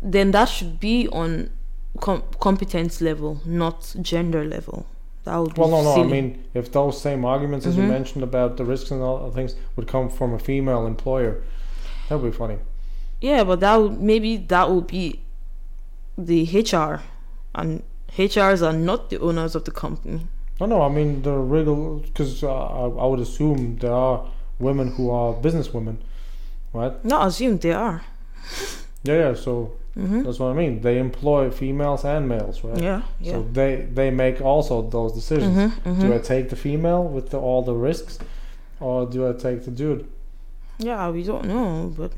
Then 0.00 0.30
that 0.30 0.48
should 0.48 0.78
be 0.78 1.08
on 1.08 1.50
com- 2.00 2.22
competence 2.40 3.00
level, 3.00 3.40
not 3.44 3.94
gender 4.02 4.44
level. 4.44 4.86
That 5.28 5.36
would 5.36 5.54
be 5.54 5.60
Well, 5.60 5.68
no, 5.70 5.82
no. 5.82 5.92
silly. 5.94 6.06
I 6.06 6.10
mean, 6.22 6.44
if 6.54 6.72
those 6.72 6.98
same 6.98 7.22
arguments 7.26 7.66
as 7.66 7.76
you 7.76 7.82
Mhm. 7.82 7.88
mentioned 7.98 8.24
about 8.24 8.56
the 8.56 8.64
risks 8.64 8.90
and 8.90 9.02
all 9.02 9.30
things 9.30 9.56
would 9.76 9.86
come 9.86 10.08
from 10.08 10.32
a 10.32 10.38
female 10.38 10.86
employer, 10.86 11.42
that 12.08 12.18
would 12.18 12.30
be 12.32 12.36
funny. 12.36 12.56
Yeah, 13.20 13.44
but 13.44 13.60
that 13.60 13.76
would 13.76 14.00
maybe 14.00 14.38
that 14.54 14.70
would 14.70 14.86
be 14.86 15.20
the 16.16 16.40
HR, 16.46 17.02
and 17.54 17.82
HRs 18.16 18.62
are 18.62 18.72
not 18.72 19.10
the 19.10 19.18
owners 19.20 19.54
of 19.54 19.64
the 19.64 19.70
company. 19.70 20.20
No, 20.60 20.64
no. 20.66 20.80
I 20.80 20.88
mean 20.88 21.20
the 21.22 21.36
regular 21.36 21.98
because 22.06 22.42
uh, 22.42 22.48
I, 22.50 22.84
I 23.02 23.06
would 23.10 23.20
assume 23.20 23.76
there 23.80 23.92
are 23.92 24.24
women 24.58 24.88
who 24.96 25.10
are 25.10 25.34
businesswomen, 25.34 25.96
right? 26.72 26.94
Not 27.04 27.26
assume 27.28 27.58
they 27.58 27.72
are. 27.72 28.00
Yeah, 29.04 29.18
yeah. 29.24 29.34
So 29.34 29.72
hmm 29.98 30.22
that's 30.22 30.38
what 30.38 30.50
I 30.50 30.54
mean. 30.54 30.80
They 30.80 30.98
employ 30.98 31.50
females 31.50 32.04
and 32.04 32.28
males, 32.28 32.62
right? 32.64 32.82
Yeah, 32.82 33.02
yeah. 33.20 33.32
So 33.32 33.42
they 33.52 33.86
they 33.94 34.10
make 34.10 34.40
also 34.40 34.82
those 34.88 35.12
decisions. 35.12 35.56
Mhm, 35.56 36.00
Do 36.00 36.06
mhm. 36.08 36.14
I 36.14 36.18
take 36.18 36.48
the 36.48 36.56
female 36.56 37.02
with 37.14 37.30
the, 37.30 37.38
all 37.38 37.62
the 37.62 37.74
risks, 37.74 38.18
or 38.80 39.06
do 39.06 39.28
I 39.28 39.32
take 39.32 39.64
the 39.64 39.70
dude? 39.70 40.06
Yeah, 40.78 41.10
we 41.10 41.22
don't 41.24 41.46
know, 41.46 41.92
but 41.96 42.12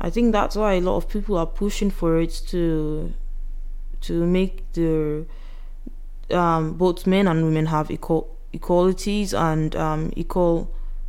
I 0.00 0.10
think 0.10 0.32
that's 0.32 0.56
why 0.56 0.74
a 0.74 0.80
lot 0.80 0.96
of 0.96 1.08
people 1.08 1.36
are 1.38 1.46
pushing 1.46 1.90
for 1.90 2.20
it 2.20 2.42
to 2.48 3.12
to 4.00 4.26
make 4.26 4.62
the 4.74 5.24
um, 6.30 6.74
both 6.74 7.06
men 7.06 7.26
and 7.28 7.44
women 7.44 7.66
have 7.66 7.90
equal 7.90 8.36
equalities 8.52 9.34
and 9.34 9.74
um, 9.74 10.12
equal 10.16 10.68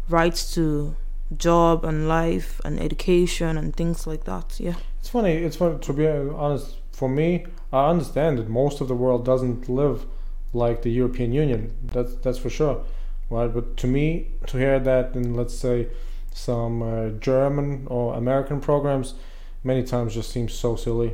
rights 0.09 0.53
to 0.53 0.95
job 1.37 1.85
and 1.85 2.07
life 2.07 2.59
and 2.65 2.79
education 2.79 3.57
and 3.57 3.75
things 3.75 4.07
like 4.07 4.23
that. 4.23 4.59
Yeah. 4.59 4.75
It's 5.09 5.13
funny. 5.13 5.37
It's 5.37 5.55
funny 5.55 5.79
to 5.79 5.91
be 5.91 6.07
honest. 6.07 6.75
For 6.91 7.09
me, 7.09 7.47
I 7.73 7.89
understand 7.89 8.37
that 8.37 8.47
most 8.47 8.79
of 8.79 8.87
the 8.87 8.93
world 8.93 9.25
doesn't 9.25 9.67
live 9.67 10.05
like 10.53 10.83
the 10.83 10.91
European 10.91 11.33
Union. 11.33 11.73
That's 11.83 12.13
that's 12.17 12.37
for 12.37 12.51
sure, 12.51 12.83
right? 13.31 13.51
But 13.51 13.75
to 13.77 13.87
me, 13.87 14.27
to 14.45 14.57
hear 14.57 14.77
that 14.79 15.15
in 15.15 15.33
let's 15.33 15.55
say 15.55 15.87
some 16.31 16.83
uh, 16.83 17.09
German 17.19 17.87
or 17.89 18.13
American 18.13 18.61
programs, 18.61 19.15
many 19.63 19.81
times 19.81 20.13
just 20.13 20.29
seems 20.29 20.53
so 20.53 20.75
silly. 20.75 21.13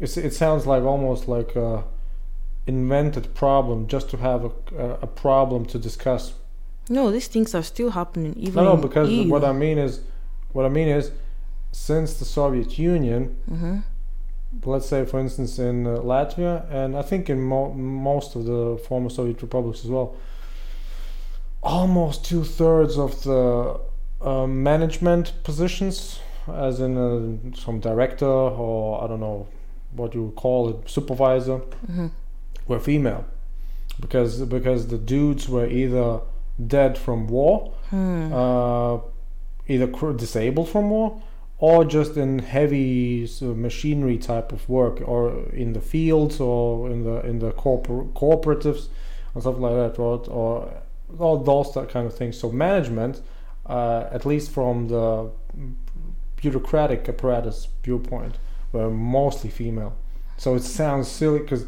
It's, 0.00 0.16
it 0.16 0.34
sounds 0.34 0.66
like 0.66 0.82
almost 0.82 1.28
like 1.28 1.54
a 1.54 1.84
invented 2.66 3.32
problem 3.32 3.86
just 3.86 4.10
to 4.10 4.16
have 4.16 4.44
a, 4.44 4.50
a, 5.02 5.06
problem 5.06 5.66
to 5.66 5.78
discuss. 5.78 6.32
No, 6.88 7.12
these 7.12 7.28
things 7.28 7.54
are 7.54 7.62
still 7.62 7.90
happening 7.90 8.34
even 8.36 8.64
No, 8.64 8.74
no, 8.74 8.82
because 8.82 9.08
what 9.28 9.44
I 9.44 9.52
mean 9.52 9.78
is, 9.78 10.00
what 10.52 10.66
I 10.66 10.68
mean 10.68 10.88
is, 10.88 11.12
since 11.74 12.14
the 12.20 12.24
Soviet 12.24 12.78
Union, 12.78 13.36
hmm 13.48 13.78
let's 14.64 14.86
say 14.88 15.04
for 15.04 15.18
instance 15.18 15.58
in 15.58 15.84
uh, 15.84 15.90
Latvia 15.98 16.64
and 16.70 16.96
I 16.96 17.02
think 17.02 17.28
in 17.28 17.42
mo- 17.42 17.72
most 17.72 18.36
of 18.36 18.44
the 18.44 18.78
former 18.86 19.10
Soviet 19.10 19.42
republics 19.42 19.80
as 19.84 19.90
well, 19.90 20.14
almost 21.62 22.24
two 22.24 22.44
thirds 22.44 22.96
of 22.96 23.20
the 23.24 23.80
uh, 24.22 24.46
management 24.46 25.32
positions, 25.42 26.20
as 26.46 26.78
in 26.80 26.96
uh, 26.96 27.56
some 27.56 27.80
director 27.80 28.26
or 28.26 29.02
I 29.02 29.08
don't 29.08 29.20
know 29.20 29.48
what 29.96 30.14
you 30.14 30.22
would 30.24 30.36
call 30.36 30.68
it, 30.70 30.88
supervisor, 30.88 31.58
hmm 31.86 32.06
were 32.68 32.80
female, 32.80 33.24
because 34.00 34.40
because 34.56 34.86
the 34.86 34.96
dudes 34.98 35.48
were 35.48 35.66
either 35.66 36.20
dead 36.66 36.96
from 36.96 37.26
war, 37.26 37.72
Hmm. 37.90 38.32
uh, 38.32 38.98
either 39.68 39.88
cr- 39.88 40.12
disabled 40.12 40.68
from 40.68 40.88
war 40.90 41.20
or 41.66 41.82
just 41.82 42.14
in 42.18 42.40
heavy 42.40 43.24
s- 43.24 43.40
machinery 43.40 44.18
type 44.18 44.52
of 44.52 44.68
work 44.68 44.96
or 45.12 45.22
in 45.64 45.72
the 45.72 45.80
fields 45.80 46.38
or 46.38 46.90
in 46.90 47.04
the 47.04 47.16
in 47.30 47.38
the 47.38 47.52
corpor- 47.52 48.06
cooperatives 48.12 48.82
and 49.32 49.42
stuff 49.42 49.58
like 49.58 49.72
that 49.72 49.98
or, 49.98 50.12
or 50.40 50.48
all 51.18 51.38
those 51.38 51.72
that 51.74 51.88
kind 51.88 52.06
of 52.06 52.14
things. 52.14 52.36
So 52.38 52.52
management 52.52 53.22
uh, 53.64 54.16
at 54.16 54.26
least 54.26 54.50
from 54.50 54.88
the 54.88 55.30
bureaucratic 56.36 57.08
apparatus 57.08 57.68
viewpoint 57.82 58.34
were 58.72 58.90
mostly 58.90 59.48
female. 59.48 59.94
So 60.36 60.54
it 60.56 60.64
sounds 60.64 61.08
silly 61.08 61.38
because 61.38 61.64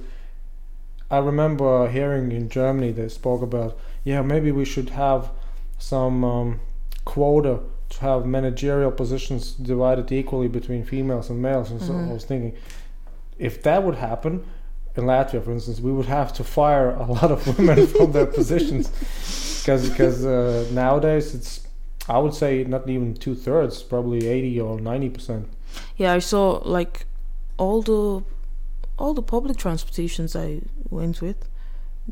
I 1.10 1.18
remember 1.30 1.88
hearing 1.88 2.32
in 2.32 2.50
Germany 2.50 2.92
they 2.92 3.08
spoke 3.08 3.42
about 3.50 3.78
yeah 4.04 4.20
maybe 4.20 4.52
we 4.52 4.66
should 4.66 4.90
have 4.90 5.30
some 5.78 6.22
um, 6.22 6.60
quota 7.06 7.60
to 7.90 8.00
have 8.00 8.26
managerial 8.26 8.90
positions 8.90 9.52
divided 9.52 10.10
equally 10.12 10.48
between 10.48 10.84
females 10.84 11.30
and 11.30 11.40
males. 11.40 11.70
And 11.70 11.80
so 11.80 11.92
Mhm. 11.92 12.10
I 12.10 12.12
was 12.12 12.24
thinking, 12.24 12.52
if 13.38 13.62
that 13.62 13.84
would 13.84 13.96
happen 13.96 14.44
in 14.96 15.04
Latvia, 15.04 15.42
for 15.42 15.52
instance, 15.52 15.80
we 15.80 15.92
would 15.92 16.06
have 16.06 16.32
to 16.34 16.44
fire 16.44 16.90
a 16.90 17.04
lot 17.06 17.30
of 17.30 17.46
women 17.58 17.86
from 17.94 18.12
their 18.12 18.26
positions 18.26 18.90
because 19.60 19.88
because 19.88 20.24
uh, 20.24 20.66
nowadays 20.72 21.34
it's 21.34 21.66
I 22.08 22.18
would 22.18 22.34
say 22.34 22.64
not 22.64 22.88
even 22.88 23.14
two 23.14 23.34
thirds, 23.34 23.82
probably 23.82 24.26
eighty 24.28 24.60
or 24.60 24.80
ninety 24.80 25.10
percent. 25.10 25.48
Yeah, 25.96 26.12
I 26.12 26.20
saw 26.20 26.60
like 26.64 27.06
all 27.58 27.82
the 27.82 28.22
all 28.98 29.12
the 29.14 29.22
public 29.22 29.56
transportations 29.58 30.34
I 30.36 30.60
went 30.90 31.20
with. 31.20 31.48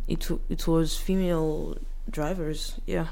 It 0.08 0.28
it 0.48 0.66
was 0.66 0.96
female 0.96 1.76
drivers. 2.10 2.80
Yeah. 2.86 3.06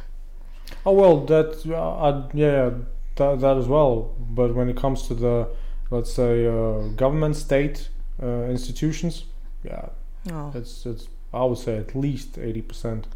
Oh 0.84 0.92
well, 0.92 1.24
that 1.26 1.64
uh, 1.66 2.28
yeah, 2.34 2.70
that, 3.16 3.40
that 3.40 3.56
as 3.56 3.66
well. 3.68 4.14
But 4.18 4.54
when 4.54 4.68
it 4.68 4.76
comes 4.76 5.06
to 5.08 5.14
the 5.14 5.48
let's 5.90 6.12
say 6.12 6.46
uh, 6.46 6.88
government 6.96 7.36
state 7.36 7.88
uh, 8.22 8.44
institutions, 8.50 9.24
yeah, 9.64 9.88
Oh, 10.32 10.52
It's 10.54 10.86
it's 10.86 11.08
I 11.34 11.44
would 11.44 11.58
say 11.58 11.76
at 11.78 11.94
least 11.94 12.38
eighty 12.38 12.62
percent. 12.62 13.06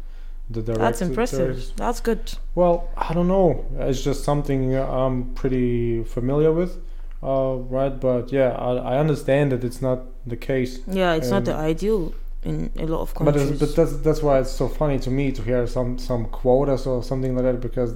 The 0.49 0.61
that's 0.61 1.01
impressive. 1.01 1.39
there's- 1.39 1.73
That's 1.75 1.99
good. 1.99 2.33
Well, 2.55 2.87
I 2.95 3.13
don't 3.13 3.27
know. 3.27 3.65
It's 3.79 4.01
just 4.01 4.23
something 4.23 4.75
I'm 4.77 5.33
pretty 5.35 6.03
familiar 6.05 6.53
with, 6.53 6.77
uh, 7.21 7.55
right? 7.69 7.99
But 7.99 8.31
yeah, 8.31 8.51
I, 8.51 8.95
I 8.95 8.97
understand 8.97 9.51
that 9.51 9.63
it's 9.65 9.81
not 9.81 9.99
the 10.25 10.37
case. 10.37 10.79
Yeah, 10.87 11.15
it's 11.15 11.29
not 11.31 11.43
the 11.45 11.53
ideal 11.53 12.13
in 12.47 12.71
a 12.79 12.85
lot 12.93 13.01
of 13.01 13.13
But 13.13 13.35
countries. 13.35 13.49
it's, 13.51 13.59
but 13.59 13.75
that's 13.75 13.93
that's 14.05 14.21
why 14.21 14.39
it's 14.39 14.51
so 14.51 14.67
funny 14.67 14.97
to 14.99 15.09
me 15.11 15.31
to 15.37 15.41
hear 15.49 15.67
some 15.67 15.97
some 15.97 16.23
quotas 16.39 16.87
or 16.87 17.03
something 17.03 17.35
like 17.35 17.45
that 17.49 17.59
because 17.67 17.91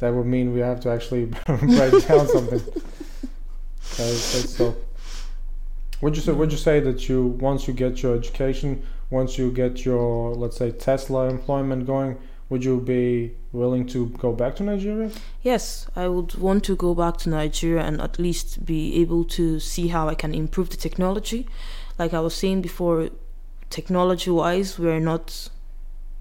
that 0.00 0.10
would 0.14 0.26
mean 0.26 0.46
we 0.52 0.60
have 0.60 0.80
to 0.80 0.88
actually 0.96 1.24
break 1.46 1.92
down 2.08 2.26
something. 2.28 2.62
So. 3.84 4.74
Would 6.00 6.16
you 6.16 6.22
say? 6.22 6.32
Would 6.32 6.50
you 6.52 6.58
say 6.58 6.80
that 6.80 7.08
you 7.08 7.18
once 7.50 7.68
you 7.68 7.74
get 7.74 8.02
your 8.02 8.14
education, 8.16 8.82
once 9.10 9.38
you 9.38 9.50
get 9.52 9.84
your 9.84 10.34
let's 10.34 10.56
say 10.56 10.70
Tesla 10.72 11.28
employment 11.28 11.86
going, 11.86 12.16
would 12.50 12.64
you 12.64 12.80
be 12.80 13.32
willing 13.52 13.86
to 13.88 14.08
go 14.18 14.32
back 14.32 14.56
to 14.56 14.62
Nigeria? 14.64 15.10
Yes, 15.42 15.86
I 15.96 16.08
would 16.08 16.34
want 16.34 16.64
to 16.64 16.76
go 16.76 16.94
back 16.94 17.16
to 17.18 17.28
Nigeria 17.30 17.82
and 17.84 18.00
at 18.00 18.18
least 18.18 18.64
be 18.66 19.00
able 19.00 19.24
to 19.38 19.60
see 19.60 19.88
how 19.88 20.08
I 20.08 20.14
can 20.14 20.34
improve 20.34 20.70
the 20.70 20.76
technology. 20.76 21.46
Like 21.98 22.12
I 22.12 22.20
was 22.20 22.34
saying 22.34 22.62
before, 22.62 23.10
technology 23.74 24.30
wise, 24.30 24.78
we're 24.78 25.00
not 25.00 25.50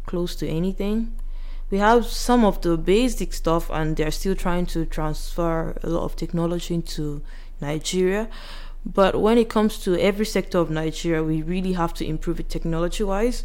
close 0.07 0.35
to 0.37 0.47
anything. 0.47 1.13
We 1.69 1.77
have 1.77 2.05
some 2.05 2.43
of 2.43 2.61
the 2.61 2.77
basic 2.77 3.31
stuff, 3.33 3.69
and 3.69 3.95
they're 3.95 4.11
still 4.11 4.35
trying 4.35 4.65
to 4.67 4.85
transfer 4.85 5.75
a 5.83 5.89
lot 5.89 6.03
of 6.03 6.15
technology 6.15 6.73
into 6.73 7.21
Nigeria. 7.61 8.27
But 8.85 9.21
when 9.21 9.37
it 9.37 9.49
comes 9.49 9.77
to 9.83 9.97
every 9.97 10.25
sector 10.25 10.57
of 10.57 10.69
Nigeria, 10.69 11.23
we 11.23 11.41
really 11.41 11.73
have 11.73 11.93
to 11.95 12.05
improve 12.05 12.39
it 12.39 12.49
technology 12.49 13.03
wise. 13.03 13.43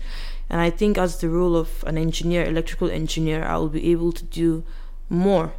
And 0.51 0.61
I 0.61 0.71
think, 0.71 0.97
as 0.99 1.21
the 1.21 1.29
role 1.29 1.55
of 1.55 1.85
an 1.87 1.99
engineer, 1.99 2.45
electrical 2.45 2.91
engineer, 2.91 3.45
I 3.45 3.57
will 3.59 3.69
be 3.69 3.91
able 3.93 4.13
to 4.13 4.25
do 4.25 4.65
more 5.11 5.53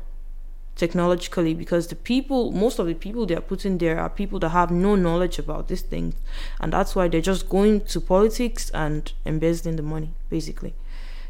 technologically 0.79 1.53
because 1.53 1.87
the 1.87 1.95
people 1.95 2.51
most 2.51 2.79
of 2.79 2.87
the 2.87 2.95
people 2.95 3.25
they 3.25 3.35
are 3.35 3.41
putting 3.41 3.77
there 3.77 3.99
are 3.99 4.09
people 4.09 4.39
that 4.39 4.49
have 4.49 4.71
no 4.71 4.95
knowledge 4.95 5.37
about 5.37 5.67
these 5.67 5.81
things. 5.81 6.15
And 6.59 6.73
that's 6.73 6.95
why 6.95 7.07
they're 7.07 7.29
just 7.33 7.49
going 7.49 7.81
to 7.81 8.01
politics 8.01 8.71
and 8.73 9.11
embezzling 9.25 9.75
the 9.75 9.83
money 9.83 10.11
basically. 10.29 10.73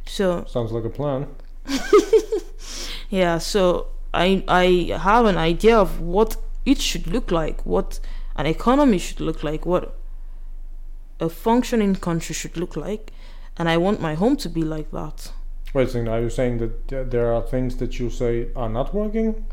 So 0.06 0.46
Sounds 0.48 0.72
like 0.72 0.86
a 0.86 0.90
plan. 0.90 1.28
yeah 3.10 3.38
so 3.38 3.88
i 4.14 4.44
i 4.48 4.98
have 4.98 5.26
an 5.26 5.38
idea 5.38 5.78
of 5.78 6.00
what 6.00 6.38
it 6.66 6.80
should 6.80 7.06
look 7.08 7.32
like 7.32 7.64
what 7.66 8.00
an 8.36 8.46
economy 8.46 8.98
should 8.98 9.20
look 9.20 9.44
like 9.44 9.66
what 9.66 9.96
a 11.20 11.30
functioning 11.30 11.96
country 11.96 12.34
should 12.34 12.56
look 12.56 12.76
like. 12.78 13.12
And 13.58 13.68
i 13.68 13.76
want 13.78 14.00
my 14.00 14.14
home 14.14 14.38
to 14.38 14.50
be 14.50 14.62
like 14.62 14.90
that 14.92 15.32
Wait 15.74 15.88
a 15.88 15.92
second. 15.92 16.08
Are 16.08 16.20
you 16.22 16.30
saying 16.30 16.58
that 16.60 17.12
there 17.12 17.34
are 17.34 17.42
things 17.42 17.76
that 17.78 18.00
you 18.00 18.10
say 18.10 18.48
are 18.56 18.70
not 18.70 18.94
working? 18.94 19.46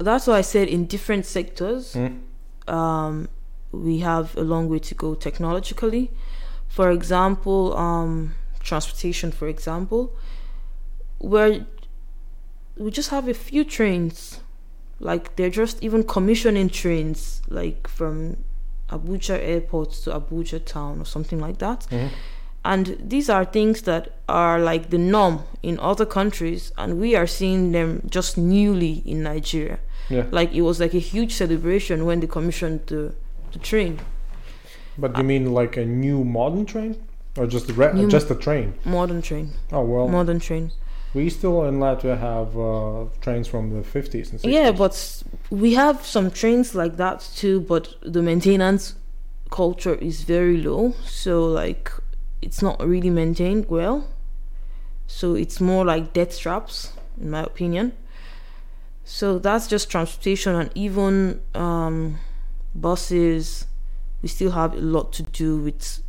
that's 0.00 0.28
why 0.28 0.38
i 0.38 0.40
said 0.42 0.68
in 0.68 0.86
different 0.86 1.26
sectors 1.26 1.94
Hmm? 1.94 2.18
um, 2.72 3.28
we 3.72 3.98
have 3.98 4.36
a 4.36 4.42
long 4.42 4.68
way 4.68 4.78
to 4.78 4.94
go 4.94 5.14
technologically. 5.14 6.10
For 6.68 6.90
example, 6.90 7.76
um, 7.76 8.34
transportation, 8.60 9.32
for 9.32 9.48
example, 9.48 10.14
where 11.18 11.66
we 12.76 12.90
just 12.90 13.10
have 13.10 13.26
a 13.28 13.34
few 13.34 13.64
trains. 13.64 14.40
Like 15.00 15.36
they're 15.36 15.50
just 15.50 15.82
even 15.82 16.02
commissioning 16.04 16.68
trains, 16.70 17.42
like 17.48 17.88
from 17.88 18.36
Abuja 18.90 19.38
airport 19.38 19.90
to 20.04 20.10
Abuja 20.10 20.64
town 20.64 21.00
or 21.00 21.04
something 21.06 21.40
like 21.40 21.58
that. 21.58 21.86
Mhm. 21.90 22.10
And 22.64 22.96
these 23.00 23.30
are 23.30 23.44
things 23.44 23.82
that 23.82 24.10
are 24.28 24.58
like 24.60 24.90
the 24.90 24.98
norm 24.98 25.40
in 25.62 25.78
other 25.80 26.04
countries, 26.06 26.72
and 26.76 26.98
we 27.00 27.14
are 27.16 27.26
seeing 27.26 27.72
them 27.72 28.02
just 28.10 28.36
newly 28.36 29.02
in 29.06 29.22
Nigeria. 29.22 29.78
Yeah. 30.10 30.24
Like 30.30 30.52
it 30.52 30.62
was 30.62 30.80
like 30.80 30.94
a 30.94 30.98
huge 30.98 31.32
celebration 31.34 32.04
when 32.04 32.20
they 32.20 32.26
commissioned 32.26 32.80
the 32.86 33.14
the 33.52 33.58
train, 33.58 33.98
But 34.98 35.16
you 35.16 35.24
mean 35.24 35.54
like 35.54 35.76
a 35.80 35.84
new 35.86 36.24
modern 36.24 36.66
train, 36.66 36.96
or 37.38 37.46
just 37.46 37.70
a 37.70 37.72
re- 37.72 38.06
just 38.08 38.30
a 38.30 38.34
train? 38.34 38.74
modern 38.84 39.22
train, 39.22 39.52
Oh 39.72 39.82
well, 39.84 40.08
modern 40.08 40.38
train. 40.40 40.70
we 41.14 41.30
still 41.30 41.64
in 41.64 41.78
Latvia 41.78 42.16
have 42.18 42.58
uh, 42.58 43.06
trains 43.22 43.48
from 43.48 43.70
the 43.70 43.82
fifties 43.82 44.30
and 44.30 44.40
sixties. 44.40 44.52
Yeah, 44.54 44.72
but 44.72 45.22
we 45.50 45.74
have 45.74 46.04
some 46.04 46.30
trains 46.30 46.74
like 46.74 46.96
that 46.96 47.20
too, 47.36 47.60
but 47.60 47.94
the 48.02 48.20
maintenance 48.22 48.94
culture 49.50 49.94
is 49.94 50.24
very 50.24 50.58
low. 50.58 50.92
So 51.06 51.46
like 51.46 51.90
it's 52.42 52.62
not 52.62 52.80
really 52.86 53.10
maintained 53.10 53.66
well. 53.68 54.06
So 55.06 55.34
it's 55.34 55.60
more 55.60 55.84
like 55.84 56.12
death 56.12 56.38
traps, 56.38 56.92
in 57.20 57.30
my 57.30 57.42
opinion. 57.42 57.92
So 59.04 59.38
that's 59.38 59.66
just 59.66 59.90
transportation 59.90 60.54
and 60.54 60.70
even 60.74 61.40
um, 61.54 62.18
buses. 62.74 63.66
We 64.22 64.28
still 64.28 64.50
have 64.50 64.74
a 64.74 64.80
lot 64.80 65.12
to 65.14 65.22
do 65.22 65.56
with 65.58 66.02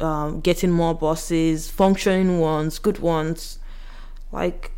um, 0.00 0.40
getting 0.40 0.72
more 0.72 0.94
buses, 0.94 1.70
functioning 1.70 2.40
ones, 2.40 2.78
good 2.78 2.98
ones. 2.98 3.58
Like 4.32 4.72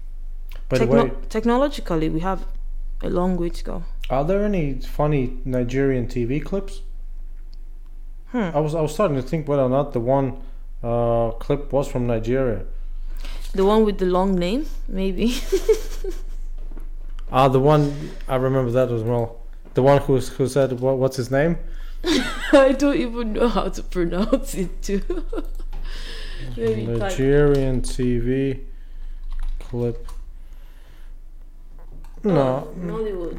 techno- 0.68 1.04
way, 1.04 1.12
technologically, 1.30 2.10
we 2.10 2.20
have 2.20 2.46
a 3.02 3.08
long 3.08 3.36
way 3.36 3.48
to 3.48 3.64
go. 3.64 3.84
are 4.10 4.24
there 4.24 4.44
any 4.44 4.74
funny 4.74 5.38
Nigerian 5.44 6.06
TV 6.06 6.44
clips? 6.44 6.82
Hmm. 8.32 8.50
I 8.54 8.60
was 8.60 8.74
I 8.74 8.80
was 8.82 8.92
starting 8.92 9.16
to 9.16 9.22
think 9.22 9.48
whether 9.48 9.62
or 9.62 9.70
not 9.70 9.92
the 9.94 10.00
one 10.00 10.36
uh, 10.82 11.30
clip 11.38 11.72
was 11.72 11.88
from 11.88 12.06
Nigeria. 12.06 12.64
The 13.52 13.64
one 13.64 13.84
with 13.84 13.98
the 13.98 14.06
long 14.06 14.34
name, 14.38 14.66
maybe. 14.88 15.36
Ah, 17.30 17.48
the 17.48 17.60
one 17.60 18.10
I 18.26 18.36
remember 18.36 18.70
that 18.70 18.90
as 18.90 19.02
well. 19.02 19.40
The 19.74 19.82
one 19.82 20.00
who 20.00 20.18
who 20.18 20.46
said 20.48 20.80
what, 20.80 20.96
what's 20.98 21.16
his 21.16 21.30
name? 21.30 21.58
I 22.52 22.72
don't 22.78 22.96
even 22.96 23.32
know 23.34 23.48
how 23.48 23.68
to 23.68 23.82
pronounce 23.82 24.54
it 24.54 24.80
too. 24.82 25.02
Nigerian 26.56 27.82
TV 27.82 28.60
clip. 29.58 30.06
No, 32.24 32.66
Oh, 32.66 32.74
Nollywood. 32.78 33.38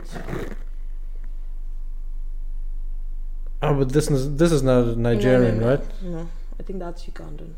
oh, 3.62 3.74
but 3.74 3.90
this 3.90 4.10
is 4.10 4.36
this 4.38 4.52
is 4.52 4.64
not 4.64 4.98
Nigerian, 4.98 5.60
No, 5.60 5.62
no, 5.62 5.66
no. 5.66 5.68
right? 5.70 6.02
No, 6.04 6.30
I 6.60 6.64
think 6.64 6.80
that's 6.80 7.05
Ugandan. 7.05 7.53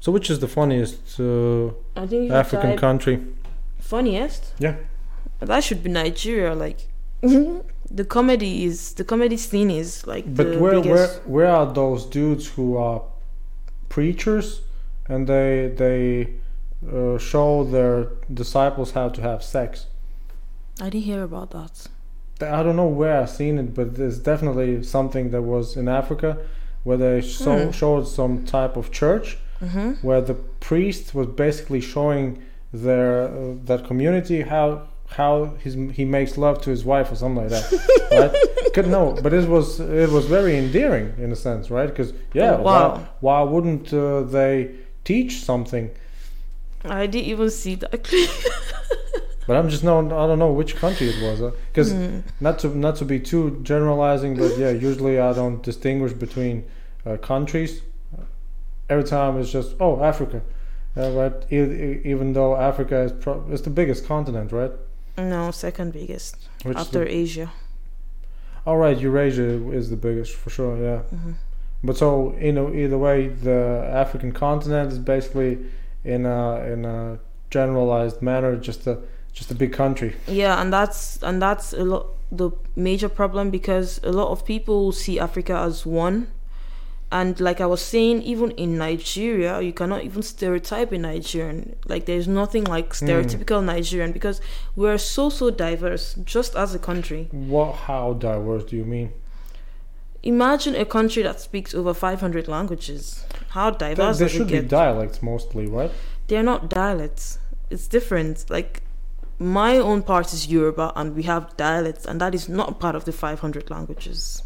So 0.00 0.12
which 0.12 0.30
is 0.30 0.38
the 0.38 0.48
funniest 0.48 1.20
uh, 1.20 1.68
I 1.96 2.06
think 2.06 2.30
African 2.30 2.76
country? 2.76 3.20
funniest. 3.78 4.52
Yeah. 4.58 4.76
That 5.40 5.64
should 5.64 5.82
be 5.82 5.90
Nigeria. 5.90 6.54
Like 6.54 6.88
the 7.22 8.04
comedy 8.08 8.64
is 8.64 8.94
the 8.94 9.04
comedy 9.04 9.36
scene 9.36 9.70
is 9.70 10.06
like 10.06 10.24
But 10.34 10.52
the 10.52 10.58
where 10.58 10.72
where 10.80 10.82
biggest. 10.82 11.26
where 11.26 11.48
are 11.48 11.66
those 11.72 12.06
dudes 12.06 12.46
who 12.48 12.76
are 12.76 13.02
preachers 13.88 14.62
and 15.08 15.26
they 15.26 15.72
they 15.76 16.34
uh, 16.90 17.18
show 17.18 17.64
their 17.64 18.08
disciples 18.32 18.92
how 18.92 19.08
to 19.10 19.20
have 19.20 19.42
sex? 19.42 19.86
I 20.80 20.88
didn't 20.88 21.04
hear 21.04 21.22
about 21.22 21.50
that. 21.50 21.88
I 22.40 22.62
don't 22.62 22.76
know 22.76 22.86
where 22.86 23.20
I've 23.20 23.28
seen 23.28 23.58
it, 23.58 23.74
but 23.74 23.96
there's 23.96 24.18
definitely 24.18 24.82
something 24.82 25.30
that 25.30 25.42
was 25.42 25.76
in 25.76 25.88
Africa 25.88 26.38
where 26.84 26.96
they 26.96 27.20
so, 27.20 27.66
Hmm. 27.66 27.70
showed 27.72 28.04
some 28.08 28.44
type 28.44 28.76
of 28.76 28.90
church 28.90 29.38
Mm-hmm. 29.62 29.90
where 30.06 30.22
the 30.22 30.34
priest 30.68 31.14
was 31.14 31.26
basically 31.26 31.82
showing 31.82 32.42
their 32.72 33.24
uh, 33.28 33.54
that 33.66 33.84
community 33.86 34.40
how 34.42 34.66
how 35.18 35.32
his, 35.64 35.74
he 35.98 36.04
makes 36.04 36.38
love 36.38 36.56
to 36.62 36.70
his 36.70 36.82
wife 36.84 37.12
or 37.12 37.16
something 37.16 37.42
like 37.42 37.50
that 37.50 37.66
right 38.20 38.72
Could- 38.74 38.88
no 38.88 39.18
but 39.22 39.32
it 39.34 39.46
was 39.48 39.78
it 39.80 40.08
was 40.10 40.24
very 40.26 40.56
endearing 40.56 41.12
in 41.18 41.30
a 41.32 41.36
sense 41.36 41.70
right 41.70 41.88
because 41.92 42.12
yeah 42.32 42.52
Oh, 42.56 42.62
why, 42.62 42.80
wow. 42.80 43.08
why 43.20 43.42
wouldn't 43.42 43.92
uh, 43.92 44.22
they 44.22 44.70
teach 45.04 45.32
something 45.50 45.90
I 46.84 47.06
didn't 47.06 47.26
even 47.34 47.50
see 47.50 47.74
that 47.74 48.02
clip. 48.04 48.30
but 49.50 49.56
i'm 49.58 49.68
just 49.68 49.82
no 49.82 49.98
i 50.22 50.26
don't 50.28 50.38
know 50.38 50.52
which 50.52 50.76
country 50.76 51.08
it 51.08 51.18
was 51.26 51.38
because 51.72 51.92
Mm. 51.92 52.22
not 52.46 52.60
to 52.60 52.68
not 52.86 52.94
to 53.00 53.04
be 53.04 53.18
too 53.18 53.58
generalizing 53.70 54.36
but 54.36 54.56
yeah 54.56 54.70
usually 54.70 55.18
i 55.18 55.32
don't 55.32 55.60
distinguish 55.70 56.12
between 56.12 56.56
uh, 57.04 57.16
countries. 57.16 57.72
Every 58.88 59.02
time 59.16 59.32
it's 59.40 59.50
just 59.58 59.70
oh 59.80 59.94
africa. 60.12 60.38
Uh, 60.96 61.10
right 61.20 61.36
e- 61.50 61.72
e- 61.86 62.00
even 62.12 62.32
though 62.36 62.52
africa 62.70 62.96
is 63.06 63.12
pro- 63.24 63.42
is 63.54 63.62
the 63.62 63.70
biggest 63.80 64.06
continent 64.06 64.52
right? 64.52 64.72
No, 65.18 65.50
second 65.50 65.92
biggest. 65.92 66.36
Which 66.62 66.76
after 66.82 67.00
the, 67.04 67.12
Asia. 67.22 67.48
all 68.66 68.78
right 68.84 68.98
eurasia 69.06 69.48
is 69.80 69.90
the 69.94 70.00
biggest 70.06 70.32
for 70.42 70.50
sure 70.58 70.74
yeah. 70.88 71.00
Hmm 71.16 71.32
but 71.82 71.96
so 71.96 72.08
you 72.46 72.52
know 72.56 72.66
either 72.82 72.98
way 73.06 73.16
the 73.48 73.60
african 74.04 74.30
continent 74.46 74.92
is 74.94 74.98
basically 75.14 75.52
in 76.14 76.22
a 76.38 76.40
in 76.72 76.80
a 76.84 77.18
generalized 77.56 78.18
manner 78.30 78.52
just 78.68 78.86
a 78.86 78.94
just 79.32 79.50
a 79.50 79.54
big 79.54 79.72
country 79.72 80.14
Yeah, 80.26 80.60
and 80.60 80.72
that's 80.72 81.22
and 81.22 81.40
that's 81.40 81.72
a 81.72 81.84
lot 81.84 82.06
the 82.32 82.50
major 82.76 83.08
problem 83.08 83.50
because 83.50 84.00
a 84.04 84.12
lot 84.12 84.28
of 84.30 84.44
people 84.44 84.92
see 84.92 85.18
Africa 85.18 85.54
as 85.54 85.84
one. 85.84 86.28
And 87.12 87.40
like 87.40 87.60
I 87.60 87.66
was 87.66 87.82
saying, 87.82 88.22
even 88.22 88.52
in 88.52 88.78
Nigeria, 88.78 89.60
you 89.60 89.72
cannot 89.72 90.04
even 90.04 90.22
stereotype 90.22 90.92
a 90.92 90.98
Nigerian. 90.98 91.74
Like 91.86 92.06
there's 92.06 92.28
nothing 92.28 92.62
like 92.64 92.94
hmm. 92.94 93.04
stereotypical 93.04 93.64
Nigerian 93.64 94.12
because 94.12 94.40
we're 94.76 94.96
so 94.98 95.28
so 95.28 95.50
diverse, 95.50 96.14
just 96.24 96.54
as 96.54 96.72
a 96.74 96.78
country. 96.78 97.28
what 97.32 97.72
how 97.88 98.12
diverse 98.12 98.64
do 98.64 98.76
you 98.76 98.84
mean 98.84 99.12
Imagine 100.22 100.74
a 100.76 100.84
country 100.84 101.22
that 101.22 101.40
speaks 101.40 101.74
over 101.74 101.94
500 101.94 102.46
languages. 102.46 103.24
How 103.48 103.70
diverse 103.70 104.18
there 104.18 104.26
it 104.28 104.30
should 104.30 104.48
be 104.48 104.60
dialects 104.60 105.22
mostly 105.22 105.66
right 105.66 105.90
they're 106.30 106.44
not 106.44 106.70
dialects. 106.70 107.38
It's 107.70 107.88
different. 107.88 108.48
Like 108.48 108.82
my 109.40 109.78
own 109.78 110.02
part 110.02 110.32
is 110.34 110.46
Yoruba, 110.48 110.92
and 110.94 111.16
we 111.16 111.22
have 111.24 111.56
dialects, 111.56 112.04
and 112.04 112.20
that 112.20 112.34
is 112.34 112.46
not 112.48 112.78
part 112.78 112.94
of 112.94 113.06
the 113.06 113.12
500 113.12 113.70
languages. 113.70 114.42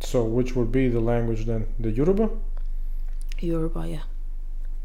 So, 0.00 0.24
which 0.24 0.56
would 0.56 0.72
be 0.72 0.88
the 0.88 0.98
language 1.00 1.44
then? 1.44 1.66
The 1.78 1.90
Yoruba? 1.90 2.30
Yoruba, 3.38 3.86
yeah. 3.86 4.00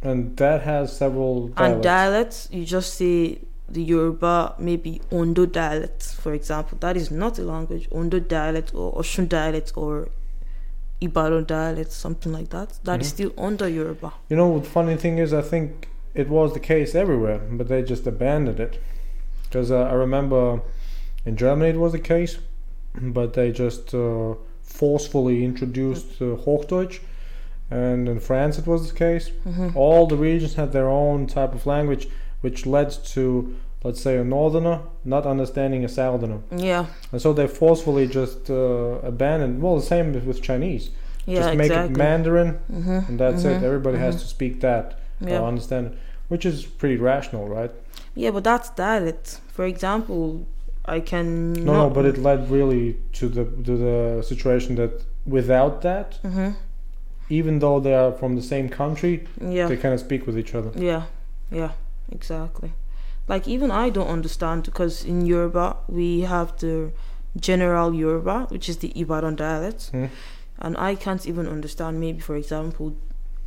And 0.02 0.36
that 0.38 0.62
has 0.64 0.96
several 0.96 1.46
And 1.46 1.82
dialects. 1.82 1.84
dialects, 1.84 2.50
you 2.52 2.66
just 2.66 2.94
say 2.96 3.40
the 3.70 3.82
Yoruba, 3.82 4.56
maybe 4.60 5.02
Ondo 5.12 5.46
dialect, 5.46 6.04
for 6.04 6.34
example. 6.34 6.78
That 6.82 6.96
is 6.98 7.10
not 7.10 7.40
a 7.40 7.44
language. 7.44 7.88
Ondo 7.92 8.20
dialect 8.20 8.74
or 8.76 8.94
Oshun 8.94 9.28
dialect 9.30 9.72
or 9.76 10.10
Ibadan 11.02 11.46
dialect, 11.46 11.92
something 11.92 12.32
like 12.34 12.50
that. 12.50 12.80
That 12.84 13.02
is 13.02 13.08
Mhm. 13.08 13.14
still 13.14 13.32
under 13.38 13.68
Yoruba. 13.70 14.14
you 14.30 14.36
know, 14.36 14.60
the 14.60 14.66
funny 14.66 14.96
thing 14.98 15.18
is, 15.18 15.34
I 15.34 15.42
think 15.42 15.90
it 16.14 16.30
was 16.30 16.54
the 16.54 16.60
case 16.60 16.94
everywhere, 16.96 17.40
but 17.52 17.68
they 17.68 17.82
just 17.84 18.06
abandoned 18.08 18.60
it. 18.60 18.80
Because 19.50 19.72
uh, 19.72 19.82
I 19.84 19.94
remember 19.94 20.62
in 21.26 21.36
Germany 21.38 21.72
it 21.72 21.78
was 21.78 21.94
the 21.94 22.00
case, 22.00 22.38
but 23.00 23.34
they 23.34 23.52
just 23.52 23.94
uh, 23.94 24.36
forcefully 24.62 25.44
introduced 25.44 26.22
uh, 26.22 26.36
Hochdeutsch. 26.46 27.00
And 27.70 28.08
in 28.08 28.20
France 28.20 28.58
it 28.58 28.66
was 28.68 28.92
the 28.92 28.98
case. 28.98 29.30
hmm 29.44 29.70
All 29.76 30.08
the 30.08 30.16
regions 30.16 30.56
had 30.56 30.72
their 30.72 30.90
own 30.90 31.28
type 31.28 31.54
of 31.54 31.66
language, 31.66 32.08
which 32.42 32.66
led 32.66 32.92
to, 33.16 33.56
let's 33.84 34.02
say, 34.02 34.18
a 34.18 34.24
northerner 34.24 34.80
not 35.04 35.26
understanding 35.26 35.84
a 35.84 35.90
southerner. 35.90 36.40
Yeah, 36.56 36.86
And 37.12 37.22
so 37.22 37.34
they 37.34 37.48
forcefully 37.48 38.08
just 38.08 38.50
uh, 38.50 39.00
abandoned. 39.04 39.62
Well, 39.62 39.76
the 39.78 39.86
same 39.86 40.14
with 40.26 40.42
Chinese. 40.42 40.92
yeah, 41.26 41.40
just 41.42 41.58
make 41.58 41.68
exactly. 41.72 41.94
it 41.96 41.98
Mandarin, 41.98 42.50
hmm 42.72 43.00
and 43.10 43.20
that's 43.20 43.44
it. 43.44 43.58
Mhm, 43.60 43.64
Everybody 43.64 43.98
has 43.98 44.16
mhm. 44.16 44.20
to 44.22 44.28
speak 44.28 44.62
that, 44.62 44.86
Yeah. 45.20 45.42
uh, 45.42 45.48
understand 45.48 45.88
it, 45.88 45.94
which 46.30 46.46
is 46.46 46.66
pretty 46.66 46.96
rational, 46.98 47.48
right? 47.50 47.72
Yeah, 48.22 48.32
but 48.32 48.44
that's 48.44 48.70
that. 48.70 48.78
dialect. 48.78 49.40
For 49.56 49.66
example, 49.66 50.46
I 50.86 51.00
can. 51.12 51.54
No, 51.54 51.74
no, 51.74 51.90
but 51.90 52.06
it 52.06 52.18
led 52.18 52.50
really 52.58 52.96
to 53.20 53.26
the 53.30 53.46
to 53.68 53.74
the 53.86 54.24
situation 54.24 54.76
that 54.76 54.92
without 55.26 55.82
that, 55.82 56.20
hmm 56.24 56.52
even 57.30 57.60
though 57.60 57.78
they 57.86 57.94
are 57.94 58.14
from 58.14 58.36
the 58.38 58.42
same 58.42 58.70
country, 58.70 59.28
Yeah. 59.42 59.68
they 59.68 59.76
cannot 59.76 60.00
speak 60.00 60.26
with 60.28 60.38
each 60.42 60.56
other. 60.56 60.72
Yeah, 60.92 61.04
yeah, 61.52 61.72
exactly. 62.10 62.72
Like 63.28 63.50
even 63.56 63.70
I 63.70 63.90
don't 63.90 64.08
understand 64.18 64.64
because 64.64 65.04
in 65.04 65.26
Yoruba 65.26 65.76
we 65.90 66.22
have 66.22 66.50
the 66.60 66.92
general 67.48 67.94
Yoruba, 67.94 68.46
which 68.50 68.70
is 68.70 68.78
the 68.78 68.92
Ibadan 69.02 69.36
dialect, 69.36 69.90
Hmm. 69.92 70.06
and 70.60 70.78
I 70.78 70.96
can't 70.96 71.26
even 71.28 71.48
understand. 71.48 72.00
Maybe 72.00 72.22
for 72.22 72.36
example, 72.38 72.96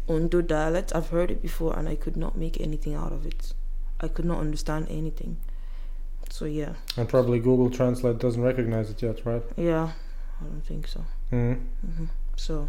Ondo 0.08 0.42
dialect. 0.42 0.92
I've 0.94 1.08
heard 1.16 1.30
it 1.30 1.40
before 1.40 1.72
and 1.78 1.88
I 1.88 1.96
could 1.96 2.16
not 2.16 2.36
make 2.36 2.60
anything 2.60 2.94
out 2.94 3.12
of 3.12 3.24
it. 3.24 3.54
I 4.00 4.08
could 4.08 4.24
not 4.24 4.38
understand 4.40 4.86
anything. 4.90 5.36
So 6.30 6.44
yeah, 6.44 6.74
And 6.96 7.08
probably 7.08 7.38
Google 7.40 7.70
Translate 7.70 8.18
doesn't 8.18 8.42
recognize 8.42 8.88
it 8.90 9.02
yet, 9.02 9.24
right? 9.26 9.42
yeah, 9.56 9.90
I 10.40 10.44
don't 10.44 10.64
think 10.64 10.86
so. 10.88 11.00
hmm 11.30 11.54
hmm 11.84 12.04
So 12.36 12.68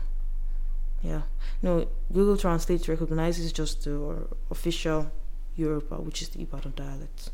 yeah, 1.04 1.22
no, 1.62 1.88
Google 2.12 2.38
Translate 2.38 2.88
recognizes 2.88 3.52
just 3.54 3.84
the 3.84 4.28
official 4.50 5.12
Yoruba, 5.56 5.96
which 5.96 6.22
is 6.22 6.30
the 6.30 6.42
Ibadan 6.42 6.74
dialect. 6.76 7.30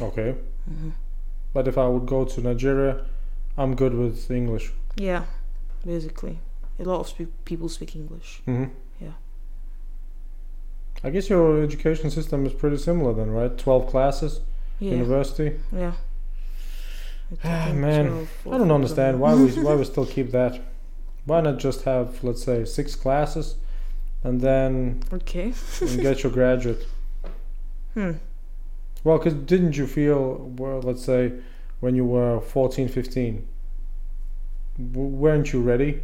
Okay. 0.00 0.34
hmm 0.68 0.90
But 1.54 1.66
if 1.68 1.78
I 1.78 1.88
would 1.88 2.06
go 2.06 2.24
to 2.24 2.40
Nigeria, 2.40 3.04
I'm 3.56 3.74
good 3.74 3.94
with 3.94 4.30
English. 4.30 4.72
Yeah, 4.96 5.24
basically, 5.84 6.38
a 6.78 6.84
lot 6.84 7.00
of 7.00 7.08
spe- 7.08 7.32
people 7.44 7.68
speak 7.68 7.96
English. 7.96 8.42
hmm. 8.44 8.64
I 11.06 11.10
guess 11.10 11.30
your 11.30 11.62
education 11.62 12.10
system 12.10 12.44
is 12.46 12.52
pretty 12.52 12.78
similar 12.78 13.14
then, 13.14 13.30
right? 13.30 13.56
12 13.56 13.86
classes, 13.86 14.40
Yeah, 14.80 14.90
university. 14.90 15.52
yeah. 15.72 15.92
Ah, 17.44 17.70
man, 17.72 18.26
I 18.50 18.58
don't 18.58 18.72
understand 18.72 19.20
why 19.20 19.34
we 19.34 19.46
why 19.66 19.74
we 19.76 19.84
still 19.84 20.06
keep 20.06 20.32
that. 20.32 20.60
Why 21.24 21.40
not 21.40 21.58
just 21.58 21.82
have 21.84 22.22
let's 22.24 22.42
say 22.42 22.64
six 22.64 22.96
classes, 22.96 23.54
and 24.24 24.40
then 24.40 25.00
Okay. 25.12 25.52
and 25.80 26.00
get 26.00 26.22
your 26.24 26.32
graduate? 26.32 26.86
Hmm. 27.94 28.12
Well, 29.04 29.16
because 29.18 29.32
didn't 29.34 29.76
you 29.78 29.86
feel 29.86 30.52
well? 30.58 30.80
Let's 30.82 31.02
say 31.04 31.32
when 31.80 31.94
you 31.96 32.04
were 32.04 32.40
14, 32.42 32.88
15, 32.88 33.48
w- 34.92 35.08
weren't 35.08 35.52
you 35.54 35.62
ready 35.62 36.02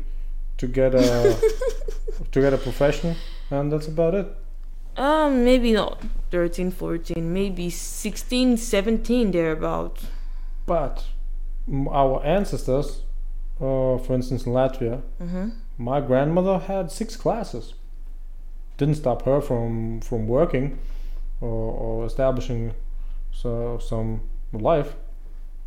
to 0.57 0.67
get 0.67 0.95
a 0.95 1.37
to 2.33 2.41
get 2.41 2.55
a 2.55 2.57
profession? 2.59 3.17
And 3.51 3.71
that's 3.71 3.89
about 3.89 4.15
it. 4.15 4.27
Um, 4.97 5.45
maybe 5.45 5.73
not 5.73 6.03
13, 6.31 6.71
14, 6.71 7.33
maybe 7.33 7.71
16, 7.71 8.57
17, 8.57 9.31
thereabout. 9.31 9.99
But 10.67 11.05
our 11.91 12.23
ancestors, 12.25 13.03
uh, 13.61 13.99
for 13.99 14.13
instance, 14.15 14.45
in 14.47 14.53
Latvia, 14.53 15.03
Mm-hmm. 15.23 15.49
my 15.79 16.01
grandmother 16.01 16.59
had 16.59 16.91
six 16.91 17.17
classes. 17.17 17.75
Didn't 18.79 18.97
stop 18.97 19.23
her 19.23 19.41
from 19.41 20.01
from 20.01 20.27
working 20.27 20.79
or, 21.41 21.49
or 21.85 22.07
establishing 22.07 22.73
so 23.33 23.79
some 23.79 24.21
life. 24.53 24.95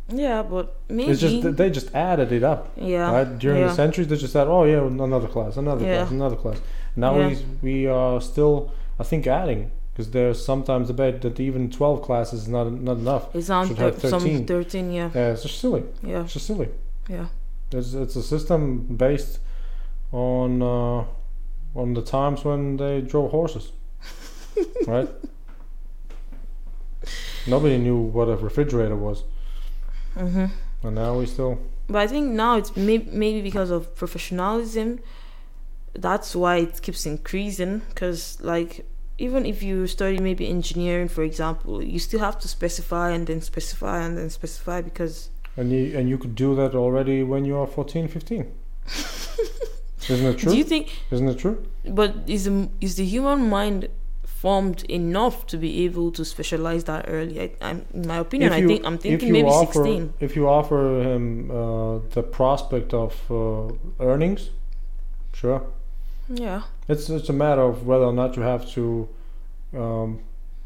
Yeah, 0.08 0.42
but 0.42 0.76
maybe. 0.88 1.10
It's 1.12 1.20
just 1.20 1.56
they 1.56 1.70
just 1.70 1.94
added 1.94 2.30
it 2.32 2.42
up. 2.44 2.68
yeah. 2.76 3.10
right? 3.10 3.38
During 3.38 3.60
yeah. 3.60 3.68
the 3.68 3.74
centuries, 3.74 4.08
they 4.08 4.16
just 4.16 4.32
said, 4.32 4.46
"Oh 4.48 4.64
yeah, 4.64 4.86
another 4.86 5.28
class, 5.28 5.56
another 5.56 5.84
Yeah. 5.84 5.96
class, 5.98 6.10
another 6.10 6.36
class." 6.36 6.60
Now 6.96 7.16
Yeah. 7.18 7.28
we 7.28 7.36
we 7.62 7.86
are 7.86 8.20
still, 8.20 8.70
I 8.98 9.04
think, 9.04 9.26
adding 9.26 9.70
because 9.92 10.10
there's 10.10 10.44
sometimes 10.44 10.88
debate 10.88 11.20
that 11.22 11.38
even 11.40 11.70
twelve 11.70 12.02
classes 12.02 12.42
is 12.42 12.48
not 12.48 12.70
not 12.72 12.98
enough. 12.98 13.34
It's 13.34 13.50
on 13.50 13.68
should 13.68 13.76
thir- 13.76 13.92
have 13.92 14.00
some 14.00 14.20
13. 14.20 14.46
13, 14.46 14.92
yeah. 14.92 15.10
Yeah, 15.14 15.32
it's 15.32 15.42
just 15.42 15.58
silly. 15.60 15.84
Yeah, 16.02 16.22
It's 16.24 16.32
just 16.34 16.46
silly. 16.46 16.68
yeah. 17.08 17.26
It's 17.72 17.94
it's 17.94 18.16
a 18.16 18.22
system 18.22 18.82
based 18.96 19.40
on 20.12 20.62
uh, 20.62 21.04
on 21.74 21.94
the 21.94 22.02
times 22.02 22.44
when 22.44 22.76
they 22.76 23.00
drove 23.00 23.30
horses, 23.30 23.72
right? 24.86 25.08
Nobody 27.46 27.78
knew 27.78 27.96
what 27.98 28.28
a 28.28 28.36
refrigerator 28.36 28.96
was, 28.96 29.22
Mm-hmm. 30.16 30.46
and 30.86 30.94
now 30.94 31.18
we 31.18 31.26
still. 31.26 31.58
But 31.88 31.98
I 31.98 32.06
think 32.08 32.32
now 32.32 32.56
it's 32.56 32.74
may- 32.76 33.06
maybe 33.12 33.40
because 33.42 33.70
of 33.70 33.94
professionalism. 33.94 34.98
That's 35.98 36.34
why 36.36 36.56
it 36.56 36.82
keeps 36.82 37.06
increasing. 37.06 37.82
Because, 37.88 38.38
like, 38.40 38.86
even 39.18 39.46
if 39.46 39.62
you 39.62 39.86
study 39.86 40.18
maybe 40.18 40.48
engineering, 40.48 41.08
for 41.08 41.22
example, 41.22 41.82
you 41.82 41.98
still 41.98 42.20
have 42.20 42.38
to 42.40 42.48
specify 42.48 43.10
and 43.10 43.26
then 43.26 43.40
specify 43.40 44.02
and 44.02 44.16
then 44.18 44.30
specify 44.30 44.80
because. 44.82 45.30
And 45.56 45.72
you 45.72 45.96
and 45.96 46.08
you 46.08 46.18
could 46.18 46.34
do 46.34 46.54
that 46.56 46.74
already 46.74 47.22
when 47.22 47.44
you 47.44 47.56
are 47.56 47.66
14, 47.66 48.08
15. 48.08 48.52
Isn't 50.08 50.26
it 50.26 50.38
true? 50.38 50.52
Do 50.52 50.58
you 50.58 50.64
think? 50.64 51.02
Isn't 51.10 51.28
it 51.28 51.38
true? 51.38 51.66
But 51.84 52.14
is 52.26 52.44
the, 52.44 52.68
is 52.80 52.96
the 52.96 53.04
human 53.04 53.48
mind 53.48 53.88
formed 54.24 54.84
enough 54.84 55.46
to 55.46 55.56
be 55.56 55.84
able 55.84 56.12
to 56.12 56.24
specialize 56.24 56.84
that 56.84 57.06
early? 57.08 57.40
I, 57.40 57.50
I'm, 57.60 57.86
in 57.92 58.06
my 58.06 58.18
opinion, 58.18 58.52
If 58.52 58.64
I 58.64 58.66
think 58.66 58.84
I'm 58.84 58.98
thinking 58.98 59.32
maybe 59.32 59.48
offer, 59.48 59.84
16. 59.84 60.14
If 60.20 60.36
you 60.36 60.48
offer 60.48 61.02
him 61.02 61.50
uh, 61.50 61.98
the 62.10 62.22
prospect 62.22 62.94
of 62.94 63.12
uh, 63.30 63.72
earnings, 63.98 64.50
sure. 65.32 65.62
Yeah. 66.28 66.62
It's 66.88 67.08
it's 67.10 67.28
a 67.28 67.32
matter 67.32 67.62
of 67.62 67.86
whether 67.86 68.04
or 68.04 68.12
not 68.12 68.36
you 68.36 68.42
have 68.42 68.68
to 68.70 69.08
um, 69.74 70.20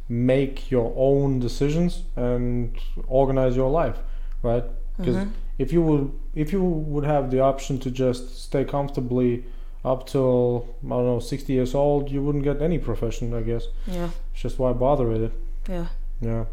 make 0.08 0.70
your 0.70 0.92
own 0.96 1.38
decisions 1.40 2.02
and 2.16 2.76
organize 3.06 3.56
your 3.56 3.70
life, 3.70 3.98
right? 4.42 4.64
Because 4.96 5.16
Mhm. 5.16 5.30
if 5.58 5.72
you 5.72 5.82
would 5.82 6.10
if 6.34 6.52
you 6.52 6.62
would 6.62 7.04
have 7.04 7.30
the 7.30 7.40
option 7.40 7.78
to 7.80 7.90
just 7.90 8.42
stay 8.42 8.64
comfortably 8.64 9.44
up 9.84 10.06
till 10.06 10.66
I 10.84 10.88
don't 10.90 11.06
know 11.06 11.20
60 11.20 11.52
years 11.52 11.74
old, 11.74 12.10
you 12.10 12.22
wouldn't 12.22 12.44
get 12.44 12.60
any 12.62 12.78
profession, 12.78 13.32
I 13.34 13.42
guess. 13.42 13.64
Yeah. 13.86 14.10
It's 14.32 14.42
just 14.42 14.58
why 14.58 14.72
bother 14.72 15.06
with 15.06 15.22
it? 15.22 15.32
Yeah. 15.68 15.86
Yeah. 16.20 16.44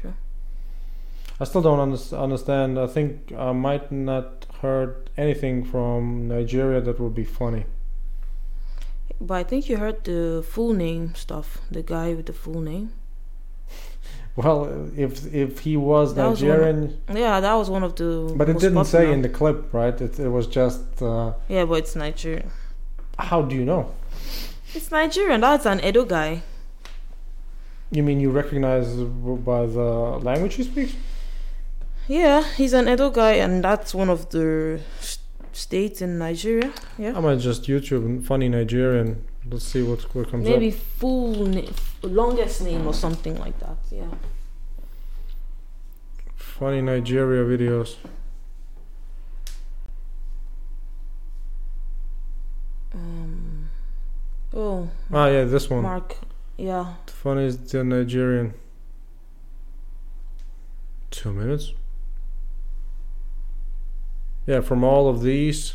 Sure. 0.00 0.14
I 1.40 1.44
still 1.44 1.62
don't 1.62 1.80
under- 1.80 2.16
understand. 2.16 2.78
I 2.78 2.86
think 2.86 3.32
I 3.36 3.52
might 3.52 3.90
not 3.92 4.46
heard 4.62 5.10
anything 5.16 5.64
from 5.64 6.28
Nigeria 6.28 6.80
that 6.82 6.98
would 7.00 7.14
be 7.14 7.24
funny. 7.24 7.64
But 9.20 9.34
I 9.34 9.44
think 9.44 9.68
you 9.68 9.76
heard 9.78 10.04
the 10.04 10.44
full 10.46 10.72
name 10.74 11.14
stuff. 11.14 11.58
The 11.70 11.82
guy 11.82 12.14
with 12.14 12.26
the 12.26 12.32
full 12.32 12.60
name. 12.60 12.92
Well, 14.36 14.90
if 14.96 15.32
if 15.34 15.60
he 15.60 15.76
was 15.78 16.14
That 16.14 16.28
was 16.28 16.42
of- 16.42 16.48
Nigerian, 16.48 17.00
Yeah, 17.14 17.40
that 17.40 17.54
was 17.54 17.70
one 17.70 17.82
of 17.82 17.94
the. 17.94 18.34
but 18.36 18.48
it 18.50 18.58
didn't 18.58 18.84
say 18.84 19.10
in 19.10 19.22
the 19.22 19.30
clip, 19.30 19.72
right? 19.72 19.98
It 19.98 20.18
it 20.18 20.28
was 20.28 20.46
just. 20.46 21.00
Uh, 21.02 21.32
Yeah, 21.48 21.64
but 21.64 21.78
it's 21.78 21.96
Nigerian. 21.96 22.50
how 23.18 23.40
do 23.42 23.54
you 23.56 23.64
know? 23.64 23.92
It's 24.74 24.90
Nigerian. 24.90 25.40
That's 25.40 25.64
an 25.64 25.80
Edo 25.82 26.04
guy. 26.04 26.42
You 27.90 28.02
mean 28.02 28.20
you 28.20 28.30
recognize 28.30 28.88
by 29.50 29.64
the 29.64 30.18
language 30.28 30.54
he 30.56 30.64
speaks? 30.64 30.94
Yeah, 32.08 32.44
he's 32.58 32.74
an 32.74 32.88
Edo 32.88 33.08
guy, 33.10 33.32
and 33.44 33.64
that's 33.64 33.94
one 33.94 34.10
of 34.10 34.28
the 34.30 34.80
states 35.56 36.02
in 36.02 36.18
Nigeria. 36.18 36.72
Yeah. 36.98 37.16
I 37.16 37.20
might 37.20 37.38
just 37.38 37.62
YouTube 37.64 38.24
funny 38.24 38.48
Nigerian. 38.48 39.24
Let's 39.50 39.64
see 39.64 39.82
what 39.82 40.02
what 40.14 40.30
comes 40.30 40.44
Maybe 40.48 40.68
up. 40.68 40.74
full 40.74 41.46
na- 41.46 41.70
longest 42.02 42.62
name 42.62 42.86
or 42.86 42.94
something 42.94 43.38
like 43.38 43.58
that. 43.60 43.78
Yeah. 43.90 44.10
Funny 46.36 46.80
Nigeria 46.82 47.42
videos. 47.44 47.96
Um. 52.94 53.68
Oh, 54.54 54.88
Ah, 55.12 55.26
yeah, 55.28 55.44
this 55.44 55.68
one. 55.68 55.82
Mark. 55.82 56.16
Yeah. 56.56 56.94
Funny 57.06 57.44
is 57.44 57.58
the 57.58 57.84
Nigerian. 57.84 58.54
Two 61.10 61.32
minutes. 61.32 61.72
Yeah, 64.46 64.60
from 64.60 64.84
all 64.84 65.08
of 65.08 65.22
these, 65.22 65.74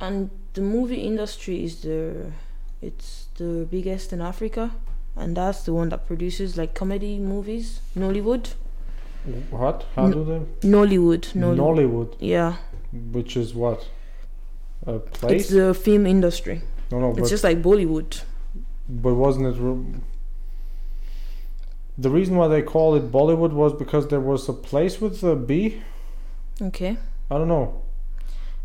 And 0.00 0.30
the 0.54 0.60
movie 0.60 1.02
industry 1.02 1.64
is 1.64 1.80
the, 1.82 2.32
it's 2.80 3.26
the 3.36 3.66
biggest 3.70 4.12
in 4.12 4.20
Africa, 4.20 4.70
and 5.16 5.36
that's 5.36 5.62
the 5.64 5.72
one 5.72 5.88
that 5.88 6.06
produces 6.06 6.56
like 6.56 6.74
comedy 6.74 7.18
movies. 7.18 7.80
Nollywood. 7.96 8.54
what? 9.50 9.84
How 9.96 10.08
do 10.10 10.24
they? 10.24 10.68
Nollywood. 10.68 11.32
Nollywood. 11.34 11.56
Nollywood, 11.56 12.14
Yeah. 12.20 12.56
which 13.12 13.36
is 13.36 13.54
what? 13.54 13.88
A 14.86 14.98
place. 15.00 15.40
It's 15.42 15.50
the 15.50 15.74
film 15.74 16.06
industry. 16.06 16.62
no, 16.92 17.00
no, 17.00 17.14
It's 17.16 17.30
just 17.30 17.42
like 17.44 17.60
Bollywood. 17.62 18.22
but 18.88 19.14
wasn't 19.14 19.46
it? 19.46 19.60
Re- 19.60 20.00
the 21.98 22.10
reason 22.10 22.36
why 22.36 22.46
they 22.48 22.62
call 22.62 22.94
it 22.94 23.10
Bollywood 23.10 23.52
was 23.52 23.72
because 23.72 24.06
there 24.08 24.20
was 24.20 24.48
a 24.48 24.52
place 24.52 25.00
with 25.00 25.22
a 25.24 25.34
B. 25.34 25.82
Okay. 26.60 26.96
I 27.30 27.34
don't 27.38 27.48
know. 27.48 27.82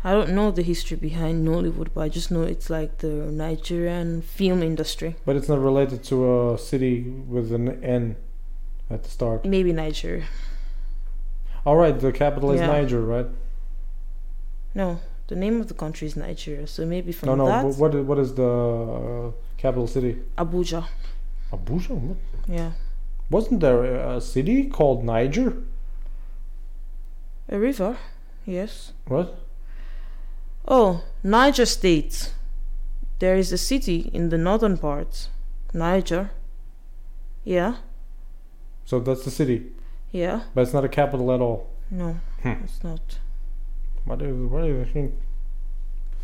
I 0.06 0.12
don't 0.12 0.34
know 0.34 0.50
the 0.50 0.62
history 0.62 0.98
behind 0.98 1.46
Nollywood, 1.48 1.88
but 1.94 2.02
I 2.02 2.08
just 2.10 2.30
know 2.30 2.42
it's 2.42 2.68
like 2.68 2.98
the 2.98 3.08
Nigerian 3.08 4.20
film 4.20 4.62
industry. 4.62 5.16
But 5.24 5.36
it's 5.36 5.48
not 5.48 5.60
related 5.60 6.04
to 6.04 6.52
a 6.52 6.58
city 6.58 7.02
with 7.02 7.52
an 7.52 7.82
N 7.82 8.16
at 8.90 9.02
the 9.04 9.08
start. 9.08 9.46
Maybe 9.46 9.72
Niger. 9.72 10.24
All 11.64 11.76
right, 11.76 11.98
the 11.98 12.12
capital 12.12 12.52
is 12.52 12.60
Yeah. 12.60 12.66
Niger, 12.66 13.00
right? 13.00 13.26
No, 14.74 15.00
the 15.28 15.36
name 15.36 15.58
of 15.60 15.68
the 15.68 15.74
country 15.74 16.06
is 16.06 16.16
Nigeria. 16.16 16.66
So 16.66 16.84
maybe 16.84 17.12
from 17.12 17.28
that. 17.30 17.36
no, 17.36 17.46
no. 17.46 17.70
that, 17.70 17.78
what 17.78 17.94
is, 17.94 18.04
what 18.04 18.18
is 18.18 18.34
the 18.34 18.44
uh, 18.46 19.30
capital 19.56 19.86
city? 19.86 20.18
Abuja. 20.36 20.86
Abuja. 21.50 21.90
What? 21.90 22.18
Yeah. 22.46 22.72
Wasn't 23.30 23.60
there 23.60 23.84
a 23.84 24.20
city 24.20 24.66
called 24.66 25.02
Niger? 25.02 25.56
A 27.54 27.58
river. 27.58 27.96
Yes. 28.44 28.92
What? 29.06 29.38
Oh, 30.66 31.04
Niger 31.22 31.66
State. 31.66 32.32
There 33.20 33.36
is 33.36 33.52
a 33.52 33.58
city 33.58 34.10
in 34.12 34.30
the 34.30 34.36
northern 34.38 34.76
part. 34.76 35.28
Niger. 35.72 36.30
Yeah, 37.44 37.76
So 38.84 38.98
that's 38.98 39.24
the 39.24 39.30
city, 39.30 39.66
yeah. 40.10 40.40
but 40.54 40.62
it's 40.62 40.72
not 40.72 40.84
a 40.84 40.88
capital 40.88 41.30
at 41.32 41.40
all. 41.40 41.68
No, 41.90 42.18
Hmm. 42.42 42.64
it's 42.64 42.82
not. 42.82 43.18
What 44.04 44.18
do 44.18 44.24
you, 44.26 44.48
what 44.48 44.62
do 44.62 44.68
you 44.68 44.84
think? 44.86 45.14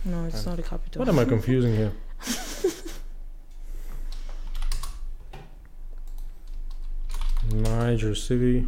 No, 0.05 0.25
it's 0.25 0.45
not 0.47 0.59
a 0.59 0.63
capital. 0.63 0.99
What 0.99 1.09
am 1.09 1.19
I 1.21 1.25
confusing 1.27 1.77
here? 1.77 1.93
Niger 7.53 8.15
City. 8.15 8.67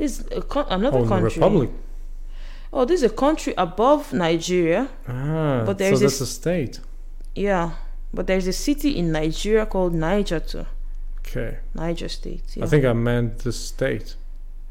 This 0.00 0.20
is 0.20 0.26
a 0.32 0.40
con- 0.40 0.66
another 0.70 0.98
Oh, 0.98 1.02
the 1.02 1.08
country. 1.08 1.28
Republic. 1.40 1.70
Oh, 2.72 2.84
this 2.86 3.02
is 3.02 3.10
a 3.12 3.14
country 3.14 3.52
above 3.58 4.02
Nigeria. 4.14 4.88
Ah, 5.06 5.62
But 5.66 5.76
so 5.76 5.78
there's 5.80 6.00
that's 6.00 6.18
this- 6.18 6.28
a 6.28 6.32
state. 6.40 6.80
Yeah, 7.34 7.66
but 8.16 8.26
there's 8.26 8.46
a 8.46 8.52
city 8.68 8.90
in 9.00 9.12
Nigeria 9.12 9.66
called 9.66 9.92
Niger 9.94 10.40
too. 10.40 10.64
Okay. 11.18 11.58
Niger 11.74 12.08
State. 12.08 12.44
Yeah. 12.56 12.64
I 12.64 12.68
think 12.68 12.84
I 12.84 12.94
meant 12.94 13.30
the 13.40 13.52
state. 13.52 14.16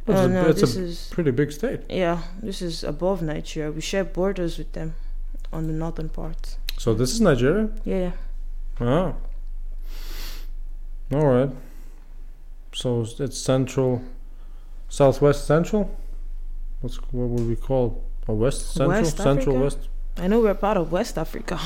But 0.06 0.16
Oh 0.16 0.20
it's 0.26 0.30
a, 0.30 0.34
no, 0.34 0.54
this 0.54 0.76
a 0.78 0.84
is 0.84 1.08
pretty 1.12 1.32
big 1.32 1.52
state. 1.52 1.82
yeah, 1.90 2.18
this 2.42 2.62
is 2.62 2.84
above 2.84 3.22
Nigeria. 3.22 3.72
We 3.72 3.82
share 3.82 4.04
borders 4.04 4.58
with 4.58 4.72
them 4.74 4.94
on 5.54 5.68
the 5.68 5.74
northern 5.74 6.10
part. 6.10 6.58
So 6.78 6.94
this 6.96 7.12
is 7.14 7.22
Nigeria? 7.22 7.70
Yeah, 7.86 8.12
Ah. 8.82 9.14
All 11.14 11.28
right. 11.28 11.52
So 12.74 13.06
it's 13.26 13.38
central, 13.38 14.02
southwest 14.90 15.46
central. 15.48 15.90
What's 16.82 16.98
what 17.12 17.30
would 17.30 17.48
we 17.48 17.56
call 17.56 18.04
a 18.28 18.34
west 18.34 18.74
central 18.74 18.90
West 19.02 19.18
central 19.18 19.56
Africa? 19.56 19.76
west? 19.78 19.90
I 20.18 20.28
know 20.28 20.40
we're 20.42 20.54
part 20.54 20.78
of 20.78 20.92
West 20.92 21.18
Africa. 21.18 21.60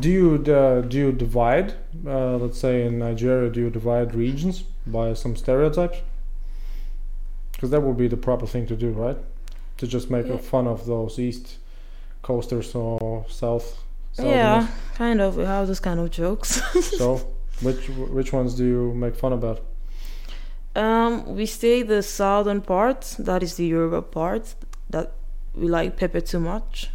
Do 0.00 0.10
you 0.10 0.52
uh, 0.52 0.80
do 0.82 0.96
you 0.98 1.12
divide? 1.12 1.74
Uh, 2.06 2.36
let's 2.36 2.58
say 2.58 2.84
in 2.86 2.98
Nigeria, 2.98 3.48
do 3.50 3.60
you 3.60 3.70
divide 3.70 4.14
regions 4.14 4.64
by 4.86 5.14
some 5.14 5.36
stereotypes? 5.36 5.98
Because 7.52 7.70
that 7.70 7.80
would 7.80 7.96
be 7.96 8.08
the 8.08 8.16
proper 8.16 8.46
thing 8.46 8.66
to 8.66 8.74
do, 8.76 8.90
right? 8.90 9.16
To 9.78 9.86
just 9.86 10.10
make 10.10 10.26
Yeah. 10.26 10.34
a 10.34 10.38
fun 10.38 10.66
of 10.66 10.84
those 10.86 11.18
east 11.18 11.58
coasters 12.22 12.74
or 12.74 13.24
south. 13.28 13.78
yeah, 14.18 14.66
kind 14.96 15.20
of. 15.20 15.36
We 15.36 15.44
have 15.44 15.68
those 15.68 15.80
kind 15.80 16.00
of 16.00 16.10
jokes. 16.10 16.60
So, 16.98 17.20
which 17.62 17.88
which 17.88 18.32
ones 18.32 18.54
do 18.56 18.64
you 18.64 18.92
make 18.94 19.14
fun 19.14 19.32
about? 19.32 19.60
Um, 20.74 21.36
we 21.36 21.46
stay 21.46 21.82
the 21.82 22.02
southern 22.02 22.60
part. 22.62 23.16
That 23.18 23.42
is 23.42 23.54
the 23.56 23.66
Europe 23.66 24.10
part. 24.12 24.54
That 24.90 25.12
we 25.54 25.68
like 25.68 25.96
pepper 25.96 26.20
too 26.20 26.40
much. 26.40 26.90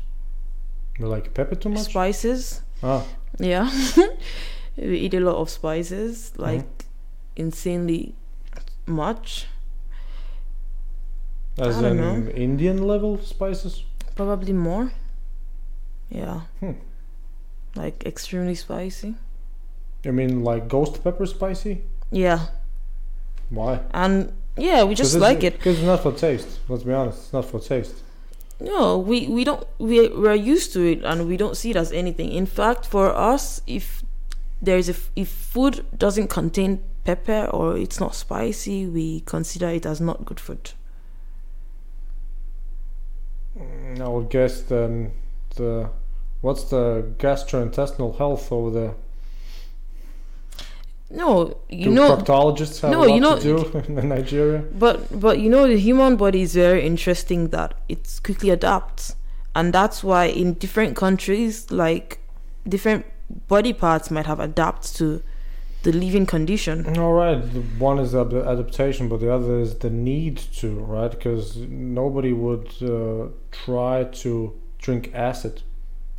We 0.99 1.05
like 1.05 1.33
pepper 1.33 1.55
too 1.55 1.69
much? 1.69 1.89
Spices. 1.89 2.61
Ah, 2.81 3.03
Yeah, 3.39 3.69
we 4.77 4.97
eat 4.97 5.13
a 5.13 5.19
lot 5.19 5.35
of 5.35 5.49
spices, 5.49 6.31
Mm-hmm. 6.31 6.41
like 6.43 6.85
insanely 7.35 8.15
much. 8.87 9.47
as 11.59 11.77
I 11.77 11.81
don't 11.81 11.91
in 11.91 11.97
know. 12.25 12.31
Indian 12.31 12.87
level 12.87 13.17
spices. 13.23 13.83
Probably 14.15 14.53
more. 14.53 14.91
Yeah. 16.09 16.41
Hmm. 16.59 16.73
Like 17.75 18.05
extremely 18.05 18.55
spicy. 18.55 19.15
You 20.03 20.13
mean, 20.13 20.43
like 20.43 20.67
ghost 20.67 21.03
pepper 21.03 21.25
spicy. 21.25 21.81
Yeah. 22.11 22.47
Why? 23.49 23.81
And 23.91 24.33
yeah, 24.57 24.83
we 24.83 24.95
just 24.95 25.15
like 25.17 25.43
it. 25.43 25.53
Because 25.57 25.77
it's 25.77 25.85
not 25.85 26.03
for 26.03 26.11
taste. 26.11 26.59
Let's 26.67 26.83
be 26.83 26.93
honest, 26.93 27.19
it's 27.19 27.33
not 27.33 27.45
for 27.45 27.59
taste. 27.59 28.03
No, 28.59 28.97
we, 28.97 29.27
we 29.27 29.43
don't 29.43 29.65
we 29.77 30.09
we're 30.09 30.33
used 30.33 30.73
to 30.73 30.81
it 30.81 31.03
and 31.03 31.27
we 31.27 31.37
don't 31.37 31.55
see 31.55 31.69
it 31.69 31.75
as 31.75 31.91
anything. 31.91 32.31
In 32.31 32.47
fact, 32.47 32.85
for 32.87 33.15
us, 33.15 33.61
if 33.67 34.03
there's 34.61 34.89
a 34.89 34.93
f- 34.93 35.11
if 35.15 35.29
food 35.29 35.85
doesn't 35.95 36.29
contain 36.29 36.83
pepper 37.03 37.45
or 37.53 37.77
it's 37.77 37.99
not 37.99 38.15
spicy, 38.15 38.87
we 38.87 39.19
consider 39.21 39.69
it 39.69 39.85
as 39.85 40.01
not 40.01 40.25
good 40.25 40.39
food. 40.39 40.71
Mm, 43.57 44.01
I 44.01 44.07
would 44.07 44.29
guess 44.29 44.61
then 44.61 45.11
the 45.55 45.91
what's 46.41 46.63
the 46.65 47.13
gastrointestinal 47.19 48.17
health 48.17 48.51
over 48.51 48.71
there? 48.71 48.95
No, 51.09 51.57
you 51.69 51.85
Do 51.85 51.91
know, 51.91 52.17
proctologists 52.17 52.81
have 52.81 52.91
no, 52.91 53.05
you 53.05 53.21
know- 53.21 53.39
to 53.39 53.41
do 53.71 53.77
in 53.97 54.09
Nigeria? 54.09 54.63
But 54.77 55.19
but 55.19 55.39
you 55.39 55.49
know 55.49 55.67
the 55.67 55.77
human 55.79 56.17
body 56.17 56.41
is 56.41 56.53
very 56.53 56.85
interesting 56.85 57.49
that 57.49 57.73
it 57.87 58.19
quickly 58.23 58.49
adapts. 58.49 59.15
And 59.55 59.73
that's 59.73 60.03
why 60.03 60.25
in 60.25 60.53
different 60.53 60.95
countries 60.95 61.71
like 61.71 62.19
different 62.67 63.05
body 63.47 63.73
parts 63.73 64.11
might 64.11 64.25
have 64.25 64.39
adapted 64.39 64.95
to 64.95 65.23
the 65.83 65.91
living 65.93 66.25
condition. 66.25 66.97
All 66.97 67.13
right, 67.13 67.37
one 67.79 67.99
is 67.99 68.13
ad- 68.13 68.33
adaptation, 68.33 69.07
but 69.07 69.19
the 69.21 69.33
other 69.33 69.59
is 69.59 69.75
the 69.75 69.89
need 69.89 70.37
to, 70.57 70.77
right? 70.79 71.09
Because 71.09 71.55
nobody 71.57 72.33
would 72.33 72.67
uh, 72.81 73.27
try 73.51 74.03
to 74.03 74.53
drink 74.79 75.11
acid 75.13 75.61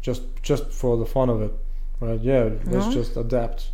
just 0.01 0.22
just 0.43 0.72
for 0.72 0.97
the 0.97 1.05
fun 1.07 1.28
of 1.28 1.43
it, 1.43 1.53
right? 2.01 2.20
Yeah, 2.20 2.49
let's 2.64 2.93
just 2.95 3.16
adapt 3.16 3.70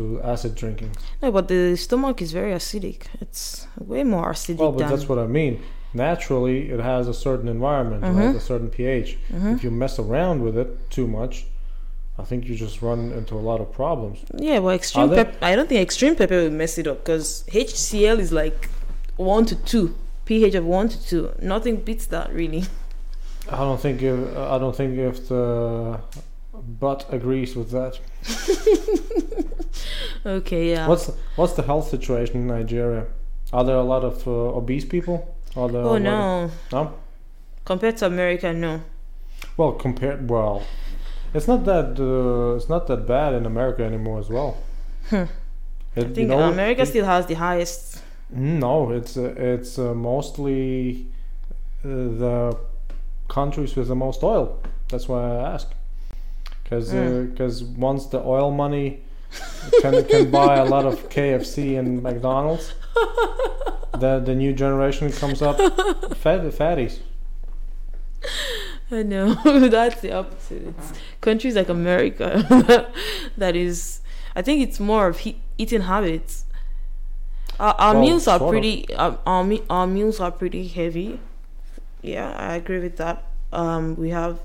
to 0.00 0.20
acid 0.22 0.54
drinking. 0.54 0.90
No, 1.22 1.30
but 1.30 1.48
the 1.48 1.76
stomach 1.76 2.16
is 2.22 2.32
very 2.32 2.52
acidic. 2.52 3.00
It's 3.20 3.66
way 3.78 4.02
more 4.04 4.32
acidic 4.32 4.58
Well, 4.58 4.72
but 4.72 4.88
that's 4.88 5.08
what 5.08 5.18
I 5.18 5.26
mean. 5.26 5.54
Naturally, 5.92 6.58
it 6.74 6.80
has 6.80 7.08
a 7.08 7.14
certain 7.26 7.48
environment, 7.48 8.02
right? 8.02 8.14
Mhm. 8.34 8.36
A 8.36 8.40
certain 8.52 8.70
pH. 8.76 9.08
Mhm. 9.32 9.54
If 9.56 9.64
you 9.64 9.70
mess 9.84 9.98
around 9.98 10.36
with 10.46 10.56
it 10.62 10.70
too 10.96 11.06
much, 11.18 11.34
I 12.20 12.24
think 12.28 12.40
you 12.48 12.54
just 12.66 12.76
run 12.88 13.00
into 13.18 13.34
a 13.34 13.44
lot 13.50 13.60
of 13.64 13.68
problems. 13.72 14.18
Yeah, 14.48 14.58
well, 14.62 14.74
extreme 14.74 15.04
Are 15.10 15.14
there- 15.14 15.24
pepper. 15.24 15.44
I 15.50 15.52
don't 15.56 15.68
think 15.70 15.80
extreme 15.88 16.14
pepper 16.20 16.38
will 16.44 16.56
mess 16.62 16.74
it 16.82 16.86
up 16.92 16.98
because 17.04 17.44
HCl 17.64 18.16
is 18.24 18.30
like 18.42 18.60
one 19.16 19.44
to 19.50 19.54
two, 19.72 19.86
pH 20.26 20.54
of 20.60 20.64
one 20.78 20.86
to 20.94 20.98
two. 21.10 21.22
Nothing 21.54 21.76
beats 21.86 22.06
that 22.14 22.28
really. 22.40 22.62
I 23.58 23.60
don't 23.68 23.80
think 23.80 23.96
if, 24.02 24.18
I 24.54 24.56
don't 24.62 24.76
think 24.80 24.92
if 25.10 25.16
the 25.28 25.98
butt 26.84 27.00
agrees 27.18 27.56
with 27.56 27.70
that. 27.78 27.94
Okay, 30.26 30.70
yeah. 30.70 30.86
What's 30.86 31.10
what's 31.36 31.54
the 31.54 31.62
health 31.62 31.88
situation 31.88 32.36
in 32.42 32.46
Nigeria? 32.46 33.06
Are 33.52 33.64
there 33.64 33.76
a 33.76 33.82
lot 33.82 34.04
of 34.04 34.26
uh, 34.26 34.30
obese 34.30 34.84
people? 34.84 35.34
Are 35.56 35.68
there 35.68 35.82
oh 35.82 35.98
no. 35.98 36.44
of- 36.44 36.72
no. 36.72 36.94
Compared 37.64 37.96
to 37.98 38.06
America, 38.06 38.52
no. 38.52 38.80
Well, 39.56 39.72
compared. 39.72 40.28
Well, 40.28 40.62
it's 41.34 41.48
not 41.48 41.64
that 41.64 41.98
uh, 41.98 42.56
it's 42.56 42.68
not 42.68 42.86
that 42.88 43.06
bad 43.06 43.34
in 43.34 43.46
America 43.46 43.82
anymore 43.84 44.18
as 44.18 44.28
well. 44.28 44.56
Hmm. 45.08 45.16
It- 45.16 45.28
I 45.96 46.00
you 46.08 46.14
think 46.14 46.28
know, 46.28 46.40
America 46.52 46.82
it- 46.82 46.86
still 46.86 47.04
has 47.06 47.26
the 47.26 47.34
highest. 47.34 48.02
No, 48.30 48.90
it's 48.92 49.16
uh, 49.16 49.34
it's 49.36 49.78
uh, 49.78 49.94
mostly 49.94 51.06
uh, 51.84 51.88
the 51.88 52.56
countries 53.28 53.74
with 53.74 53.88
the 53.88 53.96
most 53.96 54.22
oil. 54.22 54.60
That's 54.88 55.08
why 55.08 55.22
I 55.22 55.52
ask. 55.54 55.68
Because 56.70 57.62
Mm. 57.62 57.76
once 57.76 58.06
the 58.06 58.20
oil 58.24 58.50
money 58.52 59.00
can 59.82 60.04
can 60.04 60.30
buy 60.30 60.56
a 60.56 60.64
lot 60.64 60.86
of 60.86 61.08
KFC 61.10 61.76
and 61.78 62.02
McDonald's, 62.02 62.74
the 63.98 64.20
the 64.24 64.34
new 64.34 64.52
generation 64.52 65.10
comes 65.12 65.42
up 65.42 65.56
fat, 66.16 66.40
fatties. 66.54 67.00
I 68.90 69.02
know 69.02 69.34
that's 69.68 70.00
the 70.00 70.12
opposite. 70.12 70.62
It's 70.68 70.92
countries 71.20 71.54
like 71.56 71.68
America 71.68 72.28
that 73.36 73.56
is. 73.56 74.00
I 74.36 74.42
think 74.42 74.62
it's 74.62 74.78
more 74.80 75.08
of 75.08 75.18
he- 75.18 75.40
eating 75.58 75.82
habits. 75.82 76.44
Our, 77.58 77.74
our 77.78 77.94
Well, 77.94 78.02
meals 78.02 78.26
are 78.28 78.38
pretty. 78.38 78.86
Our, 78.94 79.18
our 79.26 79.46
our 79.68 79.86
meals 79.86 80.20
are 80.20 80.30
pretty 80.32 80.66
heavy. 80.68 81.20
Yeah, 82.02 82.30
I 82.36 82.54
agree 82.56 82.80
with 82.80 82.96
that. 82.96 83.24
Um, 83.52 83.96
we 83.96 84.10
have 84.10 84.38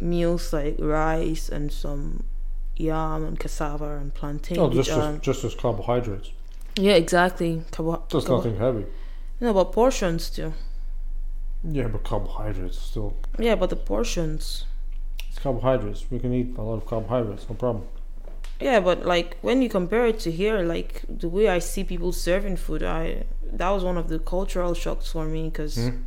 meals 0.00 0.52
like 0.52 0.76
rice 0.78 1.48
and 1.48 1.72
some 1.72 2.24
yam 2.76 3.24
and 3.24 3.38
cassava 3.38 3.96
and 3.98 4.14
plantain. 4.14 4.58
Oh, 4.58 4.70
just 4.70 4.90
as, 4.90 5.20
just 5.20 5.44
as 5.44 5.54
carbohydrates. 5.54 6.30
yeah, 6.76 6.92
exactly. 6.94 7.62
Carbo- 7.72 8.04
Just 8.08 8.26
carbo- 8.26 8.36
nothing 8.44 8.58
heavy. 8.58 8.86
No, 9.40 9.52
but 9.52 9.72
portions 9.72 10.30
too. 10.30 10.52
Yeah, 11.64 11.88
but 11.88 12.04
carbohydrates 12.04 12.78
still. 12.78 13.16
Yeah, 13.38 13.56
but 13.56 13.70
the 13.70 13.76
portions. 13.76 14.64
It's 15.28 15.38
carbohydrates. 15.38 16.06
We 16.10 16.18
can 16.20 16.32
eat 16.32 16.56
a 16.56 16.62
lot 16.62 16.74
of 16.74 16.86
carbohydrates. 16.86 17.48
No 17.48 17.54
problem. 17.56 17.84
Yeah, 18.60 18.80
but 18.80 19.04
like 19.04 19.36
when 19.42 19.62
you 19.62 19.68
compare 19.68 20.06
it 20.06 20.18
to 20.20 20.30
here, 20.30 20.62
like 20.62 21.02
the 21.08 21.28
way 21.28 21.48
I 21.48 21.58
see 21.58 21.84
people 21.84 22.12
serving 22.12 22.56
food, 22.56 22.82
I 22.82 23.24
that 23.52 23.70
was 23.70 23.82
one 23.82 23.96
of 23.96 24.08
the 24.08 24.18
cultural 24.18 24.74
shocks 24.74 25.10
for 25.12 25.24
me 25.26 25.44
because 25.48 25.76
Mhm. 25.78 26.02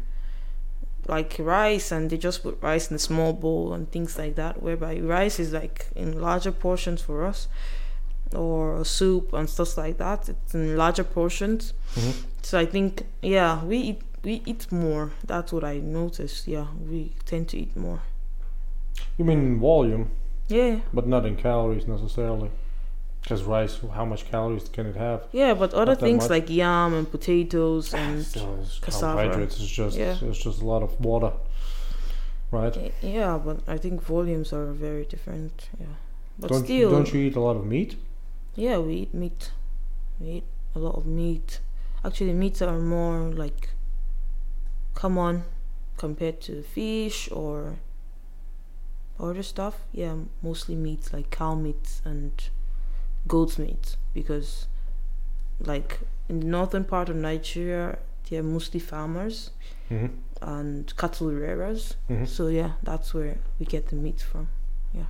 Like 1.07 1.35
rice 1.39 1.91
and 1.91 2.09
they 2.09 2.17
just 2.17 2.43
put 2.43 2.57
rice 2.61 2.89
in 2.89 2.95
a 2.95 2.99
small 2.99 3.33
bowl 3.33 3.73
and 3.73 3.91
things 3.91 4.17
like 4.17 4.35
that. 4.35 4.61
Whereby 4.61 4.99
rice 4.99 5.39
is 5.39 5.51
like 5.53 5.87
in 5.95 6.21
larger 6.21 6.51
portions 6.51 7.01
for 7.01 7.25
us, 7.25 7.47
or 8.35 8.85
soup 8.85 9.33
and 9.33 9.49
stuff 9.49 9.77
like 9.77 9.97
that. 9.97 10.29
It's 10.29 10.53
in 10.53 10.77
larger 10.77 11.03
portions. 11.03 11.73
Mhm. 11.95 12.13
So 12.41 12.59
I 12.59 12.65
think 12.65 13.05
yeah, 13.21 13.63
we 13.63 13.77
eat 13.77 14.01
we 14.23 14.41
eat 14.45 14.71
more. 14.71 15.11
That's 15.25 15.51
what 15.51 15.63
I 15.63 15.79
noticed. 15.79 16.47
Yeah, 16.47 16.67
we 16.89 17.11
tend 17.25 17.47
to 17.49 17.57
eat 17.57 17.75
more. 17.75 17.99
You 19.17 19.25
mean 19.25 19.59
volume? 19.59 20.09
Yeah, 20.47 20.79
but 20.93 21.07
not 21.07 21.25
in 21.25 21.35
calories 21.35 21.87
necessarily. 21.87 22.49
Because 23.21 23.43
rice, 23.43 23.79
how 23.93 24.03
much 24.05 24.25
calories 24.31 24.67
can 24.69 24.87
it 24.87 24.95
have? 24.95 25.27
yeah, 25.31 25.53
but 25.53 25.73
other 25.73 25.95
things 25.95 26.23
much. 26.23 26.29
like 26.31 26.49
yam 26.49 26.93
and 26.93 27.09
potatoes 27.09 27.93
ah, 27.93 27.97
and 27.97 28.25
Still, 28.25 28.59
it's 28.61 28.79
cassava. 28.79 29.13
carbohydrates. 29.21 29.59
It's 29.59 29.69
just 29.69 29.97
Yeah. 29.97 30.17
it's 30.21 30.43
just 30.43 30.61
a 30.61 30.65
lot 30.65 30.81
of 30.83 30.99
water, 30.99 31.31
right? 32.51 32.93
Yeah, 33.01 33.37
but 33.37 33.57
I 33.67 33.77
think 33.77 34.01
volumes 34.01 34.51
are 34.53 34.71
very 34.73 35.05
different. 35.05 35.69
Yeah, 35.79 35.85
but 36.39 36.49
don't 36.51 36.63
still, 36.65 36.91
don't 36.91 37.13
you 37.13 37.21
eat 37.21 37.35
a 37.35 37.39
lot 37.39 37.55
of 37.57 37.65
meat? 37.65 37.95
yeah, 38.55 38.77
we 38.79 38.93
eat 39.03 39.13
meat. 39.13 39.51
We 40.19 40.27
eat 40.37 40.43
a 40.75 40.79
lot 40.79 40.95
of 40.95 41.05
meat. 41.05 41.59
Actually, 42.03 42.33
meats 42.33 42.61
are 42.61 42.79
more 42.79 43.19
like 43.43 43.69
common 44.95 45.43
compared 45.97 46.41
to 46.41 46.63
fish 46.63 47.29
or 47.31 47.77
other 49.19 49.43
stuff. 49.43 49.75
Yeah, 49.91 50.15
mostly 50.41 50.75
meat 50.75 51.13
like 51.13 51.29
cow 51.29 51.53
meat 51.55 52.01
and 52.03 52.31
goat 53.27 53.57
meat 53.59 53.95
because, 54.13 54.67
like 55.59 55.99
in 56.29 56.39
the 56.39 56.45
northern 56.47 56.83
part 56.83 57.09
of 57.09 57.15
Nigeria, 57.15 57.97
they're 58.29 58.43
mostly 58.43 58.79
farmers 58.79 59.51
hmm 59.89 60.07
and 60.41 60.95
cattle 60.97 61.31
rearers. 61.31 61.95
hmm 62.07 62.25
So 62.25 62.47
yeah, 62.47 62.71
that's 62.83 63.13
where 63.13 63.37
we 63.59 63.65
get 63.65 63.87
the 63.89 63.95
meat 63.95 64.21
from. 64.21 64.47
Yeah, 64.93 65.05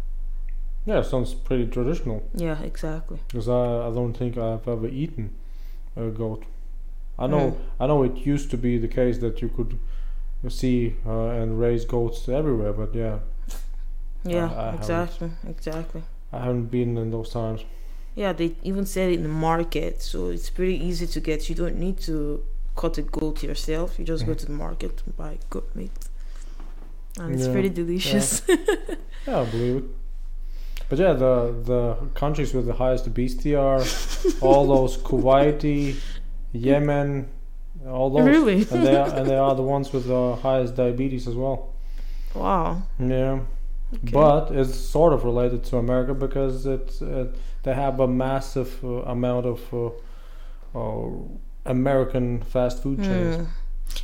Yeah, 0.85 1.01
sounds 1.03 1.33
pretty 1.33 1.67
traditional. 1.67 2.21
Yeah, 2.33 2.59
exactly. 2.61 3.19
Because 3.27 3.47
I, 3.47 3.87
I 3.87 3.91
don't 3.93 4.13
think 4.13 4.37
I've 4.37 4.67
ever 4.67 4.87
eaten 4.87 5.29
a 5.95 6.09
goat. 6.09 6.43
I 7.19 7.27
know 7.27 7.51
Mm. 7.51 7.57
I 7.79 7.87
know 7.87 8.03
it 8.03 8.25
used 8.27 8.49
to 8.51 8.57
be 8.57 8.77
the 8.79 8.87
case 8.87 9.19
that 9.19 9.41
you 9.41 9.49
could 9.49 9.79
see 10.49 10.95
uh, 11.05 11.41
and 11.41 11.59
raise 11.59 11.85
goats 11.85 12.27
everywhere, 12.29 12.73
but 12.73 12.95
yeah, 12.95 13.19
Yeah, 14.23 14.45
I 14.55 14.71
haven't. 14.71 14.79
exactly, 14.81 15.31
exactly. 15.47 16.03
I 16.33 16.39
haven't 16.39 16.65
been 16.71 16.97
in 16.97 17.11
those 17.11 17.29
times. 17.31 17.63
Yeah, 18.15 18.33
they 18.33 18.55
even 18.63 18.85
sell 18.85 19.07
it 19.09 19.13
in 19.13 19.23
the 19.23 19.29
market, 19.29 20.01
so 20.01 20.29
it's 20.29 20.49
pretty 20.49 20.75
easy 20.85 21.07
to 21.07 21.19
get. 21.21 21.47
You 21.49 21.55
don't 21.55 21.77
need 21.77 21.97
to 22.01 22.43
cut 22.75 22.97
a 22.97 23.01
goat 23.03 23.41
yourself. 23.43 23.97
You 23.99 24.05
just 24.05 24.25
go 24.25 24.33
Mhm. 24.33 24.37
to 24.39 24.45
the 24.47 24.51
market 24.65 25.01
and 25.05 25.15
buy 25.17 25.37
goat 25.49 25.69
meat, 25.75 25.91
and 27.19 27.33
it's 27.33 27.45
Yeah, 27.47 27.53
pretty 27.53 27.69
delicious. 27.69 28.41
Yeah, 29.27 29.41
I 29.41 29.45
believe 29.45 29.75
it. 29.77 29.83
But 30.89 30.97
yeah, 30.99 31.13
the 31.13 31.53
the 31.71 31.95
countries 32.15 32.53
with 32.53 32.65
the 32.65 32.73
highest 32.73 33.07
obesity 33.07 33.55
are 33.55 33.81
all 34.41 34.63
those 34.75 34.97
Kuwaiti, 35.07 35.95
Yemen, 36.53 37.27
all 37.87 38.09
those, 38.09 38.25
really? 38.25 38.59
and 38.71 38.85
they 38.85 38.95
are, 38.95 39.09
and 39.17 39.29
they 39.29 39.37
are 39.37 39.55
the 39.55 39.61
ones 39.75 39.93
with 39.93 40.05
the 40.07 40.35
highest 40.41 40.75
diabetes 40.75 41.27
as 41.27 41.35
well. 41.35 41.69
Wow. 42.35 42.81
Yeah. 42.99 43.39
Okay. 43.93 44.11
But 44.11 44.51
it's 44.51 44.75
sort 44.75 45.13
of 45.13 45.23
related 45.23 45.63
to 45.65 45.77
America 45.77 46.13
because 46.13 46.65
it's 46.65 47.01
uh, 47.01 47.27
they 47.63 47.73
have 47.73 47.99
a 47.99 48.07
massive 48.07 48.83
uh, 48.83 48.87
amount 49.03 49.45
of 49.45 49.73
uh, 49.73 49.89
uh, 50.75 51.09
American 51.65 52.41
fast 52.41 52.81
food 52.83 53.03
chains. 53.03 53.35
Hmm. 53.35 53.43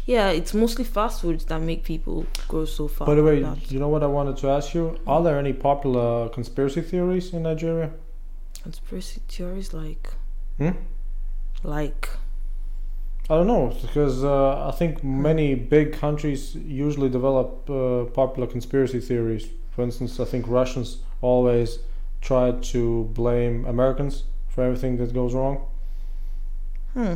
Yeah, 0.06 0.30
it's 0.32 0.54
mostly 0.54 0.84
fast 0.84 1.22
foods 1.22 1.46
that 1.46 1.62
make 1.62 1.84
people 1.84 2.26
go 2.50 2.66
so 2.66 2.88
far. 2.88 3.08
By 3.08 3.16
the 3.16 3.24
way, 3.24 3.42
that 3.42 3.72
you 3.72 3.80
know 3.80 3.88
what 3.88 4.04
I 4.04 4.08
wanted 4.08 4.38
to 4.38 4.50
ask 4.50 4.74
you? 4.74 4.98
Are 5.08 5.24
there 5.24 5.40
any 5.40 5.54
popular 5.54 6.30
conspiracy 6.30 6.82
theories 6.82 7.34
in 7.34 7.44
Nigeria? 7.44 7.92
conspiracy 8.64 9.22
theories 9.30 9.74
like, 9.74 10.10
Hmm? 10.58 10.72
like, 11.64 12.10
I 13.30 13.36
don't 13.36 13.48
know 13.48 13.74
because 13.82 14.24
uh, 14.26 14.68
I 14.68 14.72
think 14.72 15.04
many 15.04 15.56
big 15.56 15.94
countries 15.94 16.56
usually 16.56 17.10
develop 17.10 17.70
uh, 17.70 18.06
popular 18.14 18.48
conspiracy 18.48 19.00
theories. 19.00 19.48
For 19.72 19.84
instance, 19.84 20.20
I 20.20 20.26
think 20.26 20.48
Russians 20.48 20.98
always 21.22 21.80
try 22.22 22.52
to 22.52 23.04
blame 23.14 23.66
Americans 23.66 24.24
for 24.50 24.64
everything 24.64 24.98
that 24.98 25.14
goes 25.14 25.34
wrong. 25.34 25.68
hmm. 26.94 27.16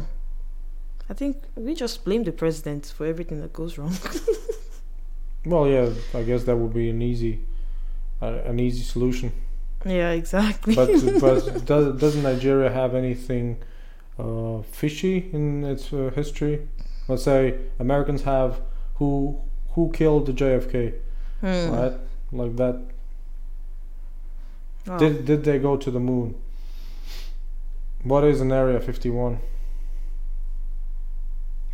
I 1.10 1.14
think 1.14 1.38
we 1.56 1.74
just 1.76 2.06
blame 2.06 2.24
the 2.24 2.32
president 2.32 2.86
for 2.96 3.06
everything 3.06 3.42
that 3.42 3.52
goes 3.54 3.78
wrong. 3.78 3.94
Well, 5.46 5.68
yeah, 5.68 5.90
I 6.14 6.22
guess 6.22 6.44
that 6.44 6.56
would 6.56 6.74
be 6.74 6.90
an 6.92 7.02
easy, 7.02 7.40
uh, 8.22 8.42
an 8.46 8.60
easy 8.60 8.84
solution. 8.84 9.32
yeah, 9.86 10.12
exactly. 10.12 10.76
But 10.76 10.90
but 11.20 11.66
does, 11.72 12.00
doesn't 12.00 12.22
Nigeria 12.22 12.70
have 12.70 12.94
anything 12.94 13.58
uh, 14.20 14.62
fishy 14.62 15.30
in 15.34 15.64
its 15.64 15.92
uh, 15.92 16.12
history? 16.14 16.68
Let's 17.08 17.24
say 17.24 17.56
Americans 17.80 18.22
have 18.22 18.62
who 18.96 19.42
who 19.74 19.92
killed 19.92 20.28
the 20.28 20.34
JFK, 20.34 20.94
Hmm. 21.42 21.72
right? 21.74 21.94
Like 22.32 22.56
that. 22.58 22.76
Wow. 24.88 24.98
Did 24.98 25.26
did 25.26 25.44
they 25.44 25.60
go 25.60 25.78
to 25.78 25.92
the 25.92 26.00
moon? 26.00 26.36
What 28.04 28.24
is 28.24 28.42
an 28.42 28.52
Area 28.52 28.80
51? 28.80 29.40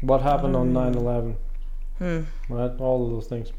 What 0.01 0.21
happened 0.21 0.55
on 0.55 0.75
Um, 0.75 0.93
9/11? 0.93 1.35
Hmm. 1.99 2.21
Right, 2.53 2.71
all 2.79 3.05
of 3.05 3.11
those 3.11 3.27
things. 3.27 3.51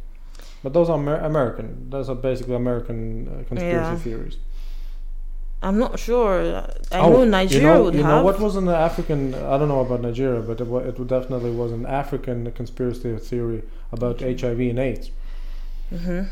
But 0.63 0.73
those 0.73 0.89
are 0.91 0.99
Amer- 0.99 1.21
American. 1.25 1.89
Those 1.91 2.09
are 2.09 2.15
basically 2.15 2.55
American 2.55 3.29
uh, 3.29 3.45
conspiracy 3.49 3.91
Yeah. 3.93 3.97
theories. 3.97 4.37
I'm 5.61 5.77
not 5.79 5.99
sure. 5.99 6.41
I 6.93 6.99
Oh, 7.01 7.11
know 7.11 7.25
Nigeria 7.25 7.63
you 7.67 7.69
know, 7.75 7.83
would 7.83 7.95
you 7.95 8.03
have. 8.05 8.19
know 8.19 8.23
what 8.25 8.39
was 8.39 8.55
an 8.55 8.69
African? 8.69 9.35
I 9.35 9.59
don't 9.59 9.67
know 9.67 9.81
about 9.81 10.03
Nigeria, 10.03 10.41
but 10.41 10.61
it, 10.61 10.69
it 10.71 11.07
definitely 11.09 11.51
was 11.51 11.73
an 11.73 11.85
African 11.87 12.53
conspiracy 12.53 13.17
theory 13.17 13.63
about 13.91 14.21
HIV 14.21 14.61
and 14.61 14.79
AIDS. 14.79 15.11
hmm 15.91 16.23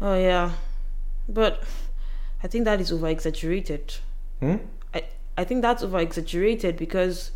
Oh 0.00 0.14
yeah, 0.14 0.52
but 1.28 1.62
I 2.42 2.48
think 2.48 2.64
that 2.64 2.80
is 2.80 2.92
over 2.92 3.08
exaggerated. 3.08 3.94
Hmm? 4.40 4.56
I 5.38 5.44
think 5.44 5.60
that's 5.60 5.82
over 5.82 5.98
exaggerated 5.98 6.76
because 6.78 7.32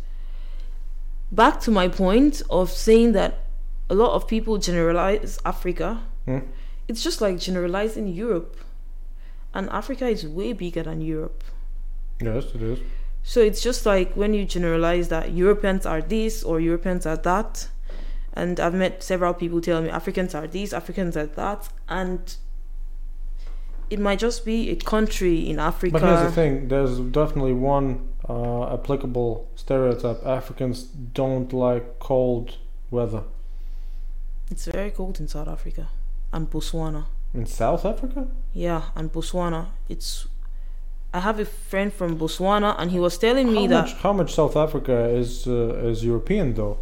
back 1.31 1.59
to 1.61 1.71
my 1.71 1.87
point 1.87 2.41
of 2.49 2.71
saying 2.71 3.11
that 3.11 3.45
a 3.89 3.93
lot 3.93 4.13
of 4.13 4.27
people 4.27 4.57
generalize 4.57 5.37
Africa. 5.45 6.01
Hmm? 6.25 6.39
It's 6.87 7.03
just 7.03 7.21
like 7.21 7.37
generalizing 7.37 8.07
Europe, 8.07 8.57
and 9.53 9.69
Africa 9.69 10.07
is 10.07 10.27
way 10.27 10.53
bigger 10.53 10.83
than 10.83 11.01
Europe. 11.01 11.43
Yes, 12.19 12.45
it 12.55 12.61
is. 12.61 12.79
So 13.23 13.39
it's 13.39 13.61
just 13.61 13.85
like 13.85 14.13
when 14.15 14.33
you 14.33 14.45
generalize 14.45 15.09
that 15.09 15.31
Europeans 15.31 15.85
are 15.85 16.01
this 16.01 16.43
or 16.43 16.59
Europeans 16.59 17.05
are 17.05 17.17
that. 17.17 17.69
And 18.33 18.59
I've 18.59 18.73
met 18.73 19.03
several 19.03 19.33
people 19.33 19.61
telling 19.61 19.85
me 19.85 19.89
Africans 19.89 20.33
are 20.33 20.47
this, 20.47 20.73
Africans 20.73 21.15
are 21.17 21.27
that. 21.27 21.69
And 21.87 22.35
it 23.91 23.99
might 23.99 24.19
just 24.19 24.45
be 24.45 24.69
a 24.71 24.75
country 24.75 25.37
in 25.49 25.59
Africa. 25.59 25.93
But 25.93 26.01
here's 26.03 26.21
the 26.29 26.31
thing: 26.31 26.67
there's 26.69 26.99
definitely 26.99 27.53
one 27.53 27.87
uh, 28.27 28.73
applicable 28.73 29.47
stereotype. 29.55 30.25
Africans 30.25 30.83
don't 30.83 31.51
like 31.53 31.99
cold 31.99 32.57
weather. 32.89 33.23
It's 34.49 34.65
very 34.65 34.91
cold 34.91 35.19
in 35.19 35.27
South 35.27 35.47
Africa 35.47 35.89
and 36.33 36.49
Botswana. 36.49 37.05
In 37.33 37.45
South 37.45 37.85
Africa? 37.85 38.27
Yeah, 38.53 38.83
and 38.95 39.11
Botswana. 39.11 39.67
It's. 39.89 40.27
I 41.13 41.19
have 41.19 41.39
a 41.39 41.45
friend 41.45 41.91
from 41.93 42.17
Botswana, 42.17 42.75
and 42.79 42.91
he 42.91 42.99
was 42.99 43.17
telling 43.17 43.51
me 43.51 43.63
how 43.63 43.67
that. 43.67 43.81
much? 43.87 43.93
How 44.01 44.13
much 44.13 44.33
South 44.33 44.55
Africa 44.55 45.09
is 45.09 45.45
uh, 45.47 45.89
is 45.91 46.03
European 46.05 46.53
though? 46.53 46.77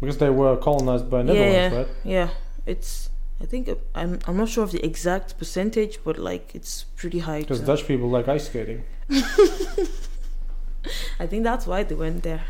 Because 0.00 0.18
they 0.18 0.30
were 0.30 0.56
colonized 0.56 1.08
by 1.10 1.18
Yeah, 1.18 1.24
Netherlands, 1.24 1.72
yeah. 1.72 1.78
right? 1.78 1.88
Yeah, 2.04 2.28
it's. 2.66 3.09
I 3.40 3.46
think 3.46 3.68
uh, 3.68 3.76
I'm. 3.94 4.18
I'm 4.26 4.36
not 4.36 4.48
sure 4.48 4.64
of 4.64 4.72
the 4.72 4.84
exact 4.84 5.38
percentage, 5.38 5.98
but 6.04 6.18
like 6.18 6.54
it's 6.54 6.84
pretty 6.96 7.20
high. 7.20 7.40
Because. 7.40 7.60
Dutch 7.60 7.86
people 7.86 8.10
like 8.10 8.28
ice 8.28 8.46
skating. 8.46 8.84
I 11.18 11.26
think 11.26 11.44
that's 11.44 11.66
why 11.66 11.82
they 11.82 11.94
went 11.94 12.22
there. 12.22 12.44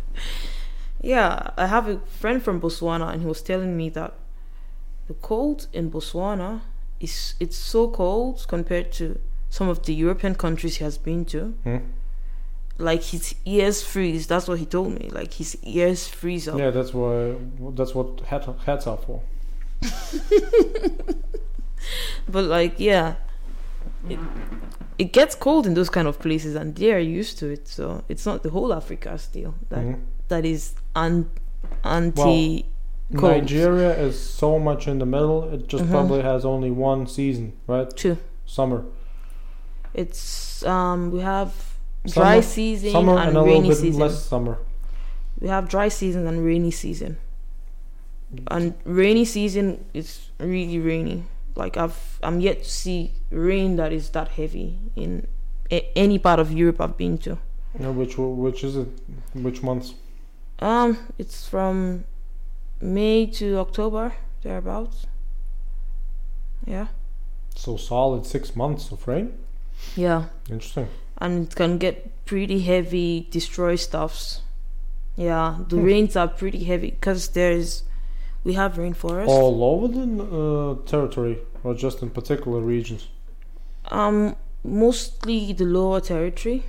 yeah, 1.00 1.50
I 1.56 1.66
have 1.66 1.88
a 1.88 1.98
friend 2.00 2.42
from 2.42 2.60
Botswana, 2.60 3.12
and 3.12 3.22
he 3.22 3.28
was 3.28 3.42
telling 3.42 3.76
me 3.76 3.88
that 3.90 4.14
the 5.08 5.14
cold 5.14 5.66
in 5.72 5.90
Botswana 5.90 6.60
is 7.00 7.34
it's 7.40 7.56
so 7.56 7.88
cold 7.88 8.44
compared 8.48 8.92
to 8.92 9.18
some 9.50 9.68
of 9.68 9.84
the 9.84 9.94
European 9.94 10.34
countries 10.34 10.76
he 10.76 10.84
has 10.84 10.96
been 10.98 11.24
to. 11.26 11.54
Hmm? 11.64 11.78
Like 12.78 13.02
his 13.02 13.34
ears 13.44 13.82
freeze. 13.82 14.26
That's 14.26 14.48
what 14.48 14.58
he 14.58 14.66
told 14.66 14.98
me. 14.98 15.08
Like 15.10 15.34
his 15.34 15.56
ears 15.62 16.08
freeze 16.08 16.48
up. 16.48 16.58
Yeah, 16.58 16.70
that's 16.70 16.92
why. 16.92 17.36
That's 17.70 17.94
what 17.94 18.20
hat, 18.20 18.48
hats 18.66 18.86
are 18.86 18.96
for. 18.96 19.22
But 22.28 22.44
like, 22.44 22.74
yeah, 22.78 23.16
it, 24.08 24.18
it 24.98 25.12
gets 25.12 25.34
cold 25.34 25.66
in 25.66 25.74
those 25.74 25.90
kind 25.90 26.08
of 26.08 26.18
places, 26.18 26.54
and 26.54 26.74
they 26.74 26.92
are 26.92 26.98
used 26.98 27.38
to 27.40 27.48
it. 27.50 27.68
So 27.68 28.02
it's 28.08 28.24
not 28.24 28.42
the 28.42 28.50
whole 28.50 28.72
Africa 28.72 29.18
still 29.18 29.54
that 29.68 29.84
Mhm. 29.84 30.00
that 30.28 30.44
is 30.44 30.72
an 30.96 31.28
anti. 31.84 32.64
Cold. 33.16 33.32
Nigeria 33.32 33.94
is 34.00 34.18
so 34.18 34.58
much 34.58 34.88
in 34.88 34.98
the 34.98 35.04
middle. 35.06 35.44
It 35.52 35.68
just 35.68 35.84
Mhm. 35.84 35.90
probably 35.90 36.22
has 36.22 36.44
only 36.46 36.70
one 36.70 37.06
season, 37.06 37.52
right? 37.66 37.88
Two. 37.94 38.16
Summer. 38.46 38.84
It's 39.92 40.64
um 40.64 41.10
we 41.10 41.20
have 41.20 41.52
Summer- 42.06 42.24
dry 42.24 42.40
season 42.40 42.96
and, 42.96 43.36
and 43.36 43.46
rainy 43.46 43.74
season. 43.74 44.00
less 44.00 44.24
summer. 44.24 44.58
We 45.38 45.48
have 45.48 45.68
dry 45.68 45.88
season 45.88 46.26
and 46.26 46.42
rainy 46.44 46.70
season. 46.70 47.18
And 48.48 48.74
rainy 48.84 49.24
season 49.24 49.84
is 49.94 50.30
really 50.38 50.78
rainy. 50.78 51.24
like 51.56 51.76
I've 51.76 52.18
I'm 52.22 52.40
yet 52.40 52.64
to 52.64 52.70
see 52.70 53.12
rain 53.30 53.76
that 53.76 53.92
is 53.92 54.10
that 54.10 54.28
heavy 54.28 54.78
in 54.96 55.26
a- 55.70 55.86
any 55.96 56.18
part 56.18 56.40
of 56.40 56.50
Europe 56.50 56.80
I've 56.80 56.96
been 56.96 57.16
to. 57.18 57.38
Yeah, 57.80 57.90
which 57.90 58.18
which 58.18 58.64
is 58.64 58.74
it? 58.76 58.88
Which 59.34 59.62
months? 59.62 59.94
Um, 60.58 60.98
it's 61.18 61.46
from 61.48 62.04
May 62.80 63.26
to 63.38 63.58
October 63.58 64.12
thereabouts. 64.42 65.06
Yeah, 66.66 66.86
So 67.54 67.76
solid 67.76 68.26
six 68.26 68.56
months 68.56 68.90
of 68.92 69.06
rain. 69.06 69.32
yeah, 69.96 70.24
Interesting. 70.50 70.88
and 71.18 71.46
it 71.46 71.54
can 71.54 71.78
get 71.78 72.24
pretty 72.24 72.60
heavy, 72.60 73.28
destroy 73.30 73.76
stuffs. 73.76 74.42
Yeah, 75.16 75.58
the 75.68 75.76
Hmm. 75.76 75.84
rains 75.84 76.16
are 76.16 76.28
pretty 76.28 76.64
heavy 76.64 76.90
because 76.90 77.28
there's 77.28 77.84
we 78.44 78.52
have 78.54 78.74
rainforest. 78.74 79.28
All 79.28 79.64
over 79.64 79.88
the 79.88 80.04
uh, 80.22 80.86
territory, 80.86 81.38
or 81.62 81.74
just 81.74 82.02
in 82.02 82.10
particular 82.10 82.60
regions? 82.60 83.08
Um, 83.90 84.36
mostly 84.62 85.52
the 85.52 85.64
lower 85.64 86.00
territory 86.00 86.62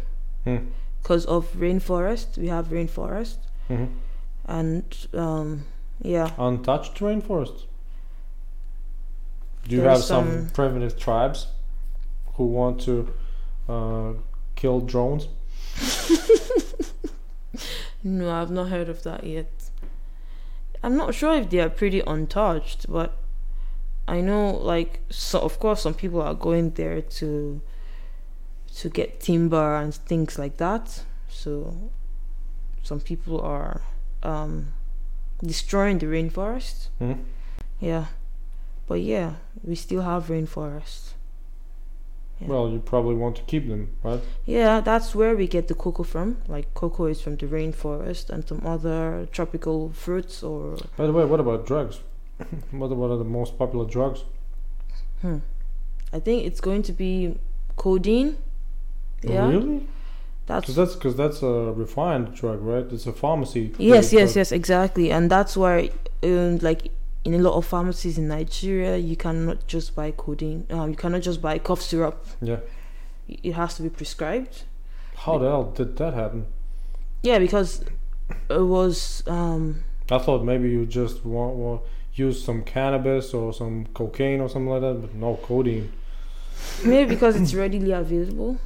Hmm. 0.43 0.57
because 1.01 1.25
of 1.25 1.51
rainforest. 1.53 2.37
We 2.37 2.47
have 2.47 2.67
rainforest, 2.67 3.37
hmm 3.67 3.85
and 4.47 4.83
um, 5.13 5.65
yeah, 6.01 6.29
Untouched 6.37 6.95
rainforest. 6.99 7.63
Do 9.67 9.75
you 9.75 9.81
There's 9.81 9.97
have 9.97 10.03
some, 10.03 10.27
some- 10.29 10.49
primitive 10.53 10.99
tribes 10.99 11.47
who 12.35 12.45
want 12.45 12.81
to 12.81 13.09
uh, 13.67 14.13
kill 14.55 14.81
drones? 14.81 15.27
no, 18.03 18.29
I've 18.31 18.51
not 18.51 18.69
heard 18.69 18.89
of 18.89 19.01
that 19.03 19.23
yet. 19.23 19.64
I'm 20.85 20.95
not 20.95 21.15
sure 21.15 21.33
if 21.33 21.49
they 21.49 21.59
are 21.61 21.69
pretty 21.69 22.03
untouched, 22.05 22.85
but 22.87 23.17
I 24.07 24.21
know, 24.21 24.51
like, 24.51 24.99
so 25.09 25.39
of 25.39 25.57
course, 25.57 25.81
some 25.81 25.95
people 25.95 26.21
are 26.21 26.35
going 26.35 26.69
there 26.75 27.01
to 27.01 27.59
to 28.75 28.89
get 28.89 29.19
timber 29.19 29.77
and 29.77 29.95
things 29.95 30.37
like 30.37 30.57
that. 30.57 31.01
So 31.27 31.89
some 32.83 32.99
people 32.99 33.41
are 33.41 33.81
um, 34.21 34.73
destroying 35.43 35.97
the 35.97 36.05
rainforest. 36.05 36.89
Hmm? 36.99 37.13
Yeah, 37.79 38.05
but 38.85 39.01
yeah, 39.01 39.37
we 39.63 39.73
still 39.73 40.03
have 40.03 40.27
rainforest. 40.27 41.14
Yeah. 42.41 42.47
Well, 42.47 42.69
you 42.69 42.79
probably 42.79 43.15
want 43.15 43.37
to 43.37 43.43
keep 43.43 43.67
them, 43.69 43.95
right? 44.03 44.21
Yeah, 44.45 44.81
that's 44.81 45.15
where 45.15 45.35
we 45.35 45.47
get 45.47 45.67
the 45.69 45.73
cocoa 45.73 46.03
from. 46.03 46.37
Like 46.47 46.73
cocoa 46.73 47.05
is 47.05 47.21
from 47.21 47.37
the 47.37 47.47
rainforest 47.47 48.29
and 48.29 48.45
some 48.47 48.61
other 48.65 49.27
tropical 49.31 49.91
fruits 49.93 50.43
or 50.43 50.77
By 50.97 51.05
the 51.05 51.13
way, 51.13 51.23
what 51.25 51.39
about 51.39 51.65
drugs? 51.65 52.01
what 52.71 52.89
what 52.89 53.09
are 53.09 53.17
the 53.17 53.23
most 53.23 53.57
popular 53.57 53.85
drugs? 53.85 54.23
hmm. 55.21 55.37
I 56.11 56.19
think 56.19 56.45
it's 56.45 56.61
going 56.61 56.83
to 56.83 56.93
be 56.93 57.37
codeine. 57.77 58.37
Yeah. 59.21 59.47
Really? 59.49 59.87
That's 60.45 60.61
Because 60.61 60.75
that's 60.75 60.95
because 60.95 61.15
that's 61.15 61.41
a 61.41 61.73
refined 61.73 62.35
drug, 62.35 62.61
right? 62.61 62.85
It's 62.91 63.07
a 63.07 63.13
pharmacy. 63.13 63.73
Yes, 63.77 64.13
yes, 64.13 64.33
drug. 64.33 64.35
yes, 64.35 64.51
exactly. 64.51 65.11
And 65.11 65.29
that's 65.29 65.57
why 65.57 65.89
um, 66.23 66.59
like 66.59 66.91
in 67.25 67.33
a 67.33 67.39
lot 67.39 67.55
of 67.55 67.65
pharmacies 67.65 68.19
in 68.19 68.27
Nigeria, 68.27 68.97
you 68.97 69.17
cannot 69.17 69.65
just 69.65 69.95
buy 69.95 70.11
codeine. 70.11 70.67
Um, 70.69 70.91
you 70.91 70.95
cannot 70.95 71.21
just 71.23 71.41
buy 71.41 71.57
cough 71.57 71.81
syrup. 71.81 72.25
Yeah. 72.39 72.59
It 73.27 73.53
has 73.53 73.75
to 73.77 73.81
be 73.81 73.89
prescribed. 73.89 74.63
How 75.15 75.39
the 75.39 75.49
hell 75.49 75.63
did 75.71 75.97
that 75.97 76.13
happen? 76.13 76.45
Yeah, 77.23 77.39
because 77.39 77.83
it 78.49 78.61
was 78.61 79.23
um 79.25 79.83
I 80.11 80.19
thought 80.19 80.43
maybe 80.43 80.69
you 80.69 80.85
just 80.85 81.25
want, 81.25 81.55
want 81.55 81.81
use 82.13 82.43
some 82.43 82.63
cannabis 82.63 83.33
or 83.33 83.51
some 83.53 83.87
cocaine 83.93 84.39
or 84.39 84.47
something 84.47 84.69
like 84.69 84.81
that, 84.81 85.01
but 85.01 85.15
no 85.15 85.39
codeine. 85.41 85.91
Maybe 86.83 87.09
because 87.15 87.35
it's 87.35 87.55
readily 87.55 87.91
available. 87.91 88.59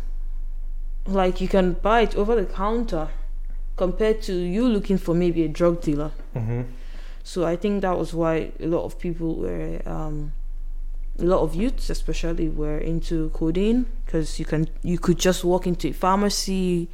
Like 1.05 1.39
you 1.39 1.47
can 1.47 1.73
buy 1.73 2.01
it 2.01 2.15
over 2.17 2.35
the 2.35 2.45
counter 2.45 3.07
compared 3.77 4.21
to 4.23 4.33
you 4.33 4.67
looking 4.67 4.97
for 4.97 5.15
maybe 5.15 5.43
a 5.45 5.47
drug 5.47 5.81
dealer. 5.81 6.11
Mm-hmm. 6.35 6.63
So 7.29 7.45
I 7.45 7.57
think 7.57 7.83
that 7.83 7.95
was 7.95 8.11
why 8.11 8.53
a 8.59 8.65
lot 8.65 8.85
of 8.85 8.97
people 8.97 9.35
were 9.35 9.79
um 9.85 10.31
a 11.19 11.25
lot 11.25 11.41
of 11.41 11.53
youths 11.53 11.91
especially 11.91 12.49
were 12.49 12.79
into 12.79 13.29
codeine 13.35 13.85
because 14.03 14.39
you 14.39 14.45
can 14.45 14.67
you 14.81 14.97
could 14.97 15.19
just 15.19 15.43
walk 15.43 15.67
into 15.67 15.89
a 15.89 15.91
pharmacy 15.93 16.89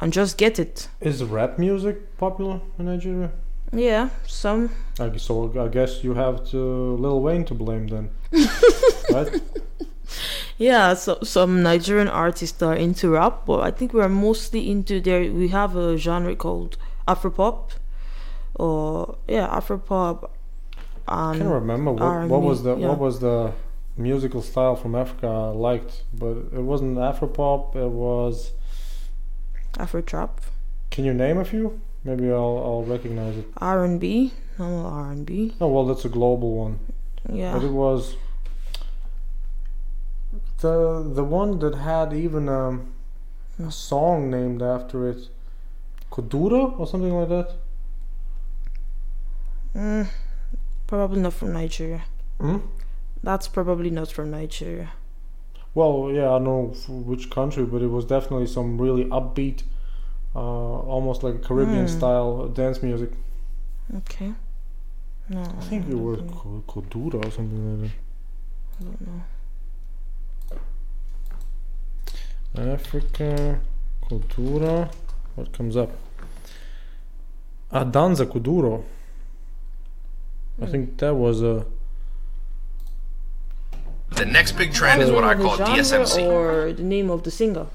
and 0.00 0.10
just 0.10 0.38
get 0.38 0.58
it. 0.58 0.88
Is 1.02 1.22
rap 1.22 1.58
music 1.58 2.16
popular 2.16 2.62
in 2.78 2.86
Nigeria? 2.86 3.30
Yeah, 3.74 4.08
some 4.26 4.70
I 4.98 5.08
guess, 5.10 5.24
so 5.24 5.52
I 5.66 5.68
guess 5.68 6.02
you 6.02 6.14
have 6.14 6.48
to 6.52 6.96
Lil 6.96 7.20
Wayne 7.20 7.44
to 7.44 7.54
blame 7.54 7.86
then, 7.88 8.08
right? 9.12 9.42
yeah, 10.56 10.94
so 10.94 11.18
some 11.22 11.62
Nigerian 11.62 12.08
artists 12.08 12.62
are 12.62 12.74
into 12.86 13.10
rap, 13.10 13.44
but 13.44 13.60
I 13.60 13.70
think 13.70 13.92
we're 13.92 14.08
mostly 14.08 14.70
into 14.70 14.98
there 14.98 15.30
we 15.30 15.48
have 15.48 15.76
a 15.76 15.98
genre 15.98 16.34
called 16.34 16.78
Afropop 17.06 17.72
or 18.54 19.16
yeah, 19.28 19.48
Afropop 19.48 20.30
I 21.06 21.36
can't 21.36 21.50
remember 21.50 21.92
what, 21.92 22.02
R&B, 22.02 22.30
what 22.30 22.42
was 22.42 22.62
the 22.62 22.76
yeah. 22.76 22.88
what 22.88 22.98
was 22.98 23.20
the 23.20 23.52
musical 23.96 24.42
style 24.42 24.76
from 24.76 24.94
Africa 24.94 25.26
I 25.26 25.48
liked, 25.48 26.02
but 26.12 26.36
it 26.52 26.62
wasn't 26.62 26.96
Afropop. 26.98 27.76
It 27.76 27.88
was. 27.90 28.52
Afro 29.78 30.00
trap, 30.02 30.40
Can 30.90 31.04
you 31.04 31.12
name 31.12 31.36
a 31.38 31.44
few? 31.44 31.80
Maybe 32.04 32.30
I'll 32.30 32.62
I'll 32.64 32.84
recognize 32.84 33.36
it. 33.38 33.46
R 33.56 33.84
and 33.84 33.98
B, 34.00 34.32
normal 34.58 34.86
R 34.86 35.10
and 35.10 35.26
B. 35.26 35.54
Oh 35.60 35.68
well, 35.68 35.84
that's 35.86 36.04
a 36.04 36.08
global 36.08 36.54
one. 36.54 36.78
Yeah. 37.32 37.54
But 37.54 37.64
it 37.64 37.72
was 37.72 38.16
the 40.60 41.02
the 41.02 41.24
one 41.24 41.58
that 41.58 41.74
had 41.74 42.12
even 42.12 42.48
um, 42.48 42.88
Hmm. 43.56 43.68
a 43.68 43.70
song 43.70 44.30
named 44.30 44.62
after 44.62 45.08
it, 45.08 45.28
Kudura 46.10 46.76
or 46.78 46.86
something 46.88 47.14
like 47.14 47.28
that. 47.28 47.54
Mm, 49.74 50.06
probably 50.86 51.20
not 51.20 51.32
from 51.32 51.52
Nigeria. 51.52 52.02
Hmm? 52.40 52.58
That's 53.22 53.48
probably 53.48 53.90
not 53.90 54.10
from 54.12 54.30
Nigeria. 54.30 54.92
Well, 55.74 56.10
yeah, 56.12 56.30
I 56.30 56.38
know 56.38 56.74
which 56.88 57.30
country, 57.30 57.64
but 57.64 57.82
it 57.82 57.88
was 57.88 58.04
definitely 58.04 58.46
some 58.46 58.80
really 58.80 59.04
upbeat, 59.06 59.62
uh, 60.34 60.38
almost 60.38 61.22
like 61.24 61.34
a 61.34 61.38
Caribbean 61.38 61.86
Hmm. 61.88 61.98
style 61.98 62.48
dance 62.48 62.82
music. 62.82 63.10
Okay. 63.96 64.32
No. 65.28 65.40
I 65.42 65.60
think 65.64 65.88
it 65.88 65.94
was 65.98 66.18
don't 66.18 66.66
Kudura 66.66 67.24
or 67.24 67.30
something 67.30 67.80
like 67.82 67.90
that. 67.90 67.96
I 68.80 68.84
don't 68.84 69.00
know. 72.56 72.72
Africa, 72.74 73.60
Kudura. 74.02 74.90
What 75.34 75.52
comes 75.52 75.76
up? 75.76 75.90
Ah, 77.72 77.84
Danza 77.84 78.26
Kuduro. 78.26 78.84
I 80.60 80.64
Hmm. 80.66 80.70
think 80.70 80.98
that 80.98 81.14
was 81.14 81.42
a. 81.42 81.66
The 84.16 84.24
next 84.26 84.52
big 84.52 84.72
trend 84.72 85.02
is 85.02 85.10
what 85.10 85.24
I 85.24 85.34
call 85.34 85.56
genre 85.56 85.74
DSMC. 85.74 86.26
Or 86.30 86.72
the 86.72 86.82
name 86.84 87.10
of 87.10 87.22
the 87.24 87.30
singer. 87.30 87.66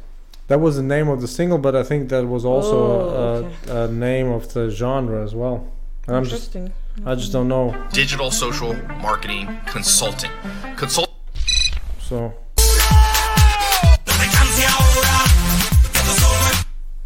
That 0.48 0.60
was 0.62 0.78
the 0.78 0.84
name 0.84 1.10
of 1.10 1.22
the 1.22 1.28
single, 1.28 1.58
but 1.60 1.76
I 1.76 1.84
think 1.84 2.10
that 2.10 2.26
was 2.28 2.44
also 2.46 2.78
Oh, 2.78 3.52
a, 3.68 3.72
a, 3.72 3.84
a 3.84 3.88
name 3.92 4.32
of 4.32 4.52
the 4.54 4.70
genre 4.70 5.24
as 5.24 5.36
well. 5.36 5.68
And 6.08 6.16
I'm 6.16 6.24
just, 6.24 6.56
Interesting. 6.56 6.74
I 7.06 7.14
just 7.16 7.32
don't 7.32 7.48
know. 7.50 7.76
Digital 7.92 8.32
social 8.32 8.74
marketing 9.02 9.60
consulting. 9.68 10.32
Consult 10.76 11.12
So 12.00 12.34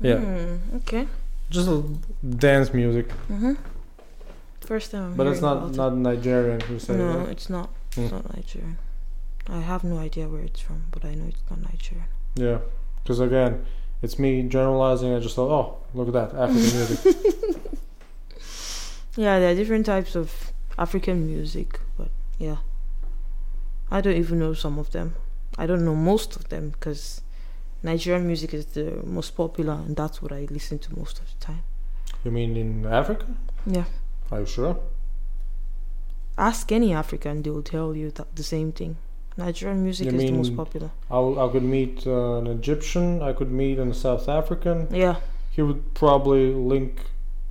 yeah, 0.02 0.18
Hmm, 0.18 0.76
okay. 0.78 1.08
just 1.50 1.68
a 1.68 1.82
dance 2.38 2.74
music, 2.74 3.08
Mm-hmm. 3.30 3.54
First 4.66 4.92
time. 4.92 5.12
I'm 5.12 5.16
but 5.16 5.28
it's 5.28 5.42
not 5.42 5.76
not 5.76 5.96
Nigerian. 5.96 6.62
You 6.70 6.76
it. 6.76 6.82
say 6.82 6.96
No, 6.96 7.18
right? 7.20 7.30
it's 7.30 7.50
not. 7.50 7.70
Hmm. 7.96 8.02
It's 8.02 8.12
not 8.12 8.36
Nigerian. 8.36 8.78
I 9.48 9.60
have 9.60 9.84
no 9.84 9.98
idea 10.00 10.28
where 10.30 10.42
it's 10.42 10.62
from, 10.62 10.84
but 10.92 11.04
I 11.04 11.16
know 11.16 11.26
it's 11.28 11.44
not 11.50 11.62
Nigerian. 11.62 12.08
Yeah, 12.36 12.60
because 13.04 13.20
again, 13.20 13.66
it's 14.02 14.18
me 14.18 14.44
generalizing. 14.44 15.14
I 15.14 15.20
just 15.20 15.36
thought, 15.36 15.52
oh, 15.52 15.78
look 15.94 16.08
at 16.08 16.14
that 16.14 16.40
African 16.40 16.78
music. 16.78 17.16
Yeah, 19.16 19.38
there 19.40 19.52
are 19.52 19.56
different 19.56 19.86
types 19.86 20.16
of 20.16 20.52
African 20.78 21.28
music, 21.28 21.80
but 21.98 22.10
yeah. 22.40 22.58
I 23.92 24.02
don't 24.02 24.16
even 24.16 24.40
know 24.40 24.54
some 24.54 24.80
of 24.80 24.92
them. 24.92 25.16
I 25.56 25.68
don't 25.68 25.86
know 25.86 25.94
most 25.94 26.36
of 26.36 26.50
them 26.50 26.72
because 26.72 27.22
Nigerian 27.84 28.26
music 28.26 28.56
is 28.56 28.66
the 28.68 29.02
most 29.04 29.36
popular, 29.36 29.74
and 29.74 29.96
that's 29.96 30.20
what 30.22 30.32
I 30.32 30.48
listen 30.50 30.80
to 30.80 30.98
most 30.98 31.20
of 31.20 31.26
the 31.28 31.46
time. 31.46 31.64
You 32.24 32.32
mean 32.32 32.58
in 32.58 32.86
Africa? 32.88 33.28
Yeah. 33.68 33.86
Are 34.34 34.40
you 34.40 34.46
sure? 34.48 34.78
Ask 36.38 36.72
any 36.72 36.92
African, 36.92 37.44
they 37.44 37.52
will 37.52 37.62
tell 37.62 37.96
you 37.96 38.10
that 38.12 38.36
the 38.36 38.42
same 38.42 38.72
thing. 38.72 38.98
Nigerian 39.38 39.84
music 39.84 40.12
You 40.12 40.18
is 40.18 40.26
the 40.26 40.32
most 40.32 40.56
popular. 40.56 40.90
I, 41.12 41.20
I 41.20 41.50
could 41.52 41.64
meet 41.64 42.08
uh, 42.08 42.38
an 42.38 42.48
Egyptian. 42.48 43.22
I 43.22 43.34
could 43.34 43.52
meet 43.52 43.78
a 43.78 43.94
South 43.94 44.28
African. 44.28 44.88
Yeah, 44.92 45.18
He 45.52 45.62
would 45.62 45.94
probably 45.94 46.52
link 46.54 47.02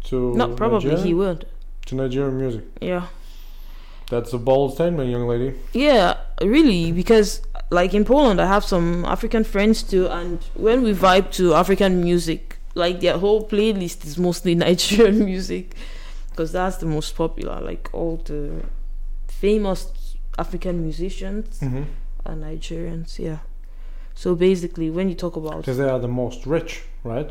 to 0.05 0.35
not 0.35 0.57
probably, 0.57 0.89
Nigerian, 0.91 1.07
he 1.07 1.15
would. 1.15 1.47
to 1.87 1.95
Nigerian 1.95 2.37
music. 2.39 2.65
Yeah. 2.81 3.07
That's 4.11 4.33
a 4.33 4.39
bold 4.39 4.75
statement, 4.75 5.09
young 5.09 5.29
lady. 5.29 5.55
Yeah, 5.73 6.17
really, 6.41 6.91
because 6.91 7.43
like 7.71 7.95
in 7.95 8.05
Poland, 8.05 8.41
I 8.41 8.47
have 8.47 8.65
some 8.65 9.05
African 9.05 9.45
friends 9.45 9.85
too, 9.85 10.09
and 10.09 10.41
when 10.55 10.83
we 10.83 10.93
vibe 10.93 11.31
to 11.33 11.55
African 11.55 12.03
music, 12.03 12.59
like 12.75 13.01
their 13.01 13.19
whole 13.19 13.49
playlist 13.49 14.05
is 14.05 14.19
mostly 14.19 14.55
Nigerian 14.67 15.25
music, 15.25 15.77
because 16.33 16.51
that's 16.53 16.77
the 16.79 16.87
most 16.87 17.15
popular. 17.17 17.61
Like 17.61 17.89
all 17.93 18.17
the 18.25 18.65
famous 19.29 20.17
African 20.39 20.83
musicians 20.83 21.61
Mm-hmm. 21.61 21.83
are 22.27 22.35
Nigerians. 22.35 23.19
Yeah. 23.19 23.39
So 24.15 24.35
basically, 24.35 24.91
when 24.91 25.09
you 25.09 25.15
talk 25.15 25.37
about 25.37 25.59
Because 25.59 25.79
they 25.79 25.89
are 25.89 25.99
the 26.01 26.09
most 26.23 26.47
rich, 26.47 26.83
right? 27.05 27.31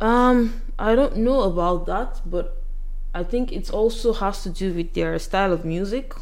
Um, 0.00 0.60
I 0.78 0.94
don't 0.94 1.16
know 1.16 1.42
about 1.42 1.86
that, 1.86 2.20
but 2.26 2.62
I 3.14 3.22
think 3.22 3.52
it 3.52 3.70
also 3.70 4.12
has 4.12 4.42
to 4.42 4.50
do 4.50 4.72
with 4.74 4.92
their 4.94 5.18
style 5.18 5.52
of 5.52 5.64
music. 5.64 6.14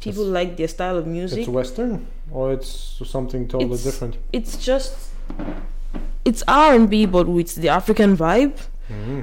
People 0.00 0.24
It's- 0.24 0.34
like 0.34 0.56
their 0.56 0.68
style 0.68 0.96
of 0.98 1.06
music. 1.06 1.40
It's 1.40 1.48
Western, 1.48 2.06
or 2.30 2.52
it's 2.52 3.00
something 3.04 3.48
totally 3.48 3.64
It's- 3.72 3.84
different. 3.84 4.18
It's 4.32 4.56
just 4.64 4.92
it's 6.24 6.42
R 6.48 6.74
and 6.74 6.88
B, 6.90 7.06
but 7.06 7.26
with 7.28 7.54
the 7.56 7.68
African 7.68 8.16
vibe. 8.16 8.56
Mm-hmm. 8.90 9.20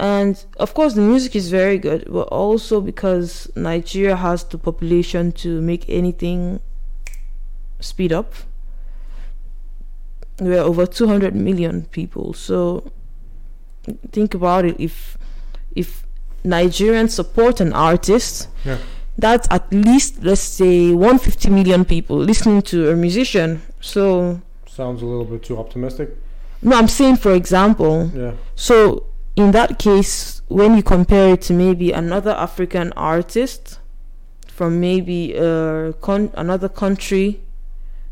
And 0.00 0.42
of 0.58 0.72
course, 0.72 0.94
the 0.94 1.02
music 1.02 1.36
is 1.36 1.50
very 1.50 1.76
good, 1.78 2.06
but 2.10 2.26
also 2.28 2.80
because 2.80 3.50
Nigeria 3.54 4.16
has 4.16 4.42
the 4.44 4.56
population 4.56 5.30
to 5.32 5.60
make 5.60 5.84
anything 5.90 6.60
speed 7.80 8.10
up. 8.10 8.32
We're 10.40 10.62
over 10.62 10.86
200 10.86 11.34
million 11.34 11.84
people, 11.90 12.32
so 12.32 12.90
think 14.10 14.32
about 14.34 14.64
it. 14.64 14.76
If 14.80 15.18
if 15.76 16.06
Nigerians 16.44 17.10
support 17.10 17.60
an 17.60 17.74
artist, 17.74 18.48
Yeah. 18.64 18.78
that's 19.18 19.46
at 19.50 19.70
least 19.70 20.24
let's 20.24 20.40
say 20.40 20.94
150 20.94 21.50
million 21.50 21.84
people 21.84 22.16
listening 22.16 22.62
to 22.62 22.90
a 22.90 22.96
musician. 22.96 23.60
So 23.82 24.40
Sounds 24.66 25.02
a 25.02 25.04
little 25.06 25.26
bit 25.26 25.42
too 25.42 25.58
optimistic. 25.58 26.16
no, 26.62 26.74
I'm 26.76 26.88
saying 26.88 27.16
for 27.16 27.32
example, 27.34 28.10
Yeah. 28.16 28.32
so 28.54 29.04
in 29.40 29.52
that 29.52 29.78
case, 29.78 30.42
when 30.48 30.76
you 30.76 30.82
compare 30.82 31.34
it 31.34 31.42
to 31.42 31.52
maybe 31.52 31.92
another 31.92 32.30
African 32.32 32.92
artist 32.94 33.78
from 34.46 34.80
maybe 34.80 35.36
uh, 35.38 35.92
con- 36.00 36.30
another 36.34 36.68
country, 36.68 37.40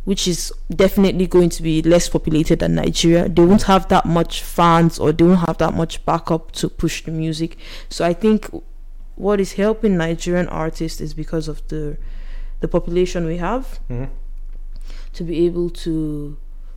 which 0.04 0.26
is 0.26 0.52
definitely 0.74 1.26
going 1.26 1.50
to 1.50 1.62
be 1.62 1.82
less 1.82 2.08
populated 2.08 2.60
than 2.60 2.74
Nigeria, 2.74 3.28
they 3.28 3.44
won't 3.44 3.64
have 3.64 3.88
that 3.88 4.06
much 4.06 4.42
fans 4.42 4.98
or 4.98 5.12
they 5.12 5.24
won't 5.24 5.40
have 5.46 5.58
that 5.58 5.74
much 5.74 6.04
backup 6.06 6.52
to 6.52 6.68
push 6.68 7.04
the 7.04 7.10
music. 7.10 7.58
So 7.90 8.04
I 8.04 8.14
think 8.14 8.48
what 9.16 9.40
is 9.40 9.54
helping 9.54 9.96
Nigerian 9.96 10.48
artists 10.48 11.00
is 11.00 11.12
because 11.14 11.48
of 11.48 11.66
the 11.68 11.98
the 12.60 12.68
population 12.68 13.24
we 13.26 13.36
have 13.36 13.78
hmm 13.88 14.06
to 15.12 15.24
be 15.24 15.46
able 15.46 15.70
to 15.70 16.36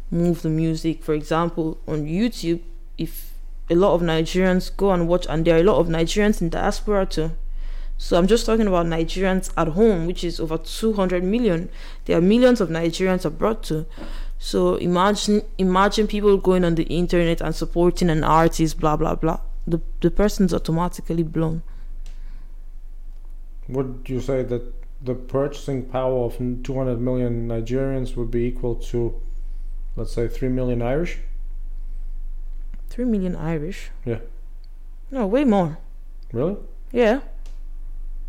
move 0.10 0.42
the 0.42 0.50
music. 0.50 1.04
For 1.04 1.14
example, 1.14 1.80
on 1.88 2.06
YouTube, 2.06 2.62
if 2.98 3.31
a 3.72 3.76
lot 3.76 3.94
of 3.94 4.02
Nigerians 4.02 4.76
go 4.76 4.92
and 4.92 5.08
watch, 5.08 5.26
and 5.30 5.46
there 5.46 5.56
are 5.56 5.62
a 5.62 5.64
lot 5.64 5.80
of 5.80 5.88
Nigerians 5.88 6.42
in 6.42 6.50
diaspora 6.50 7.06
too. 7.06 7.32
So 7.98 8.18
I'm 8.18 8.28
just 8.28 8.46
talking 8.46 8.68
about 8.68 8.86
Nigerians 8.86 9.52
at 9.56 9.70
home, 9.70 10.08
which 10.08 10.24
is 10.24 10.40
over 10.40 10.58
200 10.58 11.24
million. 11.24 11.70
There 12.06 12.18
are 12.18 12.22
millions 12.22 12.60
of 12.60 12.70
Nigerians 12.70 13.26
abroad 13.26 13.64
too. 13.64 13.86
So 14.40 14.76
imagine 14.76 15.44
imagine 15.58 16.08
people 16.08 16.36
going 16.38 16.66
on 16.66 16.76
the 16.76 16.84
internet 16.84 17.42
and 17.42 17.56
supporting 17.56 18.10
an 18.10 18.24
artist, 18.24 18.80
blah 18.80 18.98
blah 18.98 19.16
blah. 19.16 19.40
The 19.66 19.80
the 20.02 20.12
person's 20.12 20.54
automatically 20.54 21.24
blown. 21.24 21.62
Would 23.70 24.02
you 24.08 24.20
say 24.20 24.44
that 24.44 24.64
the 25.02 25.16
purchasing 25.16 25.86
power 25.86 26.26
of 26.26 26.38
200 26.38 27.00
million 27.00 27.48
Nigerians 27.48 28.16
would 28.18 28.32
be 28.32 28.46
equal 28.46 28.76
to, 28.76 29.16
let's 29.96 30.12
say, 30.14 30.28
3 30.28 30.50
million 30.50 30.82
Irish? 30.82 31.20
Three 32.92 33.06
million 33.06 33.38
Irish. 33.38 33.90
Yeah. 34.04 34.20
No, 35.12 35.26
way 35.26 35.46
more. 35.46 35.78
Really? 36.34 36.58
Yeah. 36.92 37.22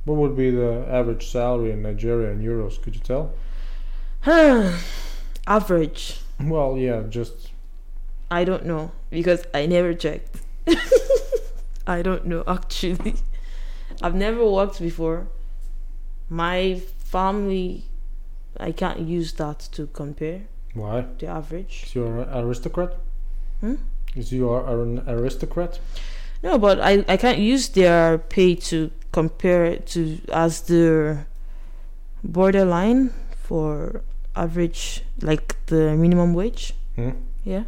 What 0.04 0.18
would 0.18 0.36
be 0.36 0.52
the 0.52 0.86
average 0.88 1.28
salary 1.28 1.72
in 1.72 1.82
Nigeria 1.82 2.30
in 2.30 2.40
euros? 2.40 2.80
Could 2.80 2.94
you 2.94 3.00
tell? 3.00 3.34
Average. 5.48 6.20
Well, 6.40 6.76
yeah, 6.78 7.02
just 7.08 7.50
I 8.30 8.44
don't 8.44 8.64
know 8.64 8.92
because 9.10 9.44
I 9.52 9.66
never 9.66 9.94
checked. 9.94 10.40
I 11.86 12.02
don't 12.02 12.26
know 12.26 12.44
actually. 12.46 13.16
I've 14.00 14.14
never 14.14 14.48
worked 14.48 14.78
before. 14.80 15.26
My 16.28 16.80
family, 16.98 17.86
I 18.60 18.70
can't 18.70 19.00
use 19.00 19.32
that 19.34 19.58
to 19.72 19.88
compare 19.88 20.42
why? 20.74 21.04
the 21.18 21.26
average. 21.26 21.82
Is 21.86 21.96
you 21.96 22.06
an 22.06 22.28
aristocrat? 22.32 22.94
Hmm? 23.60 23.74
Is 24.14 24.32
you 24.32 24.48
are 24.50 24.82
an 24.82 25.02
aristocrat? 25.08 25.78
No, 26.42 26.58
but 26.58 26.80
I, 26.80 27.04
I 27.08 27.16
can't 27.16 27.38
use 27.38 27.68
their 27.68 28.18
pay 28.18 28.54
to 28.56 28.90
compare 29.12 29.64
it 29.64 29.86
to 29.88 30.18
as 30.32 30.62
the 30.62 31.24
borderline 32.24 33.12
for 33.34 34.02
average, 34.34 35.02
like 35.20 35.56
the 35.66 35.94
minimum 35.96 36.34
wage. 36.34 36.74
Hmm? 36.96 37.10
Yeah. 37.44 37.64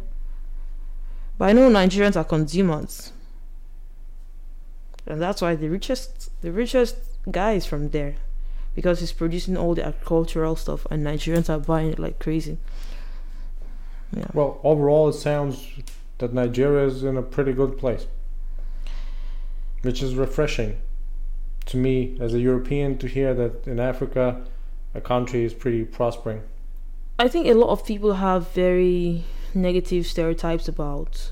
But 1.37 1.49
I 1.49 1.53
know 1.53 1.69
Nigerians 1.69 2.15
are 2.15 2.23
consumers. 2.23 3.11
And 5.07 5.21
that's 5.21 5.41
why 5.41 5.55
the 5.55 5.69
richest 5.69 6.31
the 6.41 6.51
richest 6.51 6.95
guy 7.31 7.53
is 7.53 7.65
from 7.65 7.89
there. 7.89 8.15
Because 8.73 8.99
he's 8.99 9.13
producing 9.13 9.55
all 9.55 9.73
the 9.73 9.85
agricultural 9.85 10.55
stuff 10.55 10.85
and 10.91 11.05
Nigerians 11.05 11.49
are 11.49 11.59
buying 11.59 11.91
it 11.91 11.99
like 11.99 12.19
crazy. 12.19 12.57
Yeah. 14.11 14.27
Well, 14.33 14.59
overall, 14.63 15.09
it 15.09 15.13
sounds 15.13 15.65
that 16.17 16.33
Nigeria 16.33 16.87
is 16.87 17.03
in 17.03 17.17
a 17.17 17.21
pretty 17.21 17.53
good 17.53 17.77
place, 17.77 18.07
which 19.81 20.01
is 20.01 20.15
refreshing 20.15 20.77
to 21.65 21.77
me 21.77 22.17
as 22.19 22.33
a 22.33 22.39
European 22.39 22.97
to 22.99 23.07
hear 23.07 23.33
that 23.33 23.67
in 23.67 23.79
Africa, 23.79 24.41
a 24.93 25.01
country 25.01 25.43
is 25.43 25.53
pretty 25.53 25.83
prospering. 25.83 26.43
I 27.19 27.27
think 27.27 27.47
a 27.47 27.53
lot 27.53 27.69
of 27.69 27.85
people 27.85 28.15
have 28.15 28.49
very 28.51 29.23
negative 29.53 30.05
stereotypes 30.05 30.67
about 30.67 31.31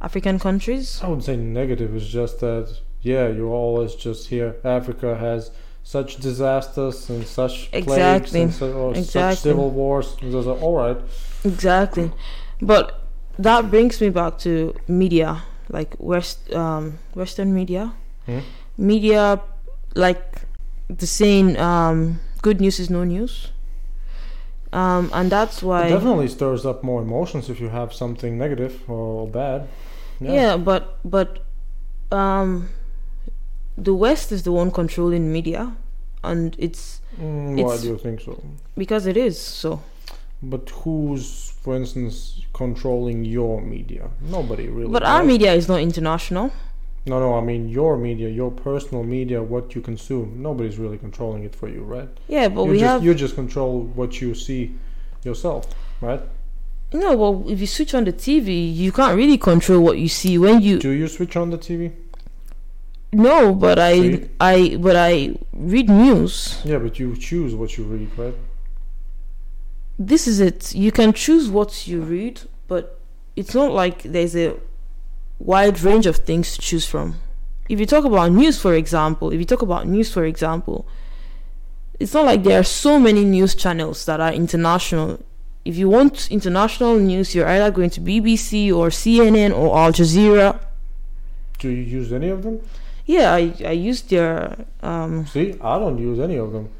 African 0.00 0.38
countries. 0.38 1.00
I 1.02 1.08
wouldn't 1.08 1.24
say 1.24 1.36
negative. 1.36 1.94
It's 1.94 2.06
just 2.06 2.40
that 2.40 2.80
yeah, 3.02 3.28
you 3.28 3.48
always 3.48 3.94
just 3.94 4.28
hear 4.28 4.56
Africa 4.62 5.16
has 5.16 5.50
such 5.82 6.16
disasters 6.16 7.08
and 7.08 7.26
such 7.26 7.70
plagues 7.70 7.86
Exactly. 7.86 8.42
and 8.42 8.52
so, 8.52 8.72
or 8.72 8.94
such 8.94 9.04
Exactly. 9.04 9.36
civil 9.50 9.70
wars. 9.70 10.16
And 10.20 10.34
a, 10.34 10.38
all 10.52 10.76
right. 10.76 10.98
Exactly. 11.44 12.12
But 12.60 12.99
that 13.42 13.70
brings 13.70 14.00
me 14.00 14.08
back 14.10 14.38
to 14.38 14.74
media, 14.88 15.42
like 15.68 15.94
West 15.98 16.52
um 16.54 16.98
Western 17.14 17.52
media. 17.54 17.92
Hmm? 18.26 18.40
Media 18.76 19.40
like 19.94 20.22
the 20.88 21.06
saying 21.06 21.56
um 21.58 22.20
good 22.42 22.60
news 22.60 22.78
is 22.80 22.88
no 22.90 23.04
news. 23.04 23.50
Um 24.72 25.10
and 25.12 25.30
that's 25.32 25.62
why 25.62 25.86
It 25.86 25.90
definitely 25.90 26.28
stirs 26.28 26.64
up 26.64 26.82
more 26.84 27.02
emotions 27.02 27.48
if 27.50 27.58
you 27.60 27.68
have 27.70 27.92
something 27.92 28.38
negative 28.38 28.88
or 28.88 29.26
bad. 29.26 29.66
yeah. 30.20 30.56
but 30.56 30.98
but 31.04 31.42
um 32.12 32.68
the 33.76 33.94
West 33.94 34.30
is 34.32 34.42
the 34.42 34.52
one 34.52 34.70
controlling 34.70 35.32
media 35.32 35.74
and 36.22 36.54
it's 36.58 37.00
Mm, 37.20 37.64
why 37.64 37.76
do 37.76 37.88
you 37.88 37.98
think 37.98 38.20
so? 38.20 38.38
because 38.78 39.04
it 39.06 39.16
is 39.16 39.36
so. 39.38 39.82
But 40.42 40.70
who's, 40.70 41.52
for 41.60 41.76
instance, 41.76 42.42
controlling 42.54 43.24
your 43.24 43.60
media? 43.60 44.10
Nobody 44.22 44.68
really. 44.68 44.90
But 44.90 45.02
our 45.02 45.18
right? 45.18 45.26
media 45.26 45.52
is 45.52 45.68
not 45.68 45.80
international. 45.80 46.50
No, 47.06 47.18
no. 47.20 47.34
I 47.34 47.40
mean 47.40 47.68
your 47.68 47.98
media, 47.98 48.28
your 48.28 48.50
personal 48.50 49.04
media, 49.04 49.42
what 49.42 49.74
you 49.74 49.82
consume. 49.82 50.42
Nobody's 50.42 50.78
really 50.78 50.98
controlling 50.98 51.44
it 51.44 51.54
for 51.54 51.68
you, 51.68 51.82
right? 51.82 52.08
Yeah, 52.28 52.48
but 52.48 52.64
you 52.64 52.70
we 52.70 52.78
just 52.78 52.90
have 52.90 53.04
you 53.04 53.14
just 53.14 53.34
control 53.34 53.82
what 53.82 54.20
you 54.20 54.34
see 54.34 54.74
yourself, 55.24 55.66
right? 56.00 56.22
No, 56.92 57.16
well, 57.16 57.44
if 57.46 57.60
you 57.60 57.66
switch 57.66 57.94
on 57.94 58.04
the 58.04 58.12
TV, 58.12 58.74
you 58.74 58.90
can't 58.90 59.16
really 59.16 59.38
control 59.38 59.80
what 59.80 59.98
you 59.98 60.08
see 60.08 60.38
when 60.38 60.60
you. 60.60 60.78
Do 60.78 60.90
you 60.90 61.06
switch 61.06 61.36
on 61.36 61.50
the 61.50 61.58
TV? 61.58 61.92
No, 63.12 63.54
but 63.54 63.78
I, 63.78 64.00
See? 64.00 64.28
I, 64.40 64.76
but 64.76 64.96
I 64.96 65.36
read 65.52 65.88
news. 65.88 66.60
Yeah, 66.64 66.78
but 66.78 66.98
you 66.98 67.16
choose 67.16 67.54
what 67.54 67.76
you 67.76 67.84
read, 67.84 68.10
right? 68.16 68.34
This 70.00 70.26
is 70.26 70.40
it. 70.40 70.74
You 70.74 70.90
can 70.90 71.12
choose 71.12 71.50
what 71.50 71.86
you 71.86 72.00
read, 72.00 72.40
but 72.68 72.98
it's 73.36 73.54
not 73.54 73.70
like 73.72 74.02
there's 74.02 74.34
a 74.34 74.56
wide 75.38 75.78
range 75.82 76.06
of 76.06 76.16
things 76.16 76.56
to 76.56 76.62
choose 76.62 76.86
from. 76.86 77.16
If 77.68 77.78
you 77.78 77.84
talk 77.84 78.06
about 78.06 78.32
news, 78.32 78.58
for 78.58 78.72
example, 78.72 79.30
if 79.30 79.38
you 79.38 79.44
talk 79.44 79.60
about 79.60 79.86
news, 79.86 80.10
for 80.10 80.24
example, 80.24 80.88
it's 82.00 82.14
not 82.14 82.24
like 82.24 82.42
there 82.44 82.58
are 82.58 82.64
so 82.64 82.98
many 82.98 83.24
news 83.24 83.54
channels 83.54 84.06
that 84.06 84.20
are 84.20 84.32
international. 84.32 85.20
If 85.66 85.76
you 85.76 85.90
want 85.90 86.30
international 86.30 86.98
news, 86.98 87.34
you're 87.34 87.46
either 87.46 87.70
going 87.70 87.90
to 87.90 88.00
BBC 88.00 88.74
or 88.74 88.88
CNN 88.88 89.54
or 89.54 89.76
Al 89.78 89.92
Jazeera. 89.92 90.58
Do 91.58 91.68
you 91.68 91.82
use 91.82 92.10
any 92.10 92.30
of 92.30 92.42
them? 92.42 92.62
Yeah, 93.04 93.34
I 93.34 93.52
I 93.66 93.72
use 93.72 94.00
their 94.02 94.64
um 94.82 95.26
See, 95.26 95.56
I 95.60 95.78
don't 95.78 95.98
use 95.98 96.18
any 96.20 96.36
of 96.36 96.52
them. 96.52 96.70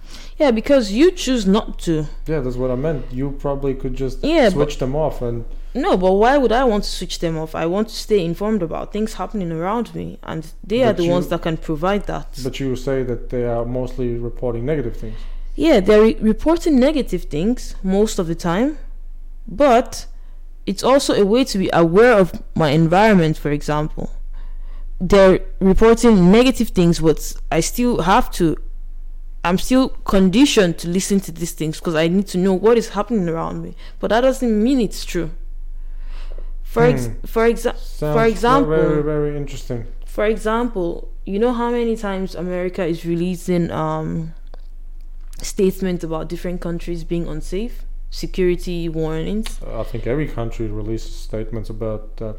Yeah 0.40 0.50
because 0.60 0.84
you 0.98 1.06
choose 1.24 1.44
not 1.46 1.78
to. 1.86 1.92
Yeah, 2.26 2.40
that's 2.44 2.56
what 2.62 2.70
I 2.70 2.74
meant. 2.86 3.00
You 3.12 3.26
probably 3.44 3.74
could 3.74 3.94
just 4.04 4.16
Yeah, 4.24 4.48
switch 4.48 4.78
them 4.78 4.94
off 4.96 5.16
and 5.28 5.44
No, 5.74 5.96
but 5.96 6.12
why 6.22 6.34
would 6.40 6.50
I 6.52 6.64
want 6.72 6.82
to 6.84 6.90
switch 6.98 7.16
them 7.24 7.36
off? 7.42 7.54
I 7.54 7.66
want 7.74 7.86
to 7.88 7.94
stay 7.94 8.20
informed 8.24 8.62
about 8.68 8.84
things 8.92 9.10
happening 9.22 9.50
around 9.52 9.86
me, 9.94 10.18
and 10.30 10.42
they 10.70 10.82
are 10.86 10.92
the 11.00 11.04
you- 11.04 11.12
ones 11.16 11.26
that 11.28 11.42
can 11.42 11.56
provide 11.70 12.02
that. 12.12 12.26
but 12.46 12.54
you 12.60 12.74
say 12.88 12.98
that 13.10 13.20
they 13.32 13.44
are 13.54 13.64
mostly 13.80 14.08
reporting 14.28 14.64
negative 14.72 14.96
things. 15.02 15.18
Yeah, 15.66 15.78
they're 15.86 16.02
re- 16.08 16.16
reporting 16.34 16.74
negative 16.88 17.22
things 17.36 17.60
most 17.82 18.18
of 18.18 18.26
the 18.30 18.34
time, 18.50 18.78
but 19.46 20.06
it's 20.70 20.82
also 20.90 21.12
a 21.14 21.24
way 21.34 21.42
to 21.52 21.56
be 21.64 21.68
aware 21.72 22.14
of 22.22 22.26
my 22.54 22.70
environment, 22.70 23.36
for 23.44 23.50
example. 23.58 24.06
They're 25.10 25.40
reporting 25.60 26.30
negative 26.32 26.68
things, 26.78 27.00
but 27.00 27.20
I 27.50 27.60
still 27.60 28.02
have 28.02 28.26
to, 28.38 28.56
I'm 29.44 29.56
still 29.58 29.88
conditioned 30.04 30.78
to 30.78 30.88
listen 30.88 31.20
to 31.20 31.32
these 31.32 31.52
things 31.52 31.78
because 31.78 31.94
I 31.94 32.08
need 32.08 32.26
to 32.28 32.38
know 32.38 32.52
what 32.52 32.76
is 32.76 32.90
happening 32.90 33.28
around 33.28 33.62
me. 33.62 33.74
But 33.98 34.08
that 34.08 34.20
doesn't 34.20 34.62
mean 34.62 34.80
it's 34.80 35.04
true. 35.04 35.30
For 36.62 36.84
ex- 36.84 37.06
Hmm. 37.06 37.12
for 37.26 37.46
example, 37.46 37.80
Sounds 37.82 38.16
For 38.16 38.24
example- 38.26 38.70
very 38.76 39.02
very 39.02 39.36
interesting. 39.36 39.86
for 40.04 40.24
example, 40.26 41.08
you 41.24 41.38
know 41.38 41.52
how 41.52 41.70
many 41.70 41.96
times 41.96 42.34
America 42.34 42.84
is 42.84 43.04
releasing 43.04 43.70
um, 43.70 44.34
statements 45.42 46.04
about 46.04 46.28
different 46.28 46.60
countries 46.60 47.02
being 47.04 47.26
unsafe, 47.26 47.84
security 48.10 48.88
warnings. 48.88 49.58
I 49.66 49.82
think 49.84 50.06
every 50.06 50.28
country 50.28 50.66
releases 50.68 51.14
statements 51.16 51.70
about 51.70 52.16
that. 52.18 52.36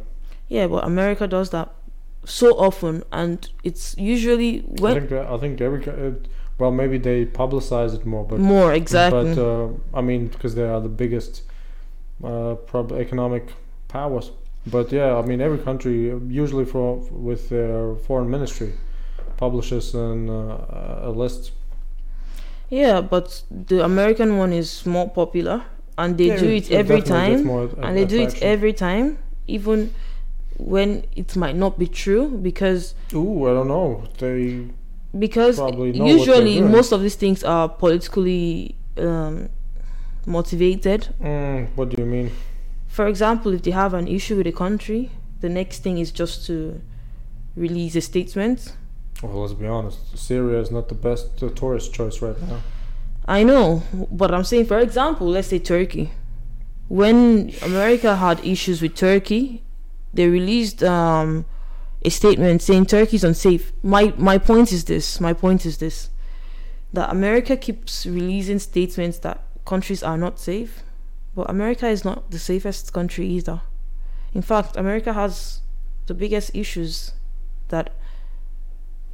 Yeah, 0.47 0.67
but 0.67 0.83
America 0.85 1.27
does 1.27 1.49
that 1.49 1.69
so 2.25 2.47
often, 2.57 3.03
and 3.11 3.49
it's 3.63 3.95
usually 3.97 4.59
when 4.79 4.95
I 4.95 4.99
think 4.99 5.11
I 5.11 5.37
think 5.37 5.61
every 5.61 5.81
uh, 5.87 6.11
well 6.61 6.71
maybe 6.81 6.97
they 7.09 7.25
publicize 7.25 7.91
it 7.97 8.05
more, 8.05 8.23
but 8.31 8.39
more 8.39 8.71
exactly. 8.81 9.33
but 9.35 9.41
uh, 9.41 9.67
I 9.99 10.01
mean 10.09 10.21
because 10.33 10.53
they 10.55 10.67
are 10.73 10.81
the 10.89 10.95
biggest 11.03 11.33
uh, 12.23 12.53
prob- 12.69 12.91
economic 13.05 13.43
powers. 13.87 14.31
But 14.75 14.91
yeah, 14.91 15.17
I 15.21 15.23
mean 15.29 15.41
every 15.41 15.57
country 15.69 15.95
uh, 16.11 16.17
usually 16.43 16.65
for 16.73 16.85
with 17.29 17.49
their 17.49 17.95
foreign 18.07 18.29
ministry 18.29 18.71
publishes 19.37 19.95
an, 19.95 20.29
uh, 20.29 21.09
a 21.09 21.11
list. 21.23 21.51
yeah, 22.69 23.01
but 23.01 23.43
the 23.69 23.83
American 23.83 24.37
one 24.37 24.53
is 24.53 24.85
more 24.85 25.09
popular, 25.09 25.57
and 25.97 26.17
they 26.17 26.27
Yeah, 26.27 26.37
do 26.43 26.45
it- 26.45 26.69
it 26.69 26.71
it 26.71 26.75
every 26.81 27.01
definitely 27.01 27.31
gets 27.31 27.41
time. 27.41 27.47
more 27.47 27.63
a- 27.63 27.85
and 27.85 27.97
they 27.97 28.05
do 28.05 28.19
it 28.27 28.33
every 28.53 28.73
time, 28.73 29.07
even 29.47 29.89
when 30.57 31.03
it 31.15 31.35
might 31.35 31.55
not 31.55 31.73
be 31.79 31.87
true, 31.87 32.27
because 32.49 32.93
Ooh, 33.13 33.47
I 33.49 33.53
don't 33.57 33.67
know. 33.67 34.03
They 34.19 34.67
because 35.17 35.57
Probably 35.57 35.91
know 35.91 36.05
what 36.05 36.07
they're 36.07 36.17
usually 36.17 36.61
most 36.61 36.91
of 36.91 37.01
these 37.01 37.15
things 37.15 37.43
are 37.43 37.67
politically 37.69 38.75
um, 38.97 39.49
motivated. 40.25 41.09
mm, 41.21 41.67
what 41.75 41.89
do 41.89 42.01
you 42.01 42.07
mean? 42.07 42.31
For 42.87 43.07
example, 43.07 43.53
if 43.53 43.61
they 43.63 43.71
have 43.71 43.93
an 43.93 44.07
issue 44.07 44.35
with 44.37 44.47
a 44.47 44.51
country, 44.51 45.11
the 45.39 45.49
next 45.49 45.79
thing 45.79 45.97
is 45.97 46.11
just 46.11 46.45
to 46.47 46.81
release 47.55 47.95
a 47.95 48.01
statement. 48.01 48.75
Well, 49.21 49.41
let's 49.41 49.53
be 49.53 49.67
honest. 49.67 50.17
Syria 50.17 50.59
is 50.59 50.71
not 50.71 50.89
the 50.89 50.95
best 50.95 51.41
uh, 51.43 51.49
tourist 51.49 51.93
choice 51.93 52.21
right 52.21 52.39
now. 52.41 52.61
I 53.25 53.43
know, 53.43 53.83
but 54.11 54.33
I'm 54.33 54.43
saying, 54.43 54.65
for 54.65 54.79
example, 54.79 55.27
let's 55.27 55.49
say 55.49 55.59
Turkey. 55.59 56.11
When 56.87 57.53
America 57.61 58.15
had 58.15 58.43
issues 58.45 58.81
with 58.81 58.95
Turkey, 58.95 59.63
they 60.13 60.27
released 60.27 60.83
um, 60.83 61.45
a 62.03 62.09
statement 62.09 62.61
saying 62.61 62.85
Turkey 62.87 63.15
is 63.17 63.23
unsafe. 63.23 63.71
My 63.83 64.13
my 64.17 64.37
point 64.37 64.71
is 64.71 64.85
this. 64.85 65.19
My 65.19 65.33
point 65.33 65.65
is 65.65 65.77
this: 65.77 66.09
that 66.93 67.09
America 67.09 67.55
keeps 67.55 68.05
releasing 68.05 68.59
statements 68.59 69.19
that 69.19 69.43
countries 69.65 70.03
are 70.03 70.17
not 70.17 70.39
safe, 70.39 70.83
but 71.35 71.49
America 71.49 71.87
is 71.87 72.03
not 72.03 72.31
the 72.31 72.39
safest 72.39 72.93
country 72.93 73.27
either. 73.27 73.61
In 74.33 74.41
fact, 74.41 74.77
America 74.77 75.13
has 75.13 75.61
the 76.07 76.13
biggest 76.13 76.55
issues 76.55 77.13
that 77.69 77.93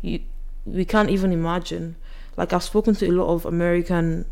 you 0.01 0.21
we 0.65 0.85
can't 0.85 1.09
even 1.09 1.31
imagine. 1.31 1.95
Like 2.35 2.53
I've 2.53 2.63
spoken 2.63 2.93
to 2.95 3.07
a 3.07 3.11
lot 3.11 3.33
of 3.33 3.45
American 3.45 4.25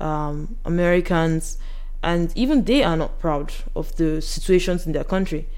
um, 0.00 0.56
Americans, 0.64 1.58
and 2.02 2.32
even 2.36 2.64
they 2.64 2.82
are 2.82 2.96
not 2.96 3.18
proud 3.18 3.52
of 3.74 3.96
the 3.96 4.22
situations 4.22 4.86
in 4.86 4.92
their 4.92 5.04
country, 5.04 5.48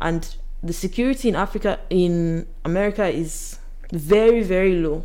and 0.00 0.36
the 0.62 0.72
security 0.72 1.28
in 1.28 1.36
Africa 1.36 1.78
in 1.88 2.46
America 2.64 3.06
is 3.06 3.58
very 3.92 4.42
very 4.42 4.76
low, 4.76 5.04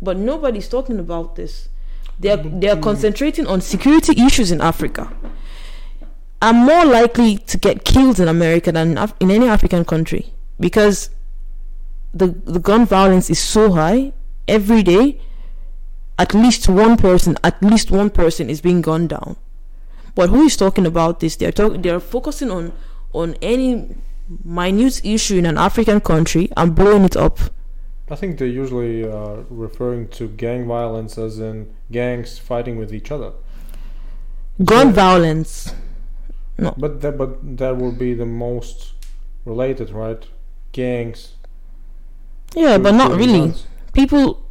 but 0.00 0.16
nobody's 0.16 0.68
talking 0.68 0.98
about 0.98 1.36
this. 1.36 1.68
They 2.18 2.30
are 2.30 2.36
they 2.38 2.68
are 2.68 2.80
concentrating 2.80 3.46
on 3.46 3.60
security 3.60 4.20
issues 4.20 4.50
in 4.50 4.60
Africa. 4.60 5.12
I'm 6.40 6.56
more 6.56 6.84
likely 6.84 7.38
to 7.38 7.58
get 7.58 7.84
killed 7.84 8.20
in 8.20 8.28
America 8.28 8.70
than 8.72 8.92
in, 8.92 8.98
Af- 8.98 9.14
in 9.20 9.30
any 9.30 9.48
African 9.48 9.84
country 9.84 10.32
because 10.60 11.10
the 12.14 12.28
the 12.28 12.58
gun 12.60 12.86
violence 12.86 13.28
is 13.30 13.38
so 13.38 13.72
high 13.72 14.12
every 14.48 14.82
day 14.82 15.20
at 16.18 16.32
least 16.34 16.68
one 16.68 16.96
person 16.96 17.36
at 17.44 17.62
least 17.62 17.90
one 17.90 18.08
person 18.08 18.48
is 18.48 18.60
being 18.60 18.80
gunned 18.80 19.10
down 19.10 19.36
but 20.14 20.30
who 20.30 20.44
is 20.44 20.56
talking 20.56 20.86
about 20.86 21.20
this 21.20 21.36
they're 21.36 21.52
talking 21.52 21.82
they're 21.82 22.00
focusing 22.00 22.50
on 22.50 22.72
on 23.12 23.34
any 23.42 23.94
minute 24.44 25.00
issue 25.04 25.36
in 25.38 25.46
an 25.46 25.56
african 25.58 26.00
country 26.00 26.48
and 26.56 26.74
blowing 26.74 27.04
it 27.04 27.16
up 27.16 27.38
I 28.08 28.14
think 28.14 28.38
they're 28.38 28.46
usually 28.46 29.02
uh, 29.04 29.42
referring 29.50 30.06
to 30.10 30.28
gang 30.28 30.66
violence 30.68 31.18
as 31.18 31.40
in 31.40 31.74
gangs 31.90 32.38
fighting 32.38 32.78
with 32.78 32.94
each 32.94 33.10
other. 33.10 33.32
gun 34.64 34.88
Yeah. 34.88 34.92
violence 34.92 35.74
But 36.76 37.00
that, 37.02 37.18
but 37.18 37.58
that 37.58 37.76
would 37.76 37.98
be 37.98 38.14
the 38.14 38.24
most 38.26 38.92
related, 39.44 39.90
right? 39.90 40.22
Gangs. 40.72 41.34
yeah 42.54 42.78
but 42.78 42.92
not 42.94 43.10
really 43.16 43.40
guns. 43.40 43.66
people 43.92 44.42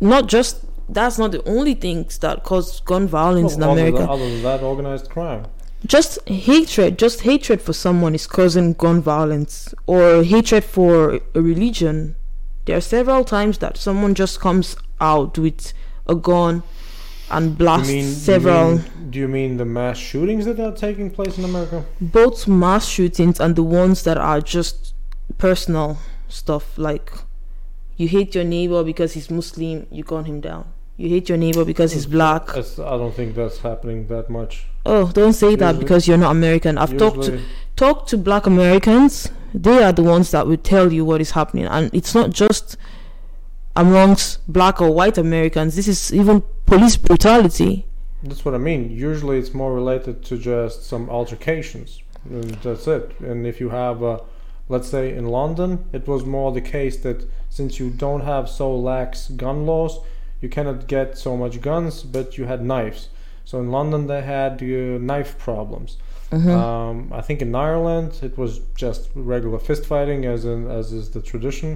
not 0.00 0.26
just 0.28 0.64
that's 0.88 1.18
not 1.18 1.32
the 1.32 1.42
only 1.48 1.74
things 1.74 2.18
that 2.18 2.42
cause 2.44 2.80
gun 2.80 3.06
violence 3.08 3.56
Well, 3.56 3.72
in 3.72 3.78
america 3.78 3.98
Than, 3.98 4.08
other 4.08 4.30
than 4.30 4.42
that, 4.42 4.62
organized 4.62 5.08
crime. 5.10 5.46
Just 5.86 6.26
hatred 6.28 6.98
just 6.98 7.20
hatred 7.22 7.60
for 7.60 7.72
someone 7.72 8.14
is 8.14 8.26
causing 8.26 8.72
gun 8.72 9.00
violence 9.02 9.74
or 9.86 10.22
hatred 10.22 10.64
for 10.64 11.20
a 11.34 11.42
religion 11.42 12.16
there 12.64 12.76
are 12.76 12.80
several 12.80 13.24
times 13.24 13.58
that 13.58 13.76
someone 13.76 14.14
just 14.14 14.40
comes 14.40 14.76
out 15.00 15.36
with 15.36 15.72
a 16.06 16.14
gun 16.14 16.62
and 17.30 17.58
blasts 17.58 17.92
mean, 17.92 18.04
several 18.04 18.70
You 18.70 18.76
mean, 18.78 19.10
do 19.10 19.18
you 19.18 19.28
mean 19.28 19.56
the 19.56 19.64
mass 19.64 19.98
shootings 19.98 20.44
that 20.46 20.60
are 20.60 20.72
taking 20.72 21.10
place 21.10 21.38
in 21.38 21.44
America? 21.44 21.84
both 22.00 22.46
mass 22.48 22.86
shootings 22.88 23.40
and 23.40 23.56
the 23.56 23.62
ones 23.62 24.04
that 24.04 24.16
are 24.16 24.40
just 24.40 24.94
personal 25.38 25.98
stuff 26.28 26.78
like 26.78 27.12
you 27.96 28.08
hate 28.08 28.34
your 28.34 28.44
neighbor 28.44 28.82
because 28.82 29.12
he's 29.14 29.30
muslim 29.30 29.86
you 29.90 30.02
gun 30.02 30.24
him 30.24 30.40
down 30.40 30.73
you 30.96 31.08
hate 31.08 31.28
your 31.28 31.38
neighbor 31.38 31.64
because 31.64 31.92
he's 31.92 32.06
black 32.06 32.46
That's, 32.54 32.78
I 32.78 32.96
don't 32.96 33.14
think 33.14 33.34
that's 33.34 33.58
happening 33.58 34.06
that 34.08 34.30
much. 34.30 34.66
oh 34.86 35.10
don't 35.12 35.32
say 35.32 35.56
that 35.56 35.78
because 35.78 36.06
you're 36.06 36.18
not 36.18 36.30
american 36.30 36.78
i've 36.78 36.96
talked 36.96 37.22
to 37.22 37.32
Usually- 37.32 37.48
talk 37.76 38.06
to 38.06 38.16
black 38.16 38.46
Americans, 38.46 39.30
they 39.52 39.82
are 39.82 39.92
the 39.92 40.02
ones 40.02 40.30
that 40.30 40.46
will 40.46 40.56
tell 40.56 40.92
you 40.92 41.04
what 41.04 41.20
is 41.20 41.32
happening. 41.32 41.64
And 41.66 41.92
it's 41.92 42.14
not 42.14 42.30
just 42.30 42.76
amongst 43.76 44.46
black 44.52 44.80
or 44.80 44.90
white 44.90 45.18
Americans, 45.18 45.74
this 45.76 45.88
is 45.88 46.12
even 46.14 46.42
police 46.66 46.96
brutality. 46.96 47.86
That's 48.22 48.44
what 48.44 48.54
I 48.54 48.58
mean. 48.58 48.90
Usually, 48.90 49.38
it's 49.38 49.52
more 49.52 49.74
related 49.74 50.24
to 50.26 50.38
just 50.38 50.84
some 50.86 51.10
altercations. 51.10 52.00
And 52.30 52.44
that's 52.62 52.86
it. 52.86 53.18
And 53.20 53.46
if 53.46 53.60
you 53.60 53.68
have, 53.70 54.02
uh, 54.02 54.20
let's 54.68 54.88
say, 54.88 55.14
in 55.14 55.26
London, 55.26 55.84
it 55.92 56.06
was 56.06 56.24
more 56.24 56.52
the 56.52 56.60
case 56.60 56.96
that 56.98 57.28
since 57.50 57.78
you 57.78 57.90
don't 57.90 58.22
have 58.22 58.48
so 58.48 58.74
lax 58.74 59.28
gun 59.30 59.66
laws, 59.66 59.98
you 60.44 60.50
cannot 60.50 60.86
get 60.86 61.08
so 61.26 61.36
much 61.42 61.54
guns, 61.70 61.94
but 62.16 62.26
you 62.36 62.44
had 62.52 62.60
knives. 62.62 63.08
So 63.48 63.54
in 63.64 63.68
London, 63.78 64.06
they 64.12 64.22
had 64.36 64.52
uh, 64.62 64.98
knife 65.10 65.32
problems. 65.48 65.90
Mhm. 66.30 66.50
Um, 66.60 66.96
I 67.20 67.22
think 67.26 67.38
in 67.46 67.54
Ireland, 67.54 68.10
it 68.28 68.34
was 68.42 68.52
just 68.84 69.02
regular 69.14 69.58
fist 69.68 69.84
fighting, 69.92 70.20
as 70.34 70.44
in 70.52 70.60
as 70.78 70.92
is 70.92 71.06
the 71.16 71.22
tradition, 71.30 71.70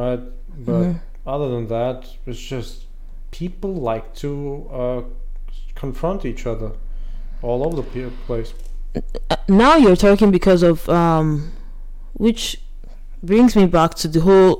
right? 0.00 0.22
But 0.70 0.84
Mhm. 0.86 1.00
other 1.34 1.48
than 1.54 1.64
that, 1.78 1.98
it's 2.28 2.44
just 2.54 2.72
people 3.40 3.72
like 3.92 4.06
to 4.24 4.30
uh, 4.82 5.00
confront 5.82 6.20
each 6.30 6.42
other 6.52 6.70
all 7.42 7.60
over 7.66 7.82
the 7.82 8.10
place. 8.28 8.50
Uh, 9.30 9.36
now 9.64 9.74
you're 9.82 10.00
talking 10.08 10.30
because 10.38 10.62
of, 10.70 10.76
um, 10.88 11.26
which 12.26 12.42
brings 13.30 13.52
me 13.60 13.66
back 13.78 13.90
to 14.02 14.06
the 14.14 14.20
whole 14.28 14.54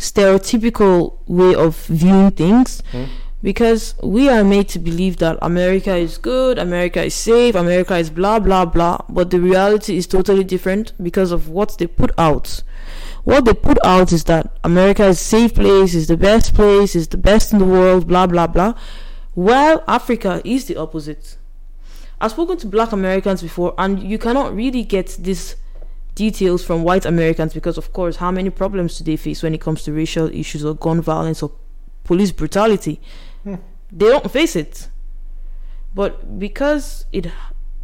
stereotypical 0.00 1.18
way 1.26 1.54
of 1.54 1.76
viewing 1.86 2.30
things. 2.32 2.82
Hmm? 2.90 3.04
because 3.42 3.94
we 4.02 4.28
are 4.28 4.44
made 4.44 4.68
to 4.68 4.78
believe 4.78 5.16
that 5.16 5.38
America 5.40 5.94
is 5.96 6.18
good, 6.18 6.58
America 6.58 7.02
is 7.04 7.14
safe, 7.14 7.54
America 7.54 7.96
is 7.96 8.10
blah 8.10 8.38
blah 8.38 8.64
blah, 8.64 8.98
but 9.08 9.30
the 9.30 9.40
reality 9.40 9.96
is 9.96 10.06
totally 10.06 10.44
different 10.44 10.92
because 11.02 11.32
of 11.32 11.48
what 11.48 11.78
they 11.78 11.86
put 11.86 12.10
out. 12.18 12.62
What 13.24 13.44
they 13.44 13.54
put 13.54 13.78
out 13.84 14.12
is 14.12 14.24
that 14.24 14.58
America 14.64 15.06
is 15.06 15.20
a 15.20 15.24
safe 15.24 15.54
place, 15.54 15.94
is 15.94 16.06
the 16.06 16.16
best 16.16 16.54
place, 16.54 16.94
is 16.94 17.08
the 17.08 17.16
best 17.16 17.52
in 17.52 17.58
the 17.58 17.64
world, 17.64 18.06
blah 18.06 18.26
blah 18.26 18.46
blah, 18.46 18.74
Well, 19.34 19.82
Africa 19.88 20.42
is 20.44 20.66
the 20.66 20.76
opposite. 20.76 21.36
I've 22.20 22.32
spoken 22.32 22.58
to 22.58 22.66
black 22.66 22.92
Americans 22.92 23.40
before, 23.40 23.74
and 23.78 24.02
you 24.02 24.18
cannot 24.18 24.54
really 24.54 24.82
get 24.84 25.16
these 25.18 25.56
details 26.14 26.64
from 26.64 26.82
white 26.82 27.04
Americans 27.04 27.54
because, 27.54 27.78
of 27.78 27.92
course, 27.92 28.16
how 28.16 28.30
many 28.30 28.50
problems 28.50 28.98
do 28.98 29.04
they 29.04 29.16
face 29.16 29.42
when 29.42 29.54
it 29.54 29.60
comes 29.60 29.82
to 29.84 29.92
racial 29.92 30.28
issues 30.32 30.64
or 30.64 30.74
gun 30.74 31.00
violence 31.00 31.42
or 31.42 31.52
police 32.04 32.32
brutality? 32.32 33.00
Hmm. 33.44 33.56
They 33.92 34.06
don't 34.06 34.30
face 34.30 34.56
it. 34.56 34.88
But 35.94 36.38
because 36.38 37.06
it 37.12 37.26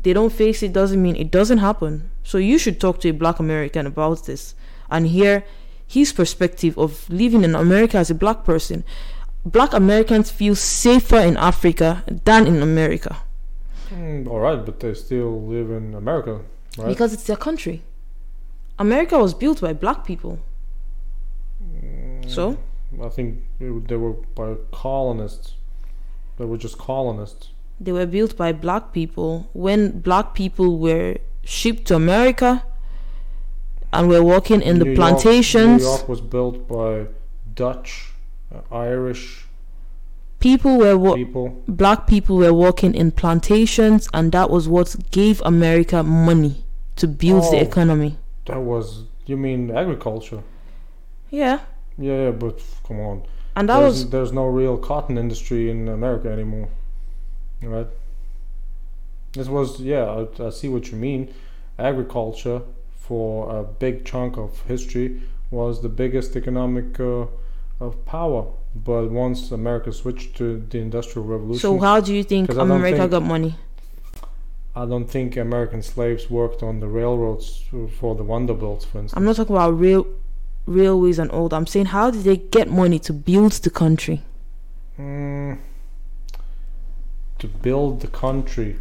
they 0.02 0.12
don't 0.12 0.32
face 0.32 0.62
it 0.62 0.72
doesn't 0.72 1.02
mean 1.02 1.16
it 1.16 1.30
doesn't 1.30 1.58
happen. 1.58 2.10
So 2.22 2.38
you 2.38 2.58
should 2.58 2.80
talk 2.80 3.00
to 3.00 3.08
a 3.08 3.12
black 3.12 3.38
American 3.40 3.86
about 3.86 4.26
this 4.26 4.54
and 4.90 5.06
hear 5.08 5.44
his 5.86 6.12
perspective 6.12 6.78
of 6.78 7.08
living 7.10 7.42
in 7.44 7.54
America 7.54 7.96
as 7.98 8.10
a 8.10 8.14
black 8.14 8.44
person. 8.44 8.84
Black 9.44 9.72
Americans 9.72 10.30
feel 10.30 10.54
safer 10.56 11.18
in 11.18 11.36
Africa 11.36 12.02
than 12.24 12.46
in 12.46 12.62
America 12.62 13.16
Mm, 13.90 14.26
all 14.28 14.40
right, 14.40 14.64
but 14.64 14.80
they 14.80 14.94
still 14.94 15.42
live 15.46 15.70
in 15.70 15.94
America, 15.94 16.40
right? 16.76 16.88
because 16.88 17.12
it's 17.12 17.24
their 17.24 17.36
country. 17.36 17.82
America 18.78 19.18
was 19.18 19.34
built 19.34 19.60
by 19.60 19.72
black 19.72 20.04
people. 20.04 20.38
Mm, 21.62 22.28
So? 22.28 22.56
I 23.02 23.08
think 23.08 23.38
it- 23.60 23.88
they 23.88 23.96
were 23.96 24.14
by 24.34 24.54
colonists. 24.72 25.54
They 26.38 26.44
were 26.44 26.56
just 26.58 26.78
colonists. 26.78 27.50
They 27.80 27.92
were 27.92 28.06
built 28.06 28.36
by 28.36 28.52
black 28.52 28.92
people 28.92 29.48
when 29.52 30.00
black 30.00 30.34
people 30.34 30.78
were 30.78 31.16
shipped 31.44 31.86
to 31.88 31.94
America 31.96 32.62
and 33.92 34.08
were 34.08 34.22
working 34.22 34.60
in 34.62 34.74
New 34.78 34.80
the 34.80 34.86
York- 34.90 34.96
plantations. 34.96 35.82
New 35.82 35.88
York 35.88 36.08
was 36.08 36.20
built 36.20 36.66
by 36.68 37.06
Dutch, 37.54 38.12
uh, 38.54 38.60
Irish 38.74 39.42
People 40.38 40.76
were 40.76 40.96
wo- 40.98 41.14
people. 41.14 41.62
black 41.66 42.06
people 42.06 42.36
were 42.36 42.52
working 42.52 42.94
in 42.94 43.10
plantations 43.10 44.06
and 44.12 44.32
that 44.32 44.50
was 44.50 44.68
what 44.68 44.94
gave 45.10 45.40
America 45.44 46.02
money 46.02 46.64
to 46.96 47.08
build 47.08 47.42
the 47.44 47.56
Oh. 47.58 47.68
economy. 47.70 48.18
That 48.46 48.60
was 48.60 49.04
you 49.26 49.36
mean 49.36 49.70
agriculture? 49.70 50.42
Yeah. 51.30 51.60
Yeah, 51.98 52.24
yeah, 52.24 52.30
but 52.30 52.62
come 52.86 53.00
on. 53.00 53.22
And 53.56 53.68
that 53.68 53.80
there's, 53.80 53.94
was 53.94 54.10
there's 54.10 54.32
no 54.32 54.46
real 54.46 54.76
cotton 54.76 55.18
industry 55.18 55.70
in 55.70 55.88
America 55.88 56.30
anymore, 56.30 56.68
right? 57.62 57.88
This 59.32 59.48
was 59.48 59.80
yeah, 59.80 60.04
I, 60.04 60.46
I 60.46 60.50
see 60.50 60.68
what 60.68 60.90
you 60.90 60.98
mean. 60.98 61.32
Agriculture 61.78 62.62
for 62.94 63.58
a 63.58 63.62
big 63.62 64.04
chunk 64.04 64.36
of 64.36 64.62
history 64.62 65.22
was 65.50 65.82
the 65.82 65.88
biggest 65.88 66.36
economic 66.36 66.98
uh, 67.00 67.26
of 67.80 68.04
power. 68.04 68.46
But 68.74 69.10
once 69.10 69.50
America 69.52 69.90
switched 69.92 70.36
to 70.36 70.62
the 70.68 70.78
Industrial 70.78 71.26
Revolution, 71.26 71.60
so 71.60 71.78
how 71.78 72.00
do 72.00 72.14
you 72.14 72.22
think 72.22 72.50
America 72.50 72.98
think- 72.98 73.10
got 73.10 73.22
money? 73.22 73.56
I 74.76 74.84
don't 74.84 75.06
think 75.10 75.36
American 75.38 75.82
slaves 75.82 76.28
worked 76.28 76.62
on 76.62 76.80
the 76.80 76.86
railroads 76.86 77.64
for 77.98 78.14
the 78.14 78.22
Vanderbilts, 78.22 78.84
for 78.84 78.98
instance. 78.98 79.14
I'm 79.16 79.24
not 79.24 79.36
talking 79.36 79.56
about 79.56 79.70
rail 79.80 80.06
railways 80.66 81.18
and 81.18 81.30
all 81.30 81.48
that. 81.48 81.56
I'm 81.56 81.66
saying 81.66 81.86
how 81.86 82.10
did 82.10 82.24
they 82.24 82.36
get 82.36 82.68
money 82.68 82.98
to 82.98 83.12
build 83.14 83.52
the 83.52 83.70
country? 83.70 84.20
Mm, 84.98 85.58
to 87.38 87.48
build 87.48 88.00
the 88.02 88.08
country. 88.08 88.76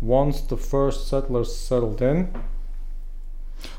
Once 0.00 0.40
the 0.42 0.56
first 0.56 1.08
settlers 1.08 1.56
settled 1.56 2.00
in, 2.00 2.28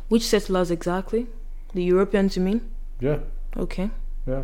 Which 0.09 0.23
settlers 0.27 0.71
exactly? 0.71 1.27
The 1.73 1.84
Europeans 1.84 2.35
you 2.35 2.43
mean? 2.43 2.61
yeah, 2.99 3.19
Okay. 3.55 3.91
yeah. 4.25 4.43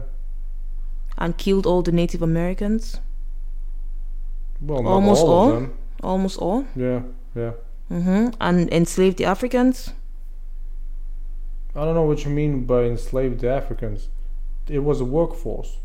And 1.18 1.38
killed 1.38 1.66
all 1.66 1.82
the 1.82 1.92
Native 1.92 2.22
Americans? 2.22 3.02
Well, 4.62 4.84
not 4.84 4.90
Almost 4.92 5.24
all, 5.24 5.52
all? 5.52 5.68
Almost 6.04 6.38
all? 6.38 6.66
Yeah, 6.76 7.02
yeah. 7.36 7.52
hmm 7.90 8.28
And 8.40 8.72
enslaved 8.72 9.18
the 9.18 9.26
Africans? 9.26 9.94
I 11.76 11.86
don't 11.86 11.96
know 11.96 12.04
what 12.04 12.24
you 12.24 12.32
mean 12.32 12.66
by 12.66 12.84
enslaved 12.84 13.40
the 13.40 13.50
Africans. 13.50 14.10
It 14.68 14.80
was 14.80 15.02
a 15.02 15.06
workforce. 15.06 15.78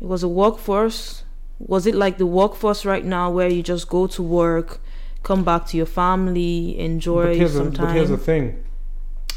It 0.00 0.06
was 0.06 0.22
a 0.22 0.28
workforce. 0.28 1.24
Was 1.58 1.86
it 1.86 1.94
like 1.94 2.18
the 2.18 2.26
workforce 2.26 2.84
right 2.84 3.04
now 3.04 3.30
where 3.30 3.48
you 3.48 3.62
just 3.62 3.88
go 3.88 4.06
to 4.08 4.22
work, 4.22 4.80
come 5.22 5.42
back 5.42 5.66
to 5.68 5.76
your 5.76 5.86
family, 5.86 6.78
enjoy 6.78 7.38
but 7.38 7.48
some 7.50 7.70
but 7.70 7.92
here's 7.94 8.10
the 8.10 8.18
thing. 8.18 8.62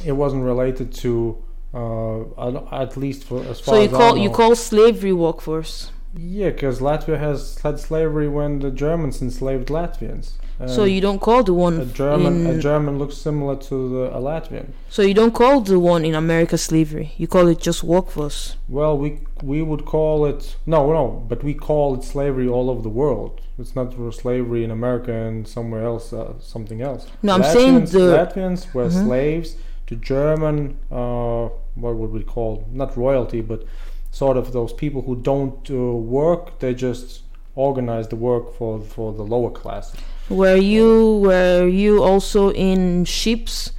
It 0.06 0.12
wasn't 0.12 0.44
related 0.44 0.94
to, 0.96 1.38
uh, 1.74 2.66
at 2.72 2.98
least 2.98 3.24
for 3.24 3.42
as 3.46 3.60
far 3.62 3.76
So 3.76 3.82
you 3.82 3.86
as 3.88 3.92
call 3.92 4.18
you 4.18 4.30
call 4.30 4.56
slavery 4.56 5.14
workforce. 5.14 5.92
Yeah, 6.16 6.50
because 6.50 6.80
Latvia 6.80 7.20
has 7.20 7.60
had 7.60 7.80
slavery 7.80 8.28
when 8.28 8.60
the 8.60 8.72
Germans 8.72 9.22
enslaved 9.22 9.68
Latvians. 9.70 10.32
so 10.68 10.84
you 10.84 11.00
don't 11.02 11.20
call 11.22 11.44
the 11.44 11.54
one 11.54 11.80
a 11.80 11.86
German 11.86 12.46
a 12.46 12.52
in, 12.52 12.62
German 12.62 12.98
looks 12.98 13.16
similar 13.16 13.56
to 13.56 13.76
the, 13.94 14.04
a 14.18 14.20
Latvian. 14.20 14.68
so 14.90 15.02
you 15.04 15.14
don't 15.14 15.34
call 15.34 15.62
the 15.62 15.80
one 15.80 16.04
in 16.04 16.16
America 16.16 16.58
slavery. 16.58 17.14
You 17.18 17.28
call 17.28 17.48
it 17.48 17.60
just 17.60 17.84
workforce. 17.84 18.56
Well, 18.68 18.98
we 18.98 19.20
we 19.44 19.62
would 19.62 19.86
call 19.86 20.26
it 20.26 20.58
no, 20.66 20.92
no, 20.92 21.24
but 21.30 21.44
we 21.44 21.54
call 21.54 21.96
it 21.96 22.04
slavery 22.04 22.48
all 22.48 22.70
over 22.70 22.82
the 22.82 22.90
world. 23.04 23.40
It's 23.60 23.76
not 23.76 23.94
slavery 24.14 24.64
in 24.64 24.72
America 24.72 25.14
and 25.14 25.48
somewhere 25.48 25.84
else, 25.84 26.12
uh, 26.12 26.34
something 26.40 26.82
else. 26.82 27.08
No, 27.22 27.34
I'm 27.36 27.44
saying 27.44 27.86
the- 27.86 28.16
Latvians 28.18 28.74
were 28.74 28.88
Mhm. 28.90 29.06
slaves 29.06 29.56
to 29.88 29.96
German. 29.96 30.78
Uh, 30.92 31.50
what 31.76 31.96
would 32.00 32.12
we 32.12 32.24
call 32.24 32.66
not 32.74 32.98
royalty, 32.98 33.42
but 33.42 33.64
sort 34.12 34.38
of 34.38 34.54
those 34.54 34.74
people 34.74 35.02
who 35.02 35.16
don't 35.16 35.70
uh, 35.70 35.76
work. 35.76 36.60
They 36.60 36.74
just 36.74 37.24
organize 37.56 38.08
the 38.08 38.16
work 38.16 38.54
for 38.58 38.80
for 38.82 39.12
the 39.14 39.24
lower 39.24 39.50
class 39.50 39.94
Were 40.30 40.56
you 40.56 41.18
were 41.26 41.68
you 41.68 42.04
also 42.04 42.52
in 42.52 43.06
ships? 43.06 43.72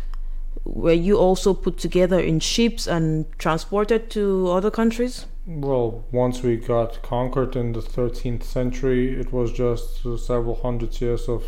Were 0.64 1.00
you 1.08 1.16
also 1.16 1.54
put 1.54 1.78
together 1.78 2.20
in 2.20 2.40
ships 2.40 2.86
and 2.86 3.26
transported 3.38 4.10
to 4.10 4.50
other 4.50 4.70
countries? 4.70 5.26
Well, 5.46 6.04
once 6.12 6.42
we 6.42 6.56
got 6.56 7.02
conquered 7.02 7.56
in 7.56 7.72
the 7.72 7.80
13th 7.80 8.44
century, 8.44 9.18
it 9.20 9.32
was 9.32 9.52
just 9.52 10.04
uh, 10.06 10.16
several 10.16 10.56
hundred 10.56 11.00
years 11.00 11.28
of 11.28 11.44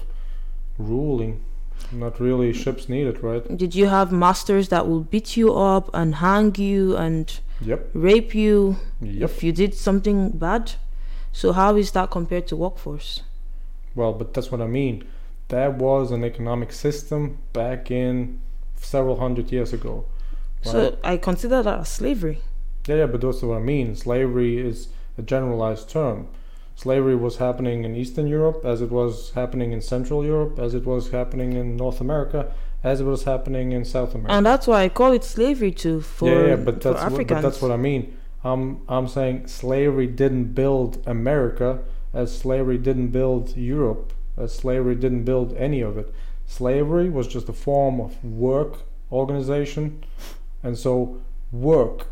ruling. 0.79 1.45
Not 1.93 2.21
really 2.21 2.53
ships 2.53 2.89
needed, 2.89 3.23
right? 3.23 3.45
Did 3.57 3.75
you 3.75 3.87
have 3.89 4.11
masters 4.13 4.69
that 4.69 4.89
will 4.89 5.03
beat 5.03 5.37
you 5.37 5.55
up 5.55 5.91
and 5.93 6.17
hang 6.17 6.55
you 6.55 6.97
and 6.97 7.41
Yep. 7.65 7.91
rape 7.95 8.35
you 8.35 8.77
Yep. 9.01 9.31
if 9.31 9.43
you 9.43 9.53
did 9.53 9.75
something 9.75 10.31
bad? 10.31 10.73
So 11.33 11.53
how 11.53 11.77
is 11.77 11.93
that 11.93 12.11
compared 12.11 12.47
to 12.49 12.57
workforce? 12.57 13.23
Well, 13.95 14.13
but 14.13 14.35
that's 14.35 14.51
what 14.51 14.61
I 14.61 14.67
mean. 14.67 15.05
That 15.49 15.79
was 15.79 16.11
an 16.13 16.25
economic 16.25 16.73
system 16.73 17.39
back 17.53 17.91
in 17.91 18.41
several 18.77 19.17
hundred 19.17 19.53
years 19.53 19.73
ago. 19.73 20.05
So 20.63 20.97
I 21.03 21.17
consider 21.17 21.63
that 21.63 21.81
as 21.81 21.89
slavery. 21.89 22.39
Yeah, 22.87 22.97
yeah, 22.97 23.07
but 23.07 23.21
that's 23.21 23.43
what 23.43 23.57
I 23.57 23.61
mean. 23.61 23.97
Slavery 23.97 24.59
is 24.59 24.89
a 25.19 25.23
generalized 25.23 25.91
term. 25.91 26.29
Slavery 26.75 27.17
was 27.17 27.37
happening 27.37 27.85
in 27.85 27.95
Eastern 27.97 28.27
Europe 28.27 28.65
as 28.65 28.81
it 28.81 28.91
was 28.91 29.33
happening 29.33 29.73
in 29.73 29.81
Central 29.81 30.25
Europe, 30.25 30.59
as 30.59 30.75
it 30.75 30.87
was 30.87 31.11
happening 31.11 31.53
in 31.53 31.77
North 31.77 32.01
America, 32.01 32.53
as 32.85 33.01
it 33.01 33.05
was 33.05 33.25
happening 33.25 33.73
in 33.73 33.85
South 33.85 34.15
America. 34.15 34.33
And 34.35 34.45
that's 34.45 34.67
why 34.67 34.83
I 34.83 34.89
call 34.89 35.13
it 35.13 35.25
slavery 35.25 35.73
too 35.73 36.01
for, 36.01 36.29
yeah, 36.29 36.47
yeah, 36.49 36.57
but 36.57 36.81
that's 36.81 37.03
what, 37.13 37.27
but 37.27 37.43
that's 37.43 37.63
what 37.63 37.71
I 37.71 37.77
mean. 37.77 38.17
I'm 38.45 38.83
I'm 38.89 39.07
saying 39.07 39.47
slavery 39.47 40.09
didn't 40.09 40.55
build 40.55 41.03
America, 41.07 41.81
as 42.13 42.37
slavery 42.37 42.79
didn't 42.79 43.09
build 43.09 43.57
Europe, 43.57 44.13
as 44.37 44.53
slavery 44.55 44.97
didn't 44.97 45.25
build 45.25 45.55
any 45.57 45.81
of 45.81 45.97
it. 45.97 46.13
Slavery 46.47 47.09
was 47.09 47.29
just 47.29 47.49
a 47.49 47.53
form 47.53 48.01
of 48.01 48.23
work 48.25 48.81
organization, 49.13 50.03
and 50.63 50.77
so 50.77 51.21
work 51.53 52.09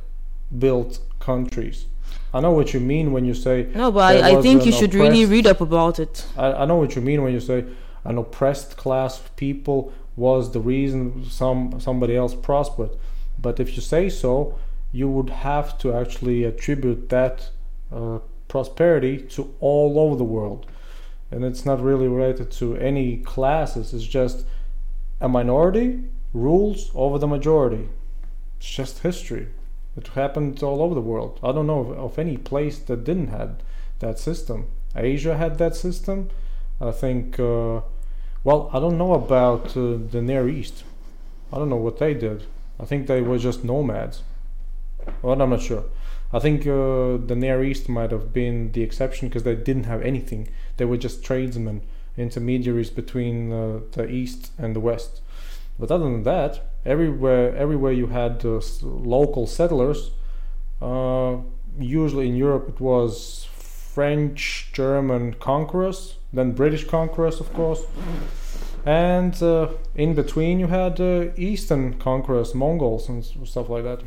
built 0.56 1.00
countries. 1.18 1.86
I 2.32 2.40
know 2.40 2.52
what 2.52 2.72
you 2.72 2.80
mean 2.80 3.12
when 3.12 3.24
you 3.24 3.34
say 3.34 3.68
no, 3.74 3.90
but 3.90 4.22
I, 4.22 4.38
I 4.38 4.42
think 4.42 4.64
you 4.64 4.72
should 4.72 4.94
really 4.94 5.24
read 5.24 5.48
up 5.48 5.60
about 5.60 5.98
it. 5.98 6.26
I, 6.36 6.52
I 6.52 6.64
know 6.64 6.76
what 6.76 6.94
you 6.94 7.02
mean 7.02 7.22
when 7.22 7.32
you 7.32 7.40
say 7.40 7.64
an 8.04 8.18
oppressed 8.18 8.76
class 8.76 9.18
of 9.20 9.34
people 9.36 9.92
was 10.20 10.52
the 10.52 10.60
reason 10.60 11.24
some 11.24 11.80
somebody 11.80 12.14
else 12.14 12.34
prospered. 12.34 12.90
But 13.40 13.58
if 13.58 13.68
you 13.74 13.82
say 13.82 14.10
so, 14.10 14.58
you 14.92 15.08
would 15.08 15.30
have 15.30 15.78
to 15.78 15.94
actually 16.00 16.44
attribute 16.44 17.08
that 17.08 17.50
uh, 17.90 18.18
prosperity 18.46 19.16
to 19.34 19.54
all 19.60 19.98
over 19.98 20.16
the 20.16 20.30
world, 20.36 20.66
and 21.30 21.44
it's 21.44 21.64
not 21.64 21.82
really 21.82 22.08
related 22.08 22.50
to 22.60 22.76
any 22.76 23.16
classes. 23.16 23.94
It's 23.94 24.04
just 24.04 24.44
a 25.20 25.28
minority 25.28 25.90
rules 26.34 26.90
over 26.94 27.18
the 27.18 27.26
majority. 27.36 27.88
It's 28.58 28.70
just 28.70 28.98
history. 28.98 29.46
It 29.96 30.08
happened 30.08 30.62
all 30.62 30.82
over 30.82 30.94
the 30.94 31.08
world. 31.12 31.40
I 31.42 31.50
don't 31.52 31.66
know 31.66 31.80
of, 31.80 31.90
of 32.06 32.18
any 32.18 32.36
place 32.36 32.78
that 32.78 33.04
didn't 33.04 33.28
have 33.28 33.52
that 34.00 34.18
system. 34.18 34.66
Asia 34.94 35.36
had 35.36 35.58
that 35.58 35.74
system. 35.76 36.28
I 36.80 36.92
think. 36.92 37.40
Uh, 37.40 37.80
well, 38.42 38.70
I 38.72 38.78
don't 38.78 38.98
know 38.98 39.14
about 39.14 39.76
uh, 39.76 39.98
the 40.10 40.22
Near 40.22 40.48
East. 40.48 40.84
I 41.52 41.58
don't 41.58 41.68
know 41.68 41.76
what 41.76 41.98
they 41.98 42.14
did. 42.14 42.44
I 42.78 42.84
think 42.84 43.06
they 43.06 43.20
were 43.20 43.38
just 43.38 43.64
nomads. 43.64 44.22
Well, 45.22 45.40
I'm 45.40 45.50
not 45.50 45.62
sure. 45.62 45.84
I 46.32 46.38
think 46.38 46.62
uh, 46.62 47.18
the 47.26 47.36
Near 47.36 47.62
East 47.64 47.88
might 47.88 48.12
have 48.12 48.32
been 48.32 48.72
the 48.72 48.82
exception 48.82 49.28
because 49.28 49.42
they 49.42 49.56
didn't 49.56 49.84
have 49.84 50.02
anything. 50.02 50.48
They 50.76 50.84
were 50.84 50.96
just 50.96 51.24
tradesmen, 51.24 51.82
intermediaries 52.16 52.90
between 52.90 53.52
uh, 53.52 53.80
the 53.92 54.08
East 54.08 54.52
and 54.56 54.74
the 54.76 54.80
West. 54.80 55.20
But 55.78 55.90
other 55.90 56.04
than 56.04 56.22
that, 56.22 56.60
everywhere, 56.86 57.54
everywhere 57.56 57.92
you 57.92 58.08
had 58.08 58.44
uh, 58.44 58.60
local 58.82 59.46
settlers. 59.46 60.12
Uh, 60.80 61.38
usually 61.78 62.28
in 62.28 62.36
Europe, 62.36 62.68
it 62.68 62.80
was 62.80 63.48
French, 63.52 64.70
German 64.72 65.34
conquerors, 65.34 66.16
then 66.32 66.52
British 66.52 66.84
conquerors, 66.86 67.40
of 67.40 67.52
course. 67.52 67.84
And 68.86 69.40
uh, 69.42 69.68
in 69.94 70.14
between, 70.14 70.58
you 70.60 70.68
had 70.68 71.00
uh, 71.00 71.26
Eastern 71.36 71.98
conquerors, 71.98 72.54
Mongols, 72.54 73.08
and 73.08 73.24
stuff 73.24 73.68
like 73.68 73.84
that. 73.84 74.00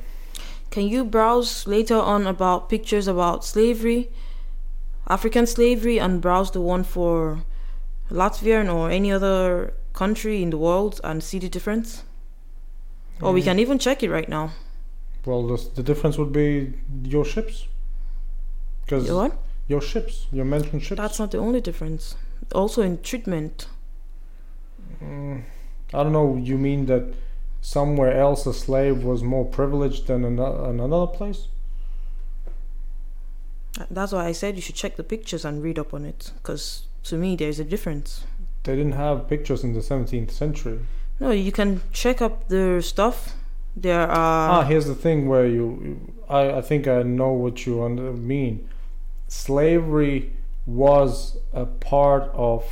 Can 0.71 0.87
you 0.87 1.03
browse 1.05 1.67
later 1.67 1.97
on 1.99 2.25
about 2.25 2.69
pictures 2.69 3.07
about 3.07 3.45
slavery, 3.45 4.09
African 5.07 5.45
slavery, 5.45 5.99
and 5.99 6.21
browse 6.21 6.49
the 6.51 6.61
one 6.61 6.83
for 6.83 7.43
Latvian 8.09 8.73
or 8.73 8.89
any 8.89 9.11
other 9.11 9.73
country 9.93 10.41
in 10.41 10.49
the 10.49 10.57
world 10.57 10.99
and 11.03 11.21
see 11.23 11.37
the 11.37 11.49
difference? 11.49 12.03
Or 13.21 13.31
we 13.31 13.41
Mm. 13.41 13.45
can 13.45 13.59
even 13.59 13.77
check 13.77 14.01
it 14.01 14.09
right 14.09 14.27
now. 14.27 14.53
Well, 15.25 15.45
the, 15.47 15.63
the 15.75 15.83
difference 15.83 16.17
would 16.17 16.33
be 16.33 16.73
your 17.03 17.23
ships. 17.25 17.67
Because? 18.85 19.07
Your 19.67 19.81
ships, 19.81 20.27
your 20.31 20.45
mentioned 20.45 20.83
ships. 20.83 20.99
That's 20.99 21.19
not 21.19 21.31
the 21.31 21.37
only 21.37 21.61
difference. 21.61 22.15
Also 22.53 22.81
in 22.81 23.01
treatment. 23.01 23.67
Mm, 25.01 25.43
I 25.93 26.03
don't 26.03 26.11
know. 26.13 26.35
You 26.35 26.57
mean 26.57 26.85
that 26.87 27.13
somewhere 27.61 28.13
else 28.19 28.45
a 28.45 28.53
slave 28.53 29.03
was 29.03 29.23
more 29.23 29.45
privileged 29.45 30.07
than 30.07 30.25
another, 30.25 30.69
another 30.69 31.07
place? 31.07 31.47
That's 33.89 34.11
why 34.11 34.25
I 34.25 34.33
said 34.33 34.55
you 34.55 34.61
should 34.61 34.75
check 34.75 34.97
the 34.97 35.03
pictures 35.03 35.45
and 35.45 35.63
read 35.63 35.79
up 35.79 35.93
on 35.93 36.05
it. 36.05 36.31
Because 36.37 36.83
to 37.03 37.17
me, 37.17 37.35
there's 37.35 37.59
a 37.59 37.63
difference. 37.63 38.25
They 38.63 38.75
didn't 38.75 38.93
have 38.93 39.27
pictures 39.27 39.63
in 39.63 39.73
the 39.73 39.79
17th 39.79 40.31
century. 40.31 40.79
No, 41.19 41.31
you 41.31 41.51
can 41.51 41.81
check 41.91 42.21
up 42.21 42.49
their 42.49 42.81
stuff. 42.81 43.33
There 43.75 44.01
are. 44.07 44.49
ah, 44.49 44.63
here's 44.63 44.85
the 44.85 44.93
thing 44.95 45.27
where 45.27 45.47
you, 45.47 45.79
you- 45.83 46.13
I, 46.29 46.57
I 46.57 46.61
think 46.61 46.87
I 46.87 47.01
know 47.03 47.31
what 47.31 47.65
you 47.65 47.81
under, 47.83 48.11
mean. 48.13 48.69
Slavery 49.33 50.31
was 50.65 51.37
a 51.53 51.65
part 51.65 52.29
of, 52.33 52.63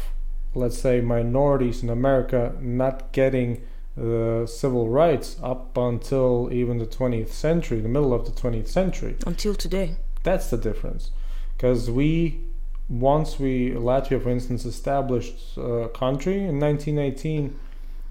let's 0.53 0.77
say, 0.77 1.01
minorities 1.01 1.81
in 1.83 1.89
America 1.89 2.53
not 2.61 3.11
getting 3.11 3.63
the 3.97 4.45
civil 4.47 4.87
rights 4.87 5.37
up 5.43 5.75
until 5.75 6.49
even 6.51 6.77
the 6.77 6.85
20th 6.85 7.29
century, 7.29 7.81
the 7.81 7.89
middle 7.89 8.13
of 8.13 8.25
the 8.25 8.31
20th 8.31 8.67
century. 8.67 9.15
until 9.25 9.55
today. 9.55 9.95
That's 10.23 10.49
the 10.49 10.57
difference. 10.57 11.09
Because 11.57 11.89
we, 11.89 12.39
once 12.87 13.39
we, 13.39 13.71
Latvia, 13.71 14.21
for 14.21 14.29
instance, 14.29 14.63
established 14.63 15.57
a 15.57 15.89
country 15.89 16.37
in 16.45 16.59
1918, 16.59 17.59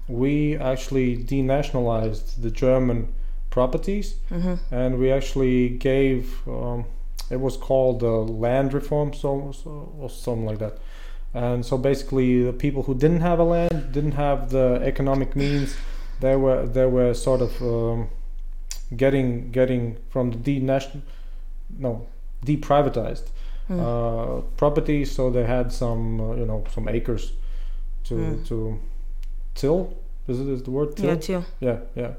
we 0.07 0.57
actually 0.57 1.17
denationalized 1.17 2.41
the 2.41 2.51
German 2.51 3.13
properties 3.49 4.15
hmm 4.29 4.55
and 4.71 4.97
we 4.97 5.11
actually 5.11 5.69
gave, 5.69 6.41
um, 6.47 6.85
it 7.31 7.39
was 7.39 7.57
called 7.57 8.03
uh, 8.03 8.21
land 8.21 8.73
reform, 8.73 9.13
so, 9.13 9.51
so, 9.51 9.93
or 9.99 10.09
something 10.09 10.45
like 10.45 10.59
that. 10.59 10.77
And 11.33 11.65
so 11.65 11.77
basically, 11.77 12.43
the 12.43 12.53
people 12.53 12.83
who 12.83 12.93
didn't 12.93 13.21
have 13.21 13.39
a 13.39 13.43
land, 13.43 13.91
didn't 13.93 14.13
have 14.13 14.49
the 14.49 14.81
economic 14.83 15.35
means, 15.35 15.75
they 16.19 16.35
were 16.35 16.65
they 16.67 16.85
were 16.85 17.13
sort 17.13 17.41
of 17.41 17.61
um, 17.61 18.09
getting 18.95 19.51
getting 19.51 19.97
from 20.09 20.31
the 20.31 20.37
denation, 20.37 21.01
no, 21.79 22.07
deprivatized 22.45 23.27
Hmm. 23.67 23.79
uh, 23.79 24.41
property. 24.57 25.05
So 25.05 25.29
they 25.29 25.45
had 25.45 25.71
some 25.71 26.19
uh, 26.19 26.35
you 26.35 26.45
know 26.45 26.63
some 26.73 26.89
acres 26.89 27.31
to 28.05 28.15
Hmm. 28.15 28.43
to 28.43 28.79
till. 29.55 29.93
Is 30.27 30.39
it 30.39 30.47
is 30.47 30.63
the 30.63 30.71
word 30.71 30.95
till? 30.97 31.05
Yeah, 31.09 31.15
till. 31.15 31.43
yeah 31.59 31.77
yeah 31.95 32.11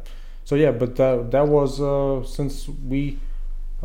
so 0.45 0.57
yeah 0.57 0.73
but 0.73 0.97
that 0.97 1.31
that 1.31 1.47
was 1.47 1.81
uh, 1.81 2.25
since 2.27 2.69
we 2.89 3.19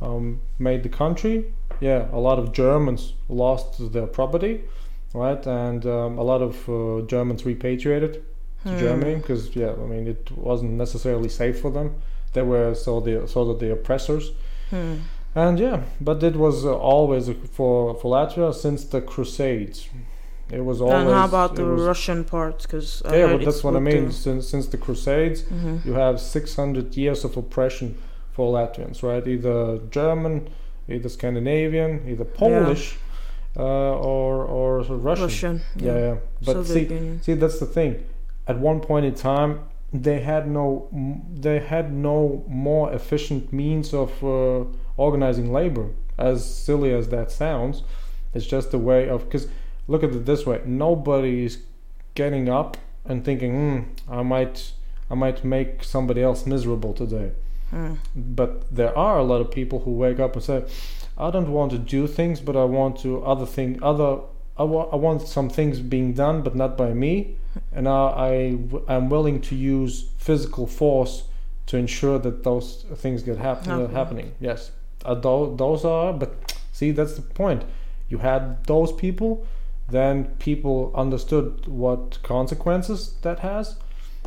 um, 0.01 0.41
made 0.59 0.83
the 0.83 0.89
country. 0.89 1.45
Yeah 1.79 2.07
a 2.11 2.19
lot 2.19 2.39
of 2.39 2.51
germans 2.53 3.13
lost 3.29 3.91
their 3.93 4.07
property 4.07 4.61
right? 5.13 5.45
And 5.47 5.85
um, 5.85 6.17
a 6.17 6.23
lot 6.23 6.41
of 6.41 6.55
uh, 6.69 7.05
germans 7.07 7.45
repatriated 7.45 8.13
to 8.13 8.19
Hmm. 8.71 8.77
germany 8.79 9.15
because 9.15 9.55
yeah 9.55 9.71
i 9.83 9.85
mean 9.91 10.07
it 10.07 10.31
wasn't 10.31 10.71
necessarily 10.71 11.29
safe 11.29 11.59
for 11.61 11.71
them. 11.71 11.87
They 12.33 12.41
were 12.41 12.73
so 12.75 12.99
the 12.99 13.27
sort 13.27 13.47
of 13.53 13.59
the 13.59 13.71
oppressors. 13.71 14.25
Hmm. 14.71 14.95
and 15.35 15.59
yeah 15.59 15.77
but 16.01 16.23
it 16.23 16.35
was 16.35 16.65
uh, 16.65 16.75
always 16.93 17.29
for 17.57 17.93
for 17.99 18.07
latvia 18.17 18.53
since 18.53 18.79
the 18.93 19.01
crusades. 19.01 19.77
It 20.51 20.63
was 20.69 20.79
always 20.81 21.01
and 21.07 21.13
how 21.19 21.25
about 21.25 21.55
the 21.55 21.63
was- 21.65 21.81
Russian 21.91 22.23
part? 22.23 22.57
Because 22.63 22.89
yeah 23.05 23.27
but 23.33 23.45
that's 23.45 23.63
what 23.65 23.75
i 23.75 23.79
mean. 23.91 24.11
since 24.11 24.43
since 24.53 24.65
the 24.73 24.77
crusades 24.85 25.39
hmm 25.43 25.77
you 25.85 25.93
have 25.93 26.15
600 26.19 26.97
years 26.97 27.23
of 27.27 27.37
oppression 27.37 27.87
for 28.37 28.53
Latvians, 28.53 29.01
right? 29.01 29.27
Either 29.27 29.79
German, 29.89 30.47
either 30.87 31.09
Scandinavian, 31.09 32.07
either 32.07 32.23
Polish, 32.23 32.95
uh, 33.57 33.63
or 33.63 34.45
or 34.45 34.77
Russian. 34.83 35.25
Russian. 35.25 35.61
Yeah, 35.75 35.97
yeah. 36.05 36.15
But 36.45 36.53
Soviet 36.53 36.87
see, 36.87 36.93
Union. 36.93 37.21
see, 37.23 37.33
that's 37.33 37.59
the 37.59 37.65
thing. 37.65 38.05
At 38.45 38.59
one 38.59 38.79
point 38.79 39.05
in 39.07 39.15
time, 39.15 39.61
they 39.91 40.19
had 40.19 40.43
no 40.47 40.87
they 41.47 41.59
had 41.59 41.91
no 41.91 42.45
more 42.47 42.93
efficient 42.93 43.51
means 43.51 43.91
of 43.91 44.11
uh, 44.23 44.65
organizing 44.97 45.51
labor. 45.51 45.87
As 46.19 46.37
silly 46.65 46.93
as 46.93 47.09
that 47.09 47.31
sounds, 47.31 47.81
it's 48.35 48.45
just 48.45 48.71
a 48.73 48.77
way 48.89 49.09
of 49.09 49.23
because 49.25 49.47
look 49.87 50.03
at 50.03 50.11
it 50.11 50.25
this 50.27 50.45
way: 50.45 50.61
nobody 50.63 51.45
is 51.45 51.63
getting 52.13 52.49
up 52.49 52.77
and 53.03 53.25
thinking, 53.25 53.51
hmm, 53.55 53.77
I 54.19 54.21
might 54.21 54.73
I 55.09 55.15
might 55.15 55.43
make 55.43 55.83
somebody 55.83 56.21
else 56.21 56.45
miserable 56.45 56.93
today. 56.93 57.31
But 58.15 58.75
there 58.75 58.97
are 58.97 59.19
a 59.19 59.23
lot 59.23 59.41
of 59.41 59.51
people 59.51 59.79
who 59.79 59.91
wake 59.91 60.19
up 60.19 60.35
and 60.35 60.43
say, 60.43 60.63
I 61.17 61.31
don't 61.31 61.51
want 61.51 61.71
to 61.71 61.77
do 61.77 62.07
things, 62.07 62.39
but 62.39 62.55
I 62.55 62.63
want 62.63 62.99
to 62.99 63.23
other 63.23 63.45
thing 63.45 63.79
other 63.83 64.19
I, 64.59 64.63
wa- 64.63 64.89
I 64.91 64.95
want 64.95 65.21
some 65.27 65.49
things 65.49 65.79
being 65.81 66.13
done, 66.13 66.41
but 66.41 66.55
not 66.55 66.77
by 66.77 66.91
me, 66.93 67.35
and 67.71 67.87
I, 67.87 68.01
I 68.87 68.95
I'm 68.95 69.09
willing 69.09 69.39
to 69.41 69.55
use 69.55 70.09
physical 70.17 70.65
force 70.65 71.23
to 71.67 71.77
ensure 71.77 72.17
that 72.19 72.43
those 72.43 72.85
things 72.95 73.21
get 73.23 73.37
hap- 73.37 73.67
uh, 73.67 73.87
happening. 73.93 74.31
Yes, 74.39 74.71
uh, 75.05 75.13
tho- 75.15 75.55
those 75.55 75.85
are. 75.85 76.13
But 76.13 76.55
see, 76.71 76.91
that's 76.91 77.15
the 77.15 77.21
point. 77.21 77.63
You 78.09 78.19
had 78.19 78.63
those 78.65 78.91
people, 78.93 79.45
then 79.89 80.25
people 80.39 80.91
understood 80.95 81.67
what 81.67 82.19
consequences 82.23 83.13
that 83.21 83.39
has, 83.39 83.75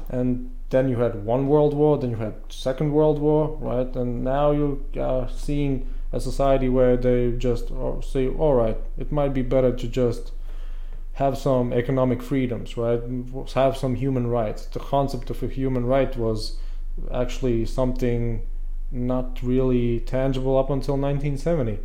and 0.08 0.50
then 0.70 0.88
you 0.88 0.96
had 0.98 1.24
one 1.24 1.48
world 1.48 1.74
war, 1.74 1.98
then 1.98 2.10
you 2.10 2.16
had 2.16 2.34
second 2.48 2.92
world 2.92 3.18
war, 3.18 3.56
right? 3.60 3.94
And 3.96 4.24
now 4.24 4.52
you 4.52 4.84
are 4.98 5.28
seeing 5.28 5.88
a 6.12 6.20
society 6.20 6.68
where 6.68 6.96
they 6.96 7.32
just 7.32 7.70
uh, 7.70 8.00
say, 8.00 8.28
all 8.28 8.54
right, 8.54 8.78
it 8.96 9.12
might 9.12 9.34
be 9.34 9.42
better 9.42 9.74
to 9.74 9.88
just 9.88 10.32
have 11.14 11.36
some 11.36 11.72
economic 11.72 12.22
freedoms, 12.22 12.76
right? 12.76 13.00
Have 13.54 13.76
some 13.76 13.96
human 13.96 14.28
rights. 14.28 14.66
The 14.66 14.78
concept 14.78 15.28
of 15.30 15.42
a 15.42 15.48
human 15.48 15.86
right 15.86 16.16
was 16.16 16.56
actually 17.12 17.66
something 17.66 18.42
not 18.92 19.38
really 19.42 20.00
tangible 20.00 20.56
up 20.56 20.70
until 20.70 20.94
1970. 20.94 21.78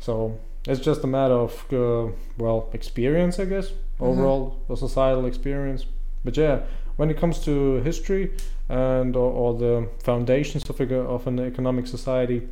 So 0.00 0.38
it's 0.66 0.80
just 0.80 1.02
a 1.04 1.06
matter 1.06 1.34
of, 1.34 1.64
uh, 1.72 2.12
well, 2.36 2.68
experience, 2.72 3.38
I 3.38 3.44
guess, 3.44 3.72
overall, 4.00 4.60
a 4.68 4.76
societal 4.76 5.26
experience. 5.26 5.86
But 6.24 6.36
yeah, 6.36 6.60
when 6.98 7.08
it 7.10 7.16
comes 7.16 7.38
to 7.44 7.76
history 7.82 8.32
and 8.68 9.16
or, 9.16 9.30
or 9.32 9.54
the 9.58 9.88
foundations 10.02 10.68
of, 10.68 10.78
a, 10.80 10.94
of 10.98 11.26
an 11.26 11.38
economic 11.40 11.86
society, 11.86 12.46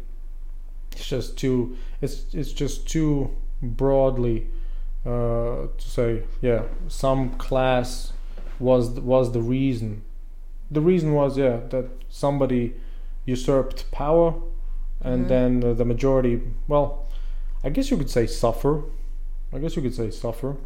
it's 0.93 1.07
just 1.07 1.37
too 1.37 1.77
it's 2.01 2.25
it's 2.33 2.53
just 2.53 2.89
too 2.89 3.31
broadly 3.61 4.47
uh, 5.05 5.67
to 5.77 5.87
say 5.97 6.23
yeah 6.41 6.63
some 6.89 7.31
class 7.37 8.13
was 8.59 8.89
was 9.01 9.33
the 9.33 9.43
reason. 9.43 10.03
The 10.71 10.81
reason 10.81 11.13
was 11.13 11.37
yeah 11.37 11.61
that 11.71 11.87
somebody 12.09 12.75
usurped 13.27 13.91
power 13.91 14.35
and 15.03 15.25
Mhm. 15.25 15.29
then 15.29 15.65
uh, 15.65 15.75
the 15.75 15.85
majority 15.85 16.41
well 16.69 16.89
i 17.65 17.69
guess 17.69 17.91
you 17.91 17.97
could 17.99 18.11
say 18.11 18.27
suffer. 18.27 18.85
I 19.53 19.59
guess 19.59 19.77
you 19.77 19.83
could 19.83 19.95
say 19.95 20.11
suffer. 20.11 20.57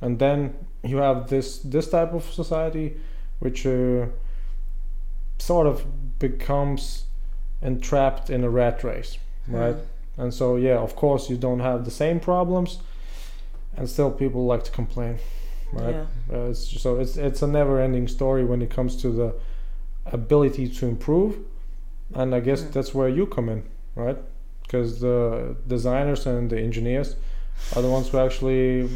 And 0.00 0.18
then 0.18 0.65
you 0.88 0.98
have 0.98 1.28
this 1.28 1.58
this 1.58 1.88
type 1.90 2.12
of 2.14 2.24
society 2.24 2.96
which 3.38 3.66
uh, 3.66 4.06
sort 5.38 5.66
of 5.66 5.84
becomes 6.18 7.04
entrapped 7.62 8.30
in 8.30 8.44
a 8.44 8.48
rat 8.50 8.82
race, 8.84 9.18
right? 9.48 9.76
And 10.16 10.32
so 10.32 10.56
yeah, 10.56 10.78
of 10.78 10.96
course 10.96 11.28
you 11.30 11.36
don't 11.36 11.60
have 11.60 11.84
the 11.84 11.90
same 11.90 12.20
problems, 12.20 12.78
and 13.76 13.88
still 13.88 14.10
people 14.10 14.46
like 14.46 14.64
to 14.64 14.70
complain, 14.70 15.18
right? 15.72 15.94
Yeah. 15.94 16.06
Uh, 16.38 16.50
it's 16.50 16.80
so 16.80 16.98
it's 16.98 17.16
it's 17.16 17.42
a 17.42 17.46
never-ending 17.46 18.08
story 18.08 18.44
when 18.44 18.62
it 18.62 18.70
comes 18.70 18.96
to 19.02 19.08
the 19.10 19.34
ability 20.06 20.68
to 20.68 20.86
improve, 20.86 21.36
and 22.14 22.34
I 22.34 22.40
guess 22.40 22.62
Mm. 22.62 22.72
that's 22.72 22.94
where 22.94 23.08
you 23.08 23.26
come 23.26 23.48
in, 23.50 23.62
right? 23.94 24.18
Because 24.62 25.00
the 25.00 25.56
designers 25.66 26.26
and 26.26 26.50
the 26.50 26.58
engineers 26.58 27.16
are 27.74 27.82
the 27.82 27.90
ones 27.90 28.08
who 28.08 28.18
actually. 28.18 28.88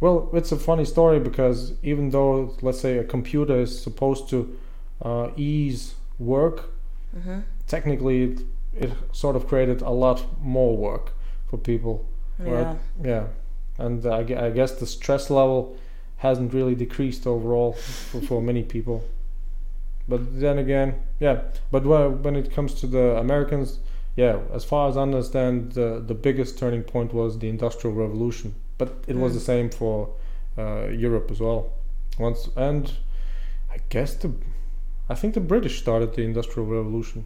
Well, 0.00 0.30
it's 0.34 0.52
a 0.52 0.56
funny 0.56 0.84
story 0.84 1.18
because 1.20 1.72
even 1.82 2.10
though, 2.10 2.54
let's 2.62 2.80
say, 2.80 2.98
a 2.98 3.04
computer 3.04 3.58
is 3.60 3.80
supposed 3.80 4.28
to 4.30 4.56
uh, 5.02 5.30
ease 5.36 5.94
work, 6.18 6.70
hmm 7.14 7.40
technically 7.66 8.22
it, 8.24 8.40
it 8.74 8.92
sort 9.12 9.36
of 9.36 9.48
created 9.48 9.80
a 9.80 9.90
lot 9.90 10.22
more 10.42 10.76
work 10.76 11.12
for 11.48 11.56
people. 11.56 12.04
Yeah. 12.44 12.50
Right. 12.52 12.76
Yeah, 13.02 13.26
and 13.78 14.04
I, 14.06 14.18
I 14.46 14.50
guess 14.50 14.72
the 14.72 14.86
stress 14.86 15.30
level 15.30 15.76
hasn't 16.18 16.52
really 16.52 16.74
decreased 16.74 17.26
overall 17.26 17.72
for, 17.72 18.20
for 18.20 18.42
many 18.42 18.62
people. 18.74 19.04
But 20.08 20.40
then 20.40 20.58
again, 20.58 20.94
yeah. 21.20 21.42
But 21.70 21.84
when 21.86 22.36
it 22.36 22.52
comes 22.52 22.74
to 22.76 22.86
the 22.86 23.16
Americans, 23.16 23.78
yeah, 24.16 24.40
as 24.52 24.64
far 24.64 24.88
as 24.88 24.96
I 24.96 25.02
understand, 25.02 25.72
the 25.72 26.02
the 26.06 26.14
biggest 26.14 26.58
turning 26.58 26.82
point 26.82 27.12
was 27.14 27.38
the 27.38 27.48
Industrial 27.48 27.94
Revolution. 27.94 28.54
But 28.78 28.88
it 29.06 29.16
was 29.16 29.32
Mm. 29.32 29.34
the 29.34 29.40
same 29.40 29.70
for 29.70 30.08
uh, 30.58 30.88
Europe 30.88 31.30
as 31.30 31.40
well. 31.40 31.72
Once 32.18 32.48
and 32.56 32.92
I 33.72 33.78
guess 33.88 34.14
the 34.14 34.30
I 35.10 35.14
think 35.14 35.34
the 35.34 35.40
British 35.40 35.80
started 35.80 36.14
the 36.14 36.22
Industrial 36.22 36.66
Revolution. 36.68 37.24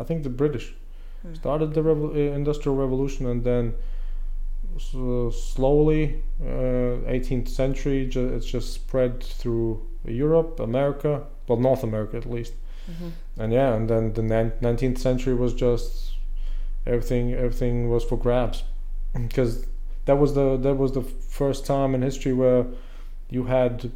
I 0.00 0.04
think 0.04 0.22
the 0.22 0.30
British 0.30 0.74
Hmm. 1.22 1.34
started 1.34 1.72
the 1.74 1.82
revo- 1.82 2.14
uh, 2.14 2.34
Industrial 2.34 2.76
Revolution 2.76 3.26
and 3.26 3.44
then 3.44 3.74
s- 4.76 4.94
uh, 4.94 5.30
slowly, 5.30 6.22
uh, 6.44 6.96
18th 7.06 7.48
century, 7.48 8.06
ju- 8.08 8.28
it's 8.34 8.46
just 8.46 8.72
spread 8.72 9.22
through 9.22 9.80
Europe, 10.04 10.58
America, 10.60 11.22
well, 11.46 11.60
North 11.60 11.84
America 11.84 12.16
at 12.16 12.26
least. 12.26 12.54
hmm 12.86 13.10
And 13.38 13.52
yeah, 13.52 13.74
and 13.76 13.88
then 13.88 14.12
the 14.14 14.22
nin- 14.22 14.52
19th 14.60 14.98
century 14.98 15.34
was 15.34 15.54
just 15.54 16.16
everything. 16.86 17.32
Everything 17.34 17.88
was 17.88 18.02
for 18.04 18.16
grabs, 18.18 18.64
because 19.28 19.64
that 20.06 20.16
was 20.18 20.34
the 20.34 20.56
that 20.58 20.76
was 20.76 20.92
the 20.92 21.02
first 21.02 21.66
time 21.66 21.94
in 21.94 22.02
history 22.02 22.32
where 22.32 22.66
you 23.30 23.44
had 23.44 23.90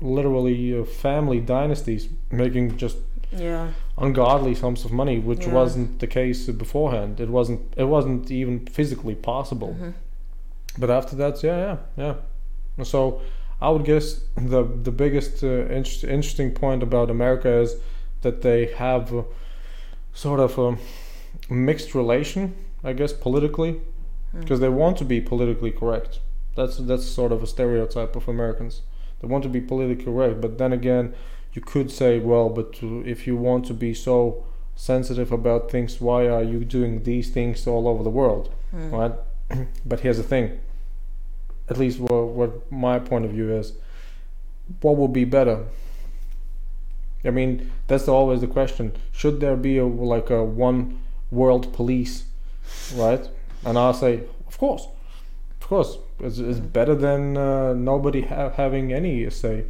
literally 0.00 0.84
family 0.84 1.40
dynasties 1.40 2.08
making 2.30 2.76
just 2.76 2.96
Yeah. 3.32 3.68
ungodly 3.98 4.54
sums 4.54 4.84
of 4.84 4.92
money, 4.92 5.18
which 5.18 5.46
Yeah. 5.46 5.54
wasn't 5.54 5.98
the 5.98 6.06
case 6.06 6.46
beforehand. 6.50 7.20
It 7.20 7.28
wasn't. 7.30 7.60
It 7.76 7.84
wasn't 7.88 8.30
even 8.30 8.66
physically 8.66 9.14
possible. 9.14 9.72
hmm 9.74 9.90
But 10.78 10.90
after 10.90 11.16
that, 11.16 11.42
yeah, 11.42 11.58
yeah, 11.96 12.14
yeah. 12.76 12.84
So 12.84 13.20
I 13.60 13.68
would 13.70 13.84
guess 13.84 14.20
the 14.36 14.62
the 14.82 14.90
biggest 14.90 15.42
uh, 15.44 15.48
inter- 15.78 16.08
interesting 16.08 16.50
point 16.52 16.82
about 16.82 17.10
America 17.10 17.48
is 17.62 17.76
that 18.22 18.40
they 18.42 18.66
have 18.76 19.24
sort 20.12 20.40
of 20.40 20.58
a 20.58 20.76
mixed 21.48 21.94
relation, 21.94 22.52
I 22.82 22.92
guess, 22.92 23.12
politically, 23.12 23.80
because 24.40 24.60
they 24.60 24.68
want 24.68 24.96
to 24.98 25.04
be 25.04 25.20
politically 25.20 25.70
correct. 25.70 26.20
That's 26.56 26.76
that's 26.78 27.06
sort 27.06 27.32
of 27.32 27.42
a 27.42 27.46
stereotype 27.46 28.16
of 28.16 28.28
Americans. 28.28 28.82
They 29.20 29.28
want 29.28 29.42
to 29.44 29.48
be 29.48 29.60
politically 29.60 30.04
correct, 30.04 30.40
but 30.40 30.58
then 30.58 30.72
again, 30.72 31.14
you 31.52 31.62
could 31.62 31.90
say, 31.90 32.18
well, 32.18 32.48
but 32.48 32.78
if 32.82 33.26
you 33.26 33.36
want 33.36 33.64
to 33.66 33.74
be 33.74 33.94
so 33.94 34.44
sensitive 34.76 35.30
about 35.32 35.70
things, 35.70 36.00
why 36.00 36.26
are 36.26 36.42
you 36.42 36.64
doing 36.64 37.04
these 37.04 37.30
things 37.30 37.66
all 37.66 37.86
over 37.86 38.02
the 38.02 38.10
world? 38.10 38.52
Mm. 38.74 38.92
right? 38.92 39.68
but 39.86 40.00
here's 40.00 40.16
the 40.16 40.22
thing. 40.22 40.58
At 41.68 41.78
least 41.78 42.00
what, 42.00 42.26
what 42.26 42.72
my 42.72 42.98
point 42.98 43.24
of 43.24 43.30
view 43.30 43.50
is, 43.52 43.74
what 44.80 44.96
would 44.96 45.12
be 45.12 45.24
better? 45.24 45.64
I 47.24 47.30
mean, 47.30 47.70
that's 47.86 48.08
always 48.08 48.40
the 48.40 48.46
question. 48.46 48.92
Should 49.12 49.40
there 49.40 49.56
be 49.56 49.78
a 49.78 49.86
like 49.86 50.28
a 50.28 50.44
one 50.44 51.00
world 51.30 51.72
police, 51.72 52.24
right? 52.94 53.26
And 53.66 53.78
I'll 53.78 53.94
say, 53.94 54.20
of 54.46 54.58
course, 54.58 54.86
of 55.60 55.68
course, 55.68 55.98
it's, 56.20 56.38
it's 56.38 56.58
better 56.58 56.94
than 56.94 57.36
uh, 57.36 57.72
nobody 57.74 58.22
ha- 58.22 58.50
having 58.50 58.92
any 58.92 59.30
say. 59.30 59.64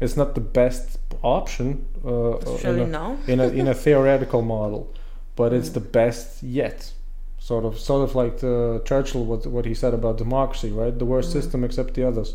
It's 0.00 0.16
not 0.16 0.34
the 0.34 0.40
best 0.40 0.98
option 1.22 1.84
uh, 2.04 2.38
in 2.64 2.78
a- 2.80 2.86
now. 2.86 3.16
in 3.26 3.38
a 3.40 3.48
in 3.48 3.68
a 3.68 3.74
theoretical 3.84 4.40
model, 4.42 4.88
but 5.36 5.52
it's 5.52 5.68
Mm. 5.70 5.74
the 5.74 5.80
best 5.80 6.42
yet. 6.42 6.92
Sort 7.38 7.64
of, 7.64 7.78
sort 7.78 8.02
of 8.08 8.14
like 8.14 8.38
the 8.38 8.80
Churchill 8.84 9.24
what 9.24 9.46
what 9.46 9.64
he 9.66 9.74
said 9.74 9.92
about 9.94 10.16
democracy, 10.18 10.70
right? 10.72 10.98
The 10.98 11.04
worst 11.04 11.28
Mhm. 11.30 11.32
system 11.32 11.64
except 11.64 11.94
the 11.94 12.04
others. 12.08 12.34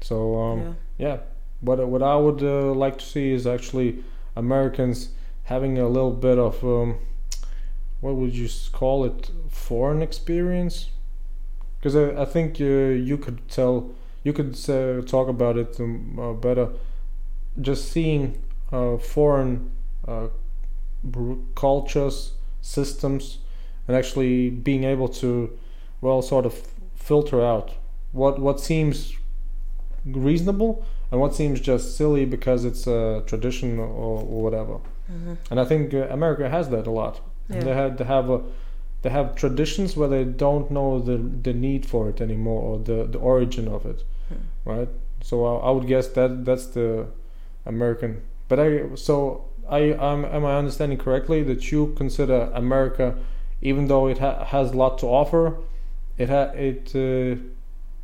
So 0.00 0.38
um, 0.40 0.60
yeah. 0.98 1.06
yeah, 1.08 1.16
what 1.60 1.86
what 1.88 2.02
I 2.02 2.16
would 2.16 2.42
uh, 2.42 2.72
like 2.84 2.98
to 2.98 3.04
see 3.04 3.32
is 3.32 3.46
actually 3.46 4.02
Americans 4.34 5.10
having 5.44 5.78
a 5.78 5.88
little 5.88 6.12
bit 6.12 6.38
of 6.38 6.62
um, 6.64 6.96
what 8.00 8.14
would 8.16 8.34
you 8.34 8.48
call 8.72 9.04
it, 9.04 9.30
foreign 9.48 10.02
experience? 10.02 10.90
Because 11.78 11.96
I, 11.96 12.22
I 12.22 12.24
think 12.24 12.60
uh, 12.60 12.64
you 12.64 13.16
could 13.18 13.48
tell 13.48 13.90
you 14.24 14.32
could 14.32 14.56
say, 14.56 15.00
talk 15.02 15.28
about 15.28 15.56
it 15.56 15.78
um, 15.78 16.18
uh, 16.18 16.32
better. 16.32 16.70
Just 17.60 17.92
seeing 17.92 18.42
uh, 18.72 18.96
foreign 18.96 19.70
uh, 20.06 20.26
cultures, 21.54 22.32
systems, 22.60 23.38
and 23.86 23.96
actually 23.96 24.50
being 24.50 24.82
able 24.82 25.08
to, 25.08 25.56
well, 26.00 26.22
sort 26.22 26.44
of 26.44 26.54
filter 26.96 27.40
out 27.40 27.74
what 28.12 28.38
what 28.40 28.58
seems 28.58 29.14
reasonable 30.04 30.84
and 31.10 31.20
what 31.20 31.34
seems 31.34 31.60
just 31.60 31.96
silly 31.96 32.24
because 32.24 32.64
it's 32.64 32.86
a 32.86 33.22
tradition 33.26 33.78
or, 33.78 33.86
or 33.86 34.42
whatever. 34.42 34.78
hmm 35.06 35.34
And 35.50 35.60
I 35.60 35.64
think 35.64 35.94
uh, 35.94 36.08
America 36.10 36.48
has 36.48 36.68
that 36.70 36.86
a 36.86 36.90
lot. 36.90 37.20
Yeah. 37.48 37.60
They 37.64 37.74
had 37.74 37.98
they 37.98 38.04
have 38.04 38.28
a 38.30 38.40
they 39.02 39.10
have 39.10 39.34
traditions 39.36 39.96
where 39.96 40.08
they 40.08 40.24
don't 40.24 40.70
know 40.70 40.98
the 41.00 41.16
the 41.18 41.52
need 41.52 41.86
for 41.86 42.08
it 42.08 42.20
anymore 42.20 42.60
or 42.62 42.78
the 42.78 43.04
the 43.04 43.18
origin 43.18 43.68
of 43.68 43.86
it, 43.86 44.04
Hmm. 44.28 44.70
right? 44.70 44.88
So 45.22 45.44
I, 45.46 45.68
I 45.68 45.70
would 45.70 45.86
guess 45.86 46.08
that 46.08 46.44
that's 46.44 46.66
the 46.66 47.06
American. 47.64 48.22
But 48.48 48.58
I 48.60 48.94
so 48.94 49.44
I 49.68 49.80
am 50.12 50.24
am 50.24 50.44
I 50.44 50.56
understanding 50.56 50.98
correctly 50.98 51.42
that 51.44 51.70
you 51.72 51.94
consider 51.96 52.50
America, 52.54 53.14
even 53.62 53.86
though 53.88 54.06
it 54.08 54.18
ha- 54.18 54.44
has 54.44 54.72
a 54.72 54.76
lot 54.76 54.98
to 54.98 55.06
offer, 55.06 55.56
it 56.18 56.28
ha- 56.28 56.52
it 56.54 56.92
uh, 56.94 57.40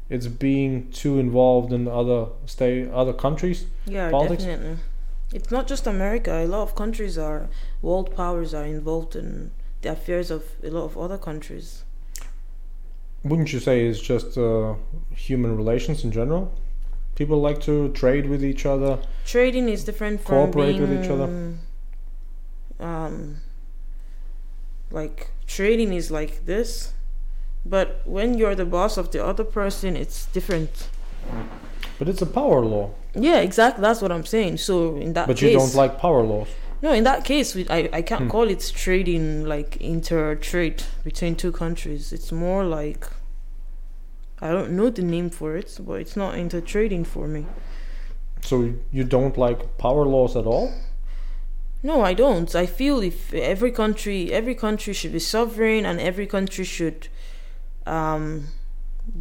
it's 0.09 0.27
being 0.27 0.91
too 0.91 1.19
involved 1.19 1.73
in 1.73 1.89
other 1.89 2.27
state 2.47 2.91
other 2.91 3.13
countries. 3.13 3.67
Yeah, 3.87 4.11
Politics? 4.11 4.45
definitely. 4.45 4.79
It's 5.33 5.51
not 5.51 5.67
just 5.67 5.87
America. 5.87 6.45
A 6.45 6.47
lot 6.47 6.63
of 6.63 6.75
countries 6.75 7.17
are 7.17 7.49
world 7.81 8.15
powers 8.15 8.53
are 8.53 8.65
involved 8.65 9.17
in 9.17 9.51
the 9.81 9.93
affairs 9.93 10.31
of 10.31 10.45
a 10.63 10.71
lot 10.71 10.85
of 10.85 10.99
other 10.99 11.19
countries. 11.19 11.85
Wouldn't 13.25 13.53
you 13.53 13.61
say 13.61 13.87
it's 13.87 14.01
just 14.01 14.37
uh, 14.37 14.75
human 15.15 15.57
relations 15.57 16.05
in 16.05 16.13
general? 16.13 16.53
People 17.15 17.41
like 17.41 17.61
to 17.63 17.91
trade 17.93 18.29
with 18.29 18.45
each 18.45 18.67
other. 18.67 18.99
Trading 19.25 19.69
is 19.69 19.85
different 19.85 20.21
from 20.21 20.47
Cooperate 20.47 20.79
being, 20.79 20.81
with 20.81 21.05
each 21.05 21.11
other. 21.11 21.55
Um, 22.81 23.37
like 24.91 25.31
trading 25.47 25.93
is 25.93 26.11
like 26.11 26.47
this, 26.47 26.95
but 27.65 28.01
when 28.05 28.39
you're 28.39 28.55
the 28.55 28.65
boss 28.65 28.97
of 28.97 29.11
the 29.13 29.25
other 29.25 29.45
person, 29.45 29.97
it's 29.97 30.27
different. 30.27 30.89
But 31.99 32.09
it's 32.09 32.23
a 32.23 32.27
power 32.27 32.65
law. 32.65 32.91
Yeah, 33.15 33.41
exactly. 33.41 33.83
That's 33.83 34.01
what 34.03 34.11
I'm 34.13 34.25
saying. 34.25 34.57
So 34.59 34.97
in 34.97 35.13
that 35.13 35.27
But 35.27 35.37
case, 35.37 35.53
you 35.53 35.59
don't 35.59 35.75
like 35.75 35.99
power 35.99 36.23
laws. 36.23 36.49
no, 36.83 36.93
in 36.93 37.05
that 37.05 37.25
case, 37.25 37.55
we, 37.55 37.67
I 37.69 37.89
I 37.93 38.03
can't 38.03 38.23
Hmm. 38.25 38.31
call 38.31 38.49
it 38.51 38.73
trading 38.75 39.45
like 39.45 39.77
inter 39.81 40.35
trade 40.37 40.83
between 41.05 41.35
two 41.37 41.53
countries. 41.53 42.13
It's 42.13 42.33
more 42.33 42.65
like 42.65 43.07
I 44.41 44.51
don't 44.51 44.71
know 44.73 44.91
the 44.91 45.03
name 45.03 45.31
for 45.31 45.57
it, 45.57 45.79
but 45.87 46.01
it's 46.01 46.17
not 46.17 46.35
inter 46.37 46.61
trading 46.61 47.05
for 47.05 47.29
me. 47.29 47.47
So 48.41 48.73
you 48.91 49.05
don't 49.05 49.37
like 49.39 49.79
power 49.79 50.05
laws 50.05 50.37
at 50.37 50.47
all? 50.47 50.73
No, 51.85 52.01
I 52.03 52.15
don't. 52.15 52.53
I 52.55 52.67
feel 52.67 53.01
if 53.03 53.33
every 53.35 53.71
country, 53.71 54.33
every 54.33 54.55
country 54.55 54.93
should 54.95 55.13
be 55.13 55.19
sovereign, 55.21 55.85
and 55.87 56.01
every 56.01 56.27
country 56.27 56.65
should 56.65 57.09
um, 57.87 58.49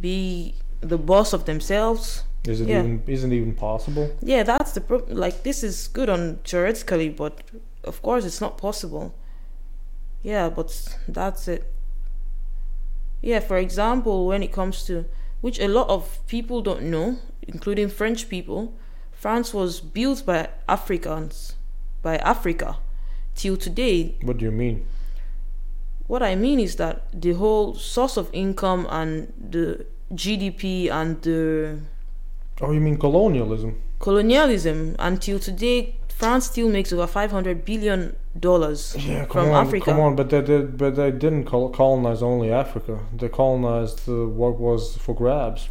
be 0.00 0.54
the 0.80 0.98
boss 0.98 1.32
of 1.32 1.44
themselves. 1.44 2.24
Is 2.46 2.60
it 2.60 2.68
Yeah. 2.68 2.80
even 2.80 3.02
isn't 3.06 3.32
even 3.32 3.54
possible? 3.54 4.10
Yeah, 4.20 4.42
that's 4.42 4.72
the 4.72 4.80
problem. 4.80 5.16
Like 5.16 5.42
this 5.42 5.62
is 5.62 5.88
good 5.88 6.08
on 6.08 6.38
theoretically, 6.44 7.08
but 7.08 7.40
of 7.84 8.02
course 8.02 8.24
it's 8.24 8.40
not 8.40 8.58
possible. 8.58 9.14
Yeah, 10.22 10.48
but 10.50 10.96
that's 11.08 11.48
it. 11.48 11.64
Yeah, 13.22 13.40
for 13.40 13.56
example, 13.58 14.26
when 14.26 14.42
it 14.42 14.52
comes 14.52 14.84
to 14.86 15.04
which 15.40 15.60
a 15.60 15.68
lot 15.68 15.88
of 15.88 16.18
people 16.26 16.62
don't 16.62 16.82
know, 16.90 17.16
including 17.46 17.88
French 17.88 18.28
people, 18.28 18.72
France 19.12 19.54
was 19.54 19.80
built 19.80 20.24
by 20.26 20.48
Africans, 20.68 21.54
by 22.02 22.16
Africa. 22.18 22.76
till 23.34 23.56
today, 23.56 24.14
What 24.22 24.36
do 24.38 24.44
you 24.44 24.50
mean? 24.52 24.84
what 26.06 26.22
I 26.22 26.34
mean 26.34 26.60
is 26.60 26.76
that 26.76 27.06
the 27.18 27.32
whole 27.32 27.74
source 27.74 28.18
of 28.18 28.28
income 28.34 28.86
and 28.90 29.32
the 29.50 29.86
GDP 30.14 30.90
and 30.90 31.22
the 31.22 31.78
Oh, 32.62 32.72
you 32.72 32.80
mean 32.80 32.96
colonialism? 32.98 33.72
colonialism 33.98 34.96
until 34.98 35.38
today, 35.38 35.94
France 36.08 36.46
still 36.46 36.68
makes 36.68 36.92
over 36.92 37.06
500 37.06 37.64
billion 37.64 38.16
dollars 38.38 38.96
Yeah, 38.98 39.26
from 39.26 39.50
on, 39.50 39.66
Africa. 39.66 39.84
come 39.86 40.00
on. 40.00 40.16
But 40.16 40.30
they 40.30 40.42
did, 40.42 40.76
but 40.78 40.96
they 40.96 41.10
didn't 41.10 41.44
colonize 41.44 42.22
only 42.22 42.50
Africa. 42.50 42.98
They 43.16 43.28
colonized 43.28 44.08
uh, 44.08 44.26
what 44.40 44.58
was 44.58 44.96
for 44.96 45.14
grabs. 45.14 45.68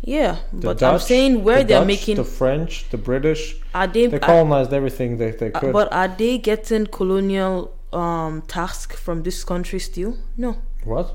Yeah, 0.00 0.36
The 0.52 0.66
but 0.68 0.78
Dutch, 0.78 0.92
I'm 0.92 0.98
saying 1.00 1.44
where 1.44 1.58
the 1.62 1.64
they're 1.68 1.80
Dutch, 1.80 1.86
making 1.88 2.16
the 2.16 2.24
French, 2.24 2.88
the 2.90 2.98
British. 2.98 3.56
are 3.74 3.86
they, 3.88 4.06
They 4.06 4.16
are- 4.16 4.20
colonized 4.20 4.72
everything 4.72 5.18
they 5.18 5.32
they 5.32 5.50
uh, 5.52 5.58
could. 5.60 5.72
but 5.72 5.92
are 5.92 6.08
they 6.08 6.38
getting 6.38 6.86
colonial 6.86 7.72
um 7.92 8.42
task 8.42 8.94
from 8.96 9.22
this 9.22 9.44
country 9.44 9.78
still? 9.80 10.16
No, 10.36 10.50
what? 10.84 11.06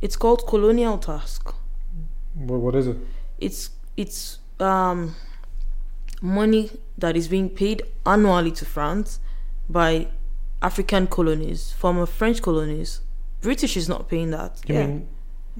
it's 0.00 0.16
called 0.16 0.46
colonial 0.46 0.98
task. 0.98 1.42
what? 2.34 2.60
What 2.60 2.74
is 2.74 2.86
it? 2.88 2.96
It's 3.38 3.70
it's 3.96 4.38
um 4.60 5.14
money 6.22 6.70
that 6.96 7.16
is 7.16 7.28
being 7.28 7.50
paid 7.50 7.82
annually 8.06 8.52
to 8.52 8.64
France 8.64 9.20
by 9.68 10.08
African 10.62 11.06
colonies, 11.06 11.72
former 11.72 12.06
French 12.06 12.40
colonies. 12.40 13.00
British 13.42 13.76
is 13.76 13.88
not 13.88 14.08
paying 14.08 14.30
that. 14.30 14.60
You 14.66 14.74
yeah. 14.74 14.86
mean? 14.86 15.08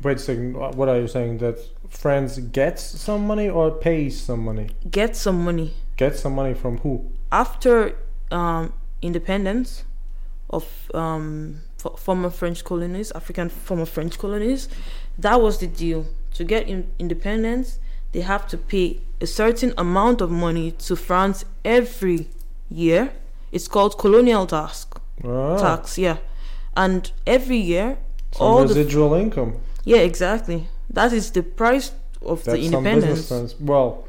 Wait 0.03 0.17
a 0.17 0.21
second. 0.21 0.55
What 0.77 0.89
are 0.89 0.99
you 0.99 1.07
saying? 1.09 1.39
That 1.39 1.59
France 1.89 2.39
gets 2.39 2.83
some 2.83 3.27
money 3.27 3.49
or 3.49 3.71
pays 3.71 4.21
some 4.21 4.41
money? 4.45 4.69
get 4.91 5.15
some 5.17 5.45
money 5.45 5.75
Gets 5.97 6.21
some 6.21 6.35
money 6.35 6.55
from 6.55 6.79
who? 6.79 7.11
after 7.31 7.97
um, 8.31 8.73
independence 9.03 9.85
of 10.51 10.91
um, 10.95 11.61
former 11.97 12.31
French 12.31 12.65
colonies, 12.65 13.13
African 13.13 13.49
former 13.49 13.85
French 13.87 14.19
colonies, 14.19 14.69
that 15.19 15.41
was 15.41 15.59
the 15.59 15.67
deal. 15.67 16.07
To 16.35 16.45
get 16.45 16.67
in- 16.69 16.91
independence, 16.99 17.79
they 18.15 18.21
have 18.21 18.47
to 18.47 18.57
pay 18.57 19.01
a 19.21 19.27
certain 19.27 19.75
amount 19.77 20.21
of 20.21 20.31
money 20.31 20.71
to 20.71 20.95
France 20.97 21.45
every 21.65 22.29
year. 22.71 23.13
It's 23.53 23.69
called 23.69 23.99
colonial 23.99 24.47
task. 24.47 24.99
Ah, 25.25 25.59
Tax, 25.59 25.99
yeah, 25.99 26.19
and 26.77 27.11
every 27.27 27.57
year, 27.57 27.99
some 28.33 28.47
all 28.47 28.63
the 28.63 28.75
residual 28.75 29.15
income. 29.15 29.55
yeah, 29.85 29.99
exactly. 29.99 30.69
That 30.91 31.13
is 31.13 31.31
the 31.33 31.43
price 31.43 31.93
of 32.23 32.45
That's 32.45 32.59
the 32.59 32.67
independence. 32.67 33.55
Well, 33.61 34.07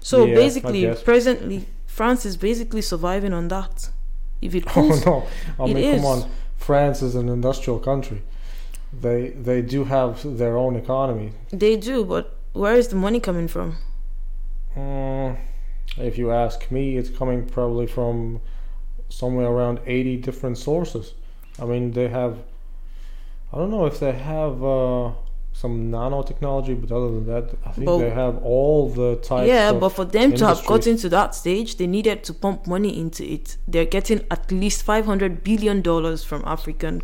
So 0.00 0.24
Yeah, 0.24 0.34
basically, 0.34 0.94
presently, 1.04 1.66
France 1.86 2.26
is 2.26 2.36
basically 2.36 2.82
surviving 2.82 3.32
on 3.32 3.48
that. 3.48 3.90
If 4.42 4.54
it 4.54 4.64
oh 4.76 5.02
no! 5.06 5.26
I 5.64 5.66
mean, 5.66 5.76
is. 5.76 6.00
come 6.00 6.06
on. 6.14 6.30
France 6.56 7.02
is 7.02 7.14
an 7.14 7.28
industrial 7.28 7.78
country. 7.78 8.22
They 8.92 9.30
they 9.48 9.60
do 9.62 9.84
have 9.84 10.38
their 10.38 10.56
own 10.56 10.76
economy. 10.76 11.32
they 11.50 11.76
do, 11.76 12.04
but 12.04 12.24
where 12.54 12.74
is 12.74 12.88
the 12.88 12.96
money 12.96 13.20
coming 13.20 13.48
from? 13.48 13.76
Mm, 14.76 15.36
if 15.98 16.16
you 16.16 16.30
ask 16.30 16.70
me, 16.70 16.96
it's 16.96 17.10
coming 17.10 17.44
probably 17.46 17.86
from 17.86 18.40
somewhere 19.08 19.46
around 19.46 19.80
80 19.86 20.16
different 20.18 20.56
sources. 20.58 21.14
I 21.60 21.66
mean, 21.66 21.92
they 21.92 22.08
have, 22.08 22.38
I 23.52 23.58
don't 23.58 23.70
know 23.70 23.86
if 23.86 24.00
they 24.00 24.12
have 24.12 24.64
uh, 24.64 25.12
some 25.52 25.92
nanotechnology, 25.92 26.80
but 26.80 26.90
other 26.90 27.10
than 27.12 27.26
that, 27.26 27.56
I 27.64 27.70
think 27.72 27.86
But- 27.86 27.98
they 27.98 28.10
have 28.10 28.42
all 28.42 28.88
the 28.88 29.16
types 29.16 29.46
yeah, 29.48 29.72
but 29.72 29.90
for 29.90 30.04
them 30.04 30.34
to 30.34 30.46
have 30.46 30.64
gotten 30.66 30.96
to 30.96 31.08
that 31.10 31.34
stage, 31.34 31.76
they 31.76 31.86
needed 31.86 32.24
to 32.24 32.34
pump 32.34 32.66
money 32.66 32.98
into 32.98 33.24
it. 33.24 33.56
They're 33.68 33.84
getting 33.84 34.24
at 34.30 34.50
least 34.50 34.82
five 34.82 35.06
hundred 35.06 35.44
billion 35.44 35.80
dollars 35.82 36.24
from 36.24 36.42
African 36.44 37.02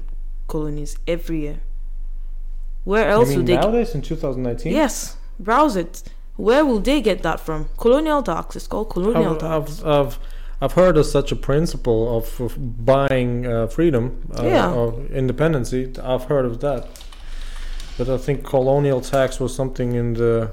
colonies 0.49 0.97
every 1.07 1.41
year. 1.43 1.61
Where 2.85 3.09
else 3.09 3.29
mean 3.29 3.39
would 3.39 3.47
they? 3.47 3.57
nowadays 3.57 3.95
in 3.95 4.03
2019? 4.03 4.73
yes, 4.73 5.17
browse 5.45 5.77
it. 5.77 6.03
Where 6.37 6.65
will 6.65 6.81
they 6.81 7.01
get 7.01 7.23
that 7.23 7.41
from? 7.41 7.69
Colonial 7.77 8.23
tax. 8.23 8.57
It's 8.57 8.67
called 8.67 8.91
colonial 8.91 9.35
I've, 9.35 9.41
tax. 9.41 9.83
I've, 9.83 9.87
I've, 9.87 10.19
I've 10.63 10.73
heard 10.73 10.97
of 10.97 11.07
such 11.07 11.33
a 11.33 11.37
principle 11.37 12.17
of, 12.17 12.41
of 12.41 12.85
buying 12.85 13.47
uh, 13.47 13.67
freedom, 13.67 14.31
uh, 14.39 14.45
Yeah. 14.45 14.73
or 14.73 15.01
independency. 15.07 15.93
I've 16.03 16.25
heard 16.25 16.45
of 16.45 16.61
that. 16.61 16.87
But 17.99 18.09
I 18.09 18.17
think 18.17 18.45
colonial 18.45 19.01
tax 19.01 19.39
was 19.41 19.55
something 19.55 19.95
in 19.95 20.15
the 20.15 20.53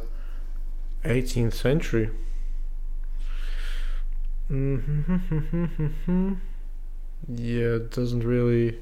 18th 1.06 1.54
century. 1.54 2.10
Mm-hmm. 4.52 6.34
Yeah, 7.28 7.76
it 7.76 7.92
doesn't 7.92 8.24
really. 8.24 8.80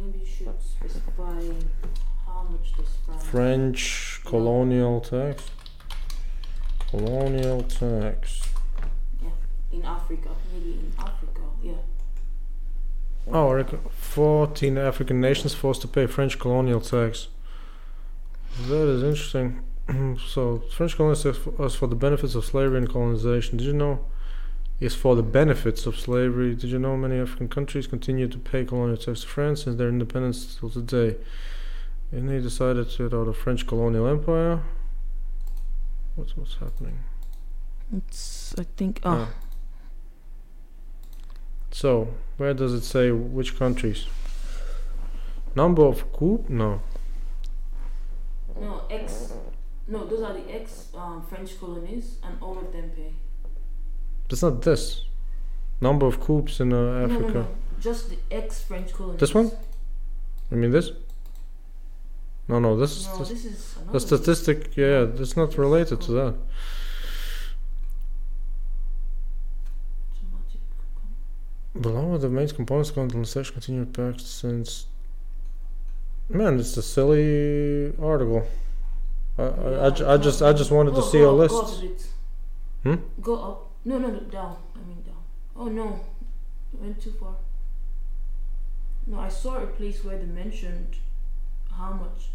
Maybe 0.00 0.20
you 0.20 0.26
should 0.26 0.48
specify 0.62 1.42
how 2.26 2.46
much 2.50 2.72
France. 3.04 3.24
French 3.24 4.20
colonial 4.24 5.00
tax. 5.00 5.50
Colonial 6.90 7.62
tax. 7.62 8.48
Yeah, 9.22 9.28
in 9.72 9.84
Africa, 9.84 10.30
maybe 10.52 10.72
in 10.72 10.92
Africa, 10.98 11.42
yeah. 11.62 11.72
Oh, 13.28 13.52
rec- 13.52 13.90
14 13.90 14.78
African 14.78 15.20
nations 15.20 15.54
forced 15.54 15.82
to 15.82 15.88
pay 15.88 16.06
French 16.06 16.38
colonial 16.38 16.80
tax. 16.80 17.28
That 18.68 18.88
is 18.88 19.02
interesting. 19.02 19.60
so, 20.26 20.62
French 20.74 20.96
colonial 20.96 21.20
tax 21.20 21.44
was 21.46 21.74
for 21.74 21.86
the 21.86 21.94
benefits 21.94 22.34
of 22.34 22.44
slavery 22.44 22.78
and 22.78 22.88
colonization. 22.88 23.58
Did 23.58 23.66
you 23.66 23.74
know? 23.74 24.04
Is 24.80 24.94
for 24.94 25.14
the 25.14 25.22
benefits 25.22 25.84
of 25.84 25.98
slavery. 25.98 26.54
Did 26.54 26.70
you 26.70 26.78
know 26.78 26.96
many 26.96 27.18
African 27.20 27.48
countries 27.48 27.86
continue 27.86 28.26
to 28.28 28.38
pay 28.38 28.64
colonial 28.64 28.96
tax 28.96 29.20
to 29.20 29.26
France 29.26 29.64
since 29.64 29.76
their 29.76 29.90
independence 29.90 30.56
till 30.58 30.70
today? 30.70 31.16
And 32.10 32.28
they 32.28 32.40
decided 32.40 32.88
to 32.90 33.08
get 33.08 33.14
out 33.16 33.28
of 33.28 33.36
French 33.36 33.66
colonial 33.66 34.06
empire. 34.06 34.62
What's 36.16 36.34
what's 36.36 36.54
happening? 36.54 36.98
It's 37.96 38.54
I 38.58 38.64
think 38.76 39.00
Ah. 39.04 39.28
oh 39.28 39.34
So, 41.72 42.08
where 42.38 42.54
does 42.54 42.72
it 42.72 42.82
say 42.82 43.10
which 43.10 43.58
countries? 43.58 44.06
Number 45.54 45.82
of 45.84 46.10
coup? 46.12 46.44
No. 46.48 46.80
no 48.60 48.82
ex 48.90 49.32
no 49.88 50.06
those 50.06 50.22
are 50.22 50.34
the 50.34 50.54
ex 50.54 50.88
um, 50.94 51.24
French 51.28 51.58
colonies 51.60 52.16
and 52.22 52.36
all 52.40 52.58
of 52.58 52.72
them 52.72 52.90
pay. 52.96 53.12
That's 54.30 54.42
not 54.42 54.62
this. 54.62 55.04
Number 55.80 56.06
of 56.06 56.20
coups 56.20 56.60
in 56.60 56.72
uh, 56.72 56.76
No, 56.76 57.06
no, 57.06 57.14
Africa. 57.14 57.32
no, 57.40 57.46
just 57.80 58.10
the 58.10 58.16
ex 58.30 58.62
French 58.62 58.92
colonies. 58.92 59.20
This 59.20 59.34
one? 59.34 59.50
I 60.52 60.54
mean 60.54 60.70
this? 60.70 60.92
No, 62.48 62.58
no, 62.58 62.76
this 62.76 62.96
is 62.96 63.06
No, 63.08 63.18
this, 63.18 63.28
this 63.30 63.44
is 63.44 63.74
the 63.92 64.00
statistic. 64.00 64.76
Yeah, 64.76 65.04
that's 65.04 65.36
not 65.36 65.56
related 65.58 66.00
to 66.02 66.12
that. 66.12 66.34
Below 71.80 72.14
are 72.14 72.18
the 72.18 72.28
main 72.28 72.48
components 72.48 72.88
of 72.90 72.96
colonization 72.96 73.52
continued 73.54 73.92
back 73.92 74.14
since. 74.18 74.86
Man, 76.28 76.58
it's 76.58 76.76
a 76.76 76.82
silly 76.82 77.92
article. 78.02 78.46
I, 79.38 79.42
I, 79.42 79.86
I, 79.86 79.90
ju- 79.90 80.06
I 80.06 80.16
just 80.16 80.42
I 80.42 80.52
just 80.52 80.70
wanted 80.70 80.94
to 80.96 81.02
see 81.02 81.18
go 81.18 81.30
a 81.30 81.32
up- 81.44 81.50
list. 81.50 81.54
Go 81.54 81.76
a 81.76 81.80
bit. 81.88 82.06
Hmm? 82.82 83.22
Go 83.22 83.34
up. 83.36 83.69
No, 83.84 83.98
no, 83.98 84.08
no, 84.08 84.20
down. 84.20 84.56
I 84.74 84.86
mean 84.86 85.02
down. 85.02 85.22
Oh 85.56 85.68
no, 85.68 86.00
it 86.72 86.80
went 86.80 87.00
too 87.00 87.12
far. 87.12 87.34
No, 89.06 89.18
I 89.20 89.28
saw 89.28 89.56
a 89.62 89.66
place 89.66 90.04
where 90.04 90.18
they 90.18 90.26
mentioned 90.26 90.96
how 91.70 91.92
much 91.92 92.28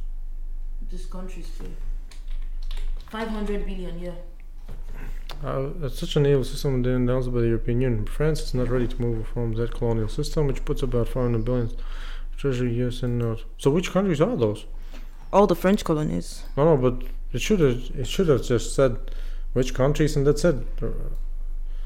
these 0.89 1.05
countries 1.05 1.49
pay. 1.59 1.67
Five 3.09 3.27
hundred 3.27 3.65
billion, 3.65 3.99
yeah. 3.99 4.11
Uh, 5.43 5.69
it's 5.83 5.99
such 5.99 6.15
an 6.15 6.25
evil 6.25 6.43
system 6.43 6.75
and 6.75 6.87
announced 6.87 7.31
by 7.33 7.41
the 7.41 7.47
European 7.47 7.81
Union. 7.81 8.05
France 8.05 8.41
is 8.41 8.53
not 8.53 8.69
ready 8.69 8.87
to 8.87 9.01
move 9.01 9.27
from 9.27 9.53
that 9.53 9.73
colonial 9.75 10.07
system, 10.07 10.47
which 10.47 10.63
puts 10.65 10.81
about 10.81 11.07
500 11.09 11.43
billion 11.43 11.69
treasury 12.37 12.73
years 12.73 13.03
in 13.03 13.17
note. 13.17 13.43
So 13.57 13.69
which 13.69 13.91
countries 13.91 14.21
are 14.21 14.35
those? 14.35 14.65
All 15.31 15.45
the 15.45 15.55
French 15.55 15.83
colonies. 15.83 16.43
No, 16.55 16.75
no, 16.75 16.77
but 16.77 17.07
it 17.33 17.41
should 17.41 17.59
have 17.59 17.91
it 17.97 18.07
should 18.07 18.29
have 18.29 18.43
just 18.43 18.73
said 18.73 18.97
which 19.53 19.73
countries 19.73 20.15
and 20.15 20.25
that's 20.25 20.45
it. 20.45 20.55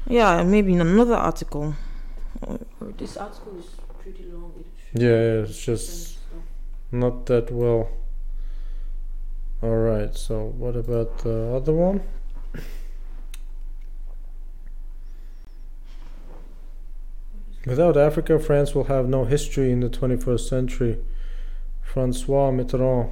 Yeah, 0.06 0.42
maybe 0.42 0.72
in 0.72 0.80
another 0.80 1.14
article. 1.14 1.74
Or, 2.42 2.58
or 2.80 2.92
this 2.96 3.16
article 3.16 3.58
is 3.58 3.66
pretty 4.02 4.24
long. 4.24 4.52
It 4.58 5.02
Yeah, 5.02 5.08
yeah, 5.08 5.42
it's 5.44 5.64
just 5.64 6.18
not 6.90 7.26
that 7.26 7.50
well. 7.50 7.90
All 9.62 9.76
right. 9.76 10.16
So 10.16 10.44
what 10.56 10.76
about 10.76 11.18
the 11.18 11.54
other 11.54 11.72
one? 11.72 12.02
Without 17.66 17.96
Africa, 17.96 18.38
France 18.38 18.74
will 18.74 18.84
have 18.84 19.06
no 19.06 19.26
history 19.26 19.70
in 19.70 19.80
the 19.80 19.90
21st 19.90 20.48
century. 20.48 20.98
Francois 21.82 22.50
Mitterrand. 22.50 23.10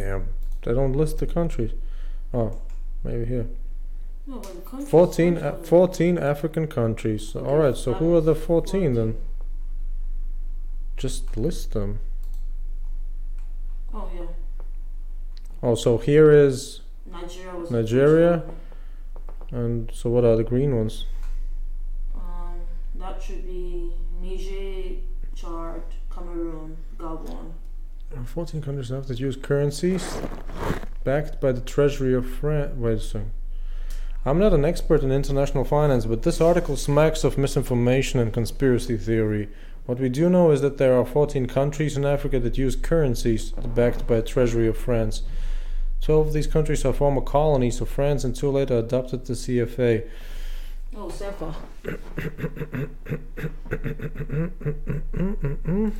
Damn, 0.00 0.28
they 0.62 0.72
don't 0.72 0.94
list 0.94 1.18
the 1.18 1.26
countries. 1.26 1.72
Oh, 2.32 2.58
maybe 3.04 3.24
here. 3.26 3.46
No, 4.26 4.38
but 4.38 4.54
the 4.54 4.60
countries 4.60 4.88
14, 4.90 5.34
don't 5.34 5.42
uh, 5.44 5.50
them. 5.52 5.64
14 5.64 6.18
African 6.18 6.66
countries. 6.68 7.34
All 7.36 7.58
right, 7.58 7.76
so 7.76 7.94
who 7.94 8.14
are 8.16 8.20
the 8.20 8.34
14 8.34 8.94
then? 8.94 9.16
Just 10.96 11.36
list 11.36 11.72
them. 11.72 12.00
Oh 13.92 14.08
yeah, 14.14 14.26
Oh, 15.62 15.74
so 15.74 15.98
here 15.98 16.30
is, 16.30 16.80
Nigeria 17.10 17.54
was. 17.56 17.70
Nigeria? 17.70 18.42
and 19.50 19.90
so 19.92 20.08
what 20.08 20.24
are 20.24 20.36
the 20.36 20.44
green 20.44 20.76
ones? 20.76 21.06
Um, 22.14 22.60
that 22.94 23.20
should 23.20 23.44
be 23.44 23.92
Niger, 24.22 25.00
Chad, 25.34 25.82
Cameroon, 26.14 26.76
Gabon. 26.96 27.52
Uh, 28.16 28.24
14 28.24 28.60
countries 28.60 28.88
have 28.88 29.06
that 29.06 29.20
use 29.20 29.36
currencies 29.36 30.18
backed 31.04 31.40
by 31.40 31.52
the 31.52 31.60
Treasury 31.60 32.12
of 32.12 32.28
France. 32.28 32.74
Wait 32.76 32.96
a 32.96 33.00
second. 33.00 33.30
I'm 34.24 34.38
not 34.38 34.52
an 34.52 34.64
expert 34.64 35.02
in 35.02 35.12
international 35.12 35.64
finance, 35.64 36.06
but 36.06 36.22
this 36.22 36.40
article 36.40 36.76
smacks 36.76 37.22
of 37.22 37.38
misinformation 37.38 38.18
and 38.18 38.32
conspiracy 38.32 38.96
theory. 38.96 39.48
What 39.86 40.00
we 40.00 40.08
do 40.08 40.28
know 40.28 40.50
is 40.50 40.60
that 40.60 40.78
there 40.78 40.98
are 40.98 41.06
14 41.06 41.46
countries 41.46 41.96
in 41.96 42.04
Africa 42.04 42.40
that 42.40 42.58
use 42.58 42.74
currencies 42.74 43.50
backed 43.50 44.08
by 44.08 44.16
the 44.16 44.22
Treasury 44.22 44.66
of 44.66 44.76
France. 44.76 45.22
12 46.00 46.28
of 46.28 46.32
these 46.32 46.48
countries 46.48 46.84
are 46.84 46.92
former 46.92 47.20
colonies 47.20 47.80
of 47.80 47.88
France 47.88 48.24
and 48.24 48.34
two 48.34 48.50
later 48.50 48.78
adopted 48.78 49.26
the 49.26 49.34
CFA. 49.34 50.08
Oh, 50.96 51.08
SEPA. 51.08 51.54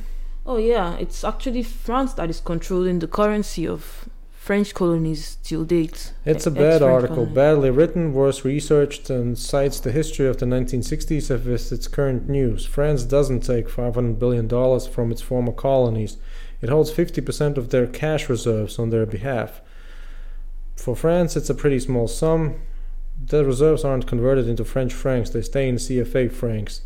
Oh 0.45 0.57
yeah, 0.57 0.95
it's 0.95 1.23
actually 1.23 1.63
France 1.63 2.13
that 2.13 2.29
is 2.29 2.39
controlling 2.39 2.99
the 2.99 3.07
currency 3.07 3.67
of 3.67 4.09
French 4.31 4.73
colonies 4.73 5.37
till 5.43 5.63
date. 5.63 6.13
It's 6.25 6.47
a 6.47 6.51
bad 6.51 6.81
article, 6.81 7.17
colony. 7.17 7.35
badly 7.35 7.69
written, 7.69 8.11
worse 8.11 8.43
researched, 8.43 9.07
and 9.11 9.37
cites 9.37 9.79
the 9.79 9.91
history 9.91 10.25
of 10.25 10.37
the 10.37 10.47
1960s 10.47 11.29
as 11.29 11.71
its 11.71 11.87
current 11.87 12.27
news. 12.27 12.65
France 12.65 13.03
doesn't 13.03 13.41
take 13.41 13.67
$500 13.67 14.17
billion 14.17 14.49
from 14.79 15.11
its 15.11 15.21
former 15.21 15.51
colonies. 15.51 16.17
It 16.59 16.69
holds 16.69 16.91
50% 16.91 17.57
of 17.57 17.69
their 17.69 17.85
cash 17.85 18.29
reserves 18.29 18.79
on 18.79 18.89
their 18.89 19.05
behalf. 19.05 19.61
For 20.75 20.95
France, 20.95 21.35
it's 21.35 21.51
a 21.51 21.55
pretty 21.55 21.79
small 21.79 22.07
sum. 22.07 22.55
The 23.23 23.45
reserves 23.45 23.85
aren't 23.85 24.07
converted 24.07 24.47
into 24.47 24.65
French 24.65 24.93
francs, 24.93 25.29
they 25.29 25.43
stay 25.43 25.69
in 25.69 25.75
CFA 25.75 26.31
francs. 26.31 26.81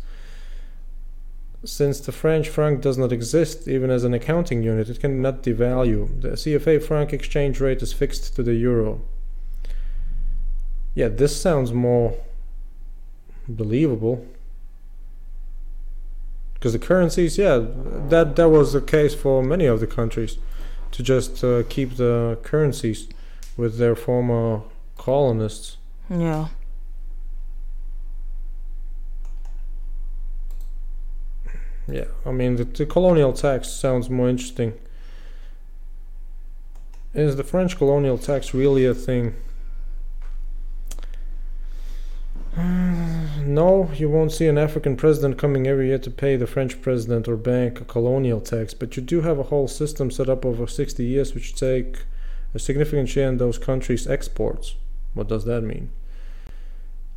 Since 1.66 1.98
the 1.98 2.12
French 2.12 2.48
franc 2.48 2.80
does 2.80 2.96
not 2.96 3.10
exist 3.10 3.66
even 3.66 3.90
as 3.90 4.04
an 4.04 4.14
accounting 4.14 4.62
unit, 4.62 4.88
it 4.88 5.00
cannot 5.00 5.42
devalue. 5.42 6.22
The 6.22 6.28
CFA 6.30 6.80
franc 6.80 7.12
exchange 7.12 7.60
rate 7.60 7.82
is 7.82 7.92
fixed 7.92 8.36
to 8.36 8.44
the 8.44 8.54
euro. 8.54 9.02
Yeah, 10.94 11.08
this 11.08 11.38
sounds 11.38 11.72
more 11.72 12.14
believable. 13.48 14.24
Because 16.54 16.72
the 16.72 16.78
currencies, 16.78 17.36
yeah, 17.36 17.58
that 18.10 18.36
that 18.36 18.48
was 18.48 18.72
the 18.72 18.80
case 18.80 19.14
for 19.14 19.42
many 19.42 19.66
of 19.66 19.80
the 19.80 19.88
countries, 19.88 20.38
to 20.92 21.02
just 21.02 21.42
uh, 21.42 21.64
keep 21.68 21.96
the 21.96 22.38
currencies 22.44 23.08
with 23.56 23.78
their 23.78 23.96
former 23.96 24.62
colonists. 24.96 25.78
Yeah. 26.08 26.48
Yeah, 31.88 32.06
I 32.24 32.32
mean 32.32 32.56
the, 32.56 32.64
the 32.64 32.86
colonial 32.86 33.32
tax 33.32 33.68
sounds 33.68 34.10
more 34.10 34.28
interesting. 34.28 34.74
Is 37.14 37.36
the 37.36 37.44
French 37.44 37.78
colonial 37.78 38.18
tax 38.18 38.52
really 38.52 38.84
a 38.84 38.94
thing? 38.94 39.34
No, 43.46 43.90
you 43.94 44.10
won't 44.10 44.32
see 44.32 44.48
an 44.48 44.58
African 44.58 44.96
president 44.96 45.38
coming 45.38 45.68
every 45.68 45.86
year 45.86 45.98
to 45.98 46.10
pay 46.10 46.34
the 46.34 46.48
French 46.48 46.82
president 46.82 47.28
or 47.28 47.36
bank 47.36 47.80
a 47.80 47.84
colonial 47.84 48.40
tax, 48.40 48.74
but 48.74 48.96
you 48.96 49.02
do 49.02 49.20
have 49.20 49.38
a 49.38 49.44
whole 49.44 49.68
system 49.68 50.10
set 50.10 50.28
up 50.28 50.44
over 50.44 50.66
60 50.66 51.04
years 51.04 51.32
which 51.32 51.54
take 51.54 52.04
a 52.54 52.58
significant 52.58 53.08
share 53.08 53.28
in 53.28 53.36
those 53.36 53.56
countries' 53.56 54.08
exports. 54.08 54.74
What 55.14 55.28
does 55.28 55.44
that 55.44 55.62
mean? 55.62 55.90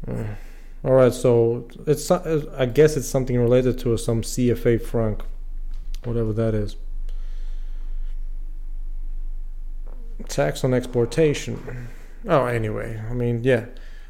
Uh, 0.08 0.36
all 0.84 0.94
right, 0.94 1.14
so 1.14 1.68
it's 1.88 2.10
I 2.12 2.66
guess 2.66 2.96
it's 2.98 3.08
something 3.08 3.38
related 3.40 3.78
to 3.80 3.98
some 3.98 4.22
CFA 4.22 4.82
franc, 4.82 5.22
whatever 6.04 6.32
that 6.34 6.54
is. 6.54 6.76
Tax 10.28 10.64
on 10.64 10.74
exportation. 10.74 11.88
Oh, 12.28 12.46
anyway, 12.46 13.02
I 13.10 13.14
mean, 13.14 13.44
yeah, 13.44 13.66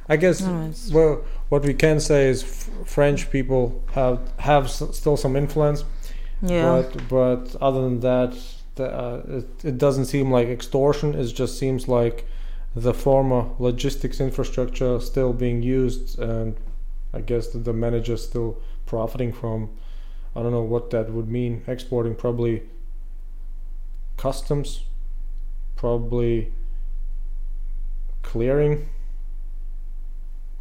I 0.08 0.18
guess. 0.18 0.42
It's- 0.42 0.90
Well, 0.92 1.24
what 1.50 1.64
we 1.64 1.74
can 1.74 2.00
say 2.00 2.28
is 2.30 2.44
f- 2.44 2.70
French 2.86 3.30
people 3.30 3.84
have 3.94 4.20
have 4.40 4.66
s- 4.66 4.84
still 4.98 5.18
some 5.18 5.36
influence, 5.36 5.84
Yeah. 6.42 6.84
but 6.84 7.08
but 7.10 7.56
other 7.62 7.82
than 7.82 8.00
that, 8.00 8.36
the, 8.76 8.86
uh, 8.86 9.22
it, 9.28 9.66
it 9.66 9.78
doesn't 9.78 10.06
seem 10.06 10.32
like 10.32 10.48
extortion. 10.48 11.14
It 11.14 11.26
just 11.28 11.58
seems 11.60 11.88
like 11.88 12.26
the 12.76 12.94
former 12.94 13.50
logistics 13.58 14.20
infrastructure 14.20 15.00
still 15.00 15.34
being 15.34 15.64
used, 15.64 16.20
and 16.20 16.56
I 17.14 17.22
guess 17.22 17.48
that 17.50 17.66
the 17.66 17.74
manager 17.74 18.18
still 18.18 18.62
profiting 18.86 19.34
from. 19.34 19.70
I 20.36 20.44
don't 20.44 20.52
know 20.52 20.62
what 20.64 20.92
that 20.92 21.12
would 21.12 21.28
mean. 21.28 21.64
Exporting 21.68 22.16
probably 22.16 22.64
customs, 24.18 24.84
probably 25.76 26.54
clearing. 28.22 28.90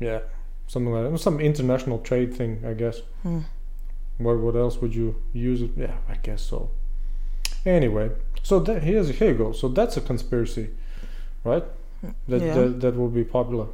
Yeah, 0.00 0.20
something 0.66 0.92
like 0.92 1.10
that. 1.10 1.18
Some 1.18 1.40
international 1.40 1.98
trade 1.98 2.34
thing, 2.34 2.62
I 2.66 2.72
guess. 2.72 3.00
Hmm. 3.22 3.40
What 4.16 4.38
what 4.38 4.56
else 4.56 4.78
would 4.78 4.94
you 4.94 5.16
use 5.32 5.60
it? 5.62 5.72
Yeah, 5.76 5.96
I 6.08 6.14
guess 6.14 6.42
so. 6.42 6.70
Anyway, 7.66 8.10
so 8.42 8.60
that, 8.60 8.82
here's 8.82 9.10
here 9.10 9.32
you 9.32 9.38
go. 9.38 9.52
So 9.52 9.68
that's 9.68 9.96
a 9.96 10.00
conspiracy, 10.00 10.70
right? 11.44 11.64
That 12.28 12.40
Yeah. 12.42 12.54
that, 12.54 12.80
that 12.80 12.96
will 12.96 13.08
be 13.08 13.24
popular. 13.24 13.66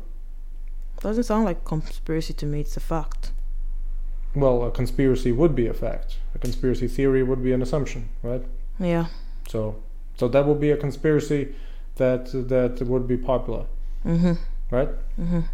Doesn't 1.01 1.25
sound 1.25 1.45
like 1.45 1.65
conspiracy 1.65 2.33
to 2.35 2.47
me. 2.47 2.61
It's 2.61 2.77
a 2.77 2.81
fact. 2.81 3.33
Well, 4.35 4.65
a 4.65 4.71
conspiracy 4.71 5.33
would 5.33 5.55
be 5.55 5.67
a 5.67 5.75
fact. 5.75 6.17
A 6.35 6.39
conspiracy 6.39 6.89
theory 6.89 7.23
would 7.23 7.43
be 7.43 7.53
an 7.53 7.63
assumption, 7.63 8.09
right? 8.23 8.43
Yeah. 8.79 9.07
So 9.49 9.77
so 10.17 10.29
that 10.29 10.47
would 10.47 10.61
be 10.61 10.71
a 10.71 10.77
conspiracy 10.77 11.55
that 11.97 12.27
that 12.49 12.81
would 12.87 13.07
be 13.07 13.17
popular, 13.17 13.65
Mhm. 14.05 14.39
right? 14.71 14.89
Mhm. 15.21 15.45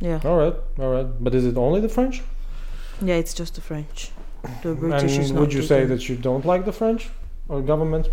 Yeah. 0.00 0.20
All 0.24 0.36
right, 0.36 0.54
all 0.78 0.90
right. 0.92 1.06
But 1.24 1.34
is 1.34 1.44
it 1.46 1.56
only 1.56 1.80
the 1.80 1.88
French? 1.88 2.22
Yeah. 3.02 3.16
It's 3.16 3.34
just 3.34 3.54
the 3.54 3.60
French. 3.60 4.12
The 4.62 4.74
British 4.74 5.18
is 5.18 5.30
not. 5.32 5.40
would 5.40 5.52
you 5.54 5.62
say 5.62 5.86
that 5.86 6.08
you 6.08 6.16
don't 6.16 6.44
like 6.44 6.64
the 6.64 6.72
French 6.72 7.10
or 7.48 7.60
government? 7.62 8.08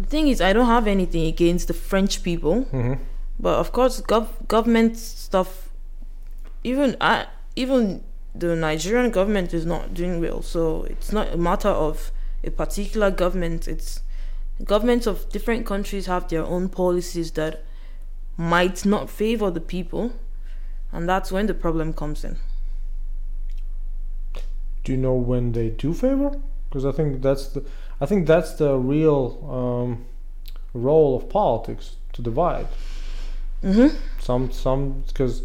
The 0.00 0.06
thing 0.06 0.28
is, 0.28 0.40
I 0.40 0.52
don't 0.54 0.66
have 0.66 0.86
anything 0.86 1.26
against 1.26 1.68
the 1.68 1.74
French 1.74 2.22
people, 2.22 2.64
Mm-hmm. 2.72 2.94
but 3.38 3.58
of 3.58 3.72
course, 3.72 4.00
gov- 4.00 4.46
government 4.48 4.96
stuff. 4.96 5.68
Even 6.64 6.96
I, 7.00 7.26
even 7.56 8.02
the 8.34 8.56
Nigerian 8.56 9.10
government 9.10 9.52
is 9.52 9.66
not 9.66 9.92
doing 9.92 10.20
well. 10.20 10.40
So 10.42 10.84
it's 10.84 11.12
not 11.12 11.32
a 11.32 11.36
matter 11.36 11.68
of 11.68 12.12
a 12.44 12.50
particular 12.50 13.10
government. 13.10 13.68
It's 13.68 14.00
governments 14.64 15.06
of 15.06 15.28
different 15.30 15.66
countries 15.66 16.06
have 16.06 16.28
their 16.28 16.44
own 16.44 16.68
policies 16.70 17.32
that 17.32 17.62
might 18.38 18.86
not 18.86 19.10
favor 19.10 19.50
the 19.50 19.60
people, 19.60 20.12
and 20.92 21.06
that's 21.08 21.30
when 21.30 21.46
the 21.46 21.54
problem 21.54 21.92
comes 21.92 22.24
in. 22.24 22.36
Do 24.84 24.92
you 24.92 24.98
know 24.98 25.14
when 25.14 25.52
they 25.52 25.68
do 25.68 25.92
favor? 25.92 26.30
Because 26.68 26.86
I 26.86 26.92
think 26.92 27.20
that's 27.20 27.48
the 27.48 27.64
I 28.00 28.06
think 28.06 28.26
that's 28.26 28.54
the 28.54 28.76
real 28.76 29.22
um, 29.50 30.04
role 30.74 31.16
of 31.16 31.28
politics 31.28 31.96
to 32.14 32.22
divide. 32.22 32.66
Mm-hmm. 33.62 33.96
Some 34.20 34.50
some 34.52 35.04
because 35.08 35.42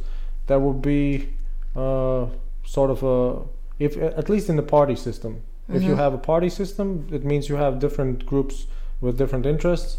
that 0.48 0.62
would 0.62 0.82
be 0.82 1.30
uh, 1.76 2.28
sort 2.66 2.90
of 2.92 3.04
a 3.04 3.42
if 3.80 3.98
at 3.98 4.30
least 4.30 4.50
in 4.50 4.56
the 4.56 4.64
party 4.64 4.96
system. 4.96 5.42
If 5.68 5.82
you 5.82 5.94
Mhm. 5.96 5.98
have 5.98 6.14
a 6.14 6.18
party 6.20 6.50
system, 6.50 7.08
it 7.12 7.26
means 7.26 7.50
you 7.50 7.56
have 7.58 7.80
different 7.80 8.26
groups 8.28 8.68
with 9.02 9.18
different 9.18 9.46
interests. 9.46 9.98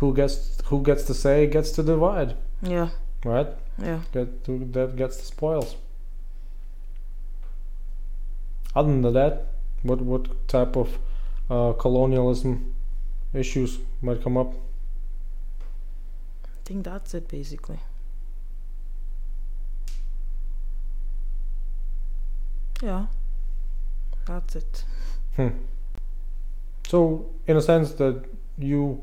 Who 0.00 0.14
gets 0.14 0.58
who 0.64 0.82
gets 0.82 1.04
to 1.04 1.14
say 1.14 1.46
gets 1.46 1.70
to 1.72 1.82
divide, 1.82 2.34
Yeah. 2.62 2.88
right? 3.24 3.48
Yeah. 3.78 4.00
Get 4.12 4.44
to, 4.44 4.58
that 4.72 4.96
gets 4.96 5.16
the 5.18 5.24
spoils. 5.24 5.76
Other 8.74 8.88
than 8.88 9.12
that, 9.12 9.46
what 9.82 10.00
what 10.00 10.48
type 10.48 10.76
of 10.76 10.98
uh, 11.52 11.72
colonialism 11.74 12.74
issues 13.34 13.78
might 14.00 14.22
come 14.22 14.36
up? 14.38 14.54
I 16.44 16.58
think 16.64 16.84
that's 16.84 17.14
it 17.14 17.28
basically. 17.28 17.80
Yeah. 22.82 23.06
That's 24.26 24.56
it. 24.56 24.84
So, 26.88 27.30
in 27.46 27.56
a 27.56 27.62
sense, 27.62 27.92
that 27.92 28.24
you 28.58 29.02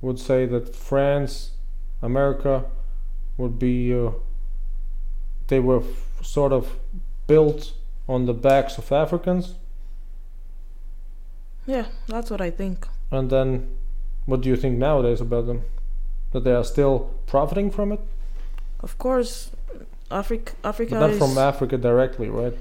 would 0.00 0.18
say 0.18 0.46
that 0.46 0.74
France, 0.74 1.50
America, 2.00 2.64
would 3.36 3.58
be 3.58 3.92
uh, 3.92 4.12
they 5.48 5.60
were 5.60 5.80
f- 5.80 6.24
sort 6.24 6.52
of 6.52 6.78
built 7.26 7.72
on 8.08 8.26
the 8.26 8.32
backs 8.32 8.78
of 8.78 8.90
Africans, 8.90 9.54
Yeah, 11.66 11.86
that's 12.08 12.30
what 12.30 12.40
I 12.40 12.50
think. 12.50 12.86
and 13.10 13.30
then 13.30 13.66
what 14.26 14.40
do 14.42 14.48
you 14.48 14.56
think 14.56 14.78
nowadays 14.78 15.20
about 15.20 15.46
them? 15.46 15.62
That 16.32 16.44
they 16.44 16.52
are 16.52 16.64
still 16.64 16.98
profiting 17.26 17.70
from 17.70 17.92
it, 17.92 18.00
Of 18.80 18.98
course, 18.98 19.50
Africa 20.10 20.52
Africa 20.64 20.94
but 20.94 21.00
not 21.00 21.10
is 21.10 21.18
from 21.18 21.38
Africa 21.38 21.76
directly, 21.78 22.28
right? 22.28 22.54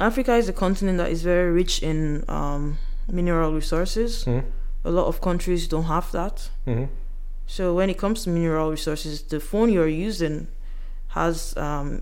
Africa 0.00 0.36
is 0.36 0.48
a 0.48 0.52
continent 0.52 0.98
that 0.98 1.10
is 1.10 1.22
very 1.22 1.50
rich 1.52 1.82
in 1.82 2.24
um, 2.28 2.78
mineral 3.12 3.52
resources. 3.54 4.24
hmm 4.24 4.40
A 4.84 4.90
lot 4.90 5.06
of 5.06 5.20
countries 5.20 5.68
don't 5.68 5.86
have 5.86 6.10
that. 6.12 6.50
hmm 6.64 6.84
So 7.46 7.74
when 7.74 7.88
it 7.90 7.98
comes 7.98 8.24
to 8.24 8.30
mineral 8.30 8.70
resources, 8.70 9.22
the 9.22 9.40
phone 9.40 9.72
you're 9.72 10.08
using 10.10 10.46
has 11.08 11.54
um, 11.56 12.00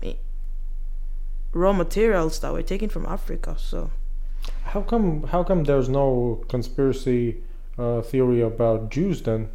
raw 1.53 1.73
materials 1.73 2.39
that 2.39 2.51
were 2.53 2.63
taken 2.63 2.89
from 2.89 3.05
Africa. 3.05 3.55
So 3.57 3.89
How 4.63 4.81
come? 4.81 5.23
How 5.27 5.43
come 5.43 5.63
there's 5.63 5.89
no 5.89 6.43
conspiracy 6.49 7.37
uh, 7.77 8.01
theory 8.01 8.41
about 8.41 8.89
Jews 8.89 9.21
then, 9.21 9.49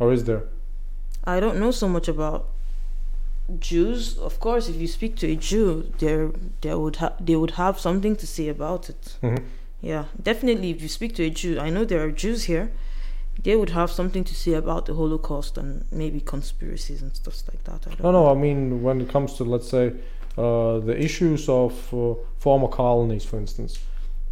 or 0.00 0.12
is 0.12 0.24
there? 0.24 0.42
I 1.24 1.40
don't 1.40 1.58
know 1.58 1.70
so 1.72 1.88
much 1.88 2.08
about 2.08 2.46
Jews. 3.58 4.18
Of 4.18 4.40
course, 4.40 4.68
if 4.68 4.76
you 4.76 4.86
speak 4.88 5.16
to 5.16 5.26
a 5.30 5.36
Jew, 5.36 5.92
they 5.98 6.28
they 6.60 6.74
would 6.74 6.96
ha- 6.96 7.14
they 7.20 7.36
would 7.36 7.52
have 7.52 7.78
something 7.78 8.16
to 8.16 8.26
say 8.26 8.48
about 8.48 8.88
it. 8.90 9.16
hmm 9.20 9.36
Yeah, 9.82 10.04
definitely. 10.22 10.70
If 10.70 10.80
you 10.82 10.88
speak 10.88 11.14
to 11.16 11.22
a 11.24 11.30
Jew, 11.30 11.60
I 11.60 11.70
know 11.70 11.84
there 11.84 12.02
are 12.06 12.10
Jews 12.10 12.44
here. 12.44 12.70
They 13.44 13.54
would 13.54 13.70
have 13.70 13.90
something 13.90 14.24
to 14.24 14.34
say 14.34 14.54
about 14.54 14.86
the 14.86 14.94
Holocaust 14.94 15.58
and 15.58 15.84
maybe 15.92 16.20
conspiracies 16.20 17.02
and 17.02 17.14
stuff 17.14 17.42
like 17.52 17.62
that. 17.64 17.86
I 17.86 17.90
don't 17.94 18.02
No, 18.02 18.12
know. 18.12 18.24
no. 18.24 18.30
I 18.30 18.34
mean, 18.34 18.82
when 18.82 19.00
it 19.00 19.08
comes 19.08 19.34
to 19.34 19.44
let's 19.44 19.68
say 19.68 19.92
uh, 20.38 20.78
the 20.88 20.96
issues 20.98 21.48
of 21.48 21.72
uh, 21.94 22.14
former 22.38 22.68
colonies, 22.68 23.24
for 23.24 23.38
instance, 23.38 23.78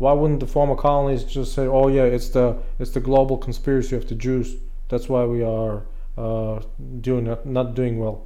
why 0.04 0.12
wouldn't 0.20 0.40
the 0.40 0.46
former 0.56 0.76
colonies 0.76 1.22
just 1.36 1.50
say, 1.56 1.66
"Oh 1.78 1.88
yeah, 1.96 2.14
it's 2.16 2.28
the 2.36 2.46
it's 2.80 2.92
the 2.96 3.00
global 3.10 3.36
conspiracy 3.46 3.94
of 4.00 4.04
the 4.10 4.14
Jews. 4.26 4.48
That's 4.90 5.08
why 5.12 5.22
we 5.34 5.40
are 5.56 5.76
uh, 6.24 6.56
doing 7.08 7.24
not, 7.30 7.40
not 7.58 7.74
doing 7.80 7.94
well." 8.02 8.18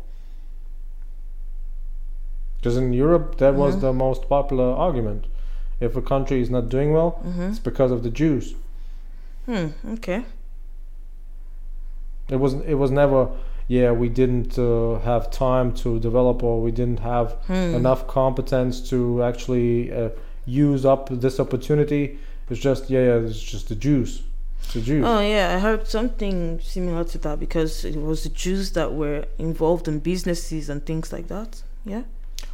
Because 2.56 2.76
in 2.76 2.92
Europe, 2.92 3.36
that 3.38 3.54
was 3.54 3.76
Mhm. 3.76 3.80
the 3.80 3.92
most 3.92 4.28
popular 4.28 4.68
argument. 4.86 5.26
If 5.80 5.96
a 5.96 6.02
country 6.02 6.40
is 6.40 6.50
not 6.50 6.68
doing 6.68 6.92
well, 6.92 7.10
Mm-hmm. 7.24 7.42
it's 7.50 7.60
because 7.70 7.92
of 7.96 8.02
the 8.02 8.10
Jews. 8.10 8.54
Hmm. 9.46 9.68
Okay. 9.94 10.20
It 12.28 12.36
was 12.40 12.52
it 12.54 12.74
was 12.74 12.90
never 12.90 13.20
yeah 13.68 13.90
we 14.02 14.08
didn't 14.08 14.58
uh, 14.58 14.98
have 15.10 15.30
time 15.30 15.72
to 15.82 15.98
develop 16.08 16.42
or 16.42 16.60
we 16.66 16.70
didn't 16.80 17.00
have 17.00 17.28
Hmm. 17.46 17.74
enough 17.80 18.06
competence 18.06 18.74
to 18.90 18.98
actually 19.30 19.92
uh, 19.92 20.08
use 20.48 20.84
up 20.84 21.08
this 21.10 21.38
opportunity. 21.40 22.18
It's 22.50 22.60
just 22.60 22.88
yeah, 22.90 23.00
yeah 23.00 23.26
it's 23.26 23.40
just 23.42 23.68
the 23.68 23.74
Jews, 23.74 24.22
it's 24.60 24.74
the 24.74 24.80
Jews. 24.80 25.04
Oh 25.06 25.20
yeah, 25.20 25.54
I 25.56 25.58
heard 25.58 25.86
something 25.86 26.60
similar 26.60 27.04
to 27.04 27.18
that 27.18 27.38
because 27.38 27.84
it 27.84 27.96
was 27.96 28.22
the 28.22 28.30
Jews 28.30 28.72
that 28.72 28.92
were 28.94 29.24
involved 29.38 29.86
in 29.88 29.98
businesses 29.98 30.68
and 30.70 30.84
things 30.84 31.12
like 31.12 31.28
that. 31.28 31.62
Yeah. 31.84 32.02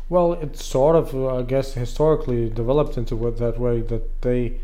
Well, 0.09 0.35
it 0.35 0.57
sort 0.57 0.97
of 0.97 1.15
I 1.15 1.43
guess 1.43 1.75
historically 1.75 2.51
developed 2.51 2.97
into 2.99 3.17
what 3.17 3.39
that 3.39 3.59
way 3.59 3.81
that 3.83 4.23
they 4.23 4.59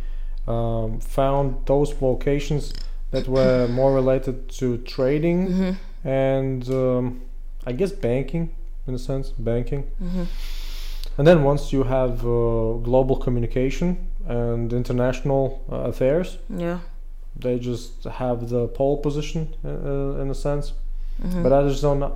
um, 0.46 1.00
found 1.00 1.66
those 1.66 1.92
vocations 1.92 2.72
that 3.10 3.26
were 3.28 3.68
more 3.80 3.94
related 3.94 4.48
to 4.58 4.78
trading 4.78 5.48
Mm-hmm. 5.48 6.08
and 6.08 6.68
um, 6.70 7.22
I 7.66 7.72
guess 7.72 7.92
banking 7.92 8.54
in 8.86 8.94
a 8.94 8.98
sense 8.98 9.30
banking. 9.38 9.82
Mm-hmm. 10.02 10.24
And 11.20 11.26
then 11.26 11.42
once 11.44 11.70
you 11.70 11.82
have 11.82 12.20
uh, 12.24 12.80
global 12.82 13.14
communication 13.14 14.08
and 14.26 14.72
international 14.72 15.62
uh, 15.70 15.90
affairs, 15.90 16.38
Yeah. 16.48 16.78
they 17.36 17.58
just 17.58 18.04
have 18.04 18.48
the 18.48 18.68
pole 18.68 18.96
position 18.96 19.54
uh, 19.62 20.22
in 20.22 20.30
a 20.30 20.34
sense. 20.34 20.72
Mm-hmm. 21.22 21.42
But 21.42 21.52
I 21.52 21.68
just 21.68 21.82
don't. 21.82 22.10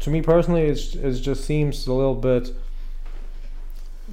To 0.00 0.10
me 0.10 0.20
personally, 0.20 0.66
it's 0.72 0.94
it 0.94 1.14
just 1.22 1.46
seems 1.46 1.86
a 1.86 1.94
little 1.94 2.14
bit 2.14 2.52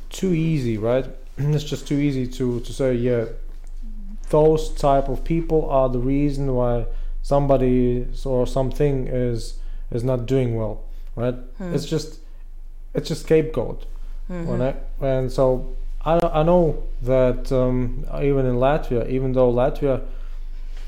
too 0.09 0.33
easy, 0.33 0.77
right? 0.77 1.07
it's 1.37 1.65
just 1.65 1.85
too 1.85 1.99
easy 1.99 2.27
to 2.27 2.61
to 2.61 2.71
say, 2.71 2.95
yeah, 2.95 3.25
those 4.29 4.69
type 4.69 5.09
of 5.09 5.25
people 5.25 5.69
are 5.69 5.89
the 5.89 5.99
reason 5.99 6.55
why 6.55 6.85
somebody 7.23 8.07
or 8.23 8.47
something 8.47 9.09
is 9.09 9.59
is 9.91 10.01
not 10.03 10.25
doing 10.25 10.55
well, 10.55 10.75
right? 11.17 11.35
Hmm. 11.57 11.73
It's 11.75 11.85
just 11.85 12.20
it's 12.93 13.07
just 13.09 13.23
scapegoat. 13.23 13.85
Mhm. 14.29 14.45
When 14.45 14.61
I, 14.61 14.75
and 15.01 15.31
so 15.31 15.75
I, 16.05 16.19
I 16.33 16.43
know 16.43 16.83
that 17.03 17.51
um, 17.51 18.05
even 18.21 18.45
in 18.45 18.55
Latvia, 18.55 19.09
even 19.09 19.33
though 19.33 19.51
Latvia 19.51 20.01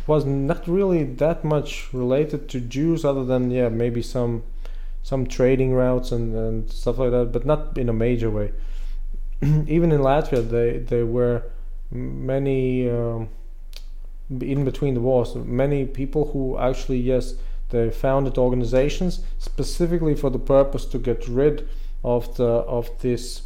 was 0.08 0.26
not 0.26 0.68
really 0.68 1.04
that 1.04 1.44
much 1.44 1.94
related 1.94 2.50
to 2.50 2.60
Jews, 2.60 3.06
other 3.06 3.24
than 3.24 3.52
yeah 3.52 3.70
maybe 3.70 4.02
some 4.02 4.44
some 5.02 5.28
trading 5.28 5.74
routes 5.74 6.12
and, 6.12 6.34
and 6.36 6.72
stuff 6.72 6.98
like 6.98 7.12
that, 7.12 7.32
but 7.32 7.46
not 7.46 7.78
in 7.78 7.90
a 7.90 7.94
major 7.94 8.30
way. 8.30 8.52
even 9.42 9.92
in 9.92 10.02
Latvia, 10.02 10.48
they 10.48 10.78
there 10.80 11.06
were 11.06 11.44
many 11.92 12.90
um, 12.90 13.30
in 14.30 14.66
between 14.66 14.94
the 14.94 15.02
wars, 15.02 15.36
many 15.36 15.86
people 15.86 16.32
who 16.32 16.58
actually 16.58 16.98
yes 17.00 17.36
they 17.70 17.90
founded 17.90 18.38
organizations 18.38 19.22
specifically 19.40 20.16
for 20.16 20.30
the 20.30 20.40
purpose 20.40 20.86
to 20.86 21.00
get 21.00 21.28
rid 21.28 21.68
of 22.04 22.36
the 22.38 22.44
of 22.46 22.90
this 23.02 23.44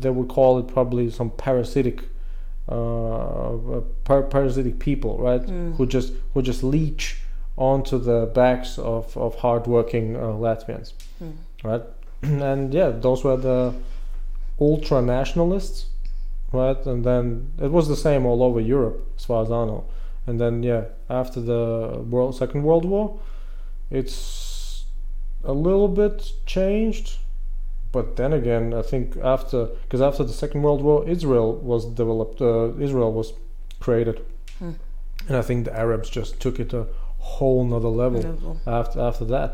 they 0.00 0.10
would 0.10 0.28
call 0.28 0.58
it 0.58 0.66
probably 0.68 1.10
some 1.10 1.30
parasitic 1.30 2.02
uh, 2.68 3.80
par- 4.04 4.22
parasitic 4.34 4.78
people 4.78 5.18
right 5.18 5.42
Mm. 5.42 5.74
who 5.76 5.86
just 5.86 6.12
who 6.34 6.42
just 6.42 6.62
leech 6.62 7.18
onto 7.56 7.98
the 7.98 8.30
backs 8.34 8.78
of 8.78 9.16
of 9.16 9.34
hardworking 9.36 10.16
uh, 10.16 10.20
Latvians 10.44 10.92
Mm. 11.22 11.32
right 11.64 11.82
and 12.22 12.72
yeah 12.74 12.90
those 12.90 13.24
were 13.24 13.36
the 13.36 13.72
ultra 14.60 15.02
nationalists 15.02 15.86
right 16.52 16.86
and 16.86 17.04
then 17.04 17.52
it 17.60 17.70
was 17.70 17.88
the 17.88 17.96
same 17.96 18.26
all 18.26 18.42
over 18.42 18.60
Europe 18.60 18.98
as 19.18 19.24
far 19.24 19.42
as 19.42 19.50
I 19.50 19.64
know 19.64 19.84
and 20.26 20.38
then 20.40 20.62
yeah 20.62 20.84
after 21.08 21.40
the 21.40 21.62
world 22.10 22.34
second 22.36 22.62
world 22.62 22.84
war 22.84 23.18
it's 23.90 24.14
a 25.44 25.52
little 25.52 25.88
bit 25.88 26.32
changed 26.46 27.18
but 27.90 28.16
then 28.16 28.32
again 28.32 28.72
i 28.74 28.82
think 28.82 29.16
after 29.22 29.66
because 29.82 30.00
after 30.00 30.24
the 30.24 30.32
second 30.32 30.62
world 30.62 30.82
war 30.82 31.06
israel 31.08 31.54
was 31.56 31.84
developed 31.84 32.40
uh, 32.40 32.72
israel 32.78 33.12
was 33.12 33.32
created 33.80 34.20
Hmm. 34.58 34.72
and 35.28 35.36
i 35.36 35.42
think 35.42 35.64
the 35.64 35.76
arabs 35.76 36.08
just 36.10 36.38
took 36.40 36.60
it 36.60 36.72
a 36.72 36.86
whole 37.18 37.64
nother 37.64 37.88
level 37.88 38.20
Level. 38.20 38.60
after 38.66 39.00
after 39.00 39.24
that 39.26 39.50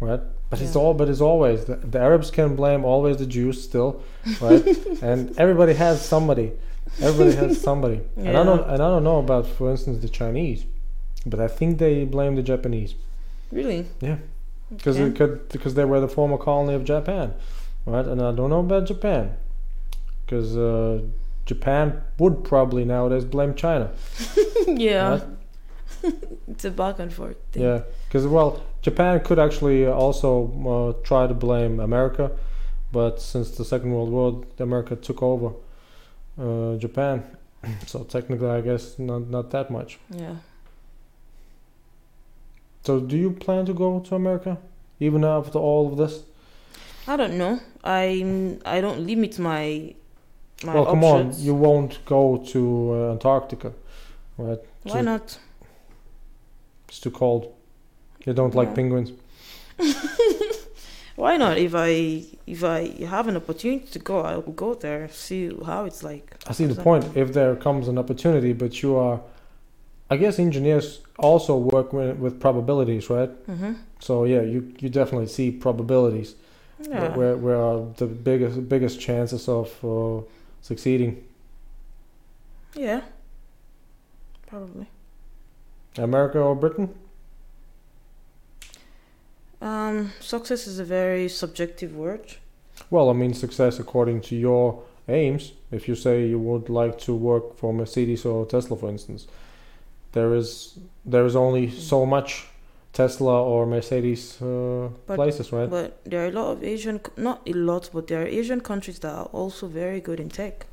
right 0.00 0.20
but 0.50 0.60
it's 0.60 0.76
all 0.76 0.94
but 0.94 1.08
it's 1.08 1.20
always 1.20 1.64
the, 1.66 1.76
the 1.76 1.98
arabs 1.98 2.30
can 2.30 2.56
blame 2.56 2.84
always 2.84 3.16
the 3.18 3.26
jews 3.26 3.62
still 3.62 4.02
right 4.40 4.64
and 5.02 5.36
everybody 5.38 5.74
has 5.74 6.04
somebody 6.04 6.52
everybody 7.00 7.36
has 7.36 7.60
somebody 7.68 8.00
and 8.16 8.36
i 8.36 8.42
don't 8.42 8.62
and 8.68 8.82
i 8.82 8.88
don't 8.92 9.04
know 9.04 9.18
about 9.18 9.46
for 9.46 9.70
instance 9.70 9.98
the 10.02 10.08
chinese 10.08 10.64
but 11.26 11.38
i 11.40 11.48
think 11.48 11.78
they 11.78 12.04
blame 12.04 12.34
the 12.36 12.42
japanese 12.42 12.94
Really? 13.52 13.86
Yeah. 14.00 14.16
Because 14.76 14.98
it 14.98 15.16
could 15.16 15.48
because 15.48 15.74
they 15.74 15.84
were 15.84 16.00
the 16.00 16.08
former 16.08 16.38
colony 16.38 16.74
of 16.74 16.84
Japan, 16.84 17.34
right? 17.86 18.04
And 18.06 18.20
I 18.20 18.32
don't 18.32 18.50
know 18.50 18.60
about 18.60 18.86
Japan, 18.86 19.36
because 20.24 20.56
uh, 20.56 21.02
Japan 21.46 22.02
would 22.18 22.44
probably 22.44 22.84
nowadays 22.84 23.24
blame 23.24 23.54
China. 23.54 23.92
yeah. 24.66 25.10
Right? 25.10 25.22
it's 26.48 26.64
a 26.64 26.70
back 26.70 26.98
and 26.98 27.12
forth 27.12 27.36
thing. 27.52 27.62
Yeah, 27.62 27.82
because 28.08 28.26
well, 28.26 28.62
Japan 28.82 29.20
could 29.20 29.38
actually 29.38 29.86
also 29.86 30.96
uh, 30.98 31.02
try 31.04 31.26
to 31.26 31.34
blame 31.34 31.80
America, 31.80 32.30
but 32.92 33.20
since 33.20 33.50
the 33.52 33.64
Second 33.64 33.92
World 33.92 34.10
War, 34.10 34.44
America 34.58 34.96
took 34.96 35.22
over 35.22 35.54
uh, 36.38 36.76
Japan, 36.76 37.24
so 37.86 38.04
technically, 38.04 38.48
I 38.48 38.60
guess 38.60 38.98
not 38.98 39.28
not 39.28 39.50
that 39.50 39.70
much. 39.70 39.98
Yeah. 40.10 40.36
So, 42.84 43.00
do 43.00 43.16
you 43.16 43.30
plan 43.30 43.64
to 43.66 43.72
go 43.72 44.00
to 44.00 44.14
America, 44.14 44.58
even 45.00 45.24
after 45.24 45.58
all 45.58 45.90
of 45.90 45.96
this? 45.96 46.22
I 47.06 47.16
don't 47.16 47.38
know. 47.38 47.60
I 47.82 48.58
I 48.64 48.80
don't 48.80 49.06
limit 49.06 49.38
my 49.38 49.94
my 50.62 50.74
well, 50.74 50.86
come 50.86 51.04
options. 51.04 51.38
on, 51.38 51.44
you 51.44 51.54
won't 51.54 52.04
go 52.04 52.38
to 52.48 52.92
uh, 52.92 53.12
Antarctica, 53.12 53.72
right? 54.38 54.58
Why 54.82 55.00
not? 55.00 55.38
It's 56.88 57.00
too 57.00 57.10
cold. 57.10 57.54
You 58.26 58.32
don't 58.32 58.54
like 58.54 58.74
penguins. 58.74 59.12
Why 61.16 61.36
not? 61.36 61.58
If 61.58 61.74
I 61.74 62.24
if 62.46 62.64
I 62.64 62.88
have 63.04 63.28
an 63.28 63.36
opportunity 63.36 63.86
to 63.86 63.98
go, 63.98 64.20
I 64.20 64.36
will 64.36 64.52
go 64.52 64.74
there, 64.74 65.08
see 65.08 65.50
how 65.64 65.84
it's 65.84 66.02
like. 66.02 66.36
I 66.46 66.52
see 66.52 66.66
the 66.66 66.82
point. 66.82 67.16
If 67.16 67.32
there 67.32 67.56
comes 67.56 67.88
an 67.88 67.98
opportunity, 67.98 68.52
but 68.52 68.82
you 68.82 68.96
are 68.96 69.20
I 70.14 70.16
guess 70.16 70.38
engineers 70.38 71.00
also 71.18 71.56
work 71.56 71.92
with, 71.92 72.16
with 72.18 72.38
probabilities, 72.38 73.10
right? 73.10 73.30
Mm-hmm. 73.48 73.72
So 73.98 74.24
yeah, 74.24 74.42
you 74.42 74.72
you 74.78 74.88
definitely 74.88 75.26
see 75.26 75.50
probabilities 75.50 76.36
Yeah. 76.88 77.16
where 77.16 77.36
where 77.36 77.56
are 77.56 77.80
the 77.96 78.06
biggest 78.06 78.68
biggest 78.68 79.00
chances 79.00 79.48
of 79.48 79.68
uh, 79.84 80.22
succeeding. 80.60 81.16
yeah. 82.76 83.00
Probably. 84.46 84.86
America 85.98 86.38
or 86.38 86.54
Britain? 86.54 86.88
Um, 89.60 90.12
success 90.20 90.66
is 90.66 90.78
a 90.78 90.84
very 90.84 91.28
subjective 91.28 91.96
word. 91.96 92.36
Well, 92.90 93.10
I 93.10 93.14
mean 93.14 93.34
success 93.34 93.80
according 93.80 94.20
to 94.28 94.36
your 94.36 94.82
aims. 95.08 95.52
If 95.72 95.88
you 95.88 95.94
say 95.96 96.28
you 96.28 96.38
would 96.38 96.68
like 96.68 96.98
to 97.06 97.12
work 97.14 97.56
for 97.56 97.72
Mercedes 97.72 98.24
or 98.24 98.46
Tesla, 98.46 98.76
for 98.76 98.88
instance, 98.90 99.26
there 100.14 100.34
is 100.34 100.78
there 101.04 101.26
is 101.26 101.36
only 101.36 101.70
so 101.70 102.06
much 102.06 102.46
Tesla 102.92 103.42
or 103.42 103.66
Mercedes 103.66 104.40
uh, 104.40 104.88
But- 105.06 105.16
places, 105.16 105.52
right? 105.52 105.68
But 105.68 105.98
there 106.04 106.24
are 106.24 106.28
a 106.28 106.32
lot 106.40 106.52
of 106.52 106.62
Asian, 106.62 107.00
not 107.16 107.40
a 107.46 107.52
lot, 107.52 107.90
but 107.92 108.06
there 108.06 108.22
are 108.22 108.26
Asian 108.40 108.60
countries 108.60 108.98
that 109.00 109.12
are 109.12 109.28
also 109.32 109.66
very 109.66 110.00
good 110.00 110.20
in 110.20 110.28
tech. 110.28 110.66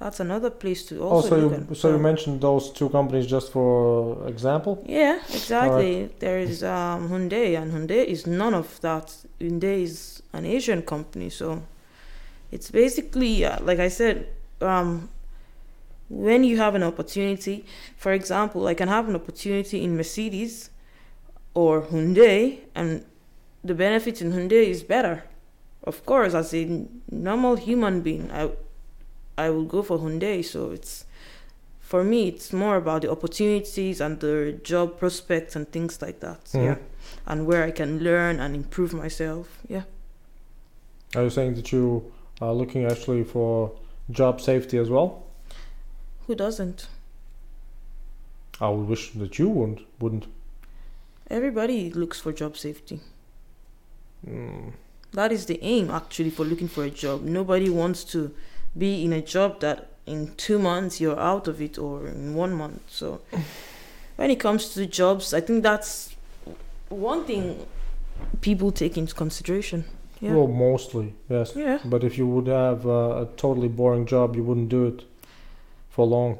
That's 0.00 0.20
another 0.20 0.50
place 0.50 0.84
to 0.86 1.00
also. 1.00 1.10
Oh, 1.10 1.16
also 1.16 1.28
so 1.28 1.36
you 1.36 1.74
so 1.74 1.90
you 1.90 1.98
mentioned 1.98 2.40
those 2.40 2.70
two 2.70 2.88
companies 2.88 3.26
just 3.26 3.50
for 3.52 4.28
example? 4.28 4.82
Yeah, 4.86 5.18
exactly. 5.28 6.08
There 6.20 6.38
is 6.38 6.62
um, 6.62 7.08
Hyundai, 7.08 7.56
and 7.60 7.72
Hyundai 7.72 8.04
is 8.04 8.26
none 8.26 8.54
of 8.54 8.80
that. 8.80 9.06
Hyundai 9.40 9.82
is 9.82 10.22
an 10.32 10.44
Asian 10.46 10.82
company, 10.82 11.30
so 11.30 11.62
it's 12.52 12.70
basically 12.70 13.44
uh, 13.44 13.58
like 13.62 13.80
I 13.80 13.88
said. 13.88 14.26
Um, 14.60 15.08
when 16.08 16.44
you 16.44 16.56
have 16.56 16.74
an 16.74 16.82
opportunity, 16.82 17.64
for 17.96 18.12
example, 18.12 18.66
I 18.66 18.74
can 18.74 18.88
have 18.88 19.08
an 19.08 19.14
opportunity 19.14 19.84
in 19.84 19.96
Mercedes 19.96 20.70
or 21.54 21.82
Hyundai, 21.82 22.58
and 22.74 23.04
the 23.62 23.74
benefit 23.74 24.22
in 24.22 24.32
Hyundai 24.32 24.66
is 24.68 24.82
better. 24.82 25.24
Of 25.84 26.04
course, 26.06 26.34
as 26.34 26.54
a 26.54 26.86
normal 27.10 27.56
human 27.56 28.00
being, 28.00 28.30
I 28.30 28.50
I 29.36 29.50
will 29.50 29.64
go 29.64 29.82
for 29.82 29.98
Hyundai. 29.98 30.44
So 30.44 30.70
it's 30.70 31.04
for 31.80 32.04
me, 32.04 32.28
it's 32.28 32.52
more 32.52 32.76
about 32.76 33.02
the 33.02 33.10
opportunities 33.10 34.00
and 34.00 34.20
the 34.20 34.58
job 34.62 34.98
prospects 34.98 35.56
and 35.56 35.70
things 35.70 36.02
like 36.02 36.20
that. 36.20 36.44
Mhm. 36.52 36.64
Yeah, 36.64 36.76
and 37.26 37.46
where 37.46 37.64
I 37.64 37.70
can 37.70 37.98
learn 38.00 38.40
and 38.40 38.54
improve 38.54 38.92
myself. 38.92 39.46
Yeah. 39.68 39.84
Are 41.16 41.22
you 41.24 41.30
saying 41.30 41.54
that 41.54 41.72
you 41.72 42.12
are 42.40 42.52
looking 42.52 42.84
actually 42.84 43.24
for 43.24 43.72
job 44.10 44.40
safety 44.40 44.78
as 44.78 44.90
well? 44.90 45.22
Who 46.28 46.34
doesn't? 46.34 46.88
I 48.60 48.68
would 48.68 48.86
wish 48.86 49.12
that 49.12 49.38
you 49.38 49.48
wouldn't. 49.48 49.80
Wouldn't. 49.98 50.26
Everybody 51.30 51.90
looks 51.90 52.20
for 52.20 52.32
job 52.34 52.58
safety. 52.58 53.00
Mm. 54.28 54.72
That 55.12 55.32
is 55.32 55.46
the 55.46 55.58
aim 55.62 55.90
actually 55.90 56.28
for 56.28 56.44
looking 56.44 56.68
for 56.68 56.84
a 56.84 56.90
job. 56.90 57.22
Nobody 57.22 57.70
wants 57.70 58.04
to 58.12 58.34
be 58.76 59.06
in 59.06 59.14
a 59.14 59.22
job 59.22 59.60
that 59.60 59.88
in 60.04 60.34
two 60.36 60.58
months 60.58 61.00
you're 61.00 61.18
out 61.18 61.48
of 61.48 61.62
it 61.62 61.78
or 61.78 62.06
in 62.06 62.34
one 62.34 62.52
month. 62.52 62.82
So 62.88 63.22
when 64.16 64.30
it 64.30 64.38
comes 64.38 64.68
to 64.74 64.84
jobs, 64.84 65.32
I 65.32 65.40
think 65.40 65.62
that's 65.62 66.14
one 66.90 67.24
thing 67.24 67.66
people 68.42 68.70
take 68.70 68.98
into 68.98 69.14
consideration. 69.14 69.86
Yeah. 70.20 70.34
Well, 70.34 70.48
mostly 70.48 71.14
yes. 71.30 71.54
yeah. 71.56 71.78
But 71.86 72.04
if 72.04 72.18
you 72.18 72.26
would 72.26 72.48
have 72.48 72.86
uh, 72.86 73.22
a 73.22 73.28
totally 73.38 73.68
boring 73.68 74.04
job, 74.04 74.36
you 74.36 74.44
wouldn't 74.44 74.68
do 74.68 74.88
it 74.88 75.04
for 75.98 76.06
long, 76.06 76.38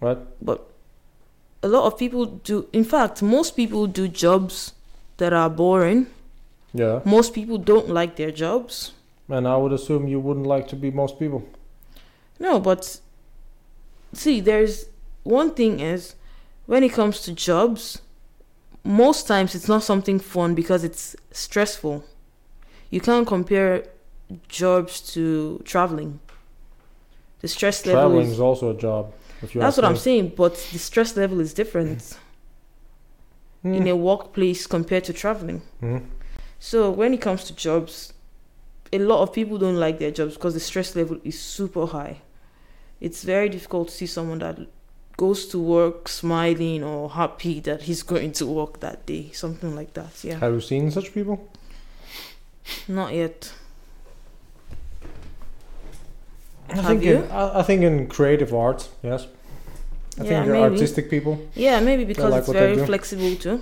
right? 0.00 0.18
But 0.42 0.68
a 1.62 1.68
lot 1.68 1.84
of 1.86 1.96
people 1.96 2.26
do 2.26 2.66
in 2.72 2.82
fact 2.82 3.22
most 3.22 3.54
people 3.54 3.86
do 3.86 4.08
jobs 4.08 4.72
that 5.18 5.32
are 5.32 5.48
boring. 5.48 6.08
Yeah. 6.74 6.98
Most 7.04 7.32
people 7.32 7.56
don't 7.56 7.88
like 7.88 8.16
their 8.16 8.32
jobs. 8.32 8.92
And 9.28 9.46
I 9.46 9.56
would 9.56 9.72
assume 9.72 10.08
you 10.08 10.18
wouldn't 10.18 10.46
like 10.54 10.66
to 10.68 10.76
be 10.76 10.90
most 10.90 11.20
people. 11.20 11.44
No, 12.40 12.58
but 12.58 13.00
see, 14.12 14.40
there's 14.40 14.86
one 15.22 15.54
thing 15.54 15.78
is 15.78 16.16
when 16.66 16.82
it 16.82 16.92
comes 16.92 17.20
to 17.26 17.32
jobs, 17.32 18.02
most 18.82 19.28
times 19.28 19.54
it's 19.54 19.68
not 19.68 19.84
something 19.84 20.18
fun 20.18 20.56
because 20.56 20.82
it's 20.82 21.14
stressful. 21.30 22.02
You 22.90 23.00
can't 23.00 23.26
compare 23.26 23.84
jobs 24.48 25.00
to 25.14 25.62
traveling. 25.64 26.18
The 27.40 27.48
stress 27.48 27.86
level 27.86 28.02
Traveling 28.02 28.26
is 28.26 28.32
is 28.32 28.40
also 28.40 28.70
a 28.70 28.74
job. 28.76 29.12
If 29.42 29.54
you 29.54 29.60
that's 29.60 29.76
what 29.76 29.86
I'm 29.86 29.96
saying, 29.96 30.34
but 30.36 30.54
the 30.72 30.78
stress 30.78 31.16
level 31.16 31.40
is 31.40 31.54
different 31.54 32.16
in 33.64 33.86
a 33.88 33.96
workplace 33.96 34.66
compared 34.66 35.04
to 35.04 35.12
traveling. 35.12 35.62
Mhm. 35.82 36.02
So 36.58 36.90
when 36.90 37.14
it 37.14 37.20
comes 37.20 37.44
to 37.44 37.54
jobs, 37.54 38.12
a 38.92 38.98
lot 38.98 39.22
of 39.22 39.32
people 39.32 39.56
don't 39.58 39.76
like 39.78 39.98
their 39.98 40.10
jobs 40.10 40.34
because 40.34 40.54
the 40.54 40.60
stress 40.60 40.94
level 40.96 41.18
is 41.24 41.38
super 41.38 41.86
high. 41.86 42.16
It's 43.00 43.22
very 43.24 43.48
difficult 43.48 43.88
to 43.88 43.94
see 43.94 44.06
someone 44.06 44.40
that 44.40 44.58
goes 45.16 45.46
to 45.48 45.58
work 45.58 46.08
smiling 46.08 46.82
or 46.82 47.10
happy 47.10 47.60
that 47.60 47.82
he's 47.82 48.02
going 48.02 48.32
to 48.32 48.46
work 48.46 48.80
that 48.80 49.06
day, 49.06 49.30
something 49.32 49.74
like 49.74 49.92
that. 49.94 50.12
Yeah, 50.24 50.38
Have 50.38 50.52
you 50.54 50.60
seen 50.60 50.90
such 50.90 51.12
people? 51.14 51.48
not 52.88 53.12
yet. 53.14 53.52
I 56.72 56.76
Have 56.76 56.86
think 56.86 57.04
you? 57.04 57.16
In, 57.16 57.30
I, 57.30 57.60
I 57.60 57.62
think 57.62 57.82
in 57.82 58.06
creative 58.08 58.54
arts, 58.54 58.88
yes. 59.02 59.26
I 60.18 60.24
Yeah, 60.24 60.40
think 60.40 60.46
maybe. 60.52 60.64
artistic 60.74 61.10
people. 61.10 61.38
Yeah, 61.56 61.80
maybe 61.80 62.04
because 62.04 62.32
like 62.32 62.42
it's 62.42 62.52
very 62.52 62.76
flexible 62.86 63.36
too. 63.36 63.60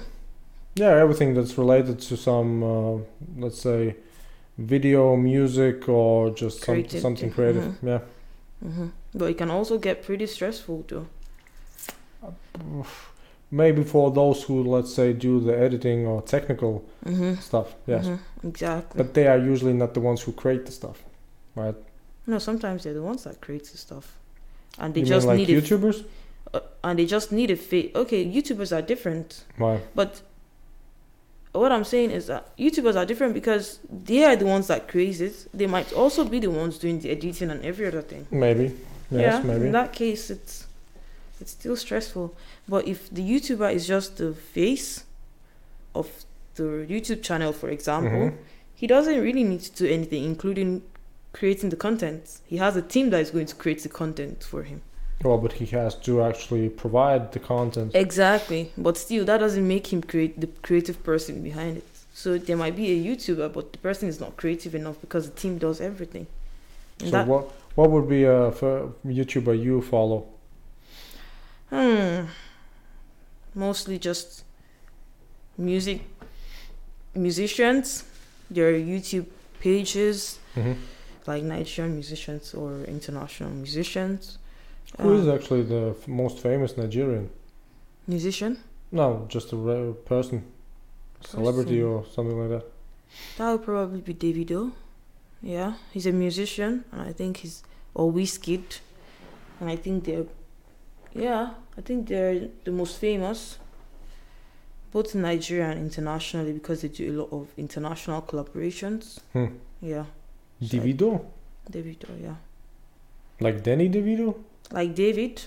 Yeah, 0.74 0.90
everything 0.97 1.35
that's 1.35 1.59
related 1.59 1.98
to 2.01 2.16
some, 2.16 2.62
uh, 2.62 2.98
let's 3.36 3.60
say, 3.60 3.97
video, 4.59 5.16
music, 5.16 5.89
or 5.89 6.30
just 6.30 6.60
some, 6.64 6.89
something 6.89 7.30
creative. 7.30 7.64
mhm. 7.64 7.74
Yeah. 7.82 8.01
hmm 8.62 8.89
But 9.14 9.30
it 9.30 9.39
can 9.39 9.51
also 9.51 9.78
get 9.78 10.02
pretty 10.02 10.26
stressful 10.26 10.82
too. 10.89 11.06
Maybe 13.51 13.82
for 13.82 14.10
those 14.10 14.43
who, 14.44 14.62
let's 14.62 14.93
say, 14.94 15.12
do 15.14 15.40
the 15.40 15.56
editing 15.59 16.06
or 16.06 16.20
technical 16.22 16.85
hmm 17.05 17.35
stuff. 17.35 17.74
Yes. 17.86 18.06
hmm 18.06 18.16
Exactly. 18.48 19.02
But 19.02 19.14
they 19.14 19.26
are 19.26 19.39
usually 19.39 19.72
not 19.72 19.94
the 19.94 20.01
ones 20.01 20.22
who 20.22 20.32
create 20.32 20.66
the 20.66 20.72
stuff, 20.72 21.02
right? 21.56 21.74
No, 22.28 22.38
sometimes 22.38 22.84
they're 22.84 22.94
the 22.94 23.02
ones 23.02 23.24
that 23.24 23.40
create 23.40 23.64
the 23.64 23.78
stuff, 23.78 24.16
and 24.78 24.94
they 24.94 25.00
you 25.00 25.06
just 25.06 25.26
mean 25.26 25.38
like 25.38 25.48
need 25.48 25.56
a 25.59 25.62
YouTubers? 25.62 26.05
uh, 26.55 26.60
and 26.84 26.98
they 26.98 27.06
just 27.06 27.32
need 27.32 27.50
a 27.50 27.56
fit. 27.56 27.94
Okay, 27.96 28.24
YouTubers 28.24 28.76
are 28.76 28.82
different, 28.82 29.44
Why? 29.56 29.80
but 29.94 30.22
what 31.52 31.72
I'm 31.72 31.84
saying 31.84 32.10
is 32.10 32.26
that 32.26 32.56
YouTubers 32.56 32.94
are 32.96 33.06
different 33.06 33.34
because 33.34 33.80
they 33.90 34.24
are 34.24 34.36
the 34.36 34.44
ones 34.46 34.66
that 34.68 34.86
create 34.86 35.20
it. 35.20 35.48
They 35.52 35.66
might 35.66 35.92
also 35.92 36.24
be 36.24 36.38
the 36.38 36.50
ones 36.50 36.78
doing 36.78 37.00
the 37.00 37.10
editing 37.10 37.50
and 37.50 37.64
every 37.64 37.86
other 37.86 38.02
thing. 38.02 38.26
Maybe. 38.30 38.76
Yes, 39.10 39.42
yeah, 39.42 39.42
maybe. 39.42 39.66
in 39.66 39.72
that 39.72 39.92
case, 39.92 40.30
it's 40.30 40.66
it's 41.40 41.52
still 41.52 41.76
stressful. 41.76 42.34
But 42.68 42.86
if 42.86 43.09
the 43.10 43.22
YouTuber 43.22 43.72
is 43.72 43.86
just 43.86 44.18
the 44.18 44.34
face 44.34 45.05
of 45.94 46.06
the 46.56 46.84
YouTube 46.88 47.22
channel, 47.22 47.52
for 47.52 47.70
example, 47.70 48.10
Mhm. 48.30 48.36
he 48.74 48.86
doesn't 48.86 49.20
really 49.20 49.44
need 49.44 49.60
to 49.62 49.72
do 49.72 49.86
anything, 49.86 50.24
including 50.24 50.82
creating 51.32 51.70
the 51.70 51.76
content. 51.76 52.40
He 52.46 52.56
has 52.56 52.76
a 52.76 52.82
team 52.82 53.10
that 53.10 53.20
is 53.20 53.30
going 53.30 53.46
to 53.46 53.55
create 53.55 53.82
the 53.82 53.88
content 53.88 54.42
for 54.44 54.62
him. 54.62 54.82
Well, 55.22 55.38
but 55.38 55.55
he 55.55 55.66
has 55.66 55.94
to 55.96 56.22
actually 56.22 56.68
provide 56.68 57.32
the 57.32 57.40
content. 57.40 57.92
Exactly. 57.94 58.72
But 58.78 58.96
still, 58.96 59.24
that 59.24 59.38
doesn't 59.38 59.66
make 59.66 59.92
him 59.92 60.02
create 60.02 60.40
the 60.40 60.46
creative 60.62 61.02
person 61.02 61.42
behind 61.42 61.78
it. 61.78 61.84
So 62.14 62.38
there 62.38 62.56
might 62.56 62.76
be 62.76 62.90
a 62.92 63.14
YouTuber, 63.16 63.52
but 63.52 63.72
the 63.72 63.78
person 63.78 64.09
is 64.09 64.20
not 64.20 64.36
creative 64.36 64.74
enough 64.74 65.00
because 65.00 65.30
the 65.30 65.36
team 65.36 65.59
does 65.59 65.80
everything. 65.80 66.26
And 67.00 67.10
So 67.10 67.16
that, 67.16 67.26
what 67.26 67.52
what 67.74 67.90
would 67.90 68.09
be 68.09 68.24
a 68.24 68.50
YouTuber 69.06 69.62
you 69.62 69.82
follow? 69.82 70.26
hmm, 71.70 72.24
mostly 73.55 73.98
just 73.98 74.44
music 75.56 76.00
musicians, 77.14 78.05
their 78.50 78.72
YouTube 78.72 79.26
pages, 79.60 80.38
hmm 80.55 80.72
like 81.28 81.42
Nigerian 81.44 81.94
musicians 81.94 82.55
or 82.55 82.70
international 82.96 83.50
musicians. 83.50 84.38
Who 85.00 85.12
is 85.20 85.26
Um, 85.28 85.34
actually 85.36 85.62
the 85.74 85.84
f- 86.00 86.09
most 86.09 86.36
famous 86.48 86.76
Nigerian? 86.76 87.28
musician? 88.06 88.56
No, 88.90 89.26
just 89.28 89.52
a 89.52 89.56
re- 89.56 89.92
person, 90.14 90.42
celebrity 91.20 91.78
Person. 91.80 91.92
or 91.92 92.05
something 92.14 92.38
like 92.40 92.50
that. 92.56 92.64
That 93.36 93.48
would 93.52 93.64
probably 93.64 94.00
be 94.00 94.14
Davido. 94.14 94.72
Yeah, 95.42 95.74
he's 95.92 96.06
a 96.06 96.12
musician, 96.12 96.84
and 96.92 97.02
I 97.10 97.12
think 97.12 97.32
he's 97.42 97.62
or 97.94 98.10
Wizkid, 98.12 98.80
and 99.60 99.68
I 99.70 99.76
think 99.76 100.05
they're, 100.05 100.26
yeah, 101.14 101.42
I 101.78 101.80
think 101.86 102.09
they're 102.09 102.48
the 102.64 102.70
most 102.72 102.94
famous, 102.98 103.59
both 104.92 105.14
in 105.14 105.22
Nigeria 105.22 105.68
and 105.70 105.78
internationally 105.80 106.52
because 106.52 106.80
they 106.82 106.88
do 106.88 107.05
a 107.12 107.16
lot 107.22 107.30
of 107.32 107.48
international 107.56 108.22
collaborations. 108.22 109.20
Hmm. 109.32 109.46
Yeah, 109.80 110.05
Davido, 110.62 111.24
Davido. 111.70 112.09
Yeah, 112.20 112.35
like 113.40 113.62
Danny 113.62 113.89
Davido. 113.89 114.35
like 114.72 114.94
David, 114.94 115.43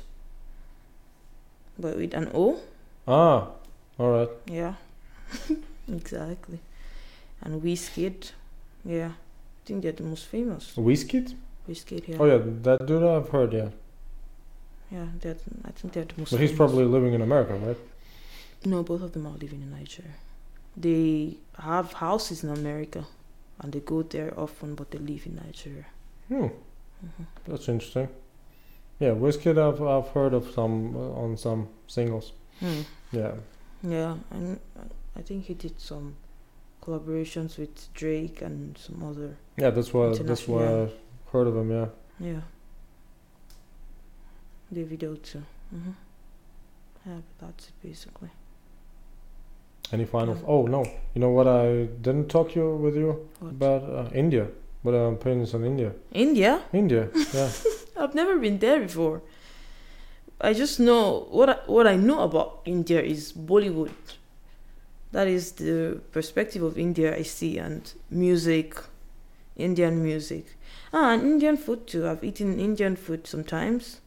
but 1.78 1.96
with 1.98 2.14
an 2.14 2.30
O. 2.34 2.60
Ah, 3.08 3.48
all 3.98 4.12
right. 4.12 4.30
Yeah, 4.46 4.76
exactly. 5.92 6.60
And 7.42 7.62
Wizkid, 7.62 8.32
yeah, 8.86 9.08
I 9.10 9.62
think 9.66 9.82
they're 9.84 9.92
the 9.92 10.04
most 10.04 10.26
famous. 10.28 10.74
Wizkid? 10.78 11.36
Wizkid, 11.68 12.08
yeah, 12.08 12.18
Oh 12.20 12.26
yeah, 12.26 12.40
that 12.64 12.86
dude 12.86 13.04
I've 13.04 13.30
heard. 13.30 13.54
Yeah, 13.54 13.70
yeah. 14.92 15.06
They're, 15.20 15.36
I 15.66 15.72
think 15.72 15.94
they're 15.94 16.06
the 16.06 16.14
most. 16.20 16.32
but 16.32 16.40
he's 16.40 16.50
famous. 16.52 16.58
probably 16.58 16.86
living 16.86 17.14
in 17.14 17.22
America, 17.22 17.56
right? 17.56 17.78
no. 18.66 18.84
Both 18.84 19.02
of 19.02 19.12
them 19.14 19.26
are 19.26 19.34
living 19.38 19.62
in 19.62 19.72
Nigeria. 19.72 20.14
They 20.78 21.38
have 21.60 21.94
houses 21.94 22.44
in 22.44 22.50
America, 22.52 23.06
and 23.62 23.72
they 23.74 23.80
go 23.80 24.04
there 24.04 24.34
often, 24.40 24.76
but 24.76 24.92
they 24.92 24.98
live 25.00 25.26
in 25.26 25.36
Nigeria. 25.36 25.86
Hmm, 26.28 26.48
hmm 26.48 27.24
that's 27.48 27.70
interesting. 27.70 28.10
Yeah, 29.00 29.10
Wizkid 29.10 29.58
I've 29.58 29.82
I've 29.82 30.10
heard 30.14 30.34
of 30.34 30.52
some 30.52 30.96
uh, 30.96 31.24
on 31.24 31.38
some 31.38 31.68
singles. 31.88 32.34
Hmm. 32.60 32.82
Yeah. 33.12 33.34
Yeah, 33.84 34.16
and 34.30 34.60
I 35.16 35.22
think 35.22 35.46
he 35.46 35.54
did 35.56 35.80
some 35.80 36.16
collaborations 36.84 37.58
with 37.58 37.92
Drake 37.94 38.42
and 38.42 38.78
some 38.78 39.04
other. 39.04 39.38
Yeah, 39.58 39.72
that's 39.72 39.94
why 39.94 40.10
that's 40.14 40.48
why. 40.48 40.84
I've 40.84 40.94
heard 41.32 41.48
of 41.48 41.56
him. 41.56 41.72
Yeah. 41.72 41.88
Yeah. 42.20 42.42
Davido 44.74 45.22
too. 45.22 45.44
hmm 45.72 45.92
Yeah, 47.06 47.22
but 47.40 47.48
that's 47.48 47.68
it 47.70 47.74
basically. 47.82 48.30
Any 49.94 50.06
final? 50.06 50.36
Yeah. 50.36 50.44
Oh 50.48 50.66
no, 50.68 50.86
you 51.14 51.20
know 51.22 51.30
what? 51.32 51.48
I 51.48 51.88
didn't 52.02 52.30
talk 52.30 52.56
you 52.56 52.76
with 52.76 52.96
you 52.96 53.28
What? 53.40 53.50
about 53.52 53.84
uh, 53.84 54.10
India, 54.14 54.48
but 54.84 54.94
I'm 54.94 55.14
opinions 55.16 55.54
on 55.54 55.66
India. 55.66 55.92
India? 56.14 56.62
India, 56.74 57.10
yeah. 57.34 57.50
I've 57.98 58.16
never 58.16 58.38
been 58.40 58.60
there 58.60 58.80
before. 58.80 59.22
I 60.40 60.54
just 60.54 60.80
know 60.80 61.28
what 61.30 61.50
I, 61.50 61.58
what 61.68 61.88
I 61.88 61.96
know 61.98 62.22
about 62.22 62.62
India 62.66 63.02
is 63.02 63.34
Bollywood. 63.34 63.92
That 65.12 65.28
is 65.28 65.52
the 65.54 66.00
perspective 66.14 66.64
of 66.64 66.78
India 66.78 67.14
I 67.16 67.24
see, 67.24 67.58
and 67.58 67.84
music, 68.10 68.76
Indian 69.58 70.02
music, 70.02 70.56
ah, 70.94 71.12
and 71.12 71.22
Indian 71.24 71.58
food 71.58 71.86
too. 71.86 72.08
I've 72.08 72.24
eaten 72.24 72.60
Indian 72.60 72.96
food 72.96 73.28
sometimes. 73.28 74.00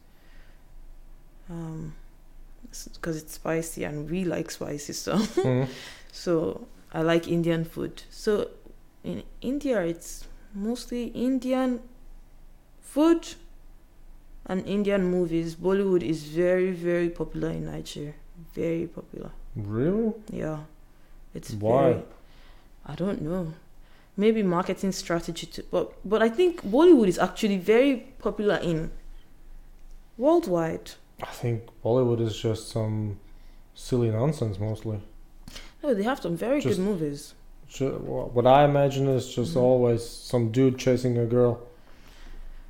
Um, 1.49 1.93
because 2.93 3.17
it's 3.21 3.33
spicy 3.33 3.83
and 3.85 4.09
we 4.09 4.23
like 4.25 4.51
spicy, 4.51 4.93
so 4.93 5.13
Mhm. 5.43 5.67
so 6.11 6.67
I 6.93 7.01
like 7.01 7.27
Indian 7.27 7.63
food. 7.65 8.03
So 8.09 8.31
in 9.03 9.23
India, 9.41 9.81
it's 9.81 10.25
mostly 10.53 11.05
Indian 11.13 11.79
food 12.81 13.35
and 14.45 14.65
Indian 14.67 15.03
movies. 15.03 15.55
Bollywood 15.55 16.03
is 16.03 16.23
very, 16.23 16.71
very 16.71 17.09
popular 17.09 17.49
in 17.49 17.65
Nigeria. 17.65 18.13
Very 18.53 18.87
popular. 18.87 19.31
Really? 19.55 20.13
Yeah. 20.31 20.59
It's 21.33 21.51
Why? 21.53 21.81
very 21.93 22.03
I 22.85 22.95
don't 22.95 23.21
know. 23.21 23.53
Maybe 24.17 24.43
marketing 24.43 24.91
strategy 24.93 25.47
too. 25.47 25.63
But 25.71 25.91
but 26.05 26.21
I 26.21 26.29
think 26.29 26.61
Bollywood 26.63 27.07
is 27.07 27.17
actually 27.19 27.57
very 27.57 27.95
popular 28.19 28.55
in 28.57 28.91
worldwide. 30.17 30.91
I 31.21 31.27
think 31.27 31.63
Bollywood 31.83 32.19
is 32.21 32.37
just 32.37 32.69
some 32.69 33.19
silly 33.73 34.09
nonsense 34.09 34.59
mostly. 34.59 34.99
No, 35.83 35.93
they 35.93 36.03
have 36.03 36.21
some 36.21 36.35
very 36.35 36.61
Just- 36.61 36.77
good 36.77 36.83
movies. 36.85 37.33
What 37.79 38.45
I 38.47 38.63
imagine 38.65 39.07
is 39.07 39.33
just 39.33 39.55
Mhm. 39.55 39.61
always 39.61 40.07
some 40.07 40.51
dude 40.51 40.77
chasing 40.77 41.17
a 41.17 41.25
girl. 41.25 41.59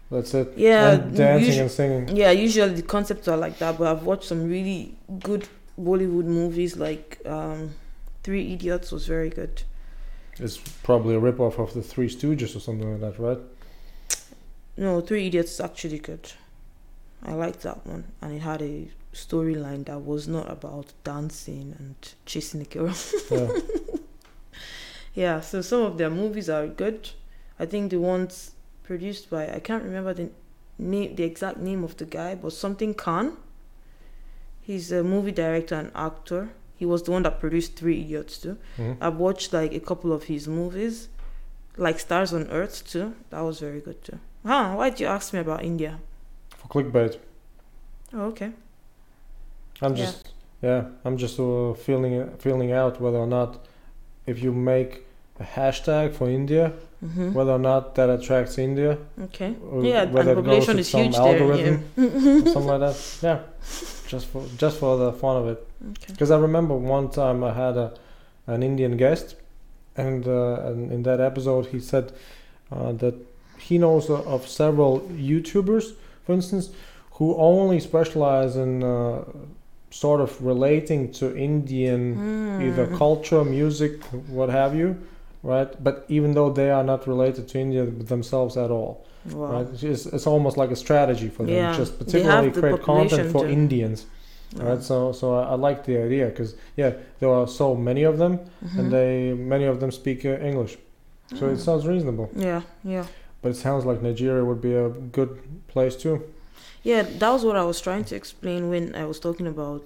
That's 0.10 0.34
it. 0.34 0.54
Yeah, 0.56 0.92
and 0.94 1.16
dancing 1.18 1.48
usu- 1.50 1.62
and 1.62 1.72
singing. 1.72 2.16
Yeah, 2.16 2.32
usually 2.32 2.74
the 2.74 2.82
concepts 2.82 3.28
are 3.28 3.38
like 3.38 3.58
that, 3.60 3.78
but 3.78 3.88
I've 3.88 4.04
watched 4.06 4.26
some 4.26 4.48
really 4.48 4.96
good 5.20 5.48
Bollywood 5.80 6.26
movies 6.26 6.78
like 6.78 7.20
um, 7.26 7.72
Three 8.24 8.54
Idiots 8.54 8.92
was 8.92 9.06
very 9.06 9.30
good. 9.30 9.64
It's 10.40 10.58
probably 10.84 11.16
a 11.16 11.20
rip-off 11.20 11.60
of 11.60 11.74
the 11.74 11.82
Three 11.82 12.08
Stooges 12.10 12.56
or 12.56 12.60
something 12.60 12.90
like 12.92 13.02
that, 13.02 13.20
right? 13.22 13.40
No, 14.78 15.02
Three 15.02 15.28
Idiots 15.28 15.54
is 15.54 15.60
actually 15.60 16.00
good. 16.00 16.32
I 17.26 17.34
liked 17.34 17.62
that 17.62 17.86
one, 17.88 18.04
and 18.22 18.34
it 18.34 18.40
had 18.40 18.62
a 18.62 18.88
storyline 19.14 19.86
that 19.86 20.00
was 20.00 20.28
not 20.28 20.50
about 20.52 20.94
dancing 21.04 21.76
and 21.80 21.96
chasing 22.26 22.62
a 22.62 22.66
girl. 22.66 22.94
Yeah. 23.32 23.52
yeah, 25.16 25.42
so 25.42 25.62
some 25.62 25.82
of 25.82 25.98
their 25.98 26.10
movies 26.10 26.50
are 26.50 26.68
good. 26.68 27.10
I 27.60 27.66
think 27.66 27.92
the 27.92 27.98
ones 28.00 28.52
produced 28.84 29.30
by 29.30 29.50
I 29.52 29.60
can't 29.60 29.84
remember 29.84 30.14
the 30.14 30.30
name, 30.78 31.16
the 31.16 31.24
exact 31.24 31.58
name 31.58 31.84
of 31.84 31.98
the 31.98 32.06
guy, 32.06 32.36
but 32.36 32.54
something 32.54 32.94
Khan. 32.94 33.38
He's 34.62 34.92
a 34.92 35.04
movie 35.04 35.32
director 35.32 35.76
and 35.76 35.92
actor. 35.96 36.50
He 36.76 36.86
was 36.86 37.04
the 37.04 37.12
one 37.12 37.24
that 37.24 37.40
produced 37.40 37.76
Three 37.76 38.02
Idiots 38.02 38.38
too. 38.38 38.58
Mhm. 38.78 38.98
I've 39.00 39.16
watched 39.18 39.54
like 39.54 39.74
a 39.74 39.80
couple 39.80 40.12
of 40.12 40.24
his 40.24 40.48
movies, 40.48 41.08
like 41.78 42.00
Stars 42.00 42.34
on 42.34 42.48
Earth 42.50 42.88
too. 42.88 43.16
That 43.30 43.42
was 43.42 43.60
very 43.60 43.80
good 43.80 44.04
too. 44.04 44.20
Huh? 44.46 44.74
Why 44.76 44.90
did 44.90 45.00
you 45.00 45.08
ask 45.08 45.34
me 45.34 45.40
about 45.40 45.64
India? 45.64 46.00
For 46.68 46.84
clickbait. 46.84 47.18
Oh, 48.14 48.26
okay. 48.28 48.52
I'm 49.82 49.96
just 49.96 50.30
yeah, 50.62 50.86
I'm 51.04 51.18
just 51.18 51.40
uh, 51.40 51.74
feeling 51.74 52.30
feeling 52.40 52.72
out 52.72 53.00
whether 53.02 53.18
or 53.18 53.28
not 53.28 53.66
if 54.26 54.42
you 54.42 54.52
make 54.54 55.04
a 55.40 55.44
hashtag 55.44 56.14
for 56.14 56.30
India, 56.30 56.72
Mm-hmm. 57.04 57.34
whether 57.34 57.52
or 57.52 57.60
not 57.60 57.94
that 57.96 58.10
attracts 58.10 58.58
India, 58.58 58.98
Okay. 59.26 59.54
or 59.70 59.84
Yeah, 59.84 60.04
and 60.04 60.14
whether 60.14 60.34
goes 60.34 60.44
population 60.44 60.80
is 60.80 60.92
huge 60.92 61.16
there. 61.16 61.56
Yeah. 61.56 61.78
something 62.54 62.66
like 62.66 62.80
that. 62.80 63.18
Yeah, 63.22 63.40
just 64.08 64.26
for 64.28 64.44
just 64.58 64.80
for 64.80 64.98
the 64.98 65.12
fun 65.14 65.36
of 65.38 65.48
it. 65.50 65.68
Okay. 65.92 66.14
Because 66.14 66.32
I 66.32 66.38
remember 66.38 66.74
one 66.74 67.10
time 67.12 67.44
I 67.44 67.54
had 67.54 67.78
a 67.78 67.94
an 68.48 68.64
Indian 68.64 68.96
guest, 68.98 69.36
and, 69.98 70.26
uh, 70.28 70.68
and 70.68 70.92
in 70.92 71.04
that 71.04 71.20
episode 71.20 71.66
he 71.68 71.80
said 71.80 72.12
uh, 72.72 72.92
that 72.94 73.16
he 73.60 73.78
knows 73.78 74.10
of 74.10 74.48
several 74.48 75.02
YouTubers, 75.02 75.94
for 76.26 76.34
instance, 76.34 76.70
who 77.12 77.36
only 77.36 77.80
specialize 77.80 78.56
in 78.58 78.84
uh, 78.84 79.24
sort 79.92 80.20
of 80.22 80.30
relating 80.44 81.12
to 81.14 81.26
Indian 81.38 82.02
either 82.62 82.88
Mm. 82.88 82.98
culture, 82.98 83.44
music, 83.46 84.04
what 84.38 84.50
have 84.50 84.76
you, 84.76 84.96
right? 85.44 85.72
But 85.84 86.06
even 86.10 86.34
though 86.34 86.52
they 86.52 86.70
are 86.72 86.84
not 86.84 87.08
related 87.08 87.48
to 87.50 87.60
India 87.60 87.86
themselves 87.86 88.58
at 88.58 88.70
all, 88.72 89.06
Wow. 89.32 89.52
right? 89.54 89.68
It's, 89.84 90.06
it's 90.06 90.28
almost 90.28 90.58
like 90.58 90.72
a 90.72 90.76
strategy 90.76 91.30
for 91.30 91.44
them, 91.46 91.56
Yeah, 91.56 91.78
just 91.78 91.98
particularly 91.98 92.52
create 92.52 92.82
content 92.82 93.32
for 93.32 93.44
to- 93.46 93.50
Indians, 93.52 94.06
Wow. 94.58 94.66
right? 94.70 94.84
So, 94.84 95.12
so 95.14 95.36
I, 95.36 95.44
I 95.54 95.56
like 95.56 95.86
the 95.86 95.98
idea 96.08 96.26
because 96.26 96.56
yeah, 96.76 96.92
there 97.20 97.30
are 97.30 97.48
so 97.48 97.76
many 97.76 98.04
of 98.04 98.18
them, 98.18 98.34
Mhm. 98.66 98.80
and 98.80 98.92
they 98.92 99.34
many 99.34 99.66
of 99.66 99.80
them 99.80 99.92
speak 99.92 100.26
uh, 100.26 100.30
English, 100.50 100.78
so 101.38 101.46
it 101.48 101.58
Mm. 101.58 101.66
sounds 101.68 101.86
reasonable. 101.88 102.28
Yeah, 102.36 102.62
yeah. 102.84 103.06
But 103.46 103.52
it 103.52 103.58
sounds 103.58 103.86
like 103.86 104.02
Nigeria 104.02 104.44
would 104.44 104.60
be 104.60 104.74
a 104.74 104.90
good 104.90 105.38
place 105.68 105.96
too. 105.96 106.24
Yeah, 106.82 107.04
that 107.04 107.30
was 107.30 107.46
what 107.46 107.56
I 107.56 107.64
was 107.64 107.80
trying 107.80 108.04
to 108.06 108.16
explain 108.16 108.70
when 108.72 108.96
I 108.96 109.06
was 109.06 109.20
talking 109.20 109.46
about 109.46 109.84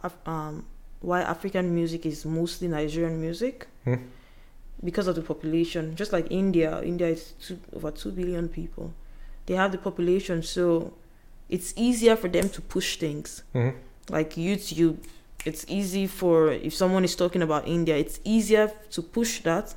Af- 0.00 0.18
um, 0.26 0.66
why 1.00 1.22
African 1.22 1.74
music 1.74 2.04
is 2.04 2.26
mostly 2.26 2.68
Nigerian 2.68 3.18
music 3.22 3.68
Hmm. 3.86 3.94
because 4.84 5.06
of 5.08 5.14
the 5.14 5.22
population. 5.22 5.96
Just 5.96 6.12
like 6.12 6.26
India, 6.30 6.82
India 6.82 7.06
is 7.08 7.32
two, 7.40 7.58
over 7.74 7.90
2 7.90 8.10
billion 8.12 8.50
people. 8.50 8.92
They 9.46 9.54
have 9.54 9.72
the 9.72 9.78
population, 9.78 10.42
so 10.42 10.92
it's 11.48 11.72
easier 11.78 12.16
for 12.16 12.28
them 12.28 12.50
to 12.50 12.60
push 12.60 12.98
things. 12.98 13.44
hmm 13.54 13.70
Like 14.10 14.34
YouTube, 14.36 14.96
it's 15.46 15.64
easy 15.68 16.06
for, 16.06 16.52
if 16.52 16.74
someone 16.74 17.02
is 17.04 17.16
talking 17.16 17.40
about 17.40 17.66
India, 17.66 17.96
it's 17.96 18.20
easier 18.24 18.70
to 18.90 19.00
push 19.00 19.40
that 19.44 19.74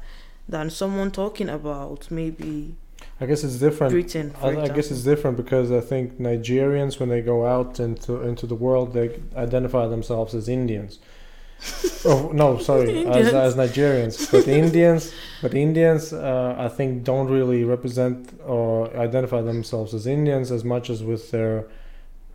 than 0.50 0.70
someone 0.70 1.10
talking 1.12 1.48
about 1.48 2.12
maybe 2.12 2.76
I 3.19 3.26
guess 3.26 3.44
it's 3.44 3.56
different. 3.56 3.91
Britain. 3.94 4.34
I, 4.41 4.49
I 4.49 4.68
guess 4.68 4.91
it's 4.91 5.03
different 5.03 5.38
because 5.38 5.72
I 5.72 5.80
think 5.81 6.19
Nigerians, 6.19 6.99
when 6.99 7.10
they 7.10 7.22
go 7.22 7.48
out 7.48 7.80
into 7.80 8.22
into 8.22 8.45
the 8.45 8.56
world, 8.56 8.94
they 8.94 9.19
identify 9.35 9.88
themselves 9.88 10.35
as 10.35 10.48
Indians. 10.48 10.99
oh 12.06 12.30
no, 12.34 12.60
sorry, 12.60 13.06
as, 13.07 13.34
as 13.34 13.56
Nigerians. 13.56 14.31
But 14.31 14.48
Indians, 14.48 15.11
but 15.41 15.56
Indians, 15.56 16.14
uh, 16.14 16.56
I 16.57 16.68
think 16.69 17.03
don't 17.03 17.27
really 17.27 17.64
represent 17.64 18.39
or 18.45 18.95
identify 18.95 19.41
themselves 19.41 19.95
as 19.95 20.06
Indians 20.06 20.52
as 20.52 20.64
much 20.64 20.91
as 20.91 21.02
with 21.03 21.31
their 21.31 21.65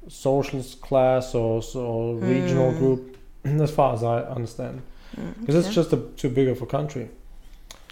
social 0.08 0.60
class 0.80 1.34
or, 1.36 1.62
or 1.76 2.16
regional 2.16 2.72
Hmm. 2.72 2.78
group, 2.78 3.16
as 3.44 3.70
far 3.70 3.94
as 3.94 4.02
I 4.02 4.22
understand. 4.22 4.82
Mm, 5.16 5.40
Because 5.40 5.54
it's 5.66 5.74
just 5.74 5.92
a, 5.92 5.98
too 6.16 6.28
big 6.28 6.48
of 6.48 6.60
a 6.62 6.66
country. 6.66 7.08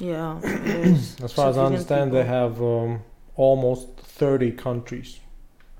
Yeah. 0.01 0.41
As 0.45 1.15
far 1.17 1.25
as 1.25 1.37
I 1.37 1.37
Civilian 1.37 1.67
understand, 1.67 2.13
they 2.13 2.25
have 2.25 2.61
um, 2.63 3.03
almost 3.37 3.89
30 3.99 4.53
countries. 4.53 5.21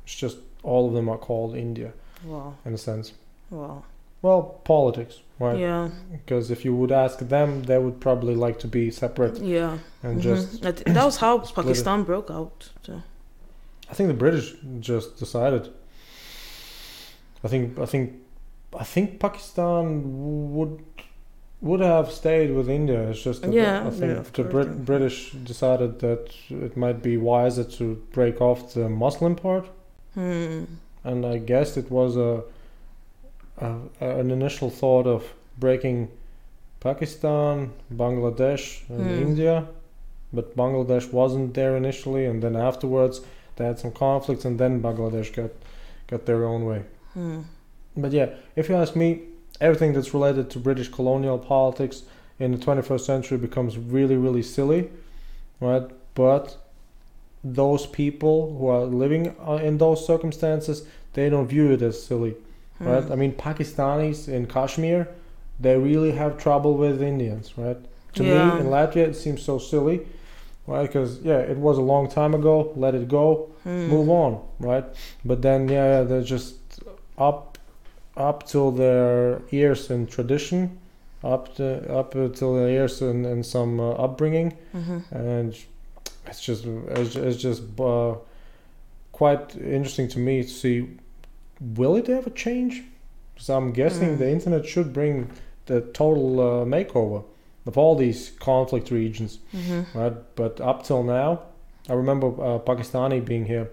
It's 0.05 0.15
just 0.15 0.39
all 0.63 0.87
of 0.89 0.93
them 0.95 1.09
are 1.09 1.19
called 1.19 1.57
India 1.57 1.93
Wow. 2.25 2.55
in 2.65 2.75
a 2.75 2.79
sense. 2.79 3.15
Wow. 3.51 3.83
Well, 4.23 4.43
politics, 4.65 5.21
right? 5.39 5.59
Yeah. 5.59 5.89
Because 6.13 6.51
if 6.51 6.65
you 6.65 6.77
would 6.77 6.93
ask 6.93 7.19
them, 7.21 7.63
they 7.63 7.79
would 7.79 8.01
probably 8.01 8.35
like 8.35 8.59
to 8.61 8.69
be 8.69 8.91
separate 8.91 9.39
Yeah. 9.39 9.79
and 10.03 10.19
Mhm. 10.19 10.23
just. 10.23 10.65
I 10.65 10.73
that 10.73 11.05
was 11.05 11.17
how 11.17 11.43
split 11.43 11.65
it. 11.65 11.69
Pakistan 11.69 12.03
broke 12.05 12.31
out. 12.31 12.69
So. 12.83 13.03
I 13.91 13.95
think 13.95 14.09
the 14.09 14.15
British 14.15 14.55
just 14.81 15.17
decided. 15.19 15.71
I 17.43 17.49
think 17.49 17.79
I 17.79 17.87
think 17.87 18.13
I 18.79 18.85
think 18.85 19.19
Pakistan 19.19 20.03
would 20.55 20.90
would 21.61 21.81
have 21.81 22.11
stayed 22.11 22.51
with 22.55 22.69
India. 22.71 23.11
It's 23.11 23.23
just 23.23 23.43
that 23.43 23.53
Yeah, 23.53 23.87
I 23.87 23.91
think 23.91 24.19
of 24.19 24.33
the 24.33 24.45
Brit- 24.45 24.67
yeah. 24.69 24.85
British 24.85 25.33
decided 25.33 25.99
that 26.01 26.31
it 26.49 26.77
might 26.77 27.03
be 27.03 27.17
wiser 27.17 27.65
to 27.79 27.85
break 28.13 28.41
off 28.41 28.73
the 28.75 28.89
Muslim 28.89 29.35
part, 29.37 29.67
Hmm. 30.15 30.65
and 31.05 31.25
I 31.27 31.39
guess 31.39 31.77
it 31.77 31.91
was 31.91 32.17
a, 32.17 32.43
a 33.61 33.75
an 34.01 34.31
initial 34.31 34.71
thought 34.71 35.07
of 35.07 35.23
breaking 35.59 36.09
Pakistan, 36.81 37.71
Bangladesh, 37.95 38.89
and 38.89 39.03
Hmm. 39.07 39.23
India, 39.29 39.67
but 40.33 40.57
Bangladesh 40.57 41.13
wasn't 41.13 41.55
there 41.55 41.77
initially, 41.77 42.25
and 42.27 42.43
then 42.43 42.57
afterwards 42.57 43.21
they 43.57 43.67
had 43.67 43.79
some 43.79 43.93
conflicts, 43.93 44.45
and 44.45 44.59
then 44.59 44.81
Bangladesh 44.83 45.31
got 45.35 45.51
got 46.07 46.25
their 46.27 46.45
own 46.45 46.65
way. 46.65 46.83
Hmm. 47.15 47.41
But 47.97 48.13
yeah, 48.13 48.29
if 48.57 48.69
you 48.69 48.77
ask 48.77 48.97
me, 48.97 49.21
everything 49.61 49.93
that's 49.93 50.15
related 50.15 50.51
to 50.51 50.59
British 50.59 50.89
colonial 50.89 51.39
politics 51.39 52.03
in 52.39 52.53
the 52.53 52.59
21st 52.59 53.01
century 53.01 53.39
becomes 53.39 53.77
really, 53.77 54.17
really 54.17 54.43
silly, 54.43 54.91
right? 55.61 55.89
But 56.15 56.57
those 57.45 57.87
people 57.87 58.57
who 58.59 58.67
are 58.69 58.85
living 58.85 59.35
uh, 59.47 59.55
in 59.55 59.79
those 59.79 60.07
circumstances, 60.07 60.85
they 61.15 61.29
don't 61.31 61.47
view 61.47 61.71
it 61.73 61.83
as 61.83 62.03
silly, 62.03 62.35
right? 62.81 63.05
Hmm. 63.05 63.13
I 63.13 63.17
mean, 63.17 63.33
Pakistanis 63.33 64.29
in 64.29 64.47
Kashmir, 64.47 65.09
they 65.59 65.77
really 65.77 66.13
have 66.13 66.39
trouble 66.39 66.75
with 66.77 67.03
Indians, 67.03 67.53
right? 67.57 67.77
To 68.15 68.25
Yeah. 68.25 68.31
me, 68.31 68.61
in 68.61 68.67
Latvia, 68.67 69.09
it 69.09 69.15
seems 69.17 69.43
so 69.43 69.59
silly, 69.59 70.01
right? 70.67 70.83
Because 70.87 71.21
yeah, 71.21 71.39
it 71.39 71.57
was 71.59 71.79
a 71.79 71.83
long 71.83 72.09
time 72.09 72.35
ago. 72.35 72.73
Let 72.77 72.95
it 72.95 73.09
go 73.09 73.49
Hmm. 73.65 73.89
move 73.89 74.09
on, 74.09 74.41
right? 74.59 74.85
But 75.25 75.43
then 75.43 75.69
yeah, 75.69 76.03
they're 76.03 76.23
just 76.23 76.55
up 77.19 77.50
up 78.17 78.47
till 78.47 78.71
their 78.73 79.41
ears 79.53 79.91
in 79.91 80.07
tradition, 80.07 80.79
up 81.23 81.55
to 81.57 81.65
up 81.93 82.13
till 82.13 82.55
their 82.55 82.69
ears 82.69 83.01
in, 83.03 83.25
in 83.25 83.43
some 83.43 83.81
uh, 83.81 83.91
upbringing, 84.05 84.53
Mhm. 84.75 85.03
and 85.13 85.55
it's 86.27 86.41
just 86.41 86.65
it's, 86.65 87.17
it's 87.17 87.37
just 87.43 87.63
uh, 87.81 88.15
quite 89.13 89.57
interesting 89.57 90.09
to 90.09 90.19
me 90.19 90.43
to 90.43 90.49
see 90.49 90.89
will 91.77 91.97
it 91.97 92.09
ever 92.09 92.31
change? 92.31 92.83
So 93.37 93.57
I'm 93.57 93.73
guessing 93.73 94.09
Mm. 94.17 94.19
the 94.19 94.31
internet 94.31 94.67
should 94.67 94.93
bring 94.93 95.31
the 95.67 95.81
total 95.93 96.41
uh, 96.41 96.65
makeover 96.65 97.23
of 97.67 97.77
all 97.79 97.95
these 97.97 98.33
conflict 98.39 98.91
regions 98.91 99.39
Mhm. 99.53 99.85
right? 99.95 100.17
But 100.37 100.61
up 100.61 100.83
till 100.85 101.03
now, 101.03 101.39
I 101.89 101.93
remember 101.95 102.27
uh, 102.29 102.59
Pakistani 102.59 103.21
being 103.25 103.47
here. 103.47 103.69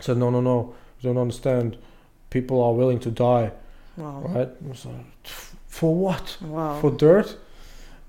Said 0.00 0.16
no, 0.16 0.30
no, 0.30 0.40
no, 0.40 0.74
you 1.00 1.08
don't 1.12 1.20
understand. 1.22 1.76
People 2.32 2.56
are 2.62 2.72
willing 2.72 2.98
to 3.00 3.10
die, 3.10 3.50
Wow. 3.96 4.22
right? 4.34 4.48
So, 4.74 4.88
for 5.66 5.94
what? 5.94 6.36
Wow. 6.40 6.80
For 6.80 6.90
dirt, 6.90 7.36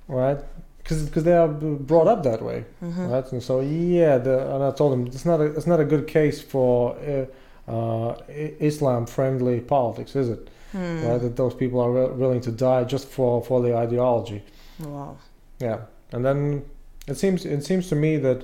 right? 0.07 0.39
Because 0.83 1.23
they 1.23 1.35
are 1.43 1.47
brought 1.91 2.07
up 2.07 2.23
that 2.23 2.41
way, 2.41 2.63
Mhm. 2.81 3.09
right? 3.11 3.31
And 3.33 3.41
so 3.43 3.59
yeah, 3.61 4.17
the, 4.17 4.35
and 4.55 4.63
I 4.63 4.71
told 4.71 4.93
him 4.93 5.07
it's 5.07 5.25
not 5.25 5.39
a 5.41 5.45
it's 5.57 5.67
not 5.67 5.79
a 5.79 5.85
good 5.85 6.05
case 6.07 6.41
for 6.41 6.95
uh, 7.67 7.71
uh, 7.71 8.15
Islam 8.69 9.05
friendly 9.05 9.59
politics, 9.61 10.15
is 10.15 10.29
it? 10.29 10.49
Hmm. 10.71 11.05
Right? 11.07 11.21
That 11.21 11.35
those 11.35 11.53
people 11.55 11.79
are 11.85 11.91
wi- 11.93 12.13
willing 12.23 12.41
to 12.41 12.51
die 12.51 12.83
just 12.93 13.07
for 13.07 13.41
for 13.43 13.61
the 13.61 13.73
ideology. 13.85 14.41
Wow. 14.79 15.15
Yeah, 15.59 15.77
and 16.13 16.23
then 16.25 16.63
it 17.07 17.17
seems 17.17 17.45
it 17.45 17.63
seems 17.65 17.87
to 17.89 17.95
me 17.95 18.17
that 18.17 18.43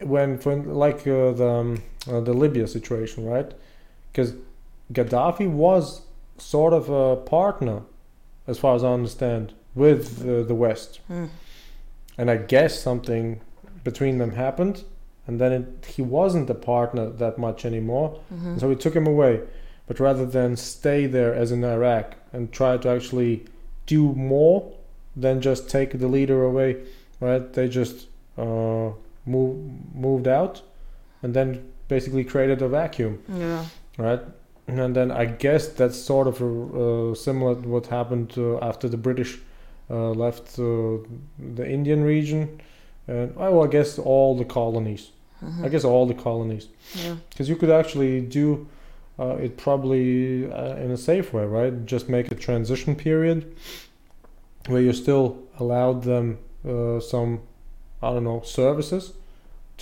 when 0.00 0.38
for 0.38 0.56
like 0.56 1.00
uh, 1.06 1.32
the 1.32 1.48
um, 1.48 1.82
uh, 2.10 2.20
the 2.20 2.32
Libya 2.32 2.66
situation, 2.66 3.24
right? 3.34 3.50
Because 4.12 4.34
Gaddafi 4.92 5.48
was 5.50 6.02
sort 6.38 6.72
of 6.72 6.88
a 6.90 7.16
partner, 7.16 7.82
as 8.46 8.58
far 8.58 8.74
as 8.74 8.84
I 8.84 8.92
understand, 8.92 9.54
with 9.74 10.20
uh, 10.28 10.42
the 10.42 10.54
West, 10.54 11.00
Hmm. 11.08 11.26
and 12.18 12.30
I 12.30 12.36
guess 12.36 12.78
something 12.78 13.40
between 13.84 14.18
them 14.18 14.32
happened, 14.32 14.84
and 15.26 15.40
then 15.40 15.52
it, 15.52 15.86
he 15.86 16.02
wasn't 16.02 16.50
a 16.50 16.54
partner 16.54 17.08
that 17.08 17.38
much 17.38 17.64
anymore, 17.64 18.18
Mhm. 18.32 18.46
and 18.46 18.60
so 18.60 18.68
we 18.68 18.76
took 18.76 18.94
him 18.94 19.06
away. 19.06 19.40
But 19.86 19.98
rather 20.00 20.26
than 20.26 20.56
stay 20.56 21.06
there 21.06 21.34
as 21.34 21.50
in 21.52 21.64
Iraq 21.64 22.14
and 22.32 22.52
try 22.52 22.76
to 22.76 22.88
actually 22.88 23.44
do 23.86 24.12
more 24.14 24.72
than 25.16 25.40
just 25.40 25.68
take 25.70 25.98
the 25.98 26.08
leader 26.08 26.44
away, 26.44 26.76
right? 27.20 27.52
They 27.52 27.68
just 27.68 28.06
uh, 28.38 28.90
move, 29.26 29.56
moved 29.94 30.26
out 30.26 30.62
and 31.22 31.34
then 31.34 31.62
basically 31.88 32.24
created 32.24 32.62
a 32.62 32.68
vacuum, 32.68 33.18
Yeah. 33.28 33.64
Right? 33.98 34.20
And 34.68 34.94
then 34.94 35.10
I 35.10 35.24
guess 35.26 35.68
that's 35.68 35.96
sort 35.98 36.26
of 36.28 36.40
a, 36.40 36.46
uh, 37.10 37.14
similar 37.14 37.54
to 37.60 37.68
what 37.68 37.86
happened 37.86 38.32
uh, 38.38 38.58
after 38.58 38.88
the 38.88 38.96
British 38.96 39.38
uh, 39.90 40.10
left 40.10 40.58
uh, 40.58 40.98
the 41.56 41.68
Indian 41.68 42.02
region. 42.04 42.60
And 43.08 43.34
oh, 43.36 43.50
well, 43.50 43.64
I 43.64 43.66
guess 43.68 43.98
all 43.98 44.36
the 44.36 44.44
colonies. 44.44 45.10
Mhm. 45.42 45.64
I 45.64 45.68
guess 45.68 45.84
all 45.84 46.06
the 46.06 46.14
colonies 46.14 46.68
Yeah. 46.94 47.16
because 47.30 47.48
you 47.48 47.56
could 47.56 47.70
actually 47.70 48.20
do 48.20 48.66
uh, 49.18 49.36
it 49.42 49.56
probably 49.56 50.46
uh, 50.50 50.76
in 50.76 50.90
a 50.92 50.96
safe 50.96 51.32
way, 51.32 51.44
right? 51.44 51.84
Just 51.84 52.08
make 52.08 52.30
a 52.30 52.34
transition 52.36 52.94
period 52.94 53.44
where 54.68 54.80
you 54.80 54.92
still 54.92 55.36
allowed 55.58 56.04
them 56.04 56.38
uh, 56.66 57.00
some, 57.00 57.40
I 58.02 58.10
don't 58.12 58.24
know, 58.24 58.40
services 58.44 59.12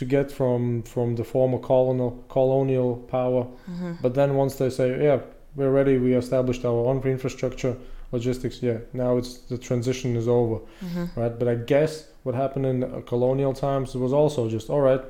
to 0.01 0.05
get 0.07 0.33
from 0.33 0.83
from 0.95 1.17
the 1.17 1.25
former 1.25 1.59
colonial 1.59 2.13
colonial 2.37 2.97
power. 3.17 3.43
Mhm. 3.71 3.99
But 4.03 4.13
then 4.15 4.35
once 4.43 4.55
they 4.61 4.71
say, 4.71 4.87
yeah, 5.07 5.19
we're 5.57 5.75
ready, 5.81 5.99
we 5.99 6.15
established 6.25 6.65
our 6.65 6.81
own 6.89 6.99
infrastructure, 7.17 7.75
logistics, 8.13 8.63
yeah, 8.63 8.79
now 8.93 9.19
it's 9.19 9.33
the 9.51 9.59
transition 9.59 10.17
is 10.17 10.27
over 10.27 10.59
Mhm. 10.83 11.05
right? 11.21 11.35
But 11.39 11.49
I 11.49 11.57
guess 11.73 11.93
what 12.25 12.35
happened 12.35 12.67
in 12.73 13.03
colonial 13.13 13.53
times 13.53 13.95
was 13.95 14.13
also 14.13 14.49
just 14.49 14.71
all 14.71 14.81
right. 14.91 15.03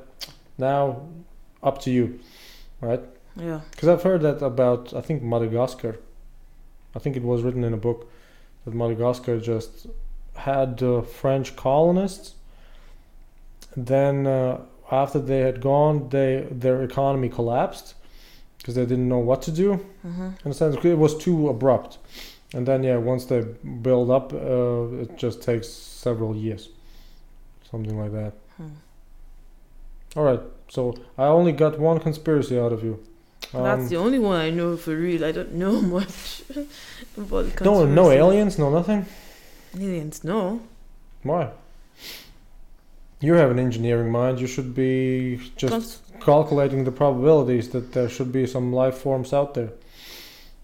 Now, 0.57 0.81
up 1.63 1.77
to 1.83 1.89
you, 1.97 2.05
right? 2.81 3.03
Yeah. 3.37 3.61
Because 3.71 3.89
I've 3.93 4.03
heard 4.09 4.21
that 4.27 4.41
about 4.53 4.93
I 4.93 5.01
think 5.07 5.23
Madagascar. 5.23 5.93
I 6.95 6.99
think 6.99 7.15
it 7.15 7.23
was 7.23 7.43
written 7.43 7.63
in 7.63 7.73
a 7.73 7.81
book 7.87 7.99
that 8.65 8.73
Madagascar 8.73 9.39
just 9.39 9.87
had 10.35 10.83
uh, 10.83 11.01
French 11.21 11.55
colonists. 11.55 12.35
Then 13.93 14.27
uh, 14.27 14.57
after 14.91 15.19
they 15.19 15.39
had 15.39 15.61
gone, 15.61 16.09
they 16.09 16.47
their 16.51 16.83
economy 16.83 17.29
collapsed 17.29 17.95
because 18.57 18.75
they 18.75 18.85
didn't 18.85 19.07
know 19.07 19.17
what 19.29 19.41
to 19.41 19.51
do 19.51 19.79
Mhm. 20.05 20.33
in 20.45 20.51
a 20.51 20.53
sense 20.53 20.75
it 20.85 20.97
was 20.97 21.15
too 21.17 21.49
abrupt 21.49 21.97
and 22.53 22.65
then 22.67 22.83
yeah 22.83 22.97
once 22.97 23.25
they 23.25 23.41
build 23.81 24.09
up 24.11 24.33
uh, 24.33 25.01
it 25.03 25.17
just 25.17 25.41
takes 25.41 25.67
several 26.03 26.35
years 26.35 26.69
something 27.71 27.97
like 28.03 28.11
that 28.11 28.33
Hmm. 28.57 28.75
all 30.15 30.23
right 30.29 30.41
so 30.69 30.93
i 31.17 31.25
only 31.25 31.51
got 31.53 31.79
one 31.79 31.99
conspiracy 31.99 32.59
out 32.59 32.71
of 32.73 32.83
you 32.83 32.95
That's 33.53 33.83
Um, 33.83 33.89
the 33.89 33.97
only 33.97 34.19
one 34.19 34.37
I 34.47 34.49
know 34.51 34.77
for 34.77 34.95
real. 34.95 35.21
I 35.29 35.31
don't 35.37 35.53
know 35.63 35.81
much 35.97 36.43
about 37.17 37.45
the 37.57 37.63
no 37.65 37.85
no 37.85 38.11
aliens 38.11 38.57
no 38.57 38.69
nothing 38.69 39.05
Aliens, 39.75 40.23
no. 40.23 40.59
why 41.23 41.43
you 43.21 43.33
have 43.35 43.51
an 43.51 43.59
engineering 43.59 44.11
mind 44.11 44.39
you 44.39 44.47
should 44.47 44.73
be 44.73 45.37
just 45.55 45.71
Cons- 45.71 46.01
calculating 46.19 46.83
the 46.83 46.91
probabilities 46.91 47.69
that 47.69 47.91
there 47.93 48.09
should 48.09 48.31
be 48.31 48.45
some 48.47 48.73
life 48.73 48.97
forms 48.97 49.31
out 49.33 49.53
there 49.53 49.71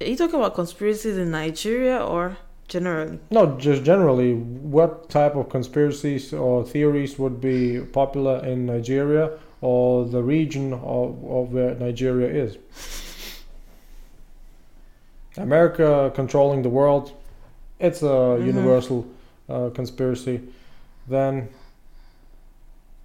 Are 0.02 0.08
you 0.08 0.16
talking 0.18 0.40
about 0.40 0.54
conspiracies 0.56 1.18
in 1.18 1.32
Nigeria 1.32 1.98
or 2.14 2.38
generally? 2.68 3.18
No, 3.32 3.58
just 3.58 3.84
generally, 3.84 4.34
what 4.78 5.10
type 5.10 5.36
of 5.36 5.50
conspiracies 5.50 6.34
or 6.34 6.64
theories 6.66 7.18
would 7.18 7.40
be 7.42 7.80
popular 7.94 8.36
in 8.46 8.66
Nigeria 8.66 9.32
or 9.62 10.06
the 10.06 10.22
region 10.22 10.74
of, 10.74 11.24
of 11.38 11.54
where 11.54 11.74
Nigeria 11.76 12.28
is? 12.46 12.58
America 15.38 16.12
controlling 16.16 16.62
the 16.64 16.70
world, 16.70 17.12
it's 17.80 18.02
a 18.02 18.06
Mhm. 18.38 18.46
universal 18.46 19.06
uh, 19.50 19.70
conspiracy. 19.74 20.42
Then 21.08 21.48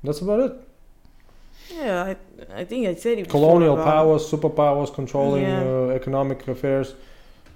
that's 0.04 0.20
about 0.20 0.40
it. 0.40 0.52
Yeah, 1.70 2.02
I, 2.04 2.16
I 2.60 2.64
think 2.64 2.86
I 2.86 2.94
said 2.94 3.18
it. 3.18 3.28
Colonial 3.28 3.74
about- 3.74 3.86
powers, 3.86 4.22
superpowers 4.30 4.92
controlling 4.94 5.42
Yeah. 5.44 5.62
uh, 5.62 5.88
economic 6.00 6.46
affairs. 6.48 6.94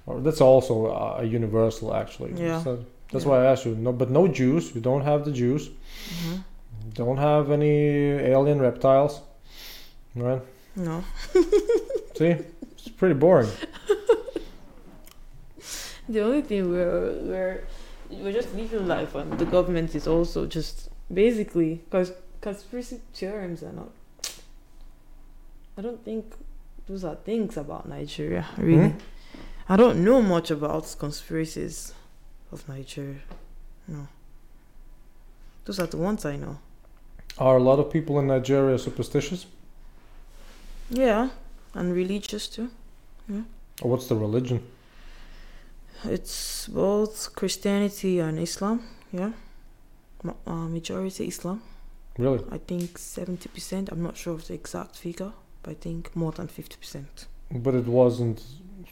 Or 0.05 0.21
that's 0.21 0.39
also 0.41 0.87
a, 0.87 1.17
a 1.21 1.23
universal, 1.23 1.93
actually. 1.93 2.31
Yeah. 2.35 2.63
So 2.63 2.85
that's 3.11 3.25
Yeah. 3.25 3.31
why 3.31 3.41
I 3.43 3.51
asked 3.51 3.65
you. 3.65 3.75
No, 3.75 3.91
but 3.91 4.09
no 4.09 4.27
Jews. 4.27 4.73
You 4.73 4.81
don't 4.81 5.01
have 5.03 5.25
the 5.25 5.31
Jews. 5.31 5.69
Mhm. 5.69 6.43
Don't 6.93 7.17
have 7.17 7.51
any 7.51 7.75
alien 8.35 8.59
reptiles. 8.61 9.21
Right? 10.15 10.41
No. 10.75 11.03
See, 12.17 12.35
it's 12.71 12.87
pretty 12.97 13.15
boring. 13.15 13.49
The 16.09 16.21
only 16.21 16.41
thing 16.41 16.69
we're 16.71 17.11
we're 17.29 17.63
we're 18.09 18.31
just 18.31 18.53
living 18.55 18.87
life, 18.87 19.13
and 19.15 19.37
the 19.37 19.45
government 19.45 19.93
is 19.95 20.07
also 20.07 20.45
just 20.45 20.89
basically 21.13 21.81
because 21.89 22.13
conspiracy 22.41 23.01
theorems 23.13 23.63
are 23.63 23.73
not. 23.73 23.89
I 25.77 25.81
don't 25.81 26.03
think 26.03 26.33
those 26.87 27.03
are 27.03 27.15
things 27.15 27.57
about 27.57 27.87
Nigeria, 27.87 28.45
really. 28.57 28.89
Hmm? 28.89 28.97
I 29.69 29.75
don't 29.75 30.03
know 30.03 30.21
much 30.21 30.49
about 30.51 30.95
conspiracies 30.97 31.93
of 32.51 32.67
Nigeria. 32.69 33.19
No. 33.87 34.07
Those 35.65 35.79
are 35.79 35.87
the 35.87 35.97
ones 35.97 36.25
I 36.25 36.37
know. 36.37 36.57
Are 37.37 37.57
a 37.57 37.61
lot 37.61 37.79
of 37.79 37.91
people 37.91 38.17
in 38.19 38.27
Nigeria 38.27 38.79
superstitious? 38.79 39.45
Yeah, 40.89 41.29
and 41.73 41.93
religious 41.93 42.47
too. 42.47 42.69
Or 43.81 43.91
what's 43.91 44.07
the 44.07 44.15
religion? 44.15 44.63
It's 46.05 46.67
both 46.67 47.35
Christianity 47.35 48.19
and 48.19 48.39
Islam. 48.39 48.83
Yeah, 49.11 49.31
Ma- 50.23 50.33
uh, 50.47 50.67
majority 50.67 51.27
Islam. 51.27 51.61
Really? 52.17 52.43
I 52.51 52.57
think 52.57 52.97
seventy 52.97 53.49
percent. 53.49 53.89
I'm 53.91 54.01
not 54.01 54.17
sure 54.17 54.33
of 54.33 54.47
the 54.47 54.53
exact 54.53 54.95
figure, 54.95 55.33
but 55.63 55.71
I 55.71 55.73
think 55.75 56.15
more 56.15 56.31
than 56.31 56.47
fifty 56.47 56.77
percent. 56.77 57.27
But 57.51 57.75
it 57.75 57.85
wasn't. 57.85 58.43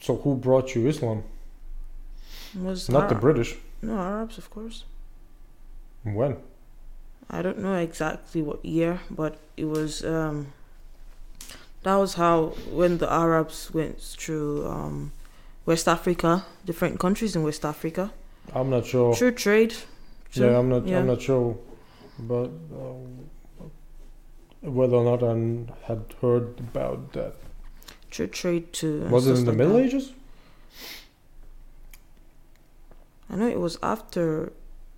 So 0.02 0.18
who 0.18 0.35
brought 0.35 0.76
you 0.76 0.88
Islam? 0.88 1.23
Was 2.56 2.89
Not 2.89 3.10
the 3.10 3.15
British. 3.15 3.57
No, 3.81 3.97
Arabs, 3.97 4.38
of 4.38 4.49
course. 4.49 4.85
When? 6.03 6.38
I 7.30 7.41
don't 7.41 7.60
know 7.60 7.76
exactly 7.76 8.41
what 8.41 8.64
year, 8.64 9.02
but 9.10 9.38
it 9.57 9.65
was. 9.65 10.03
Um, 10.03 10.53
that 11.84 11.95
was 11.95 12.15
how 12.15 12.53
when 12.72 12.97
the 12.97 13.11
Arabs 13.11 13.73
went 13.73 13.99
through 13.99 14.68
um, 14.68 15.11
West 15.65 15.88
Africa, 15.88 16.45
different 16.65 16.99
countries 16.99 17.35
in 17.35 17.43
West 17.43 17.65
Africa, 17.65 18.11
I'm 18.53 18.69
not 18.69 18.85
sure. 18.85 19.15
through 19.15 19.31
trade. 19.31 19.73
through-. 20.31 20.49
Yeah, 20.49 20.60
I'm 20.60 20.69
not. 20.69 20.88
yeah. 20.88 20.99
I'm 20.99 21.07
not 21.07 21.22
sure, 21.22 21.57
but 22.19 22.49
uh, 22.73 23.65
whether 24.61 24.95
or 24.95 25.03
not 25.03 25.23
I 25.23 25.85
had 25.87 26.13
heard 26.21 26.59
about 26.59 27.13
that. 27.13 27.35
Through 28.11 28.27
trade 28.27 28.71
to. 28.73 29.01
Was 29.09 29.27
it 29.27 29.37
in 29.37 29.45
the 29.45 29.51
like 29.51 29.57
Middle 29.57 29.73
that. 29.73 29.85
Ages? 29.85 30.13
I 33.29 33.35
know 33.35 33.47
it 33.47 33.59
was 33.59 33.77
after 33.81 34.53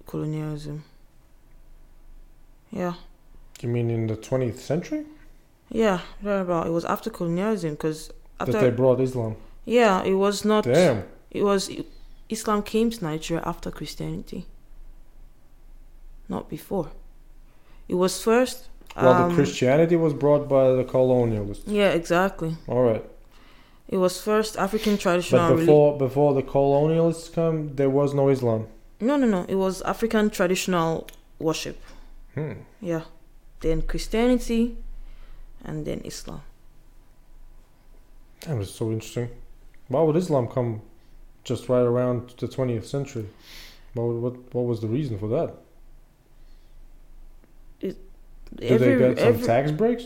colonialism. 0.05 0.83
Yeah, 2.71 2.95
You 3.61 3.69
mean 3.69 3.89
in 3.89 4.07
the 4.07 4.17
20th 4.17 4.57
century 4.59 5.05
yeah, 5.69 6.01
about 6.21 6.67
it 6.67 6.71
was 6.71 6.83
after 6.85 7.09
colonialism 7.09 7.71
because 7.71 8.11
that 8.39 8.51
they 8.51 8.69
brought 8.71 8.99
Islam? 8.99 9.37
yeah, 9.65 10.03
it 10.03 10.13
was 10.15 10.43
not. 10.45 10.65
Damn. 10.65 11.03
It 11.31 11.43
was 11.43 11.71
Islam 12.29 12.61
came 12.63 12.89
to 12.89 13.03
Nigeria 13.03 13.41
after 13.45 13.71
Christianity, 13.71 14.45
not 16.27 16.49
before. 16.49 16.91
It 17.87 17.95
was 17.95 18.21
first. 18.21 18.67
Well, 18.95 19.13
um, 19.13 19.29
the 19.29 19.35
Christianity 19.35 19.95
was 19.95 20.13
brought 20.13 20.49
by 20.49 20.71
the 20.73 20.83
colonialists. 20.83 21.63
Yeah, 21.67 21.89
exactly. 21.89 22.55
All 22.67 22.81
right, 22.81 23.03
It 23.87 23.97
was 23.97 24.19
first 24.19 24.57
African 24.57 24.97
traditional. 24.97 25.49
but 25.49 25.57
before 25.57 25.97
before 25.97 26.33
the 26.33 26.43
colonialists 26.43 27.31
come, 27.33 27.75
there 27.75 27.89
was 27.89 28.13
no 28.13 28.29
Islam. 28.29 28.67
no, 28.99 29.15
no, 29.17 29.27
no. 29.27 29.45
It 29.47 29.55
was 29.55 29.81
African 29.83 30.29
traditional 30.29 31.07
worship. 31.39 31.77
Hmm. 32.33 32.53
Yeah, 32.81 33.03
then 33.61 33.81
Christianity, 33.83 34.77
and 35.63 35.85
then 35.85 36.01
Islam. 36.03 36.41
That 38.41 38.57
was 38.57 38.73
so 38.73 38.91
interesting. 38.91 39.29
Why 39.87 40.01
would 40.01 40.15
Islam 40.15 40.47
come 40.47 40.81
just 41.43 41.69
right 41.69 41.81
around 41.93 42.33
the 42.39 42.47
20th 42.47 42.85
century? 42.85 43.27
What 43.93 44.05
what 44.23 44.35
what 44.55 44.65
was 44.71 44.79
the 44.81 44.87
reason 44.87 45.17
for 45.19 45.29
that? 45.29 45.49
Did 48.55 48.79
they 48.81 48.97
get 48.97 49.19
some 49.19 49.27
every, 49.27 49.45
tax 49.45 49.71
breaks? 49.71 50.03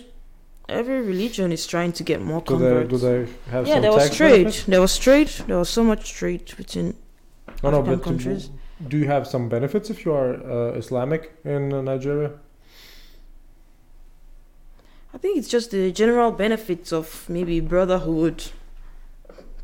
every 0.70 1.02
religion 1.02 1.52
is 1.52 1.68
trying 1.68 1.92
to 1.92 2.04
get 2.04 2.22
more 2.22 2.42
Do 2.42 2.58
they 2.58 2.66
converts. 2.66 2.90
do 2.90 2.98
they 2.98 3.32
have 3.52 3.68
yeah, 3.68 3.74
some 3.76 3.82
there 3.82 3.92
was 3.92 4.16
trade. 4.16 4.44
benefits? 4.46 4.64
There 4.66 4.82
was 4.82 4.98
trade. 4.98 5.28
There 5.48 5.58
was 5.58 5.70
so 5.70 5.84
much 5.84 6.14
trade 6.14 6.54
between 6.58 6.96
No, 7.64 7.72
no, 7.72 7.82
but 7.82 8.02
countries. 8.04 8.48
do, 8.48 8.88
do 8.90 8.98
you 8.98 9.08
have 9.08 9.28
some 9.28 9.50
benefits 9.50 9.90
if 9.90 10.06
you 10.06 10.14
are 10.14 10.34
uh, 10.36 10.72
Islamic 10.78 11.34
in 11.44 11.74
uh, 11.74 11.82
Nigeria? 11.82 12.32
I 15.14 15.18
think 15.18 15.38
it's 15.38 15.50
just 15.50 15.72
the 15.72 15.92
general 15.92 16.32
benefits 16.32 16.94
of 16.94 17.26
maybe 17.30 17.60
brotherhood, 17.60 18.46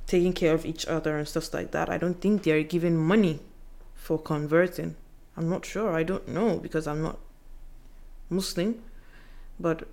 taking 0.05 0.33
care 0.33 0.53
of 0.53 0.65
each 0.65 0.85
other 0.85 1.17
and 1.17 1.27
stuff 1.27 1.53
like 1.53 1.71
that. 1.71 1.89
I 1.89 1.97
don't 1.97 2.19
think 2.19 2.43
they're 2.43 2.63
giving 2.63 2.97
money 2.97 3.39
for 3.95 4.19
converting. 4.19 4.95
I'm 5.37 5.47
not 5.49 5.65
sure. 5.65 5.93
I 5.95 6.03
don't 6.03 6.27
know 6.27 6.57
because 6.57 6.85
I'm 6.85 7.01
not 7.01 7.17
Muslim. 8.29 8.81
But 9.59 9.87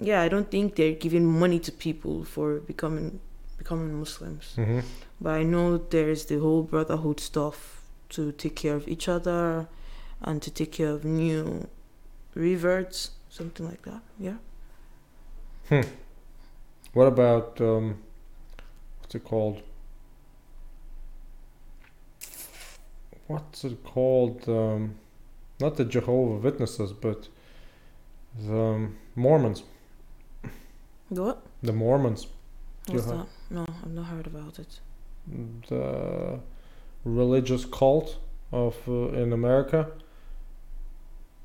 yeah, 0.00 0.22
I 0.22 0.28
don't 0.28 0.50
think 0.50 0.76
they're 0.76 0.92
giving 0.92 1.26
money 1.26 1.58
to 1.60 1.72
people 1.72 2.24
for 2.24 2.60
becoming 2.60 3.20
becoming 3.58 3.94
Muslims. 3.94 4.54
Mm-hmm. 4.56 4.80
But 5.20 5.34
I 5.34 5.42
know 5.44 5.78
there's 5.78 6.24
the 6.26 6.38
whole 6.38 6.62
brotherhood 6.62 7.20
stuff 7.20 7.82
to 8.10 8.32
take 8.32 8.56
care 8.56 8.74
of 8.74 8.88
each 8.88 9.08
other 9.08 9.68
and 10.20 10.42
to 10.42 10.50
take 10.50 10.72
care 10.72 10.90
of 10.90 11.04
new 11.04 11.68
reverts, 12.34 13.12
something 13.28 13.66
like 13.66 13.82
that. 13.82 14.02
Yeah. 14.18 14.38
Hmm. 15.68 15.82
What 16.92 17.06
about 17.06 17.60
um, 17.60 18.02
what's 19.00 19.14
it 19.14 19.24
called? 19.24 19.62
What's 23.28 23.64
it 23.64 23.82
called? 23.84 24.48
Um, 24.48 24.96
not 25.60 25.76
the 25.76 25.84
Jehovah 25.84 26.38
Witnesses, 26.38 26.92
but 26.92 27.28
the 28.38 28.88
Mormons. 29.14 29.62
The 31.10 31.22
what? 31.22 31.42
The 31.62 31.72
Mormons, 31.72 32.26
What's 32.86 33.06
that? 33.06 33.26
No, 33.50 33.66
I've 33.82 33.92
not 33.92 34.06
heard 34.06 34.26
about 34.26 34.58
it. 34.58 34.80
the 35.68 36.40
religious 37.04 37.64
cult 37.64 38.18
of 38.50 38.76
uh, 38.88 39.08
in 39.12 39.32
America. 39.32 39.88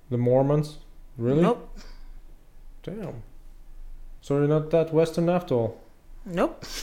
The 0.10 0.18
Mormons, 0.18 0.78
really? 1.18 1.42
Nope. 1.42 1.78
Damn. 2.84 3.24
So 4.22 4.38
you're 4.38 4.48
not 4.48 4.72
that 4.72 4.94
Western 4.94 5.30
after 5.30 5.56
all. 5.56 5.82
Nope. 6.26 6.66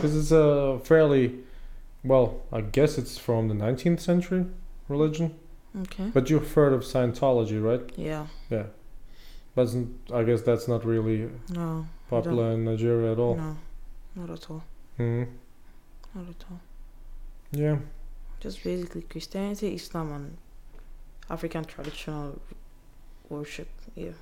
This 0.00 0.14
is 0.14 0.32
a 0.32 0.80
fairly, 0.84 1.40
well, 2.02 2.40
I 2.50 2.62
guess 2.62 2.96
it's 2.96 3.18
from 3.18 3.48
the 3.48 3.54
19th 3.54 4.00
century 4.00 4.46
religion. 4.88 5.34
Okay. 5.80 6.10
But 6.12 6.28
you've 6.28 6.52
heard 6.52 6.72
of 6.72 6.82
Scientology, 6.82 7.62
right? 7.62 7.90
Yeah. 7.96 8.26
Yeah. 8.50 8.64
But 9.54 9.74
I 10.12 10.22
guess 10.22 10.42
that's 10.42 10.68
not 10.68 10.84
really 10.84 11.30
No. 11.50 11.86
popular 12.08 12.52
in 12.52 12.64
Nigeria 12.64 13.12
at 13.12 13.18
all. 13.18 13.36
No. 13.36 13.56
Not 14.14 14.30
at 14.30 14.50
all. 14.50 14.62
hmm 14.98 15.24
Not 16.14 16.28
at 16.28 16.44
all. 16.50 16.60
Yeah. 17.52 17.78
Just 18.40 18.62
basically 18.64 19.02
Christianity, 19.02 19.74
Islam, 19.74 20.12
and 20.12 20.36
African 21.30 21.64
traditional 21.64 22.40
worship. 23.28 23.68
Yeah. 23.94 24.12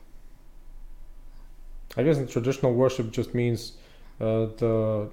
I 1.97 2.03
guess 2.05 2.19
in 2.19 2.27
traditional 2.29 2.73
worship 2.75 3.11
just 3.11 3.35
means 3.35 3.73
uh, 4.21 4.47
the 4.59 5.11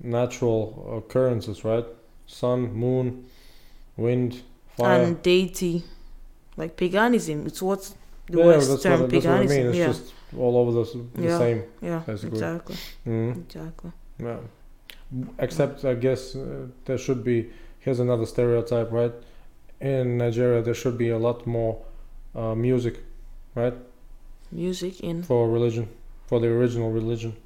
natural 0.00 0.96
occurrences, 0.98 1.64
right? 1.64 1.84
Sun, 2.26 2.72
moon, 2.72 3.26
wind, 3.96 4.42
And 4.78 5.22
deity, 5.22 5.84
like 6.56 6.76
paganism. 6.76 7.46
It's 7.46 7.62
what 7.62 7.92
the 8.28 8.38
yeah, 8.38 8.46
West 8.46 8.68
that's 8.68 8.82
term 8.82 9.00
what, 9.02 9.10
that's 9.10 9.24
what 9.24 9.34
I 9.34 9.46
mean. 9.46 9.66
It's 9.68 9.78
yeah. 9.78 9.86
just 9.86 10.12
all 10.36 10.56
over 10.58 10.72
the, 10.72 10.84
the 11.14 11.22
Yeah. 11.22 11.38
same. 11.38 11.62
yeah. 11.80 12.02
basically. 12.06 12.38
Exactly. 12.38 12.76
hmm 13.04 13.30
Exactly. 13.30 13.92
Yeah. 14.18 14.36
Except, 15.38 15.84
I 15.84 15.94
guess 15.94 16.34
uh, 16.34 16.66
there 16.84 16.98
should 16.98 17.22
be. 17.24 17.50
Here's 17.78 18.00
another 18.00 18.26
stereotype, 18.26 18.90
right? 18.90 19.12
In 19.80 20.18
Nigeria, 20.18 20.60
there 20.62 20.74
should 20.74 20.98
be 20.98 21.10
a 21.10 21.18
lot 21.18 21.46
more 21.46 21.78
uh, 22.34 22.54
music, 22.54 22.94
right, 23.54 23.74
Music 24.50 25.00
in. 25.00 25.22
for 25.22 25.48
religion, 25.48 25.88
for 26.26 26.40
the 26.40 26.48
original 26.48 26.90
religion. 26.90 27.36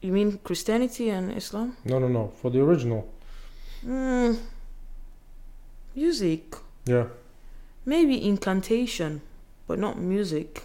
You 0.00 0.12
mean 0.12 0.38
Christianity 0.42 1.10
and 1.10 1.32
Islam? 1.36 1.76
No, 1.84 1.98
no, 1.98 2.08
no, 2.08 2.32
for 2.40 2.50
the 2.50 2.60
original. 2.60 3.06
Mm. 3.86 4.38
Music. 5.94 6.56
Yeah. 6.86 7.06
Maybe 7.84 8.24
incantation, 8.26 9.20
but 9.66 9.78
not 9.78 9.98
music. 9.98 10.64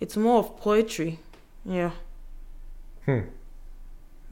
It's 0.00 0.16
more 0.16 0.38
of 0.40 0.56
poetry. 0.58 1.18
Yeah. 1.64 1.92
Hmm. 3.04 3.20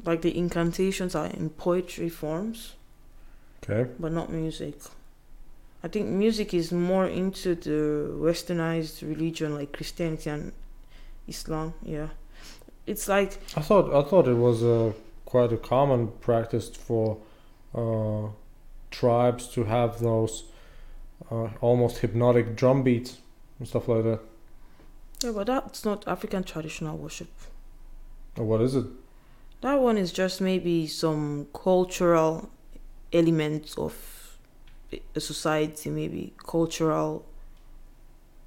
Like 0.04 0.22
the 0.22 0.36
incantations 0.36 1.14
are 1.14 1.26
in 1.26 1.50
poetry 1.50 2.08
forms, 2.08 2.74
Okay. 3.62 3.90
but 3.98 4.12
not 4.12 4.30
music. 4.30 4.74
I 5.82 5.88
think 5.88 6.08
music 6.08 6.52
is 6.52 6.72
more 6.72 7.06
into 7.06 7.54
the 7.54 8.10
westernized 8.18 9.02
religion 9.02 9.54
like 9.54 9.72
Christianity 9.72 10.30
and 10.30 10.52
Islam. 11.28 11.74
Yeah. 11.82 12.08
It's 12.86 13.08
like 13.08 13.38
I 13.56 13.60
thought 13.62 13.94
I 13.94 14.06
thought 14.08 14.26
it 14.28 14.36
was 14.36 14.62
uh, 14.62 14.92
quite 15.24 15.52
a 15.52 15.56
common 15.56 16.08
practice 16.20 16.68
for 16.68 17.16
uh, 17.74 18.28
tribes 18.90 19.48
to 19.48 19.64
have 19.64 20.00
those 20.00 20.44
uh, 21.30 21.48
almost 21.60 21.98
hypnotic 21.98 22.56
drum 22.56 22.82
beats 22.82 23.18
and 23.58 23.68
stuff 23.68 23.88
like 23.88 24.04
that. 24.04 24.20
yeah, 25.22 25.32
but 25.32 25.46
that's 25.46 25.84
not 25.84 26.06
African 26.06 26.44
traditional 26.44 26.96
worship. 26.96 27.30
What 28.36 28.60
is 28.60 28.74
it? 28.74 28.86
That 29.60 29.80
one 29.80 29.96
is 29.96 30.12
just 30.12 30.40
maybe 30.40 30.86
some 30.86 31.46
cultural 31.54 32.50
elements 33.12 33.78
of 33.78 33.94
a 35.14 35.20
society, 35.20 35.90
maybe 35.90 36.32
cultural 36.36 37.24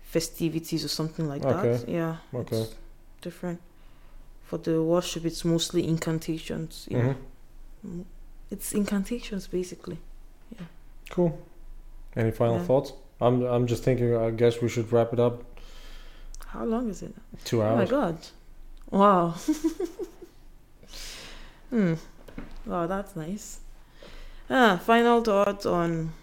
festivities 0.03 0.85
or 0.85 0.89
something 0.89 1.27
like 1.27 1.41
that. 1.41 1.87
Yeah. 1.87 2.17
Okay. 2.33 2.57
It's 2.57 2.75
different. 3.21 3.61
For 4.43 4.57
the 4.57 4.81
worship, 4.81 5.25
it's 5.25 5.43
mostly 5.43 5.87
incantations. 5.87 6.87
You 6.89 6.97
know. 7.83 8.05
It's 8.49 8.73
incantations, 8.73 9.47
basically. 9.47 9.97
Yeah. 10.57 10.65
Cool. 11.09 11.37
Any 12.15 12.31
final 12.31 12.57
Yeah. 12.57 12.63
thoughts? 12.65 12.93
I'm 13.19 13.41
I'm 13.43 13.67
just 13.67 13.83
thinking. 13.83 14.15
I 14.15 14.31
guess 14.31 14.61
we 14.61 14.69
should 14.69 14.91
wrap 14.91 15.13
it 15.13 15.19
up. 15.19 15.43
How 16.47 16.65
long 16.65 16.89
is 16.89 17.01
it? 17.01 17.13
Two 17.43 17.61
hours. 17.61 17.73
Oh 17.73 17.77
my 17.77 17.85
god. 17.85 18.17
Wow. 18.91 19.29
hmm. 21.69 21.93
Wow, 22.65 22.87
that's 22.87 23.15
nice. 23.15 23.59
Ah, 24.49 24.79
final 24.83 25.21
thoughts 25.21 25.65
on 25.65 26.13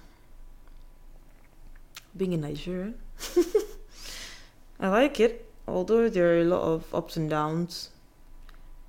being 2.16 2.32
in 2.32 2.40
Nigeria. 2.40 2.94
I 4.80 4.88
like 4.88 5.20
it, 5.20 5.46
although 5.68 6.08
there 6.08 6.34
are 6.34 6.40
a 6.40 6.44
lot 6.44 6.62
of 6.62 6.94
ups 6.94 7.16
and 7.16 7.28
downs. 7.28 7.90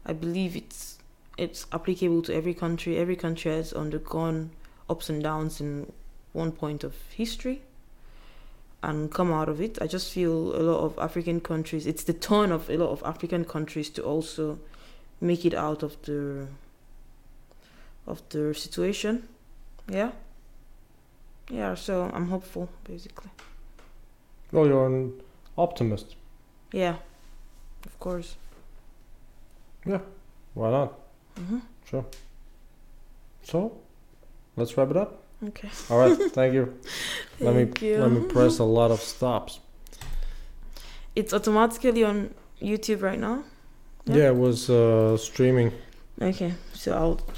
I 0.06 0.14
believe 0.14 0.56
it's 0.56 0.95
it's 1.38 1.66
applicable 1.72 2.22
to 2.24 2.34
every 2.34 2.54
country. 2.54 2.98
Every 2.98 3.16
country 3.16 3.52
has 3.52 3.74
undergone 3.74 4.52
ups 4.90 5.10
and 5.10 5.24
downs 5.24 5.60
in 5.60 5.92
one 6.34 6.52
point 6.52 6.84
of 6.84 6.96
history 7.16 7.62
and 8.84 9.12
come 9.12 9.34
out 9.34 9.50
of 9.50 9.60
it. 9.60 9.82
I 9.82 9.88
just 9.88 10.14
feel 10.14 10.56
a 10.56 10.62
lot 10.62 10.80
of 10.82 11.00
African 11.00 11.42
countries, 11.42 11.88
it's 11.88 12.04
the 12.04 12.14
turn 12.14 12.52
of 12.52 12.70
a 12.70 12.78
lot 12.78 12.90
of 12.90 13.02
African 13.04 13.44
countries 13.44 13.90
to 13.92 14.04
also 14.04 14.60
make 15.20 15.46
it 15.46 15.54
out 15.54 15.82
of 15.82 16.00
the 16.04 16.48
of 18.06 18.22
the 18.30 18.54
situation. 18.54 19.28
Yeah. 19.90 20.12
Yeah, 21.50 21.76
so 21.76 22.12
I'm 22.14 22.28
hopeful 22.28 22.70
basically. 22.84 23.32
Well, 24.52 24.68
you're 24.68 24.88
an 24.88 25.22
optimist. 25.58 26.16
Yeah. 26.72 26.98
Of 27.86 28.00
course. 28.00 28.36
Yeah. 29.86 30.02
Why 30.54 30.72
not? 30.72 31.05
Hmm 31.38 31.60
Sure. 31.90 32.06
So, 33.44 33.78
let's 34.56 34.76
wrap 34.78 34.90
it 34.92 34.98
up. 34.98 35.22
Okay. 35.48 35.70
All 35.90 36.00
right. 36.00 36.18
thank 36.32 36.54
you. 36.54 36.80
Let 37.40 37.54
me 37.56 37.66
Thank 37.66 37.82
you. 37.82 37.98
let 37.98 38.12
me 38.12 38.22
press 38.22 38.60
a 38.60 38.64
lot 38.64 38.92
of 38.92 39.02
stops. 39.02 39.60
It's 41.16 41.34
automatically 41.34 42.04
on 42.04 42.34
YouTube 42.62 43.02
right 43.02 43.20
now. 43.20 43.44
Yeah. 44.06 44.16
Yeah, 44.16 44.28
it 44.30 44.36
was 44.38 44.70
uh, 44.70 45.18
streaming. 45.18 45.74
Okay, 46.22 46.54
so 46.74 46.94
I'll 46.94 47.20